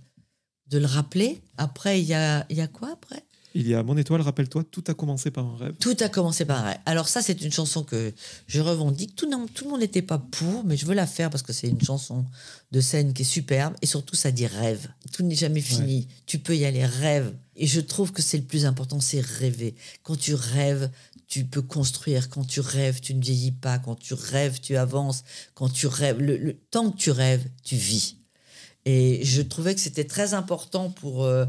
de 0.68 0.78
le 0.78 0.86
rappeler. 0.86 1.40
Après, 1.56 2.00
il 2.00 2.06
y 2.06 2.14
a, 2.14 2.46
y 2.50 2.60
a 2.60 2.66
quoi 2.68 2.92
après? 2.92 3.24
Il 3.54 3.68
y 3.68 3.74
a 3.74 3.82
Mon 3.82 3.96
étoile, 3.96 4.20
rappelle-toi, 4.20 4.64
tout 4.70 4.84
a 4.86 4.94
commencé 4.94 5.30
par 5.30 5.44
un 5.46 5.56
rêve. 5.56 5.74
Tout 5.80 5.96
a 6.00 6.08
commencé 6.08 6.44
par 6.44 6.58
un 6.58 6.68
rêve. 6.68 6.78
Alors 6.86 7.08
ça, 7.08 7.20
c'est 7.20 7.40
une 7.42 7.50
chanson 7.50 7.82
que 7.82 8.12
je 8.46 8.60
revendique. 8.60 9.16
Tout, 9.16 9.28
tout 9.54 9.64
le 9.64 9.70
monde 9.70 9.80
n'était 9.80 10.02
pas 10.02 10.18
pour, 10.18 10.64
mais 10.64 10.76
je 10.76 10.86
veux 10.86 10.94
la 10.94 11.06
faire 11.06 11.30
parce 11.30 11.42
que 11.42 11.52
c'est 11.52 11.68
une 11.68 11.80
chanson 11.80 12.24
de 12.70 12.80
scène 12.80 13.12
qui 13.12 13.22
est 13.22 13.24
superbe. 13.24 13.74
Et 13.82 13.86
surtout, 13.86 14.14
ça 14.14 14.30
dit 14.30 14.46
rêve. 14.46 14.88
Tout 15.12 15.24
n'est 15.24 15.34
jamais 15.34 15.60
fini. 15.60 16.06
Tu 16.26 16.38
peux 16.38 16.56
y 16.56 16.64
aller, 16.64 16.84
rêve. 16.84 17.34
Et 17.56 17.66
je 17.66 17.80
trouve 17.80 18.12
que 18.12 18.22
c'est 18.22 18.38
le 18.38 18.44
plus 18.44 18.66
important, 18.66 19.00
c'est 19.00 19.20
rêver. 19.20 19.74
Quand 20.02 20.16
tu 20.16 20.34
rêves, 20.34 20.90
tu 21.26 21.44
peux 21.44 21.62
construire. 21.62 22.28
Quand 22.28 22.44
tu 22.44 22.60
rêves, 22.60 23.00
tu 23.00 23.14
ne 23.14 23.22
vieillis 23.22 23.52
pas. 23.52 23.78
Quand 23.78 23.96
tu 23.96 24.14
rêves, 24.14 24.60
tu 24.60 24.76
avances. 24.76 25.24
Quand 25.54 25.68
tu 25.68 25.88
rêves, 25.88 26.20
le, 26.20 26.54
temps 26.70 26.90
que 26.90 26.96
tu 26.96 27.10
rêves, 27.10 27.44
tu 27.64 27.74
vis. 27.74 28.16
Et 28.84 29.24
je 29.24 29.42
trouvais 29.42 29.74
que 29.74 29.80
c'était 29.80 30.04
très 30.04 30.34
important 30.34 30.90
pour... 30.90 31.24
Euh, 31.24 31.46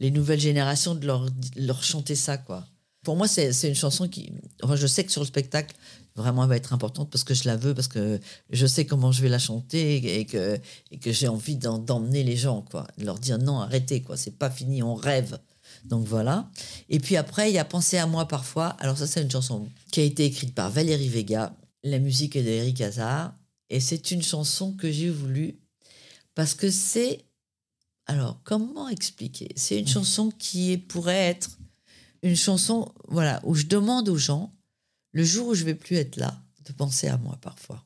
les 0.00 0.10
nouvelles 0.10 0.40
générations 0.40 0.94
de 0.94 1.06
leur, 1.06 1.26
leur 1.56 1.82
chanter 1.82 2.14
ça, 2.14 2.38
quoi. 2.38 2.66
Pour 3.02 3.16
moi, 3.16 3.28
c'est 3.28 3.68
une 3.68 3.74
chanson 3.74 4.08
qui. 4.08 4.32
Enfin, 4.62 4.76
je 4.76 4.86
sais 4.86 5.04
que 5.04 5.12
sur 5.12 5.20
le 5.20 5.26
spectacle, 5.26 5.76
vraiment, 6.16 6.44
elle 6.44 6.48
va 6.48 6.56
être 6.56 6.72
importante 6.72 7.10
parce 7.10 7.22
que 7.22 7.34
je 7.34 7.44
la 7.46 7.56
veux, 7.56 7.74
parce 7.74 7.88
que 7.88 8.18
je 8.50 8.66
sais 8.66 8.86
comment 8.86 9.12
je 9.12 9.20
vais 9.20 9.28
la 9.28 9.38
chanter 9.38 10.18
et 10.20 10.24
que, 10.24 10.58
et 10.90 10.98
que 10.98 11.12
j'ai 11.12 11.28
envie 11.28 11.56
d'emmener 11.56 12.24
les 12.24 12.36
gens, 12.36 12.62
quoi. 12.62 12.86
De 12.96 13.04
leur 13.04 13.18
dire 13.18 13.38
non, 13.38 13.60
arrêtez, 13.60 14.00
quoi. 14.00 14.16
C'est 14.16 14.38
pas 14.38 14.50
fini, 14.50 14.82
on 14.82 14.94
rêve. 14.94 15.38
Donc 15.84 16.06
voilà. 16.06 16.48
Et 16.88 16.98
puis 16.98 17.16
après, 17.16 17.50
il 17.50 17.54
y 17.54 17.58
a 17.58 17.64
Penser 17.64 17.98
à 17.98 18.06
moi 18.06 18.26
parfois. 18.26 18.68
Alors, 18.80 18.96
ça, 18.96 19.06
c'est 19.06 19.20
une 19.20 19.30
chanson 19.30 19.68
qui 19.92 20.00
a 20.00 20.04
été 20.04 20.24
écrite 20.24 20.54
par 20.54 20.70
Valérie 20.70 21.08
Vega. 21.08 21.54
La 21.82 21.98
musique 21.98 22.36
est 22.36 22.42
d'Eric 22.42 22.80
Hazard. 22.80 23.34
Et 23.68 23.80
c'est 23.80 24.10
une 24.10 24.22
chanson 24.22 24.72
que 24.72 24.90
j'ai 24.90 25.10
voulu 25.10 25.58
parce 26.34 26.54
que 26.54 26.70
c'est 26.70 27.24
alors, 28.06 28.40
comment 28.44 28.88
expliquer? 28.88 29.48
C'est 29.56 29.78
une 29.78 29.88
chanson 29.88 30.30
qui 30.30 30.76
pourrait 30.76 31.14
être 31.14 31.50
une 32.22 32.36
chanson 32.36 32.92
voilà, 33.08 33.40
où 33.44 33.54
je 33.54 33.66
demande 33.66 34.08
aux 34.08 34.16
gens, 34.16 34.54
le 35.12 35.24
jour 35.24 35.48
où 35.48 35.54
je 35.54 35.64
vais 35.64 35.74
plus 35.74 35.96
être 35.96 36.16
là, 36.16 36.42
de 36.66 36.72
penser 36.72 37.08
à 37.08 37.16
moi 37.16 37.38
parfois. 37.40 37.84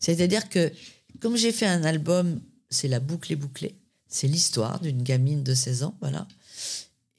C'est-à-dire 0.00 0.48
que, 0.48 0.72
comme 1.20 1.36
j'ai 1.36 1.52
fait 1.52 1.66
un 1.66 1.84
album, 1.84 2.40
c'est 2.70 2.88
la 2.88 3.00
boucle 3.00 3.32
est 3.32 3.36
bouclée, 3.36 3.74
c'est 4.06 4.28
l'histoire 4.28 4.80
d'une 4.80 5.02
gamine 5.02 5.42
de 5.42 5.54
16 5.54 5.82
ans, 5.82 5.96
voilà. 6.00 6.26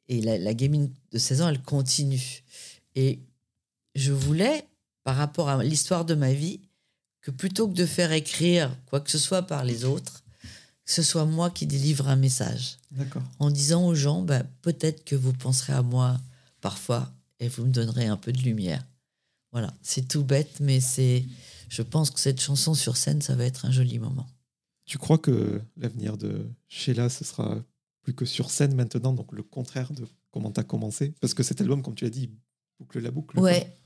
Et 0.08 0.22
la, 0.22 0.40
la, 0.40 0.54
gamine 0.56 0.92
de 1.12 1.20
16 1.20 1.42
ans, 1.42 1.50
elle 1.50 1.62
continue. 1.62 2.44
Et 2.96 3.20
je 3.94 4.12
voulais, 4.12 4.66
par 5.04 5.16
rapport 5.16 5.50
à 5.50 5.64
l'histoire 5.64 6.04
de 6.04 6.16
ma 6.16 6.34
vie, 6.34 6.62
que 7.22 7.30
plutôt 7.30 7.68
que 7.68 7.74
de 7.74 7.86
faire 7.86 8.12
écrire 8.12 8.76
quoi 8.88 9.02
que 9.02 9.12
ce 9.12 9.20
soit 9.20 9.44
par 9.44 9.64
les 9.64 9.86
autres, 9.86 10.24
que 10.90 10.96
ce 10.96 11.04
soit 11.04 11.26
moi 11.26 11.52
qui 11.52 11.68
délivre 11.68 12.08
un 12.08 12.16
message. 12.16 12.80
En 13.38 13.52
disant 13.52 13.86
aux 13.86 13.94
gens, 13.94 14.24
bah, 14.24 14.42
peut-être 14.64 15.06
que 15.06 15.16
vous 15.16 15.34
penserez 15.34 15.74
à 15.74 15.84
moi 15.84 16.20
parfois 16.62 17.14
et 17.40 17.48
vous 17.48 17.64
me 17.64 17.72
donnerez 17.72 18.08
un 18.08 18.18
peu 18.18 18.32
de 18.32 18.40
lumière. 18.40 18.84
Voilà, 19.52 19.72
c'est 19.84 20.08
tout 20.08 20.24
bête, 20.24 20.60
mais 20.60 20.80
c'est. 20.80 21.26
Je 21.70 21.84
pense 21.84 22.10
que 22.10 22.20
cette 22.20 22.42
chanson 22.42 22.74
sur 22.74 22.98
scène, 22.98 23.22
ça 23.22 23.36
va 23.36 23.46
être 23.46 23.66
un 23.66 23.72
joli 23.72 24.00
moment. 24.00 24.28
Tu 24.86 24.98
crois 24.98 25.20
que 25.20 25.62
l'avenir 25.78 26.18
de 26.18 26.50
Sheila, 26.68 27.10
ce 27.10 27.24
sera 27.24 27.64
plus 28.02 28.16
que 28.16 28.26
sur 28.26 28.50
scène 28.50 28.74
maintenant, 28.74 29.14
donc 29.14 29.32
le 29.32 29.44
contraire 29.44 29.94
de 29.94 30.08
comment 30.32 30.52
tu 30.52 30.60
as 30.60 30.64
commencé? 30.64 31.14
Parce 31.22 31.36
que 31.36 31.44
cet 31.44 31.62
album, 31.62 31.84
comme 31.84 31.94
tu 31.94 32.06
l'as 32.06 32.10
dit, 32.10 32.32
boucle 32.80 32.98
la 32.98 33.12
boucle. 33.12 33.38
Ouais, 33.38 33.78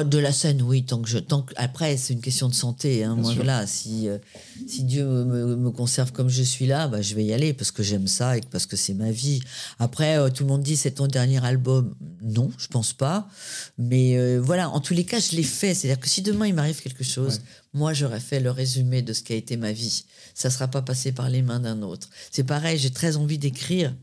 de 0.00 0.18
la 0.18 0.32
scène, 0.32 0.62
oui, 0.62 0.84
tant 0.84 1.02
que 1.02 1.08
je. 1.08 1.18
Tant 1.18 1.42
que, 1.42 1.52
après, 1.56 1.98
c'est 1.98 2.14
une 2.14 2.22
question 2.22 2.48
de 2.48 2.54
santé. 2.54 3.04
Hein. 3.04 3.14
Moi, 3.14 3.34
voilà, 3.34 3.66
si, 3.66 4.08
euh, 4.08 4.16
si 4.66 4.84
Dieu 4.84 5.04
me, 5.04 5.54
me, 5.54 5.70
conserve 5.70 6.12
comme 6.12 6.30
je 6.30 6.42
suis 6.42 6.66
là, 6.66 6.88
bah, 6.88 7.02
je 7.02 7.14
vais 7.14 7.24
y 7.24 7.32
aller 7.34 7.52
parce 7.52 7.70
que 7.72 7.82
j'aime 7.82 8.06
ça 8.06 8.38
et 8.38 8.40
parce 8.50 8.64
que 8.64 8.74
c'est 8.74 8.94
ma 8.94 9.10
vie. 9.10 9.40
Après, 9.78 10.16
euh, 10.16 10.30
tout 10.30 10.44
le 10.44 10.48
monde 10.48 10.62
dit 10.62 10.78
c'est 10.78 10.92
ton 10.92 11.08
dernier 11.08 11.44
album. 11.44 11.94
Non, 12.22 12.50
je 12.56 12.68
pense 12.68 12.94
pas. 12.94 13.28
Mais 13.76 14.16
euh, 14.16 14.40
voilà, 14.40 14.70
en 14.70 14.80
tous 14.80 14.94
les 14.94 15.04
cas, 15.04 15.20
je 15.20 15.36
l'ai 15.36 15.42
fait. 15.42 15.74
C'est-à-dire 15.74 16.00
que 16.00 16.08
si 16.08 16.22
demain 16.22 16.46
il 16.46 16.54
m'arrive 16.54 16.80
quelque 16.80 17.04
chose, 17.04 17.42
moi, 17.74 17.92
j'aurais 17.92 18.20
fait 18.20 18.40
le 18.40 18.50
résumé 18.50 19.02
de 19.02 19.12
ce 19.12 19.22
qui 19.22 19.34
a 19.34 19.36
été 19.36 19.58
ma 19.58 19.72
vie. 19.72 20.04
Ça 20.32 20.48
ne 20.48 20.54
sera 20.54 20.68
pas 20.68 20.80
passé 20.80 21.12
par 21.12 21.28
les 21.28 21.42
mains 21.42 21.60
d'un 21.60 21.82
autre. 21.82 22.08
C'est 22.30 22.44
pareil, 22.44 22.78
j'ai 22.78 22.90
très 22.90 23.18
envie 23.18 23.38
d'écrire, 23.38 23.94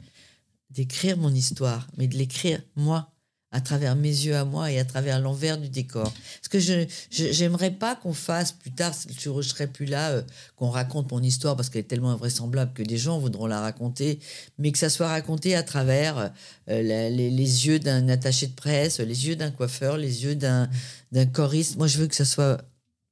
d'écrire 0.69 1.17
mon 1.17 1.33
histoire, 1.33 1.87
mais 1.97 2.07
de 2.07 2.15
l'écrire 2.15 2.61
moi 2.75 3.11
à 3.51 3.61
travers 3.61 3.95
mes 3.95 4.09
yeux 4.09 4.35
à 4.35 4.45
moi 4.45 4.71
et 4.71 4.79
à 4.79 4.85
travers 4.85 5.19
l'envers 5.19 5.57
du 5.57 5.69
décor. 5.69 6.13
Parce 6.13 6.47
que 6.49 6.59
je 6.59 6.85
j'aimerais 7.09 7.71
pas 7.71 7.95
qu'on 7.95 8.13
fasse 8.13 8.51
plus 8.51 8.71
tard, 8.71 8.93
je 9.19 9.29
ne 9.29 9.41
serai 9.41 9.67
plus 9.67 9.85
là, 9.85 10.11
euh, 10.11 10.21
qu'on 10.55 10.69
raconte 10.69 11.11
mon 11.11 11.21
histoire 11.21 11.55
parce 11.55 11.69
qu'elle 11.69 11.81
est 11.81 11.85
tellement 11.87 12.11
invraisemblable 12.11 12.73
que 12.73 12.83
des 12.83 12.97
gens 12.97 13.17
voudront 13.17 13.47
la 13.47 13.59
raconter, 13.59 14.19
mais 14.59 14.71
que 14.71 14.77
ça 14.77 14.89
soit 14.89 15.07
raconté 15.07 15.55
à 15.55 15.63
travers 15.63 16.31
euh, 16.69 17.09
les, 17.09 17.67
yeux 17.67 17.79
d'un 17.79 18.07
attaché 18.09 18.47
de 18.47 18.53
presse, 18.53 18.99
les 18.99 19.27
yeux 19.27 19.35
d'un 19.35 19.51
coiffeur, 19.51 19.97
les 19.97 20.23
yeux 20.23 20.35
d'un 20.35 20.69
d'un 21.11 21.25
choriste. 21.25 21.77
Moi, 21.77 21.87
je 21.87 21.97
veux 21.97 22.07
que 22.07 22.15
ça 22.15 22.25
soit 22.25 22.61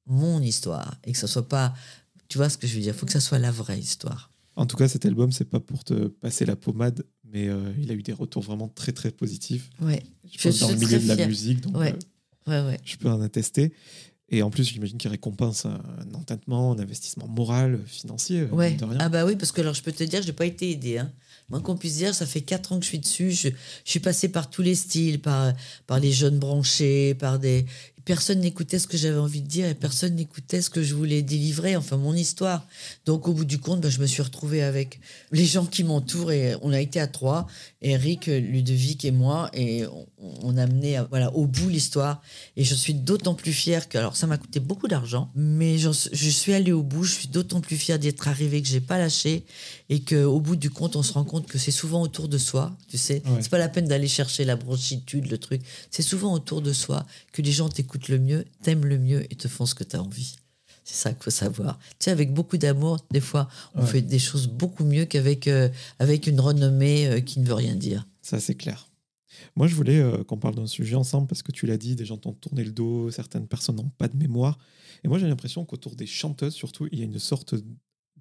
mon 0.06 0.42
histoire 0.42 0.96
et 1.04 1.14
que 1.14 1.18
ça 1.18 1.28
soit 1.28 1.48
pas, 1.48 1.74
tu 2.30 2.38
vois 2.38 2.50
ce 2.50 2.58
que 2.58 2.68
je 2.68 2.76
veux 2.76 2.82
dire, 2.82 2.94
il 2.94 2.98
faut 2.98 3.08
que 3.08 3.12
ça 3.12 3.20
soit 3.20 3.40
la 3.40 3.52
vraie 3.52 3.80
histoire. 3.80 4.32
En 4.56 4.66
tout 4.66 4.76
cas, 4.76 4.88
cet 4.88 5.06
album, 5.06 5.32
c'est 5.32 5.46
pas 5.46 5.60
pour 5.60 5.84
te 5.84 6.08
passer 6.08 6.44
la 6.44 6.56
pommade, 6.56 7.06
mais 7.32 7.48
euh, 7.48 7.72
il 7.82 7.92
a 7.92 7.94
eu 7.94 8.04
des 8.04 8.14
retours 8.14 8.44
vraiment 8.44 8.68
très 8.68 8.92
très 8.92 9.12
positifs. 9.12 9.70
Ouais. 9.82 10.04
Je, 10.32 10.50
suis 10.50 10.62
dans 10.62 10.70
le 10.70 10.76
milieu 10.78 11.00
de 11.00 11.08
la 11.08 11.28
musique, 11.28 11.62
donc 11.62 11.78
ouais. 11.78 11.96
Euh, 12.48 12.70
ouais, 12.70 12.80
je 12.86 12.96
peux 12.98 13.10
en 13.10 13.22
attester. 13.22 13.74
Et 14.30 14.42
en 14.42 14.50
plus, 14.50 14.66
j'imagine 14.66 14.98
qu'il 14.98 15.10
récompense 15.10 15.66
un, 15.66 15.80
entêtement, 16.14 16.74
un 16.74 16.80
investissement 16.80 17.28
moral, 17.28 17.80
financier. 17.86 18.46
Ah 19.00 19.08
bah 19.08 19.26
oui, 19.26 19.38
parce 19.38 19.54
que 19.54 19.62
alors 19.62 19.74
je 19.74 19.82
peux 19.82 19.94
te 19.94 20.04
dire, 20.04 20.22
je 20.22 20.28
n'ai 20.28 20.34
pas 20.34 20.46
été 20.46 20.70
aidé. 20.70 20.98
Hein. 20.98 21.12
Moi, 21.50 21.62
qu'on 21.62 21.78
puisse 21.78 21.96
dire, 21.96 22.14
ça 22.14 22.26
fait 22.26 22.42
quatre 22.42 22.74
ans 22.74 22.80
que 22.80 22.84
je 22.84 22.90
suis 22.90 23.00
dessus. 23.00 23.32
Je, 23.32 23.50
je, 23.50 23.90
suis 23.90 24.02
passé 24.02 24.28
par 24.28 24.50
tous 24.50 24.62
les 24.62 24.76
styles, 24.76 25.22
par, 25.22 25.54
par 25.86 26.02
les 26.02 26.12
jeunes 26.12 26.40
branchés, 26.40 27.16
par 27.16 27.40
des 27.40 27.66
personne 28.08 28.40
n'écoutait 28.40 28.80
ce 28.80 28.88
que 28.88 28.96
j'avais 28.96 29.20
envie 29.20 29.42
de 29.42 29.48
dire 29.48 29.68
et 29.68 29.74
personne 29.74 30.16
n'écoutait 30.16 30.62
ce 30.62 30.70
que 30.70 30.82
je 30.82 30.96
voulais 30.96 31.22
délivrer, 31.24 31.76
enfin 31.76 31.98
mon 31.98 32.14
histoire. 32.14 32.66
Donc 33.06 33.28
au 33.28 33.34
bout 33.34 33.44
du 33.44 33.60
compte, 33.60 33.82
ben, 33.82 33.92
je 33.92 34.00
me 34.00 34.06
suis 34.08 34.22
retrouvée 34.22 34.64
avec 34.64 35.02
les 35.34 35.44
gens 35.44 35.66
qui 35.66 35.84
m'entourent 35.84 36.32
et 36.32 36.56
on 36.62 36.72
a 36.72 36.80
été 36.80 37.02
à 37.02 37.08
trois, 37.08 37.48
Eric, 37.82 38.28
Ludovic 38.28 39.04
et 39.04 39.12
moi, 39.12 39.50
et 39.54 39.84
on, 40.20 40.58
a 40.58 40.66
mené 40.68 41.02
voilà, 41.10 41.34
au 41.36 41.48
bout 41.48 41.68
l'histoire. 41.68 42.22
Et 42.56 42.64
je 42.64 42.74
suis 42.74 42.94
d'autant 42.94 43.36
plus 43.36 43.52
fière 43.52 43.90
que, 43.90 43.98
alors 43.98 44.16
ça 44.16 44.26
m'a 44.26 44.38
coûté 44.38 44.62
beaucoup 44.62 44.88
d'argent, 44.88 45.30
mais 45.36 45.78
je, 45.78 45.92
suis 45.92 46.54
allée 46.54 46.72
au 46.72 46.84
bout, 46.84 47.04
je 47.04 47.14
suis 47.14 47.28
d'autant 47.28 47.60
plus 47.60 47.76
fière 47.76 48.00
d'être 48.00 48.30
arrivée 48.30 48.62
que 48.62 48.70
j'ai 48.70 48.80
pas 48.80 48.98
lâché 48.98 49.44
et 49.90 50.00
qu'au 50.00 50.40
bout 50.40 50.56
du 50.56 50.70
compte, 50.70 50.96
on 50.96 51.04
se 51.04 51.12
rend 51.12 51.26
compte 51.26 51.46
que 51.46 51.58
c'est 51.58 51.72
souvent 51.72 52.02
autour 52.02 52.30
de 52.30 52.38
soi, 52.38 52.74
tu 52.88 52.98
sais. 52.98 53.22
C'est 53.42 53.50
pas 53.50 53.58
la 53.58 53.70
peine 53.70 53.88
d'aller 53.88 54.08
chercher 54.08 54.46
la 54.46 54.56
bronchitude, 54.56 55.30
le 55.30 55.38
truc. 55.38 55.62
C'est 55.92 56.04
souvent 56.04 56.34
autour 56.34 56.62
de 56.62 56.72
soi 56.72 57.06
que 57.34 57.42
les 57.42 57.52
gens 57.52 57.68
t'écoutent 57.68 57.97
le 58.08 58.20
mieux, 58.20 58.46
t'aimes 58.62 58.86
le 58.86 58.98
mieux 58.98 59.32
et 59.32 59.36
te 59.36 59.48
font 59.48 59.66
ce 59.66 59.76
que 59.76 59.84
tu 59.84 59.96
as 59.96 60.02
envie. 60.02 60.36
C'est 60.88 60.96
ça 60.96 61.12
qu'il 61.12 61.22
faut 61.22 61.32
savoir. 61.32 61.78
Tu 62.00 62.06
sais, 62.06 62.12
avec 62.12 62.34
beaucoup 62.34 62.58
d'amour, 62.58 63.06
des 63.12 63.20
fois, 63.20 63.50
on 63.76 63.86
fait 63.86 64.02
des 64.02 64.20
choses 64.20 64.48
beaucoup 64.48 64.86
mieux 64.86 65.04
qu'avec 65.04 65.50
euh, 65.50 65.68
avec 66.00 66.28
une 66.28 66.40
renommée 66.40 67.08
euh, 67.08 67.20
qui 67.20 67.42
ne 67.42 67.46
veut 67.46 67.56
rien 67.56 67.76
dire. 67.76 68.08
Ça, 68.22 68.40
c'est 68.40 68.56
clair. 68.56 68.88
Moi, 69.58 69.68
je 69.68 69.76
voulais 69.76 70.00
euh, 70.00 70.24
qu'on 70.24 70.38
parle 70.38 70.56
d'un 70.56 70.66
sujet 70.66 70.96
ensemble 70.96 71.28
parce 71.28 71.44
que 71.44 71.52
tu 71.52 71.66
l'as 71.66 71.76
dit, 71.76 71.98
des 71.98 72.06
gens 72.06 72.16
t'ont 72.16 72.32
tourné 72.32 72.64
le 72.64 72.72
dos, 72.72 73.12
certaines 73.12 73.48
personnes 73.48 73.76
n'ont 73.76 73.92
pas 73.98 74.08
de 74.08 74.16
mémoire. 74.16 74.58
Et 75.04 75.10
moi, 75.10 75.20
j'ai 75.20 75.28
l'impression 75.28 75.66
qu'autour 75.66 75.94
des 75.94 76.08
chanteuses, 76.08 76.54
surtout, 76.54 76.88
il 76.94 77.00
y 77.00 77.02
a 77.02 77.06
une 77.06 77.20
sorte 77.20 77.56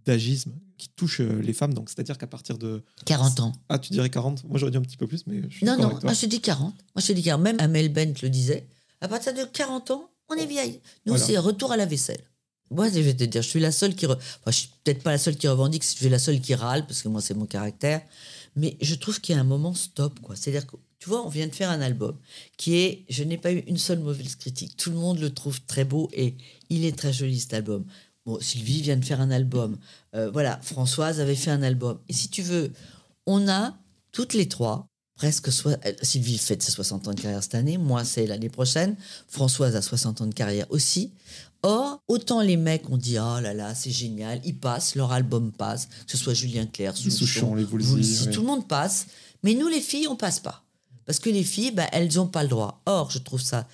d'agisme 0.04 0.52
qui 0.76 0.88
touche 0.88 1.20
les 1.20 1.52
femmes. 1.52 1.72
Donc, 1.72 1.88
c'est-à-dire 1.88 2.18
qu'à 2.18 2.26
partir 2.26 2.58
de 2.58 2.82
40 3.04 3.40
ans. 3.40 3.52
Ah, 3.68 3.78
tu 3.78 3.92
dirais 3.92 4.10
40 4.10 4.42
Moi, 4.42 4.58
j'aurais 4.58 4.72
dit 4.72 4.76
un 4.76 4.82
petit 4.82 4.96
peu 4.96 5.06
plus, 5.06 5.24
mais 5.28 5.42
je 5.48 5.58
suis 5.58 5.66
Non, 5.66 5.78
non, 5.78 5.96
moi, 6.02 6.14
je 6.14 6.26
dis 6.26 6.40
40. 6.40 6.74
Moi, 6.96 7.02
je 7.06 7.12
dis 7.12 7.22
40. 7.22 7.42
Même 7.42 7.56
Amel 7.60 7.92
Bent 7.92 8.12
le 8.22 8.28
disait. 8.28 8.66
À 9.01 9.09
partir 9.09 9.34
de 9.34 9.44
40 9.44 9.90
ans, 9.90 10.11
on 10.28 10.34
est 10.34 10.47
vieille. 10.47 10.80
Nous, 11.07 11.16
c'est 11.16 11.38
retour 11.38 11.72
à 11.72 11.76
la 11.76 11.86
vaisselle. 11.86 12.22
Moi, 12.70 12.88
je 12.88 12.99
vais 12.99 13.14
te 13.14 13.24
dire, 13.24 13.42
je 13.42 13.49
suis 13.49 13.61
la 13.61 13.70
seule 13.70 13.94
qui. 13.94 14.07
Enfin, 14.07 14.18
je 14.47 14.53
suis 14.53 14.70
peut-être 14.82 15.03
pas 15.03 15.12
la 15.12 15.18
seule 15.18 15.36
qui 15.36 15.47
revendique, 15.47 15.84
je 15.84 15.88
suis 15.88 16.09
la 16.09 16.18
seule 16.18 16.40
qui 16.40 16.55
râle, 16.55 16.86
parce 16.86 17.03
que 17.03 17.09
moi, 17.09 17.20
c'est 17.20 17.34
mon 17.34 17.47
caractère. 17.47 18.03
Mais 18.57 18.76
je 18.80 18.94
trouve 18.94 19.20
qu'il 19.20 19.34
y 19.34 19.38
a 19.38 19.40
un 19.40 19.44
moment 19.44 19.74
stop, 19.74 20.18
quoi. 20.20 20.34
C'est-à-dire 20.34 20.66
que, 20.66 20.76
tu 20.99 21.09
vois, 21.09 21.24
on 21.24 21.28
vient 21.28 21.47
de 21.47 21.55
faire 21.55 21.70
un 21.70 21.80
album 21.80 22.16
qui 22.57 22.76
est. 22.76 23.05
Je 23.09 23.22
n'ai 23.22 23.38
pas 23.38 23.53
eu 23.53 23.59
une 23.68 23.78
seule 23.78 24.01
mauvaise 24.01 24.34
critique. 24.34 24.76
Tout 24.76 24.90
le 24.90 24.97
monde 24.97 25.20
le 25.20 25.32
trouve 25.32 25.61
très 25.66 25.84
beau 25.84 26.09
et 26.12 26.34
il 26.70 26.84
est 26.84 26.99
très 26.99 27.12
joli, 27.12 27.38
cet 27.38 27.55
album. 27.55 27.84
Bon, 28.24 28.40
Sylvie 28.40 28.82
vient 28.82 28.97
de 28.97 29.05
faire 29.05 29.20
un 29.20 29.30
album. 29.30 29.78
Euh, 30.14 30.30
voilà, 30.30 30.59
Françoise 30.62 31.20
avait 31.20 31.36
fait 31.36 31.53
un 31.53 31.62
album. 31.62 32.01
Et 32.09 32.12
si 32.12 32.28
tu 32.28 32.42
veux, 32.42 32.72
on 33.26 33.49
a, 33.49 33.76
toutes 34.11 34.34
les 34.34 34.49
trois, 34.49 34.88
presque 35.16 35.50
soit 35.50 35.78
Sylvie 36.02 36.38
fête 36.38 36.62
ses 36.62 36.72
60 36.72 37.08
ans 37.08 37.14
de 37.14 37.20
carrière 37.20 37.42
cette 37.42 37.54
année, 37.54 37.78
moi 37.78 38.04
c'est 38.04 38.26
l'année 38.26 38.48
prochaine, 38.48 38.96
Françoise 39.28 39.74
a 39.74 39.82
60 39.82 40.20
ans 40.20 40.26
de 40.26 40.34
carrière 40.34 40.66
aussi. 40.70 41.10
Or, 41.62 42.00
autant 42.06 42.42
les 42.42 42.56
mecs 42.56 42.88
ont 42.90 42.98
dit 42.98 43.18
oh 43.18 43.40
là 43.40 43.52
là, 43.54 43.74
c'est 43.74 43.90
génial, 43.90 44.40
ils 44.44 44.56
passent, 44.56 44.94
leur 44.94 45.12
album 45.12 45.50
passe, 45.52 45.86
que 45.86 46.12
ce 46.12 46.16
soit 46.16 46.34
Julien 46.34 46.66
Clerc, 46.66 46.96
Souchon, 46.96 47.54
les 47.54 47.64
ouais. 47.64 48.30
tout 48.30 48.42
le 48.42 48.46
monde 48.46 48.68
passe, 48.68 49.06
mais 49.42 49.54
nous 49.54 49.68
les 49.68 49.80
filles, 49.80 50.06
on 50.06 50.16
passe 50.16 50.38
pas. 50.38 50.62
Parce 51.06 51.20
que 51.20 51.30
les 51.30 51.44
filles, 51.44 51.70
bah, 51.70 51.86
elles 51.92 52.12
n'ont 52.14 52.26
pas 52.26 52.42
le 52.42 52.48
droit. 52.48 52.82
Or, 52.84 53.10
je 53.10 53.18
trouve 53.18 53.40
ça 53.40 53.66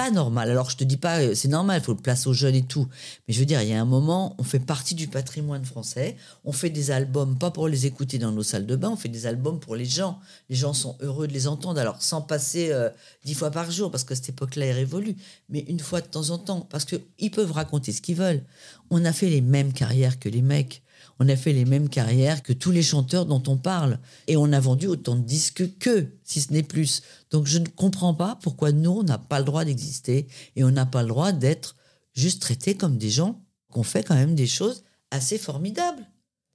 pas 0.00 0.10
normal. 0.10 0.50
Alors, 0.50 0.70
je 0.70 0.78
te 0.78 0.84
dis 0.84 0.96
pas, 0.96 1.20
euh, 1.20 1.34
c'est 1.34 1.48
normal, 1.48 1.82
il 1.82 1.84
faut 1.84 1.92
le 1.92 2.00
placer 2.00 2.26
aux 2.26 2.32
jeunes 2.32 2.54
et 2.54 2.62
tout. 2.62 2.88
Mais 3.28 3.34
je 3.34 3.38
veux 3.38 3.44
dire, 3.44 3.60
il 3.60 3.68
y 3.68 3.74
a 3.74 3.80
un 3.82 3.84
moment, 3.84 4.34
on 4.38 4.44
fait 4.44 4.58
partie 4.58 4.94
du 4.94 5.08
patrimoine 5.08 5.62
français. 5.66 6.16
On 6.42 6.52
fait 6.52 6.70
des 6.70 6.90
albums, 6.90 7.36
pas 7.36 7.50
pour 7.50 7.68
les 7.68 7.84
écouter 7.84 8.16
dans 8.16 8.32
nos 8.32 8.42
salles 8.42 8.64
de 8.64 8.76
bain, 8.76 8.88
on 8.88 8.96
fait 8.96 9.10
des 9.10 9.26
albums 9.26 9.60
pour 9.60 9.76
les 9.76 9.84
gens. 9.84 10.18
Les 10.48 10.56
gens 10.56 10.72
sont 10.72 10.96
heureux 11.00 11.28
de 11.28 11.34
les 11.34 11.46
entendre. 11.46 11.78
Alors, 11.78 12.00
sans 12.00 12.22
passer 12.22 12.72
euh, 12.72 12.88
dix 13.26 13.34
fois 13.34 13.50
par 13.50 13.70
jour, 13.70 13.90
parce 13.90 14.04
que 14.04 14.14
cette 14.14 14.30
époque-là 14.30 14.64
est 14.64 14.72
révolue, 14.72 15.16
mais 15.50 15.66
une 15.68 15.80
fois 15.80 16.00
de 16.00 16.06
temps 16.06 16.30
en 16.30 16.38
temps, 16.38 16.66
parce 16.70 16.86
qu'ils 16.86 17.30
peuvent 17.30 17.52
raconter 17.52 17.92
ce 17.92 18.00
qu'ils 18.00 18.16
veulent. 18.16 18.42
On 18.88 19.04
a 19.04 19.12
fait 19.12 19.28
les 19.28 19.42
mêmes 19.42 19.74
carrières 19.74 20.18
que 20.18 20.30
les 20.30 20.40
mecs. 20.40 20.82
On 21.18 21.28
a 21.28 21.36
fait 21.36 21.52
les 21.52 21.66
mêmes 21.66 21.90
carrières 21.90 22.42
que 22.42 22.54
tous 22.54 22.70
les 22.70 22.82
chanteurs 22.82 23.26
dont 23.26 23.42
on 23.46 23.58
parle. 23.58 23.98
Et 24.26 24.38
on 24.38 24.50
a 24.52 24.60
vendu 24.60 24.86
autant 24.86 25.16
de 25.16 25.22
disques 25.22 25.78
qu'eux, 25.78 26.16
si 26.24 26.40
ce 26.40 26.52
n'est 26.54 26.62
plus. 26.62 27.02
Donc 27.30 27.46
je 27.46 27.58
ne 27.58 27.66
comprends 27.68 28.14
pas 28.14 28.38
pourquoi 28.42 28.72
nous, 28.72 28.90
on 28.90 29.02
n'a 29.02 29.18
pas 29.18 29.38
le 29.38 29.44
droit 29.44 29.64
d'exister 29.64 30.26
et 30.56 30.64
on 30.64 30.70
n'a 30.70 30.86
pas 30.86 31.02
le 31.02 31.08
droit 31.08 31.32
d'être 31.32 31.76
juste 32.14 32.42
traités 32.42 32.74
comme 32.74 32.98
des 32.98 33.10
gens 33.10 33.40
qu'on 33.70 33.82
fait 33.82 34.02
quand 34.02 34.16
même 34.16 34.34
des 34.34 34.46
choses 34.46 34.84
assez 35.10 35.38
formidables. 35.38 36.06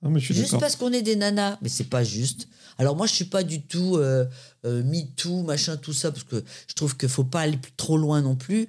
Mais 0.01 0.19
je 0.19 0.26
suis 0.26 0.36
Juste 0.36 0.59
parce 0.59 0.76
qu'on 0.76 0.91
est 0.91 1.01
des 1.01 1.15
nanas, 1.15 1.57
mais 1.61 1.69
c'est 1.69 1.86
pas 1.86 2.03
juste. 2.03 2.47
Alors 2.78 2.95
moi, 2.95 3.07
je 3.07 3.13
suis 3.13 3.26
pas 3.26 3.43
du 3.43 3.61
tout 3.61 3.95
euh, 3.95 4.26
euh, 4.65 4.84
MeToo, 4.84 5.43
machin, 5.43 5.78
tout 5.78 5.93
ça, 5.93 6.11
parce 6.11 6.23
que 6.23 6.43
je 6.67 6.73
trouve 6.73 6.95
qu'il 6.95 7.09
faut 7.09 7.23
pas 7.23 7.41
aller 7.41 7.59
trop 7.78 7.97
loin 7.97 8.21
non 8.21 8.36
plus. 8.36 8.67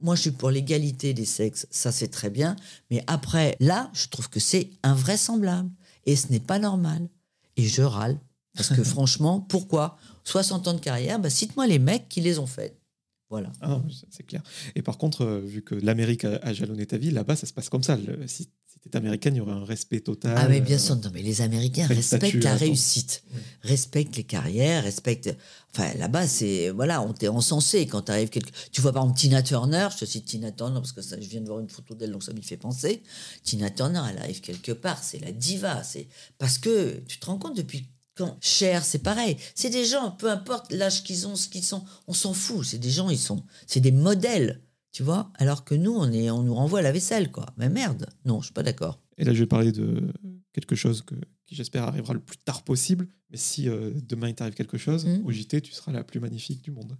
Moi, 0.00 0.14
je 0.14 0.22
suis 0.22 0.30
pour 0.30 0.50
l'égalité 0.50 1.14
des 1.14 1.24
sexes, 1.24 1.66
ça 1.70 1.90
c'est 1.90 2.08
très 2.08 2.30
bien. 2.30 2.54
Mais 2.90 3.02
après, 3.06 3.56
là, 3.60 3.90
je 3.94 4.08
trouve 4.08 4.28
que 4.28 4.40
c'est 4.40 4.70
invraisemblable. 4.82 5.70
Et 6.04 6.14
ce 6.14 6.28
n'est 6.30 6.40
pas 6.40 6.58
normal. 6.58 7.08
Et 7.56 7.66
je 7.66 7.82
râle. 7.82 8.18
Parce 8.56 8.70
que 8.70 8.82
franchement, 8.84 9.40
pourquoi 9.40 9.96
60 10.24 10.68
ans 10.68 10.74
de 10.74 10.80
carrière, 10.80 11.18
bah, 11.18 11.30
cite-moi 11.30 11.66
les 11.66 11.78
mecs 11.78 12.08
qui 12.08 12.20
les 12.20 12.38
ont 12.38 12.46
faites. 12.46 12.80
Voilà. 13.28 13.52
Ah 13.60 13.82
c'est- 14.10 14.22
clair. 14.22 14.42
Et 14.76 14.82
par 14.82 14.98
contre, 14.98 15.22
euh, 15.22 15.40
vu 15.40 15.62
que 15.62 15.74
l'Amérique 15.74 16.24
a, 16.24 16.36
a 16.42 16.52
jalonné 16.52 16.86
ta 16.86 16.96
vie, 16.96 17.10
là-bas, 17.10 17.34
ça 17.34 17.46
se 17.46 17.52
passe 17.52 17.68
comme 17.68 17.82
ça. 17.82 17.96
Le- 17.96 18.26
si 18.28 18.48
si 18.76 18.80
t'étais 18.80 18.98
américaine, 18.98 19.34
il 19.34 19.38
y 19.38 19.40
aurait 19.40 19.52
un 19.52 19.64
respect 19.64 20.00
total. 20.00 20.34
Ah 20.36 20.48
mais 20.48 20.60
bien 20.60 20.76
euh, 20.76 20.78
sûr, 20.78 20.96
non, 20.96 21.10
mais 21.14 21.22
les 21.22 21.40
Américains 21.40 21.86
respectent 21.86 22.24
statut, 22.26 22.40
la 22.40 22.50
attends. 22.52 22.60
réussite, 22.66 23.24
respectent 23.62 24.16
les 24.16 24.24
carrières, 24.24 24.82
respectent... 24.84 25.34
Enfin, 25.74 25.94
là-bas, 25.94 26.26
c'est... 26.26 26.68
Voilà, 26.70 27.00
on 27.00 27.12
t'est 27.14 27.28
encensé 27.28 27.86
quand 27.86 28.02
t'arrives 28.02 28.28
quelque... 28.28 28.50
Tu 28.72 28.80
vois, 28.82 28.92
par 28.92 29.04
exemple, 29.04 29.18
Tina 29.18 29.42
Turner, 29.42 29.88
je 29.92 29.98
te 29.98 30.04
cite 30.04 30.26
Tina 30.26 30.52
Turner 30.52 30.74
parce 30.74 30.92
que 30.92 31.00
ça, 31.00 31.18
je 31.18 31.26
viens 31.26 31.40
de 31.40 31.46
voir 31.46 31.60
une 31.60 31.70
photo 31.70 31.94
d'elle, 31.94 32.12
donc 32.12 32.22
ça 32.22 32.32
m'y 32.34 32.42
fait 32.42 32.58
penser. 32.58 33.02
Tina 33.44 33.70
Turner, 33.70 34.02
elle 34.10 34.18
arrive 34.18 34.40
quelque 34.42 34.72
part, 34.72 35.02
c'est 35.02 35.20
la 35.20 35.32
diva. 35.32 35.82
c'est 35.82 36.06
Parce 36.38 36.58
que, 36.58 37.00
tu 37.08 37.18
te 37.18 37.26
rends 37.26 37.38
compte, 37.38 37.56
depuis 37.56 37.88
quand 38.16 38.36
Cher, 38.40 38.84
c'est 38.84 38.98
pareil. 39.00 39.36
C'est 39.54 39.70
des 39.70 39.84
gens, 39.84 40.10
peu 40.10 40.30
importe 40.30 40.72
l'âge 40.72 41.02
qu'ils 41.04 41.26
ont, 41.26 41.36
ce 41.36 41.48
qu'ils 41.48 41.62
sont, 41.64 41.84
on 42.08 42.12
s'en 42.12 42.32
fout. 42.34 42.64
C'est 42.64 42.78
des 42.78 42.90
gens, 42.90 43.10
ils 43.10 43.18
sont... 43.18 43.44
C'est 43.66 43.80
des 43.80 43.92
modèles, 43.92 44.62
tu 44.92 45.02
vois 45.02 45.30
Alors 45.34 45.64
que 45.64 45.74
nous, 45.74 45.92
on, 45.94 46.10
est, 46.10 46.30
on 46.30 46.42
nous 46.42 46.54
renvoie 46.54 46.78
à 46.80 46.82
la 46.82 46.92
vaisselle, 46.92 47.30
quoi. 47.30 47.46
Mais 47.56 47.68
merde, 47.68 48.08
non, 48.24 48.40
je 48.40 48.46
suis 48.46 48.54
pas 48.54 48.62
d'accord. 48.62 49.00
Et 49.18 49.24
là, 49.24 49.32
je 49.34 49.40
vais 49.40 49.46
parler 49.46 49.72
de 49.72 50.12
quelque 50.52 50.74
chose 50.74 51.02
que, 51.02 51.14
qui, 51.46 51.54
j'espère, 51.54 51.84
arrivera 51.84 52.14
le 52.14 52.20
plus 52.20 52.38
tard 52.38 52.62
possible. 52.64 53.06
Mais 53.30 53.36
si 53.36 53.68
euh, 53.68 53.90
demain 54.08 54.28
il 54.28 54.34
t'arrive 54.34 54.54
quelque 54.54 54.78
chose, 54.78 55.04
Mhm. 55.04 55.26
au 55.26 55.30
JT, 55.32 55.60
tu 55.60 55.72
seras 55.72 55.92
la 55.92 56.04
plus 56.04 56.20
magnifique 56.20 56.62
du 56.62 56.70
monde. 56.70 56.96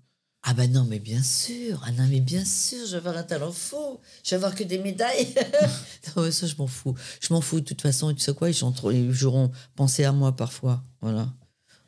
Ah 0.48 0.54
ben 0.54 0.70
non, 0.70 0.84
mais 0.88 1.00
bien 1.00 1.24
sûr. 1.24 1.82
Ah 1.84 1.90
non, 1.90 2.06
mais 2.08 2.20
bien 2.20 2.44
sûr, 2.44 2.86
je 2.86 2.92
vais 2.92 2.96
avoir 2.98 3.16
un 3.16 3.24
talent 3.24 3.50
faux. 3.50 4.00
Je 4.22 4.30
vais 4.30 4.36
avoir 4.36 4.54
que 4.54 4.62
des 4.62 4.78
médailles. 4.78 5.34
non, 6.16 6.22
mais 6.22 6.30
ça, 6.30 6.46
je 6.46 6.54
m'en 6.56 6.68
fous. 6.68 6.94
Je 7.20 7.34
m'en 7.34 7.40
fous 7.40 7.58
de 7.58 7.64
toute 7.64 7.82
façon. 7.82 8.10
Et 8.10 8.14
tu 8.14 8.20
sais 8.20 8.32
quoi, 8.32 8.48
ils, 8.48 9.24
auront 9.24 9.50
pensé 9.74 10.04
à 10.04 10.12
moi 10.12 10.36
parfois. 10.36 10.84
Voilà. 11.00 11.32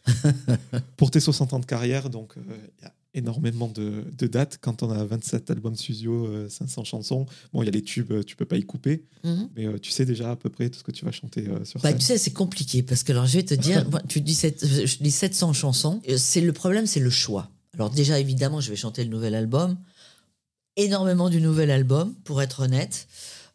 Pour 0.97 1.13
tes 1.13 1.21
60 1.21 1.53
ans 1.53 1.61
de 1.61 1.67
carrière, 1.67 2.11
donc 2.11 2.37
euh, 2.37 2.41
il 2.81 2.83
y 2.83 2.87
a 2.87 2.93
énormément 3.15 3.69
de, 3.69 4.03
de 4.19 4.27
dates. 4.27 4.59
Quand 4.61 4.83
on 4.83 4.91
a 4.91 5.05
27 5.05 5.53
albums 5.53 5.77
studio, 5.77 6.27
euh, 6.27 6.49
500 6.49 6.83
chansons, 6.83 7.27
bon, 7.53 7.63
il 7.63 7.67
y 7.67 7.69
a 7.69 7.73
les 7.73 7.83
tubes, 7.83 8.11
euh, 8.11 8.23
tu 8.25 8.35
peux 8.35 8.45
pas 8.45 8.57
y 8.57 8.65
couper. 8.65 9.05
Mhm. 9.23 9.51
Mais 9.55 9.67
euh, 9.67 9.79
tu 9.79 9.93
sais 9.93 10.05
déjà 10.05 10.33
à 10.33 10.37
peu 10.37 10.51
près 10.51 10.69
tout 10.69 10.81
ce 10.81 10.85
que 10.85 10.91
tu 10.91 11.05
vas 11.05 11.13
chanter 11.13 11.45
sur 11.63 11.81
Bah, 11.81 11.91
scène. 11.91 11.99
tu 11.99 12.05
sais, 12.07 12.19
c'est 12.19 12.33
compliqué 12.33 12.83
parce 12.83 13.05
que 13.05 13.13
alors 13.13 13.27
je 13.27 13.35
vais 13.39 13.45
te 13.45 13.55
dire, 13.55 13.89
moi, 13.91 14.01
tu 14.09 14.21
dis, 14.21 14.35
sept- 14.35 14.67
je 14.67 14.97
dis 14.99 15.13
700 15.13 15.53
chansons. 15.53 16.01
C'est 16.17 16.41
le 16.41 16.53
problème, 16.53 16.89
c'est 16.89 16.99
le 16.99 17.11
choix. 17.11 17.53
Alors 17.75 17.91
déjà, 17.91 18.19
évidemment, 18.19 18.61
je 18.61 18.71
vais 18.71 18.77
chanter 18.77 19.05
le 19.05 19.11
nouvel 19.11 19.35
album, 19.35 19.77
énormément 20.77 21.29
du 21.29 21.41
nouvel 21.41 21.71
album, 21.71 22.15
pour 22.25 22.43
être 22.43 22.61
honnête. 22.61 23.09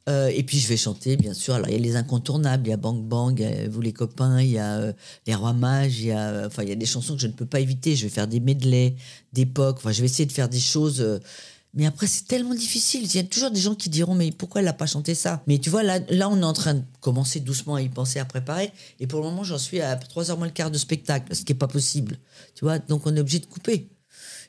Euh, 0.09 0.27
et 0.33 0.43
puis 0.43 0.59
je 0.59 0.67
vais 0.67 0.77
chanter, 0.77 1.15
bien 1.15 1.33
sûr. 1.33 1.53
Alors 1.53 1.69
il 1.69 1.73
y 1.73 1.75
a 1.75 1.79
les 1.79 1.95
incontournables, 1.95 2.67
il 2.67 2.69
y 2.71 2.73
a 2.73 2.77
Bang 2.77 3.01
Bang, 3.01 3.41
a 3.41 3.67
Vous 3.69 3.81
les 3.81 3.93
copains, 3.93 4.41
il 4.41 4.51
y 4.51 4.57
a 4.57 4.77
euh, 4.79 4.93
Les 5.27 5.35
Rois 5.35 5.53
Mages, 5.53 5.99
il 5.99 6.07
y 6.07 6.11
a, 6.11 6.29
euh, 6.29 6.47
enfin 6.47 6.63
il 6.63 6.69
y 6.69 6.71
a 6.71 6.75
des 6.75 6.85
chansons 6.85 7.15
que 7.15 7.21
je 7.21 7.27
ne 7.27 7.31
peux 7.31 7.45
pas 7.45 7.59
éviter. 7.59 7.95
Je 7.95 8.03
vais 8.03 8.09
faire 8.09 8.27
des 8.27 8.39
medleys 8.39 8.95
d'époque. 9.31 9.77
Enfin, 9.77 9.91
je 9.91 10.01
vais 10.01 10.05
essayer 10.05 10.25
de 10.25 10.31
faire 10.31 10.49
des 10.49 10.59
choses. 10.59 11.21
mais 11.73 11.85
après, 11.85 12.07
c'est 12.07 12.27
tellement 12.27 12.53
difficile. 12.53 13.03
Il 13.05 13.15
y 13.15 13.19
a 13.19 13.23
toujours 13.23 13.51
des 13.51 13.61
gens 13.61 13.75
qui 13.75 13.89
diront, 13.89 14.15
mais 14.15 14.31
pourquoi 14.31 14.61
elle 14.61 14.65
n'a 14.65 14.73
pas 14.73 14.87
chanté 14.87 15.15
ça? 15.15 15.41
Mais 15.47 15.57
tu 15.59 15.69
vois, 15.69 15.83
là, 15.83 15.99
là, 16.09 16.29
on 16.29 16.39
est 16.39 16.43
en 16.43 16.53
train 16.53 16.75
de 16.75 16.83
commencer 17.01 17.39
doucement 17.39 17.75
à 17.75 17.81
y 17.81 17.89
penser, 17.89 18.19
à 18.19 18.25
préparer. 18.25 18.71
Et 18.99 19.07
pour 19.07 19.19
le 19.21 19.25
moment, 19.25 19.43
j'en 19.43 19.57
suis 19.57 19.81
à 19.81 19.95
3h 19.95 20.37
moins 20.37 20.47
le 20.47 20.51
quart 20.51 20.71
de 20.71 20.77
spectacle, 20.77 21.33
ce 21.33 21.43
qui 21.43 21.53
n'est 21.53 21.59
pas 21.59 21.67
possible. 21.67 22.17
Tu 22.55 22.65
vois, 22.65 22.79
donc 22.79 23.07
on 23.07 23.15
est 23.15 23.19
obligé 23.21 23.39
de 23.39 23.45
couper. 23.45 23.89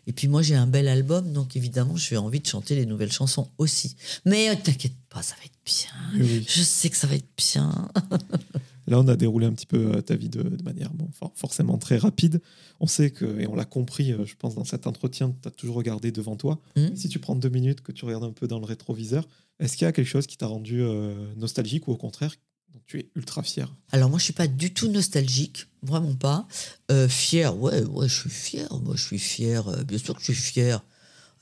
Et 0.06 0.12
puis 0.12 0.28
moi, 0.28 0.42
j'ai 0.42 0.54
un 0.54 0.66
bel 0.66 0.88
album, 0.88 1.32
donc 1.32 1.56
évidemment, 1.56 1.96
j'ai 1.96 2.16
envie 2.16 2.40
de 2.40 2.46
chanter 2.46 2.74
les 2.74 2.86
nouvelles 2.86 3.12
chansons 3.12 3.48
aussi. 3.58 3.96
Mais 4.24 4.50
euh, 4.50 4.54
t'inquiète 4.62 4.96
pas, 5.08 5.22
ça 5.22 5.34
va 5.36 5.44
être 5.44 5.52
bien. 5.64 6.24
Oui. 6.24 6.44
Je 6.48 6.62
sais 6.62 6.90
que 6.90 6.96
ça 6.96 7.06
va 7.06 7.14
être 7.14 7.28
bien. 7.36 7.88
Là, 8.86 9.00
on 9.00 9.08
a 9.08 9.16
déroulé 9.16 9.46
un 9.46 9.52
petit 9.54 9.64
peu 9.64 9.94
euh, 9.96 10.02
ta 10.02 10.14
vie 10.14 10.28
de, 10.28 10.42
de 10.42 10.62
manière 10.62 10.92
bon, 10.92 11.08
for- 11.12 11.32
forcément 11.34 11.78
très 11.78 11.96
rapide. 11.96 12.42
On 12.80 12.86
sait 12.86 13.10
que, 13.10 13.40
et 13.40 13.46
on 13.46 13.54
l'a 13.54 13.64
compris, 13.64 14.12
euh, 14.12 14.26
je 14.26 14.34
pense, 14.36 14.54
dans 14.56 14.64
cet 14.64 14.86
entretien, 14.86 15.34
tu 15.40 15.48
as 15.48 15.50
toujours 15.50 15.76
regardé 15.76 16.12
devant 16.12 16.36
toi. 16.36 16.60
Mhm. 16.76 16.94
Si 16.94 17.08
tu 17.08 17.18
prends 17.18 17.34
deux 17.34 17.48
minutes, 17.48 17.80
que 17.80 17.92
tu 17.92 18.04
regardes 18.04 18.24
un 18.24 18.32
peu 18.32 18.46
dans 18.46 18.58
le 18.58 18.66
rétroviseur, 18.66 19.26
est-ce 19.58 19.78
qu'il 19.78 19.86
y 19.86 19.88
a 19.88 19.92
quelque 19.92 20.06
chose 20.06 20.26
qui 20.26 20.36
t'a 20.36 20.46
rendu 20.48 20.82
euh, 20.82 21.14
nostalgique 21.36 21.88
ou 21.88 21.92
au 21.92 21.96
contraire, 21.96 22.34
tu 22.86 22.98
es 23.00 23.10
ultra 23.14 23.42
fier 23.42 23.72
Alors 23.92 24.10
moi, 24.10 24.18
je 24.18 24.24
suis 24.24 24.32
pas 24.32 24.46
du 24.46 24.72
tout 24.72 24.88
nostalgique, 24.88 25.66
vraiment 25.82 26.14
pas. 26.14 26.46
Euh, 26.90 27.08
fier, 27.08 27.56
ouais, 27.56 27.82
ouais, 27.84 28.08
je 28.08 28.14
suis 28.20 28.30
fier. 28.30 28.68
Moi, 28.82 28.94
je 28.96 29.02
suis 29.02 29.18
fier. 29.18 29.66
euh, 29.68 29.84
bien 29.84 29.98
sûr 29.98 30.14
que 30.14 30.20
je 30.20 30.32
suis 30.32 30.34
fier. 30.34 30.82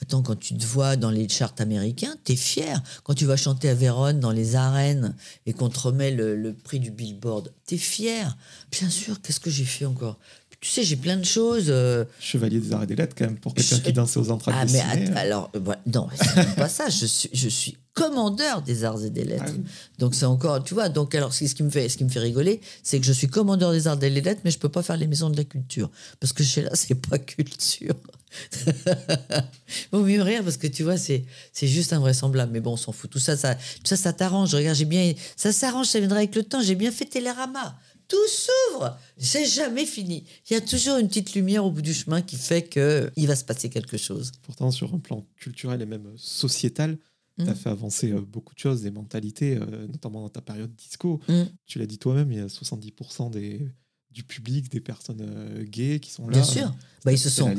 Attends, 0.00 0.22
quand 0.22 0.34
tu 0.36 0.56
te 0.56 0.66
vois 0.66 0.96
dans 0.96 1.10
les 1.12 1.28
charts 1.28 1.54
américains, 1.58 2.16
t'es 2.24 2.34
fier. 2.34 2.82
Quand 3.04 3.14
tu 3.14 3.24
vas 3.24 3.36
chanter 3.36 3.68
à 3.68 3.74
Vérone 3.74 4.18
dans 4.18 4.32
les 4.32 4.56
arènes 4.56 5.14
et 5.46 5.52
qu'on 5.52 5.68
te 5.68 5.78
remet 5.78 6.10
le, 6.10 6.34
le 6.34 6.52
prix 6.54 6.80
du 6.80 6.90
Billboard, 6.90 7.52
t'es 7.66 7.76
fier. 7.78 8.36
Bien 8.72 8.90
sûr, 8.90 9.20
qu'est-ce 9.22 9.38
que 9.38 9.50
j'ai 9.50 9.64
fait 9.64 9.84
encore? 9.84 10.18
Tu 10.62 10.68
sais, 10.70 10.84
j'ai 10.84 10.94
plein 10.94 11.16
de 11.16 11.24
choses. 11.24 11.64
euh, 11.70 12.04
Chevalier 12.20 12.60
des 12.60 12.72
arts 12.72 12.84
et 12.84 12.86
des 12.86 12.94
lettres, 12.94 13.16
quand 13.18 13.24
même, 13.26 13.36
pour 13.36 13.52
quelqu'un 13.52 13.76
Je- 13.76 13.82
qui 13.82 13.92
dansait 13.92 14.20
aux 14.20 14.30
entrailles 14.30 14.54
ah, 14.56 14.64
mais 14.64 14.78
ciné, 14.78 15.10
euh. 15.10 15.14
alors, 15.16 15.50
voilà, 15.60 15.80
non, 15.92 16.08
c'est 16.16 16.54
pas 16.54 16.68
ça. 16.68 16.88
Je 16.88 17.04
suis, 17.04 17.28
je 17.32 17.48
suis 17.48 17.76
commandeur 17.94 18.62
des 18.62 18.84
arts 18.84 19.02
et 19.04 19.10
des 19.10 19.24
lettres. 19.24 19.42
Ah 19.48 19.52
oui. 19.52 19.64
Donc 19.98 20.14
c'est 20.14 20.24
encore, 20.24 20.62
tu 20.62 20.74
vois. 20.74 20.88
Donc 20.88 21.16
alors, 21.16 21.34
ce 21.34 21.44
qui 21.46 21.62
me 21.64 21.68
fait, 21.70 21.88
ce 21.88 21.96
qui 21.96 22.04
me 22.04 22.08
fait 22.08 22.20
rigoler, 22.20 22.60
c'est 22.84 23.00
que 23.00 23.04
je 23.04 23.12
suis 23.12 23.26
commandeur 23.26 23.72
des 23.72 23.88
arts 23.88 23.96
et 24.04 24.08
des 24.08 24.20
lettres, 24.20 24.42
mais 24.44 24.52
je 24.52 24.58
peux 24.60 24.68
pas 24.68 24.82
faire 24.84 24.96
les 24.96 25.08
maisons 25.08 25.30
de 25.30 25.36
la 25.36 25.44
culture 25.44 25.90
parce 26.20 26.32
que 26.32 26.44
chez 26.44 26.62
là, 26.62 26.70
c'est 26.74 26.94
pas 26.94 27.18
culture. 27.18 27.96
Vaut 29.92 30.04
mieux 30.04 30.22
rire 30.22 30.42
parce 30.44 30.56
que 30.56 30.66
tu 30.68 30.84
vois, 30.84 30.96
c'est 30.96 31.24
c'est 31.52 31.66
juste 31.66 31.92
invraisemblable. 31.92 32.52
Mais 32.52 32.60
bon, 32.60 32.72
on 32.74 32.76
s'en 32.76 32.92
fout. 32.92 33.10
Tout 33.10 33.18
ça, 33.18 33.36
ça, 33.36 33.54
tout 33.56 33.60
ça, 33.84 33.96
ça 33.96 34.12
t'arrange. 34.12 34.54
Regarde, 34.54 34.76
j'ai 34.76 34.84
bien, 34.86 35.12
ça 35.36 35.52
s'arrange, 35.52 35.86
ça 35.88 35.98
viendra 35.98 36.18
avec 36.18 36.34
le 36.34 36.44
temps. 36.44 36.62
J'ai 36.62 36.76
bien 36.76 36.92
fait 36.92 37.04
Télérama. 37.04 37.76
Tout 38.08 38.16
s'ouvre. 38.28 38.98
C'est 39.16 39.46
jamais 39.46 39.86
fini. 39.86 40.24
Il 40.50 40.54
y 40.54 40.56
a 40.56 40.60
toujours 40.60 40.98
une 40.98 41.08
petite 41.08 41.34
lumière 41.34 41.64
au 41.64 41.70
bout 41.70 41.82
du 41.82 41.94
chemin 41.94 42.22
qui 42.22 42.36
fait 42.36 42.62
que 42.62 43.10
il 43.16 43.26
va 43.26 43.36
se 43.36 43.44
passer 43.44 43.68
quelque 43.70 43.96
chose. 43.96 44.32
Pourtant, 44.42 44.70
sur 44.70 44.92
un 44.94 44.98
plan 44.98 45.26
culturel 45.36 45.80
et 45.82 45.86
même 45.86 46.12
sociétal, 46.16 46.98
tu 47.38 47.48
as 47.48 47.54
fait 47.54 47.70
avancer 47.70 48.12
euh, 48.12 48.20
beaucoup 48.20 48.54
de 48.54 48.58
choses, 48.58 48.82
des 48.82 48.90
mentalités, 48.90 49.56
euh, 49.56 49.86
notamment 49.88 50.20
dans 50.20 50.28
ta 50.28 50.42
période 50.42 50.74
disco. 50.76 51.20
Mm. 51.28 51.42
Tu 51.66 51.78
l'as 51.78 51.86
dit 51.86 51.98
toi-même, 51.98 52.30
il 52.30 52.38
y 52.38 52.40
a 52.42 52.46
70% 52.46 53.30
des, 53.30 53.66
du 54.12 54.22
public, 54.22 54.70
des 54.70 54.80
personnes 54.80 55.22
euh, 55.22 55.64
gays 55.64 55.98
qui 55.98 56.10
sont 56.10 56.26
là. 56.26 56.32
Bien 56.32 56.44
sûr. 56.44 56.74
Bah, 57.04 57.12
ils 57.12 57.18
se 57.18 57.30
sont. 57.30 57.52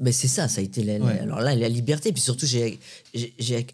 mais 0.00 0.12
c'est 0.12 0.28
ça, 0.28 0.46
ça 0.46 0.60
a 0.60 0.64
été 0.64 0.84
la, 0.84 0.98
Ouais. 1.04 1.18
alors 1.18 1.40
là 1.40 1.56
la 1.56 1.68
liberté. 1.68 2.12
Puis 2.12 2.20
surtout, 2.22 2.46
j'ai 2.46 2.78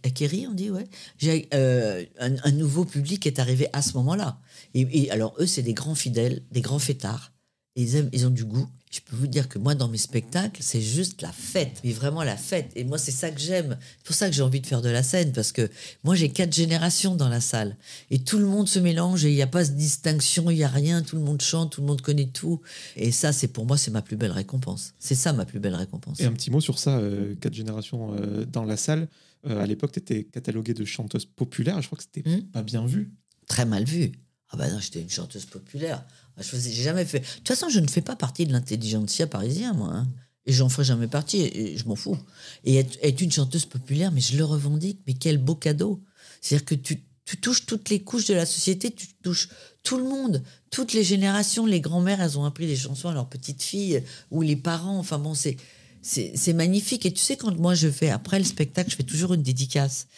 acquéri, 0.05 0.47
on 0.49 0.55
dit 0.55 0.71
ouais. 0.71 0.87
J'ai 1.19 1.49
euh, 1.53 2.05
un, 2.19 2.35
un 2.45 2.53
nouveau 2.53 2.85
public 2.85 3.27
est 3.27 3.39
arrivé 3.39 3.67
à 3.73 3.83
ce 3.83 3.95
moment-là. 3.99 4.39
Et, 4.75 4.87
et 5.05 5.11
alors 5.11 5.35
eux, 5.39 5.47
c'est 5.47 5.63
des 5.63 5.75
grands 5.75 5.95
fidèles, 5.95 6.43
des 6.53 6.61
grands 6.61 6.79
fêtards. 6.79 7.33
Et 7.75 7.83
ils, 7.83 7.97
aiment, 7.97 8.11
ils 8.13 8.27
ont 8.27 8.31
du 8.31 8.45
goût. 8.45 8.69
Je 8.91 9.01
peux 9.01 9.17
vous 9.17 9.27
dire 9.27 9.49
que 9.49 9.59
moi, 9.59 9.75
dans 9.75 9.89
mes 9.89 9.97
spectacles, 9.97 10.61
c'est 10.63 10.83
juste 10.83 11.23
la 11.23 11.33
fête, 11.33 11.81
mais 11.83 11.93
vraiment 11.93 12.23
la 12.23 12.37
fête. 12.37 12.71
Et 12.77 12.85
moi, 12.85 12.99
c'est 12.99 13.11
ça 13.11 13.31
que 13.31 13.41
j'aime. 13.41 13.79
C'est 13.97 14.05
pour 14.05 14.15
ça 14.15 14.29
que 14.29 14.35
j'ai 14.35 14.43
envie 14.43 14.61
de 14.61 14.67
faire 14.67 14.83
de 14.83 14.91
la 14.91 15.03
scène, 15.03 15.33
parce 15.33 15.53
que 15.53 15.71
moi, 16.05 16.15
j'ai 16.15 16.29
quatre 16.29 16.55
générations 16.55 17.17
dans 17.17 17.31
la 17.31 17.41
salle. 17.41 17.79
Et 18.11 18.19
tout 18.19 18.37
le 18.39 18.45
monde 18.45 18.69
se 18.69 18.79
mélange, 18.79 19.25
et 19.25 19.31
il 19.31 19.35
n'y 19.35 19.41
a 19.41 19.47
pas 19.47 19.65
de 19.65 19.71
distinction, 19.73 20.51
il 20.51 20.57
n'y 20.57 20.65
a 20.65 20.69
rien, 20.69 21.01
tout 21.01 21.17
le 21.17 21.23
monde 21.23 21.41
chante, 21.41 21.73
tout 21.73 21.81
le 21.81 21.87
monde 21.87 22.03
connaît 22.03 22.27
tout. 22.27 22.61
Et 22.97 23.13
ça, 23.13 23.33
c'est 23.33 23.49
pour 23.49 23.65
moi, 23.65 23.79
c'est 23.79 23.91
ma 23.91 24.03
plus 24.03 24.17
belle 24.17 24.33
récompense. 24.33 24.93
C'est 24.99 25.15
ça, 25.15 25.33
ma 25.33 25.47
plus 25.47 25.59
belle 25.59 25.75
récompense. 25.75 26.21
Et 26.21 26.27
un 26.27 26.33
petit 26.35 26.51
mot 26.51 26.61
sur 26.61 26.79
ça, 26.79 26.99
euh, 26.99 27.35
quatre 27.37 27.55
générations 27.55 28.15
euh, 28.15 28.45
dans 28.45 28.65
la 28.65 28.77
salle. 28.77 29.09
Euh, 29.47 29.63
à 29.63 29.67
l'époque, 29.67 29.93
tu 29.93 30.01
étais 30.01 30.25
cataloguée 30.25 30.75
de 30.75 30.85
chanteuse 30.85 31.25
populaire. 31.25 31.81
Je 31.81 31.87
crois 31.87 31.97
que 31.97 32.05
c'était 32.05 32.29
Hmm. 32.29 32.43
pas 32.53 32.63
bien 32.63 32.85
vu. 32.85 33.11
Très 33.47 33.65
mal 33.65 33.85
vu. 33.85 34.13
Ah 34.53 34.57
bah 34.57 34.71
non, 34.71 34.79
j'étais 34.79 35.01
une 35.01 35.11
chanteuse 35.11 35.47
populaire. 35.47 36.05
Je 36.37 36.43
faisais, 36.45 36.71
j'ai 36.71 36.83
jamais 36.83 37.05
fait. 37.05 37.21
De 37.21 37.25
toute 37.25 37.49
façon, 37.49 37.69
je 37.69 37.81
ne 37.81 37.89
fais 37.89 38.01
pas 38.03 38.17
partie 38.17 38.47
de 38.47 38.53
l'intelligentsia 38.53 39.27
parisien, 39.27 39.73
moi. 39.73 39.89
hein. 39.93 40.09
Et 40.45 40.53
j'en 40.53 40.69
ferai 40.69 40.85
jamais 40.85 41.09
partie. 41.09 41.41
Et 41.41 41.77
je 41.77 41.87
m'en 41.87 41.97
fous. 41.97 42.19
Et 42.65 42.77
être, 42.77 43.21
une 43.21 43.33
chanteuse 43.33 43.65
populaire, 43.65 44.13
mais 44.13 44.21
je 44.21 44.37
le 44.37 44.45
revendique. 44.45 45.01
Mais 45.07 45.15
quel 45.15 45.39
beau 45.39 45.55
cadeau. 45.55 46.03
C'est-à-dire 46.41 46.65
que 46.67 46.75
tu, 46.75 47.03
tu 47.25 47.39
touches 47.39 47.65
toutes 47.67 47.91
les 47.91 48.01
couches 48.01 48.27
de 48.27 48.35
la 48.35 48.47
société, 48.47 48.91
tu 48.91 49.07
touches 49.23 49.49
tout 49.83 49.97
le 49.97 50.05
monde, 50.05 50.43
toutes 50.71 50.93
les 50.93 51.05
générations. 51.05 51.65
Les 51.67 51.81
grands-mères, 51.81 52.21
elles 52.21 52.39
ont 52.39 52.45
appris 52.45 52.67
des 52.67 52.77
chansons 52.77 53.09
à 53.09 53.15
leurs 53.15 53.29
petites 53.29 53.63
filles 53.63 54.03
ou 54.31 54.43
les 54.43 54.57
parents. 54.57 54.99
Enfin 54.99 55.19
bon, 55.19 55.35
c'est. 55.35 55.57
C'est 56.03 56.53
magnifique. 56.53 57.07
Et 57.07 57.13
tu 57.13 57.23
sais, 57.23 57.37
quand 57.37 57.57
moi 57.59 57.75
je 57.75 57.89
fais, 57.89 58.11
après 58.11 58.39
le 58.39 58.45
spectacle, 58.45 58.91
je 58.91 58.97
fais 58.97 59.03
toujours 59.05 59.35
une 59.35 59.43
dédicace. 59.43 60.09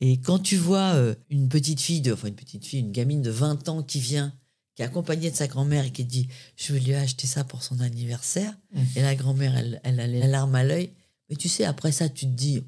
Et 0.00 0.18
quand 0.18 0.38
tu 0.38 0.56
vois 0.56 0.92
euh, 0.94 1.14
une 1.30 1.48
petite 1.48 1.80
fille, 1.80 2.00
de, 2.00 2.12
enfin 2.12 2.28
une 2.28 2.34
petite 2.34 2.64
fille, 2.64 2.80
une 2.80 2.92
gamine 2.92 3.22
de 3.22 3.30
20 3.30 3.68
ans 3.68 3.82
qui 3.82 3.98
vient, 4.00 4.32
qui 4.76 4.82
est 4.82 4.84
accompagnée 4.86 5.30
de 5.30 5.36
sa 5.36 5.48
grand-mère 5.48 5.84
et 5.84 5.90
qui 5.90 6.04
dit 6.04 6.28
Je 6.56 6.72
vais 6.72 6.80
lui 6.80 6.94
acheter 6.94 7.26
ça 7.26 7.44
pour 7.44 7.62
son 7.62 7.80
anniversaire. 7.80 8.56
Et 8.96 9.02
la 9.02 9.14
grand-mère, 9.16 9.56
elle, 9.56 9.80
elle 9.84 10.00
a 10.00 10.06
les 10.06 10.26
larmes 10.28 10.54
à 10.54 10.62
l'œil. 10.64 10.90
Mais 11.28 11.36
tu 11.36 11.48
sais, 11.48 11.64
après 11.64 11.92
ça, 11.92 12.08
tu 12.08 12.26
te 12.26 12.30
dis 12.32 12.62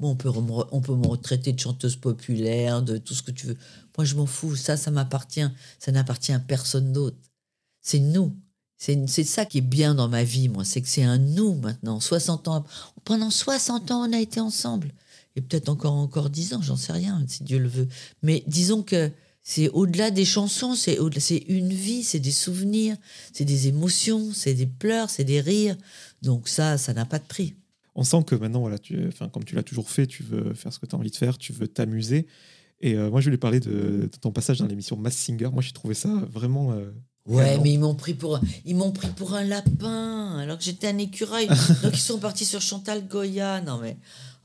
Bon, 0.00 0.10
on 0.10 0.16
peut, 0.16 0.28
me- 0.30 0.64
on 0.74 0.80
peut 0.80 0.94
me 0.94 1.06
retraiter 1.06 1.52
de 1.52 1.58
chanteuse 1.60 1.96
populaire, 1.96 2.82
de 2.82 2.98
tout 2.98 3.14
ce 3.14 3.22
que 3.22 3.30
tu 3.32 3.46
veux. 3.46 3.56
Moi, 3.96 4.04
je 4.04 4.14
m'en 4.14 4.26
fous. 4.26 4.54
Ça, 4.56 4.76
ça 4.76 4.90
m'appartient. 4.90 5.46
Ça 5.78 5.90
n'appartient 5.92 6.32
à 6.32 6.38
personne 6.38 6.92
d'autre. 6.92 7.16
C'est 7.80 7.98
nous. 7.98 8.36
C'est 8.78 9.24
ça 9.24 9.44
qui 9.44 9.58
est 9.58 9.62
bien 9.62 9.94
dans 9.94 10.08
ma 10.08 10.22
vie, 10.22 10.48
moi. 10.48 10.64
C'est 10.64 10.80
que 10.80 10.88
c'est 10.88 11.02
un 11.02 11.18
nous 11.18 11.54
maintenant. 11.54 11.98
60 11.98 12.46
ans. 12.48 12.64
Pendant 13.04 13.30
60 13.30 13.90
ans, 13.90 14.08
on 14.08 14.12
a 14.12 14.20
été 14.20 14.38
ensemble. 14.38 14.92
Et 15.34 15.40
peut-être 15.40 15.68
encore, 15.68 15.94
encore 15.94 16.30
10 16.30 16.54
ans, 16.54 16.62
j'en 16.62 16.76
sais 16.76 16.92
rien, 16.92 17.22
si 17.26 17.42
Dieu 17.42 17.58
le 17.58 17.68
veut. 17.68 17.88
Mais 18.22 18.44
disons 18.46 18.82
que 18.82 19.10
c'est 19.42 19.68
au-delà 19.70 20.10
des 20.10 20.24
chansons, 20.24 20.74
c'est 20.74 20.96
une 21.48 21.72
vie, 21.72 22.02
c'est 22.04 22.20
des 22.20 22.30
souvenirs, 22.30 22.96
c'est 23.32 23.44
des 23.44 23.66
émotions, 23.68 24.30
c'est 24.32 24.54
des 24.54 24.66
pleurs, 24.66 25.10
c'est 25.10 25.24
des 25.24 25.40
rires. 25.40 25.76
Donc 26.22 26.48
ça, 26.48 26.78
ça 26.78 26.94
n'a 26.94 27.04
pas 27.04 27.18
de 27.18 27.24
prix. 27.24 27.54
On 27.94 28.04
sent 28.04 28.22
que 28.26 28.36
maintenant, 28.36 28.60
voilà, 28.60 28.78
tu, 28.78 29.08
enfin, 29.08 29.28
comme 29.28 29.44
tu 29.44 29.56
l'as 29.56 29.62
toujours 29.64 29.90
fait, 29.90 30.06
tu 30.06 30.22
veux 30.22 30.54
faire 30.54 30.72
ce 30.72 30.78
que 30.78 30.86
tu 30.86 30.94
as 30.94 30.98
envie 30.98 31.10
de 31.10 31.16
faire, 31.16 31.36
tu 31.36 31.52
veux 31.52 31.66
t'amuser. 31.66 32.26
Et 32.80 32.94
euh, 32.94 33.10
moi, 33.10 33.20
je 33.20 33.26
voulais 33.26 33.38
parler 33.38 33.58
de, 33.58 34.08
de 34.12 34.18
ton 34.20 34.30
passage 34.30 34.58
dans 34.58 34.66
l'émission 34.66 34.96
Mass 34.96 35.16
Singer. 35.16 35.48
Moi, 35.52 35.62
j'ai 35.62 35.72
trouvé 35.72 35.94
ça 35.94 36.08
vraiment. 36.30 36.72
euh, 36.72 36.92
Ouais, 37.28 37.44
canon. 37.44 37.62
mais 37.62 37.72
ils 37.74 37.78
m'ont 37.78 37.94
pris 37.94 38.14
pour 38.14 38.36
un, 38.36 38.40
ils 38.64 38.74
m'ont 38.76 38.90
pris 38.92 39.08
pour 39.08 39.34
un 39.34 39.44
lapin 39.44 40.38
alors 40.38 40.58
que 40.58 40.64
j'étais 40.64 40.88
un 40.88 40.98
écureuil. 40.98 41.46
Donc 41.82 41.92
ils 41.94 41.98
sont 41.98 42.18
partis 42.18 42.44
sur 42.44 42.60
Chantal 42.60 43.06
Goya. 43.06 43.60
Non 43.60 43.78
mais 43.80 43.96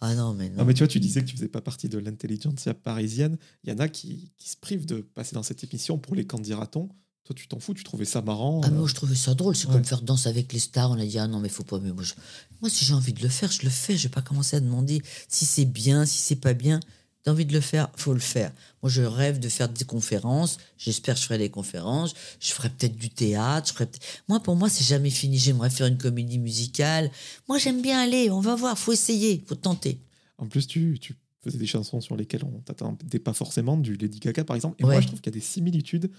ah 0.01 0.13
non 0.15 0.33
mais 0.33 0.49
non. 0.49 0.57
Non, 0.57 0.65
mais 0.65 0.73
tu 0.73 0.79
vois, 0.79 0.87
tu 0.89 0.99
disais 0.99 1.21
que 1.21 1.27
tu 1.29 1.35
faisais 1.35 1.47
pas 1.47 1.61
partie 1.61 1.87
de 1.87 1.97
l'intelligentsia 1.97 2.73
parisienne. 2.73 3.37
Il 3.63 3.69
y 3.69 3.73
en 3.73 3.79
a 3.79 3.87
qui, 3.87 4.33
qui 4.37 4.49
se 4.49 4.57
privent 4.57 4.85
de 4.85 4.97
passer 5.01 5.33
dans 5.33 5.43
cette 5.43 5.63
émission 5.63 5.97
pour 5.97 6.13
les 6.15 6.25
candidatons. 6.27 6.89
Toi, 7.23 7.33
tu 7.33 7.47
t'en 7.47 7.57
fous, 7.61 7.73
tu 7.73 7.85
trouvais 7.85 8.03
ça 8.03 8.21
marrant. 8.21 8.59
Ah, 8.65 8.67
euh, 8.67 8.71
moi, 8.71 8.85
je 8.85 8.95
trouvais 8.95 9.15
ça 9.15 9.33
drôle. 9.33 9.55
C'est 9.55 9.67
Ouais. 9.67 9.75
comme 9.75 9.85
faire 9.85 10.01
danse 10.01 10.27
avec 10.27 10.51
les 10.51 10.59
stars. 10.59 10.91
On 10.91 10.99
a 10.99 11.05
dit, 11.05 11.17
ah 11.19 11.27
non, 11.27 11.39
mais 11.39 11.47
faut 11.47 11.63
pas. 11.63 11.79
Mais 11.79 11.93
moi, 11.93 12.03
je- 12.03 12.15
moi, 12.59 12.69
si 12.69 12.83
j'ai 12.83 12.93
envie 12.93 13.13
de 13.13 13.21
le 13.21 13.29
faire, 13.29 13.49
je 13.49 13.61
le 13.63 13.69
fais. 13.69 13.95
Je 13.95 14.03
vais 14.03 14.09
pas 14.13 14.21
commencer 14.21 14.57
à 14.57 14.59
demander 14.59 15.01
si 15.29 15.45
c'est 15.45 15.63
bien, 15.63 16.05
si 16.05 16.17
c'est 16.17 16.35
pas 16.35 16.53
bien. 16.53 16.81
T'as 17.23 17.31
envie 17.31 17.45
de 17.45 17.53
le 17.53 17.61
faire, 17.61 17.89
faut 17.95 18.13
le 18.13 18.19
faire. 18.19 18.51
Moi, 18.81 18.89
je 18.89 19.01
rêve 19.01 19.39
de 19.39 19.47
faire 19.47 19.69
des 19.69 19.85
conférences. 19.85 20.57
J'espère 20.77 21.15
que 21.15 21.21
je 21.21 21.25
ferai 21.25 21.37
des 21.37 21.49
conférences. 21.49 22.13
Je 22.41 22.51
ferai 22.51 22.69
peut-être 22.69 22.97
du 22.97 23.09
théâtre. 23.09 23.67
Je 23.69 23.73
ferai 23.73 23.87
moi, 24.27 24.41
pour 24.41 24.57
moi, 24.57 24.69
c'est 24.69 24.83
jamais 24.83 25.09
fini. 25.09 25.37
J'aimerais 25.37 25.69
faire 25.69 25.87
une 25.87 25.97
comédie 25.97 26.37
musicale. 26.37 27.09
Moi, 27.47 27.59
j'aime 27.59 27.81
bien 27.81 27.97
aller. 27.99 28.29
On 28.29 28.41
va 28.41 28.55
voir. 28.55 28.77
Faut 28.77 28.91
essayer. 28.91 29.41
Faut 29.47 29.55
tenter. 29.55 29.99
En 30.37 30.47
plus, 30.47 30.67
tu, 30.67 30.97
tu 30.99 31.15
faisais 31.41 31.57
des 31.57 31.65
chansons 31.65 32.01
sur 32.01 32.17
lesquelles 32.17 32.43
on 32.43 32.59
t'attendait 32.59 33.19
pas 33.19 33.31
forcément, 33.33 33.77
du 33.77 33.95
Lady 33.95 34.19
Gaga 34.19 34.43
par 34.43 34.57
exemple. 34.57 34.75
Et 34.79 34.83
Ouais. 34.83 34.95
moi, 34.95 35.01
je 35.01 35.07
trouve 35.07 35.21
qu'il 35.21 35.31
y 35.31 35.35
a 35.37 35.39
des 35.39 35.45
similitudes 35.45 36.11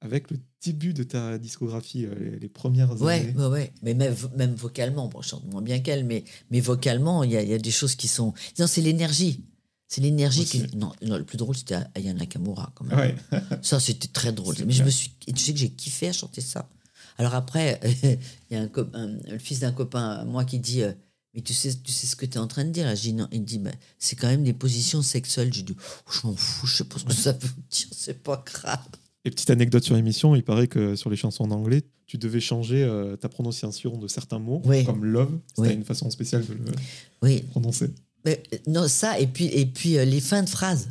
avec 0.00 0.30
le 0.30 0.38
début 0.64 0.92
de 0.94 1.02
ta 1.02 1.38
discographie, 1.38 2.04
euh, 2.04 2.14
les, 2.32 2.38
les 2.38 2.48
premières 2.48 3.00
Ouais, 3.02 3.14
années. 3.20 3.32
ouais, 3.36 3.46
ouais. 3.46 3.72
Mais 3.82 3.94
même, 3.94 4.14
même 4.36 4.54
vocalement, 4.54 5.08
bon, 5.08 5.20
je 5.22 5.28
chante 5.30 5.46
moins 5.50 5.62
bien 5.62 5.80
qu'elle, 5.80 6.04
mais, 6.04 6.22
mais 6.50 6.60
vocalement, 6.60 7.24
il 7.24 7.32
y 7.32 7.36
a, 7.36 7.42
y 7.42 7.54
a 7.54 7.58
des 7.58 7.70
choses 7.72 7.94
qui 7.96 8.06
sont. 8.06 8.34
Non, 8.60 8.66
c'est 8.68 8.82
l'énergie. 8.82 9.40
C'est 9.94 10.00
l'énergie 10.00 10.44
qui. 10.44 10.60
Non, 10.76 10.92
non, 11.02 11.16
le 11.18 11.24
plus 11.24 11.36
drôle, 11.38 11.56
c'était 11.56 11.76
Aya 11.94 12.12
Nakamura, 12.14 12.72
quand 12.74 12.84
même. 12.84 12.98
Ouais. 12.98 13.14
Ça, 13.62 13.78
c'était 13.78 14.08
très 14.08 14.32
drôle. 14.32 14.56
Mais 14.66 14.72
je 14.72 14.82
me 14.82 14.90
suis. 14.90 15.10
Tu 15.24 15.36
sais 15.36 15.52
que 15.52 15.58
j'ai 15.60 15.70
kiffé 15.70 16.08
à 16.08 16.12
chanter 16.12 16.40
ça. 16.40 16.68
Alors 17.16 17.34
après, 17.34 17.78
il 18.02 18.56
y 18.56 18.56
a 18.56 18.62
un, 18.62 18.68
un- 18.94 19.18
le 19.30 19.38
fils 19.38 19.60
d'un 19.60 19.70
copain 19.70 20.24
moi 20.24 20.44
qui 20.44 20.58
dit. 20.58 20.82
euh, 20.82 20.92
mais 21.32 21.42
tu 21.42 21.54
sais, 21.54 21.72
tu 21.74 21.92
sais 21.92 22.08
ce 22.08 22.16
que 22.16 22.26
tu 22.26 22.38
es 22.38 22.40
en 22.40 22.48
train 22.48 22.64
de 22.64 22.70
dire. 22.70 22.88
Je 22.96 23.00
dis 23.02 23.12
non. 23.12 23.28
Il 23.30 23.44
dit, 23.44 23.58
bah, 23.58 23.70
c'est 24.00 24.16
quand 24.16 24.26
même 24.26 24.42
des 24.42 24.52
positions 24.52 25.00
sexuelles. 25.02 25.54
Je 25.54 25.60
dis, 25.62 25.76
oh, 25.78 26.10
je 26.10 26.26
m'en 26.26 26.34
fous, 26.34 26.66
je 26.66 26.76
sais 26.78 26.84
pas 26.84 26.98
ce 26.98 27.04
que 27.04 27.12
ça 27.12 27.30
veut 27.40 27.48
dire, 27.70 27.86
c'est 27.92 28.20
pas 28.20 28.42
grave. 28.44 28.80
Et 29.24 29.30
petite 29.30 29.50
anecdote 29.50 29.84
sur 29.84 29.94
l'émission, 29.94 30.34
il 30.34 30.42
paraît 30.42 30.66
que 30.66 30.96
sur 30.96 31.08
les 31.08 31.16
chansons 31.16 31.44
en 31.44 31.50
anglais, 31.52 31.82
tu 32.06 32.18
devais 32.18 32.40
changer 32.40 32.82
euh, 32.82 33.16
ta 33.16 33.28
prononciation 33.30 33.96
de 33.96 34.06
certains 34.08 34.38
mots, 34.38 34.60
Oui. 34.66 34.84
comme 34.84 35.04
love. 35.04 35.38
C'était 35.56 35.68
Oui. 35.68 35.74
une 35.74 35.84
façon 35.84 36.10
spéciale 36.10 36.44
de 36.46 36.52
le 36.52 36.60
Oui, 37.22 37.40
prononcer. 37.50 37.90
Mais, 38.24 38.42
euh, 38.52 38.58
non, 38.66 38.88
ça, 38.88 39.18
et 39.18 39.26
puis, 39.26 39.46
et 39.46 39.66
puis 39.66 39.98
euh, 39.98 40.04
les 40.04 40.20
fins 40.20 40.42
de 40.42 40.48
phrases. 40.48 40.88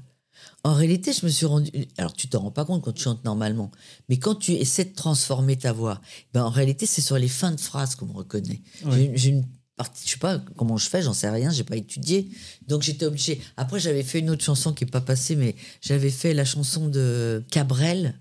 En 0.65 0.73
réalité, 0.73 1.11
je 1.11 1.25
me 1.25 1.31
suis 1.31 1.45
rendu. 1.45 1.69
Alors, 1.97 2.13
tu 2.13 2.27
t'en 2.29 2.39
rends 2.39 2.51
pas 2.51 2.63
compte 2.63 2.81
quand 2.83 2.93
tu 2.93 3.03
chantes 3.03 3.25
normalement, 3.25 3.69
mais 4.07 4.17
quand 4.17 4.35
tu 4.35 4.53
essaies 4.53 4.85
de 4.85 4.93
transformer 4.95 5.57
ta 5.57 5.73
voix, 5.73 5.99
ben, 6.33 6.43
en 6.45 6.49
réalité, 6.49 6.85
c'est 6.85 7.01
sur 7.01 7.17
les 7.17 7.27
fins 7.27 7.51
de 7.51 7.59
phrases 7.59 7.95
qu'on 7.95 8.05
me 8.05 8.13
reconnaît. 8.13 8.61
Ouais. 8.85 8.91
J'ai 8.95 9.03
une- 9.05 9.17
J'ai 9.17 9.29
une 9.31 9.45
partie, 9.75 10.03
je 10.05 10.11
sais 10.11 10.19
pas 10.19 10.37
comment 10.55 10.77
je 10.77 10.87
fais, 10.87 11.01
j'en 11.01 11.13
sais 11.13 11.29
rien, 11.29 11.49
j'ai 11.49 11.63
pas 11.65 11.75
étudié. 11.75 12.29
Donc, 12.67 12.81
j'étais 12.83 13.05
obligée. 13.05 13.41
Après, 13.57 13.79
j'avais 13.79 14.03
fait 14.03 14.19
une 14.19 14.29
autre 14.29 14.43
chanson 14.45 14.71
qui 14.71 14.83
est 14.85 14.87
pas 14.89 15.01
passée, 15.01 15.35
mais 15.35 15.55
j'avais 15.81 16.11
fait 16.11 16.33
la 16.33 16.45
chanson 16.45 16.87
de 16.87 17.43
Cabrel. 17.51 18.17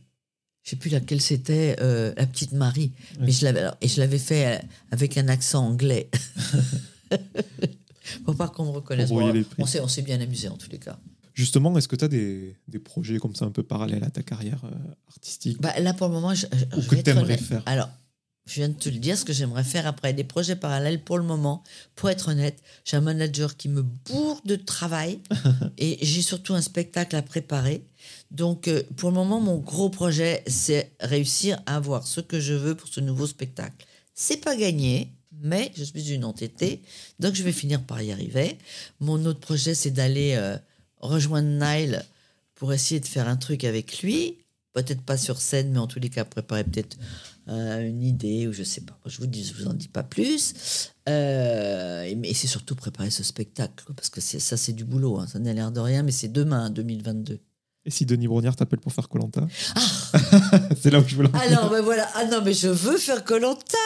Je 0.65 0.71
sais 0.71 0.77
plus 0.77 0.91
laquelle 0.91 1.21
c'était, 1.21 1.77
euh, 1.81 2.13
La 2.17 2.27
Petite 2.27 2.53
Marie. 2.53 2.93
Mais 3.21 3.31
je 3.33 3.45
l'avais, 3.45 3.67
et 3.81 3.87
je 3.89 4.01
l'avais 4.01 4.19
fait 4.19 4.61
avec 4.91 5.17
un 5.19 5.29
accent 5.29 5.65
anglais. 5.65 6.11
Pour 8.25 8.37
pas 8.37 8.49
qu'on 8.49 8.65
me 8.65 8.71
reconnaisse. 8.71 9.11
Bon, 9.11 9.33
on 9.59 9.67
s'est, 9.67 9.81
on 9.81 9.89
s'est 9.89 10.03
bien 10.03 10.21
amusé 10.21 10.49
en 10.49 10.57
tous 10.57 10.71
les 10.71 10.79
cas. 10.79 10.99
Justement, 11.35 11.77
est-ce 11.79 11.89
que 11.89 11.97
tu 11.97 12.05
as 12.05 12.09
des, 12.09 12.57
des 12.69 12.79
projets 12.79 13.19
comme 13.19 13.35
ça 13.35 13.47
un 13.47 13.51
peu 13.51 13.63
parallèles 13.63 14.05
à 14.05 14.11
ta 14.11 14.23
carrière 14.23 14.63
euh, 14.65 14.71
artistique 15.09 15.61
Bah, 15.63 15.73
là, 15.81 15.95
pour 15.95 16.09
le 16.09 16.13
moment, 16.15 16.35
je, 16.35 16.47
je- 16.53 16.77
Ou 16.79 16.83
je 16.83 16.89
que 16.89 16.95
vais 16.95 17.33
être 17.35 17.43
faire 17.43 17.63
Alors, 17.65 17.89
je 18.45 18.55
viens 18.57 18.69
de 18.69 18.75
te 18.75 18.89
le 18.91 18.99
dire, 18.99 19.17
ce 19.17 19.25
que 19.25 19.33
j'aimerais 19.33 19.65
faire 19.65 19.87
après 19.87 20.13
des 20.13 20.25
projets 20.25 20.57
parallèles 20.57 21.03
pour 21.03 21.17
le 21.17 21.25
moment. 21.25 21.63
Pour 21.95 22.11
être 22.11 22.29
honnête, 22.29 22.61
j'ai 22.85 22.97
un 22.99 23.01
manager 23.01 23.57
qui 23.57 23.69
me 23.71 23.81
bourre 23.83 24.43
de 24.45 24.57
travail 24.57 25.21
et 25.79 25.99
j'ai 26.05 26.21
surtout 26.23 26.53
un 26.55 26.61
spectacle 26.61 27.17
à 27.17 27.23
préparer. 27.23 27.87
Donc, 28.31 28.69
euh, 28.69 28.83
pour 28.97 29.09
le 29.11 29.15
moment, 29.15 29.41
mon 29.41 29.57
gros 29.59 29.89
projet, 29.89 30.43
c'est 30.49 30.93
réussir 31.01 31.63
à 31.67 31.77
avoir 31.77 32.07
ce 32.07 32.21
que 32.21 32.41
je 32.41 32.53
veux 32.53 32.75
pour 32.75 32.89
ce 32.89 33.01
nouveau 33.01 33.27
spectacle. 33.27 33.87
C'est 34.13 34.43
pas 34.43 34.55
gagné, 34.57 35.15
mais 35.43 35.71
je 35.77 35.85
suis 35.85 36.13
une 36.13 36.25
entêtée, 36.25 36.83
donc 37.21 37.35
je 37.35 37.43
vais 37.43 37.53
finir 37.53 37.83
par 37.85 38.01
y 38.03 38.13
arriver. 38.13 38.59
Mon 39.01 39.25
autre 39.27 39.41
projet, 39.41 39.75
c'est 39.75 39.91
d'aller 39.91 40.35
euh, 40.37 40.57
rejoindre 41.01 41.49
Nile 41.49 42.05
pour 42.55 42.73
essayer 42.73 43.01
de 43.01 43.07
faire 43.07 43.29
un 43.29 43.37
truc 43.37 43.65
avec 43.65 44.03
lui. 44.03 44.39
Peut-être 44.73 45.03
pas 45.03 45.19
sur 45.19 45.39
scène, 45.41 45.73
mais 45.73 45.79
en 45.79 45.87
tous 45.87 45.99
les 46.01 46.09
cas, 46.09 46.25
préparer 46.25 46.65
peut-être 46.65 46.97
euh, 47.49 47.87
une 47.87 48.03
idée 48.03 48.47
ou 48.47 48.53
je 48.55 48.63
sais 48.63 48.81
pas. 48.81 48.99
Je 49.05 49.19
vous 49.19 49.27
dis, 49.27 49.45
je 49.45 49.53
vous 49.55 49.67
en 49.69 49.75
dis 49.75 49.89
pas 49.89 50.03
plus. 50.03 50.91
Euh, 51.11 52.05
et- 52.05 52.35
c'est 52.35 52.47
surtout 52.47 52.75
préparer 52.75 53.11
ce 53.11 53.23
spectacle, 53.23 53.85
parce 53.95 54.09
que 54.09 54.21
ça, 54.23 54.57
c'est 54.57 54.73
du 54.73 54.85
boulot. 54.85 55.19
hein. 55.19 55.27
Ça 55.27 55.39
n'a 55.41 55.53
l'air 55.53 55.73
de 55.73 55.81
rien, 55.81 56.03
mais 56.03 56.13
c'est 56.13 56.29
demain, 56.33 56.67
hein, 56.67 56.71
2022. 56.71 57.39
Et 57.85 57.91
si 57.91 58.07
Denis 58.07 58.29
Brognard 58.29 58.55
t'appelle 58.55 58.79
pour 58.79 58.93
faire 58.93 59.09
Colanta 59.09 59.47
Ah 59.75 59.81
C'est 60.81 60.91
là 60.91 61.01
où 61.01 61.05
je 61.07 61.17
venir. 61.17 61.31
Alors, 61.35 61.71
ben 61.71 61.81
voilà. 61.83 62.09
Ah 62.15 62.25
non, 62.27 62.41
mais 62.45 62.55
je 62.55 62.69
veux 62.69 62.97
faire 62.97 63.25
Colanta. 63.25 63.77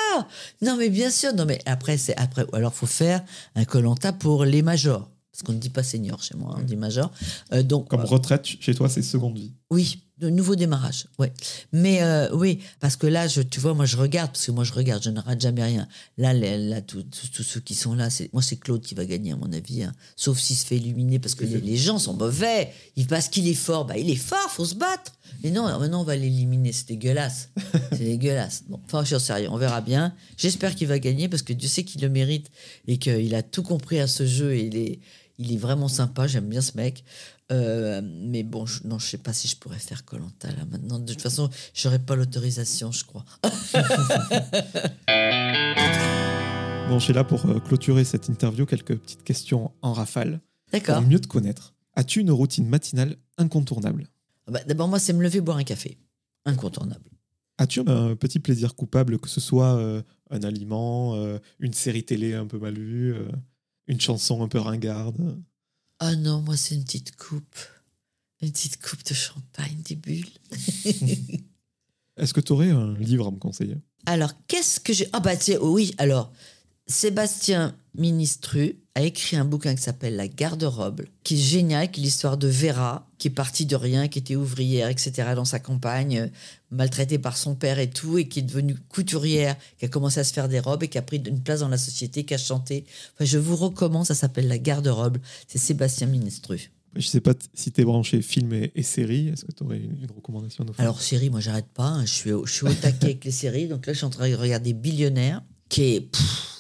Non, 0.61 0.77
mais 0.77 0.91
bien 0.91 1.11
sûr. 1.11 1.35
Non, 1.35 1.45
mais 1.47 1.61
après, 1.67 1.97
c'est 1.97 2.17
après. 2.17 2.45
ou 2.53 2.57
Alors, 2.57 2.75
faut 2.75 2.87
faire 2.87 3.23
un 3.55 3.65
Colanta 3.65 4.13
pour 4.13 4.45
les 4.45 4.61
majors, 4.63 5.09
parce 5.33 5.43
qu'on 5.43 5.53
ne 5.53 5.59
dit 5.59 5.71
pas 5.71 5.83
senior 5.83 6.23
chez 6.23 6.37
moi, 6.37 6.55
on 6.59 6.63
dit 6.63 6.77
major. 6.77 7.11
Euh, 7.53 7.63
donc, 7.63 7.89
Comme 7.89 8.01
euh, 8.01 8.05
retraite, 8.05 8.45
chez 8.45 8.75
toi, 8.75 8.89
c'est 8.89 9.03
seconde 9.03 9.37
vie. 9.39 9.55
oui, 9.71 10.03
de 10.19 10.31
nouveau 10.31 10.57
démarrage, 10.57 11.07
ouais. 11.19 11.31
Mais 11.73 12.03
euh, 12.03 12.35
oui, 12.35 12.61
parce 12.81 12.97
que 12.97 13.07
là, 13.07 13.29
je, 13.29 13.43
tu 13.43 13.61
vois, 13.61 13.75
moi 13.75 13.85
je 13.85 13.99
regarde, 13.99 14.31
parce 14.33 14.47
que 14.47 14.51
moi 14.51 14.65
je 14.65 14.73
regarde, 14.73 15.03
je 15.03 15.11
ne 15.11 15.21
rate 15.21 15.41
jamais 15.43 15.63
rien. 15.63 15.87
Là, 16.17 16.33
les- 16.33 16.57
là 16.57 16.81
tous 16.81 17.05
ceux 17.43 17.61
qui 17.61 17.75
sont 17.75 17.95
là, 17.95 18.09
c'est, 18.09 18.33
moi 18.33 18.41
c'est 18.41 18.57
Claude 18.57 18.81
qui 18.81 18.95
va 18.95 19.05
gagner 19.05 19.33
à 19.33 19.37
mon 19.37 19.53
avis, 19.53 19.83
hein. 19.83 19.93
sauf 20.17 20.39
s'il 20.39 20.57
se 20.57 20.65
fait 20.65 20.77
éliminer 20.77 21.19
parce 21.19 21.35
que 21.35 21.45
les, 21.45 21.61
les 21.61 21.77
gens 21.77 21.99
sont 21.99 22.15
mauvais. 22.15 22.73
Il 22.97 23.07
parce 23.07 23.29
qu'il 23.29 23.47
est 23.47 23.55
fort, 23.55 23.85
bah 23.85 23.99
il 23.99 24.09
est 24.11 24.17
fort, 24.17 24.49
faut 24.51 24.65
se 24.65 24.75
battre. 24.75 25.13
Mais 25.45 25.51
non, 25.51 25.65
maintenant 25.79 26.01
on 26.01 26.05
va 26.05 26.17
l'éliminer, 26.17 26.73
c'est 26.73 26.89
dégueulasse, 26.89 27.51
c'est 27.93 27.99
dégueulasse. 27.99 28.65
Bon, 28.69 28.81
enfin 28.87 29.05
je 29.05 29.17
suis 29.17 29.25
sérieux, 29.27 29.49
on 29.51 29.59
verra 29.59 29.83
bien. 29.83 30.15
J'espère 30.39 30.75
qu'il 30.75 30.89
va 30.89 30.99
gagner 30.99 31.29
parce 31.29 31.43
que 31.43 31.53
Dieu 31.53 31.69
sait 31.69 31.85
qu'il 31.85 32.01
le 32.01 32.09
mérite 32.09 32.47
et 32.89 32.97
qu'il 32.97 33.35
a 33.35 33.43
tout 33.43 33.63
compris 33.63 34.01
à 34.01 34.07
ce 34.07 34.25
jeu 34.25 34.55
et 34.55 34.65
il 34.65 34.77
est, 34.79 34.99
il 35.39 35.53
est 35.53 35.59
vraiment 35.59 35.89
sympa. 35.89 36.27
J'aime 36.27 36.49
bien 36.49 36.63
ce 36.63 36.73
mec. 36.77 37.05
Euh, 37.53 38.01
mais 38.05 38.43
bon, 38.43 38.67
je, 38.67 38.87
non, 38.87 38.99
je 38.99 39.07
sais 39.07 39.19
pas 39.19 39.33
si 39.33 39.47
je 39.47 39.57
pourrais 39.57 39.79
faire 39.79 40.05
Colanta 40.05 40.49
là 40.51 40.65
maintenant. 40.71 40.99
De 40.99 41.13
toute 41.13 41.23
façon, 41.23 41.49
j'aurais 41.75 42.01
pas 42.01 42.17
l'autorisation, 42.17 42.93
je 42.93 43.05
crois. 43.05 43.25
Bon, 46.89 47.01
je 47.01 47.05
suis 47.05 47.13
là 47.13 47.25
pour 47.25 47.45
euh, 47.47 47.59
clôturer 47.59 48.05
cette 48.05 48.29
interview. 48.29 48.65
Quelques 48.65 48.97
petites 48.97 49.25
questions 49.25 49.73
en 49.83 49.93
rafale. 49.93 50.41
D'accord. 50.73 50.99
Pour 51.01 51.09
mieux 51.09 51.19
te 51.19 51.27
connaître, 51.27 51.75
as-tu 51.95 52.21
une 52.21 52.31
routine 52.31 52.69
matinale 52.69 53.17
incontournable? 53.39 54.07
Bah, 54.47 54.61
D'abord, 54.69 54.87
moi, 54.87 55.01
c'est 55.01 55.13
me 55.13 55.21
lever 55.23 55.41
boire 55.41 55.57
un 55.57 55.65
café, 55.65 55.99
incontournable. 56.45 57.11
As-tu 57.59 57.81
un 57.81 58.15
petit 58.15 58.39
plaisir 58.39 58.77
coupable, 58.77 59.19
que 59.19 59.29
ce 59.29 59.41
soit 59.41 59.77
euh, 59.77 60.01
un 60.31 60.45
aliment, 60.45 61.17
euh, 61.17 61.39
une 61.59 61.73
série 61.73 62.05
télé 62.05 62.35
un 62.35 62.47
peu 62.47 62.59
mal 62.59 62.75
vue, 62.79 63.17
une 63.89 64.01
chanson 64.01 64.45
un 64.45 64.49
peu 64.49 64.61
ringarde? 64.61 65.43
Ah 65.99 66.15
non, 66.15 66.43
moi, 66.43 66.57
c'est 66.57 66.75
une 66.75 66.85
petite 66.85 67.17
coupe, 67.17 67.57
une 68.43 68.53
petite 68.53 68.83
coupe 68.83 69.05
de 69.05 69.15
champagne, 69.15 69.81
des 69.85 69.97
bulles. 69.97 70.29
Est-ce 72.17 72.33
que 72.35 72.41
tu 72.41 72.53
aurais 72.53 72.71
un 72.71 72.95
livre 72.95 73.27
à 73.27 73.31
me 73.31 73.39
conseiller? 73.39 73.77
Alors, 74.07 74.33
qu'est-ce 74.47 74.81
que 74.81 74.93
j'ai? 74.93 75.09
Ah 75.13 75.21
bah, 75.21 75.37
tu 75.37 75.45
sais, 75.45 75.59
oui, 75.59 75.95
alors, 75.99 76.33
Sébastien 76.87 77.75
Ministru 77.99 78.77
a 78.95 79.03
écrit 79.03 79.37
un 79.37 79.45
bouquin 79.45 79.75
qui 79.75 79.83
s'appelle 79.83 80.15
La 80.17 80.29
garde-robe, 80.29 81.03
qui 81.25 81.35
est 81.35 81.39
génial, 81.39 81.91
qui 81.91 82.01
est 82.01 82.05
l'histoire 82.05 82.39
de 82.39 82.47
Vera, 82.47 83.09
qui 83.19 83.29
est 83.29 83.31
partie 83.33 83.67
de 83.67 83.75
rien, 83.75 84.07
qui 84.09 84.21
était 84.21 84.37
ouvrière, 84.37 84.89
etc., 84.89 85.13
dans 85.35 85.45
sa 85.45 85.59
campagne, 85.59 86.31
maltraitée 86.71 87.19
par 87.19 87.37
son 87.37 87.55
père 87.57 87.79
et 87.81 87.91
tout, 87.91 88.19
et 88.19 88.29
qui 88.29 88.39
est 88.39 88.43
devenue 88.43 88.77
couturière, 88.89 89.57
qui 89.79 89.85
a 89.85 89.89
commencé 89.89 90.21
à 90.21 90.25
se 90.25 90.33
faire 90.33 90.49
des 90.49 90.61
robes 90.61 90.85
et 90.85 90.89
qui 90.89 90.97
a 90.97 91.03
pris 91.03 91.17
une 91.19 91.43
place 91.43 91.61
dans 91.61 91.69
la 91.69 91.77
société, 91.79 92.25
qui 92.25 92.35
a 92.35 92.39
chanté. 92.39 92.85
Enfin, 93.15 93.25
je 93.25 93.39
vous 93.39 93.57
recommande, 93.57 94.07
ça 94.07 94.15
s'appelle 94.15 94.47
La 94.47 94.59
garde-robe, 94.59 95.19
c'est 95.49 95.59
Sébastien 95.59 96.07
Ministru. 96.07 96.71
Je 96.95 97.07
sais 97.07 97.21
pas 97.21 97.35
si 97.53 97.73
tu 97.73 97.81
es 97.81 97.85
branché 97.85 98.23
film 98.23 98.53
et, 98.55 98.73
et 98.75 98.83
série. 98.83 99.29
Est-ce 99.29 99.45
que 99.45 99.53
tu 99.53 99.65
aurais 99.65 99.79
une, 99.79 99.99
une 100.03 100.11
recommandation 100.17 100.65
à 100.65 100.67
nous 100.69 100.73
faire 100.73 100.83
Alors, 100.85 101.03
série, 101.03 101.29
moi, 101.29 101.41
j'arrête 101.41 101.69
pas. 101.75 101.89
hein. 101.89 102.07
Je 102.07 102.13
suis, 102.13 102.33
au- 102.33 102.47
je 102.47 102.53
suis 102.55 102.65
au 102.67 102.73
taquet 102.73 103.07
avec 103.07 103.25
les 103.25 103.31
séries. 103.33 103.69
Donc 103.69 103.87
là, 103.87 103.93
je 103.93 103.99
suis 103.99 104.07
en 104.07 104.11
train 104.11 104.31
de 104.31 104.35
regarder 104.35 104.73
Billionnaire, 104.73 105.43
qui 105.69 105.83
est 105.97 106.01
pff, 106.01 106.56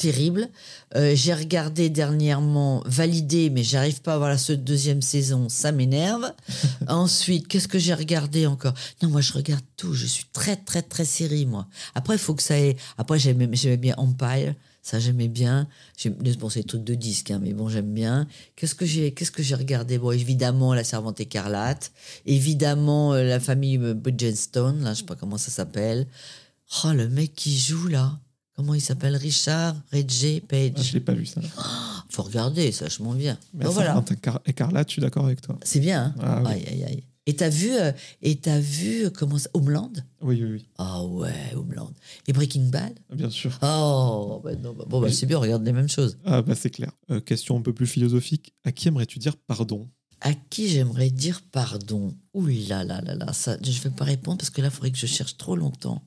terrible. 0.00 0.48
Euh, 0.96 1.12
J'ai 1.14 1.34
regardé 1.34 1.90
dernièrement 1.90 2.82
Validé, 2.86 3.50
mais 3.50 3.62
j'arrive 3.62 4.00
pas 4.00 4.14
à 4.14 4.18
voir 4.18 4.30
la 4.30 4.56
deuxième 4.56 5.02
saison. 5.02 5.50
Ça 5.50 5.72
m'énerve. 5.72 6.32
Ensuite, 6.88 7.46
qu'est-ce 7.46 7.68
que 7.68 7.78
j'ai 7.78 7.92
regardé 7.92 8.46
encore? 8.46 8.72
Non, 9.02 9.10
moi, 9.10 9.20
je 9.20 9.32
regarde 9.34 9.64
tout. 9.76 9.92
Je 9.92 10.06
suis 10.06 10.24
très, 10.32 10.56
très, 10.56 10.80
très 10.80 11.04
série, 11.04 11.44
moi. 11.44 11.68
Après, 11.94 12.14
il 12.14 12.18
faut 12.18 12.34
que 12.34 12.42
ça 12.42 12.58
ait. 12.58 12.76
Après, 12.96 13.18
j'aimais 13.18 13.46
bien 13.46 13.94
Empire. 13.98 14.54
Ça, 14.82 14.98
j'aimais 14.98 15.28
bien. 15.28 15.68
Bon, 16.38 16.48
c'est 16.48 16.60
des 16.60 16.66
trucs 16.66 16.84
de 16.84 16.94
disque, 16.94 17.30
hein, 17.30 17.38
mais 17.42 17.52
bon, 17.52 17.68
j'aime 17.68 17.92
bien. 17.92 18.26
Qu'est-ce 18.56 18.74
que 18.74 18.86
j'ai 18.86 19.12
qu'est-ce 19.12 19.30
que 19.30 19.42
j'ai 19.42 19.54
regardé? 19.54 19.98
Bon, 19.98 20.12
évidemment, 20.12 20.72
La 20.72 20.84
Servante 20.84 21.20
écarlate. 21.20 21.92
Évidemment, 22.24 23.12
euh, 23.12 23.22
la 23.22 23.38
famille 23.38 23.76
Bridgestone, 23.76 24.82
là, 24.82 24.94
je 24.94 25.00
sais 25.00 25.04
pas 25.04 25.16
comment 25.16 25.36
ça 25.36 25.50
s'appelle. 25.50 26.06
Oh, 26.84 26.92
le 26.92 27.10
mec 27.10 27.34
qui 27.34 27.58
joue, 27.58 27.88
là. 27.88 28.18
Comment 28.60 28.74
il 28.74 28.82
s'appelle? 28.82 29.16
Richard 29.16 29.74
Reggie 29.90 30.42
Ah, 30.52 30.54
Je 30.54 30.72
Page. 30.74 30.92
l'ai 30.92 31.00
pas 31.00 31.14
vu 31.14 31.24
ça. 31.24 31.40
Faut 32.10 32.22
regarder, 32.24 32.72
ça, 32.72 32.88
je 32.90 33.02
m'en 33.02 33.12
viens. 33.12 33.38
Mais 33.54 33.64
ça, 33.64 33.70
voilà. 33.70 34.04
écarlate, 34.44 34.88
je 34.88 34.92
suis 34.92 35.00
d'accord 35.00 35.24
avec 35.24 35.40
toi? 35.40 35.58
C'est 35.64 35.80
bien, 35.80 36.04
hein? 36.04 36.14
Ah, 36.20 36.42
oui. 36.44 36.50
Aïe, 36.52 36.66
aïe, 36.68 36.84
aïe. 36.84 37.04
Et 37.24 37.36
t'as 37.36 37.48
vu, 37.48 37.70
euh, 37.72 37.90
et 38.20 38.36
t'as 38.36 38.58
vu, 38.60 39.06
euh, 39.06 39.10
comment 39.10 39.38
ça, 39.38 39.48
Homeland? 39.54 39.90
Oui, 40.20 40.42
oui, 40.44 40.50
oui, 40.52 40.66
Ah 40.76 41.02
ouais, 41.06 41.32
Homeland. 41.56 41.90
Et 42.28 42.34
Breaking 42.34 42.68
Bad? 42.68 42.92
Bien 43.14 43.30
sûr. 43.30 43.58
Oh, 43.62 44.42
bah 44.44 44.54
non, 44.56 44.74
bah, 44.74 44.84
bon, 44.86 45.00
bah, 45.00 45.10
c'est 45.10 45.24
bien, 45.24 45.38
on 45.38 45.40
regarde 45.40 45.64
les 45.64 45.72
mêmes 45.72 45.88
choses. 45.88 46.18
Ah 46.26 46.42
bah 46.42 46.54
c'est 46.54 46.68
clair. 46.70 46.92
Euh, 47.10 47.20
question 47.20 47.56
un 47.56 47.62
peu 47.62 47.72
plus 47.72 47.86
philosophique. 47.86 48.52
À 48.64 48.72
qui 48.72 48.88
aimerais-tu 48.88 49.18
dire 49.18 49.38
pardon? 49.38 49.88
À 50.20 50.34
qui 50.34 50.68
j'aimerais 50.68 51.08
dire 51.08 51.40
pardon? 51.50 52.14
Ouh 52.34 52.46
là 52.68 52.84
là 52.84 53.00
là 53.00 53.14
là, 53.14 53.32
ça, 53.32 53.56
je 53.62 53.80
vais 53.80 53.88
pas 53.88 54.04
répondre 54.04 54.36
parce 54.36 54.50
que 54.50 54.60
là, 54.60 54.68
il 54.68 54.70
faudrait 54.70 54.90
que 54.90 54.98
je 54.98 55.06
cherche 55.06 55.38
trop 55.38 55.56
longtemps. 55.56 56.02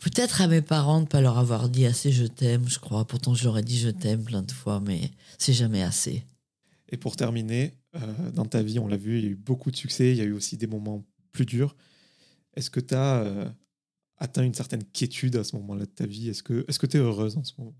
Peut-être 0.00 0.40
à 0.40 0.46
mes 0.46 0.62
parents 0.62 0.98
de 0.98 1.04
ne 1.04 1.08
pas 1.08 1.20
leur 1.20 1.38
avoir 1.38 1.68
dit 1.68 1.86
assez 1.86 2.10
je 2.12 2.24
t'aime, 2.24 2.68
je 2.68 2.78
crois. 2.78 3.06
Pourtant, 3.06 3.34
je 3.34 3.44
leur 3.44 3.58
ai 3.58 3.62
dit 3.62 3.78
je 3.78 3.90
t'aime 3.90 4.24
plein 4.24 4.42
de 4.42 4.52
fois, 4.52 4.80
mais 4.80 5.10
c'est 5.38 5.52
jamais 5.52 5.82
assez. 5.82 6.24
Et 6.88 6.96
pour 6.96 7.16
terminer, 7.16 7.74
euh, 7.96 8.30
dans 8.32 8.44
ta 8.44 8.62
vie, 8.62 8.78
on 8.78 8.86
l'a 8.86 8.96
vu, 8.96 9.18
il 9.18 9.24
y 9.24 9.28
a 9.28 9.30
eu 9.30 9.36
beaucoup 9.36 9.70
de 9.70 9.76
succès, 9.76 10.12
il 10.12 10.16
y 10.16 10.20
a 10.20 10.24
eu 10.24 10.32
aussi 10.32 10.56
des 10.56 10.66
moments 10.66 11.04
plus 11.32 11.44
durs. 11.44 11.76
Est-ce 12.54 12.70
que 12.70 12.80
tu 12.80 12.94
as 12.94 13.52
atteint 14.18 14.42
une 14.44 14.54
certaine 14.54 14.84
quiétude 14.84 15.36
à 15.36 15.44
ce 15.44 15.56
moment-là 15.56 15.84
de 15.84 15.90
ta 15.90 16.06
vie? 16.06 16.28
Est-ce 16.28 16.42
que 16.42 16.64
est 16.66 16.86
tu 16.86 16.96
es 16.96 17.00
heureuse 17.00 17.36
en 17.36 17.44
ce 17.44 17.52
moment? 17.58 17.74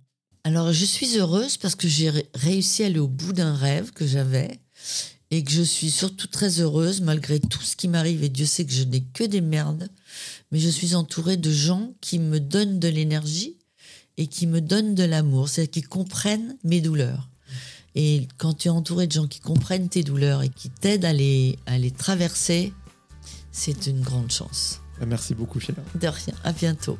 Alors, 0.44 0.72
je 0.72 0.84
suis 0.84 1.16
heureuse 1.18 1.56
parce 1.56 1.74
que 1.74 1.88
j'ai 1.88 2.10
ré- 2.10 2.28
réussi 2.34 2.82
à 2.82 2.86
aller 2.86 2.98
au 2.98 3.08
bout 3.08 3.32
d'un 3.32 3.54
rêve 3.54 3.90
que 3.92 4.06
j'avais 4.06 4.60
et 5.30 5.42
que 5.42 5.50
je 5.50 5.62
suis 5.62 5.90
surtout 5.90 6.28
très 6.28 6.60
heureuse 6.60 7.00
malgré 7.00 7.40
tout 7.40 7.62
ce 7.62 7.74
qui 7.74 7.88
m'arrive. 7.88 8.22
Et 8.22 8.28
Dieu 8.28 8.46
sait 8.46 8.64
que 8.64 8.72
je 8.72 8.84
n'ai 8.84 9.02
que 9.02 9.24
des 9.24 9.40
merdes, 9.40 9.88
mais 10.50 10.58
je 10.58 10.68
suis 10.68 10.94
entourée 10.94 11.36
de 11.36 11.50
gens 11.50 11.94
qui 12.00 12.18
me 12.18 12.40
donnent 12.40 12.78
de 12.78 12.88
l'énergie 12.88 13.56
et 14.16 14.26
qui 14.26 14.46
me 14.46 14.60
donnent 14.60 14.94
de 14.94 15.04
l'amour, 15.04 15.48
c'est-à-dire 15.48 15.70
qui 15.70 15.82
comprennent 15.82 16.56
mes 16.64 16.80
douleurs. 16.80 17.28
Et 17.94 18.28
quand 18.38 18.54
tu 18.54 18.68
es 18.68 18.70
entouré 18.70 19.06
de 19.06 19.12
gens 19.12 19.26
qui 19.26 19.40
comprennent 19.40 19.88
tes 19.88 20.02
douleurs 20.02 20.42
et 20.42 20.48
qui 20.48 20.68
t'aident 20.68 21.06
à 21.06 21.12
les, 21.12 21.58
à 21.66 21.78
les 21.78 21.90
traverser, 21.90 22.72
c'est 23.52 23.86
une 23.86 24.02
grande 24.02 24.30
chance. 24.30 24.80
Merci 25.06 25.34
beaucoup, 25.34 25.60
Sheila. 25.60 25.82
De 25.94 26.08
rien, 26.08 26.34
à 26.44 26.52
bientôt. 26.52 26.98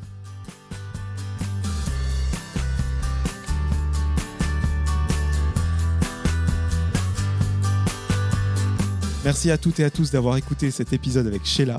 Merci 9.24 9.50
à 9.50 9.58
toutes 9.58 9.80
et 9.80 9.84
à 9.84 9.90
tous 9.90 10.12
d'avoir 10.12 10.36
écouté 10.36 10.70
cet 10.70 10.92
épisode 10.92 11.26
avec 11.26 11.44
Sheila. 11.44 11.78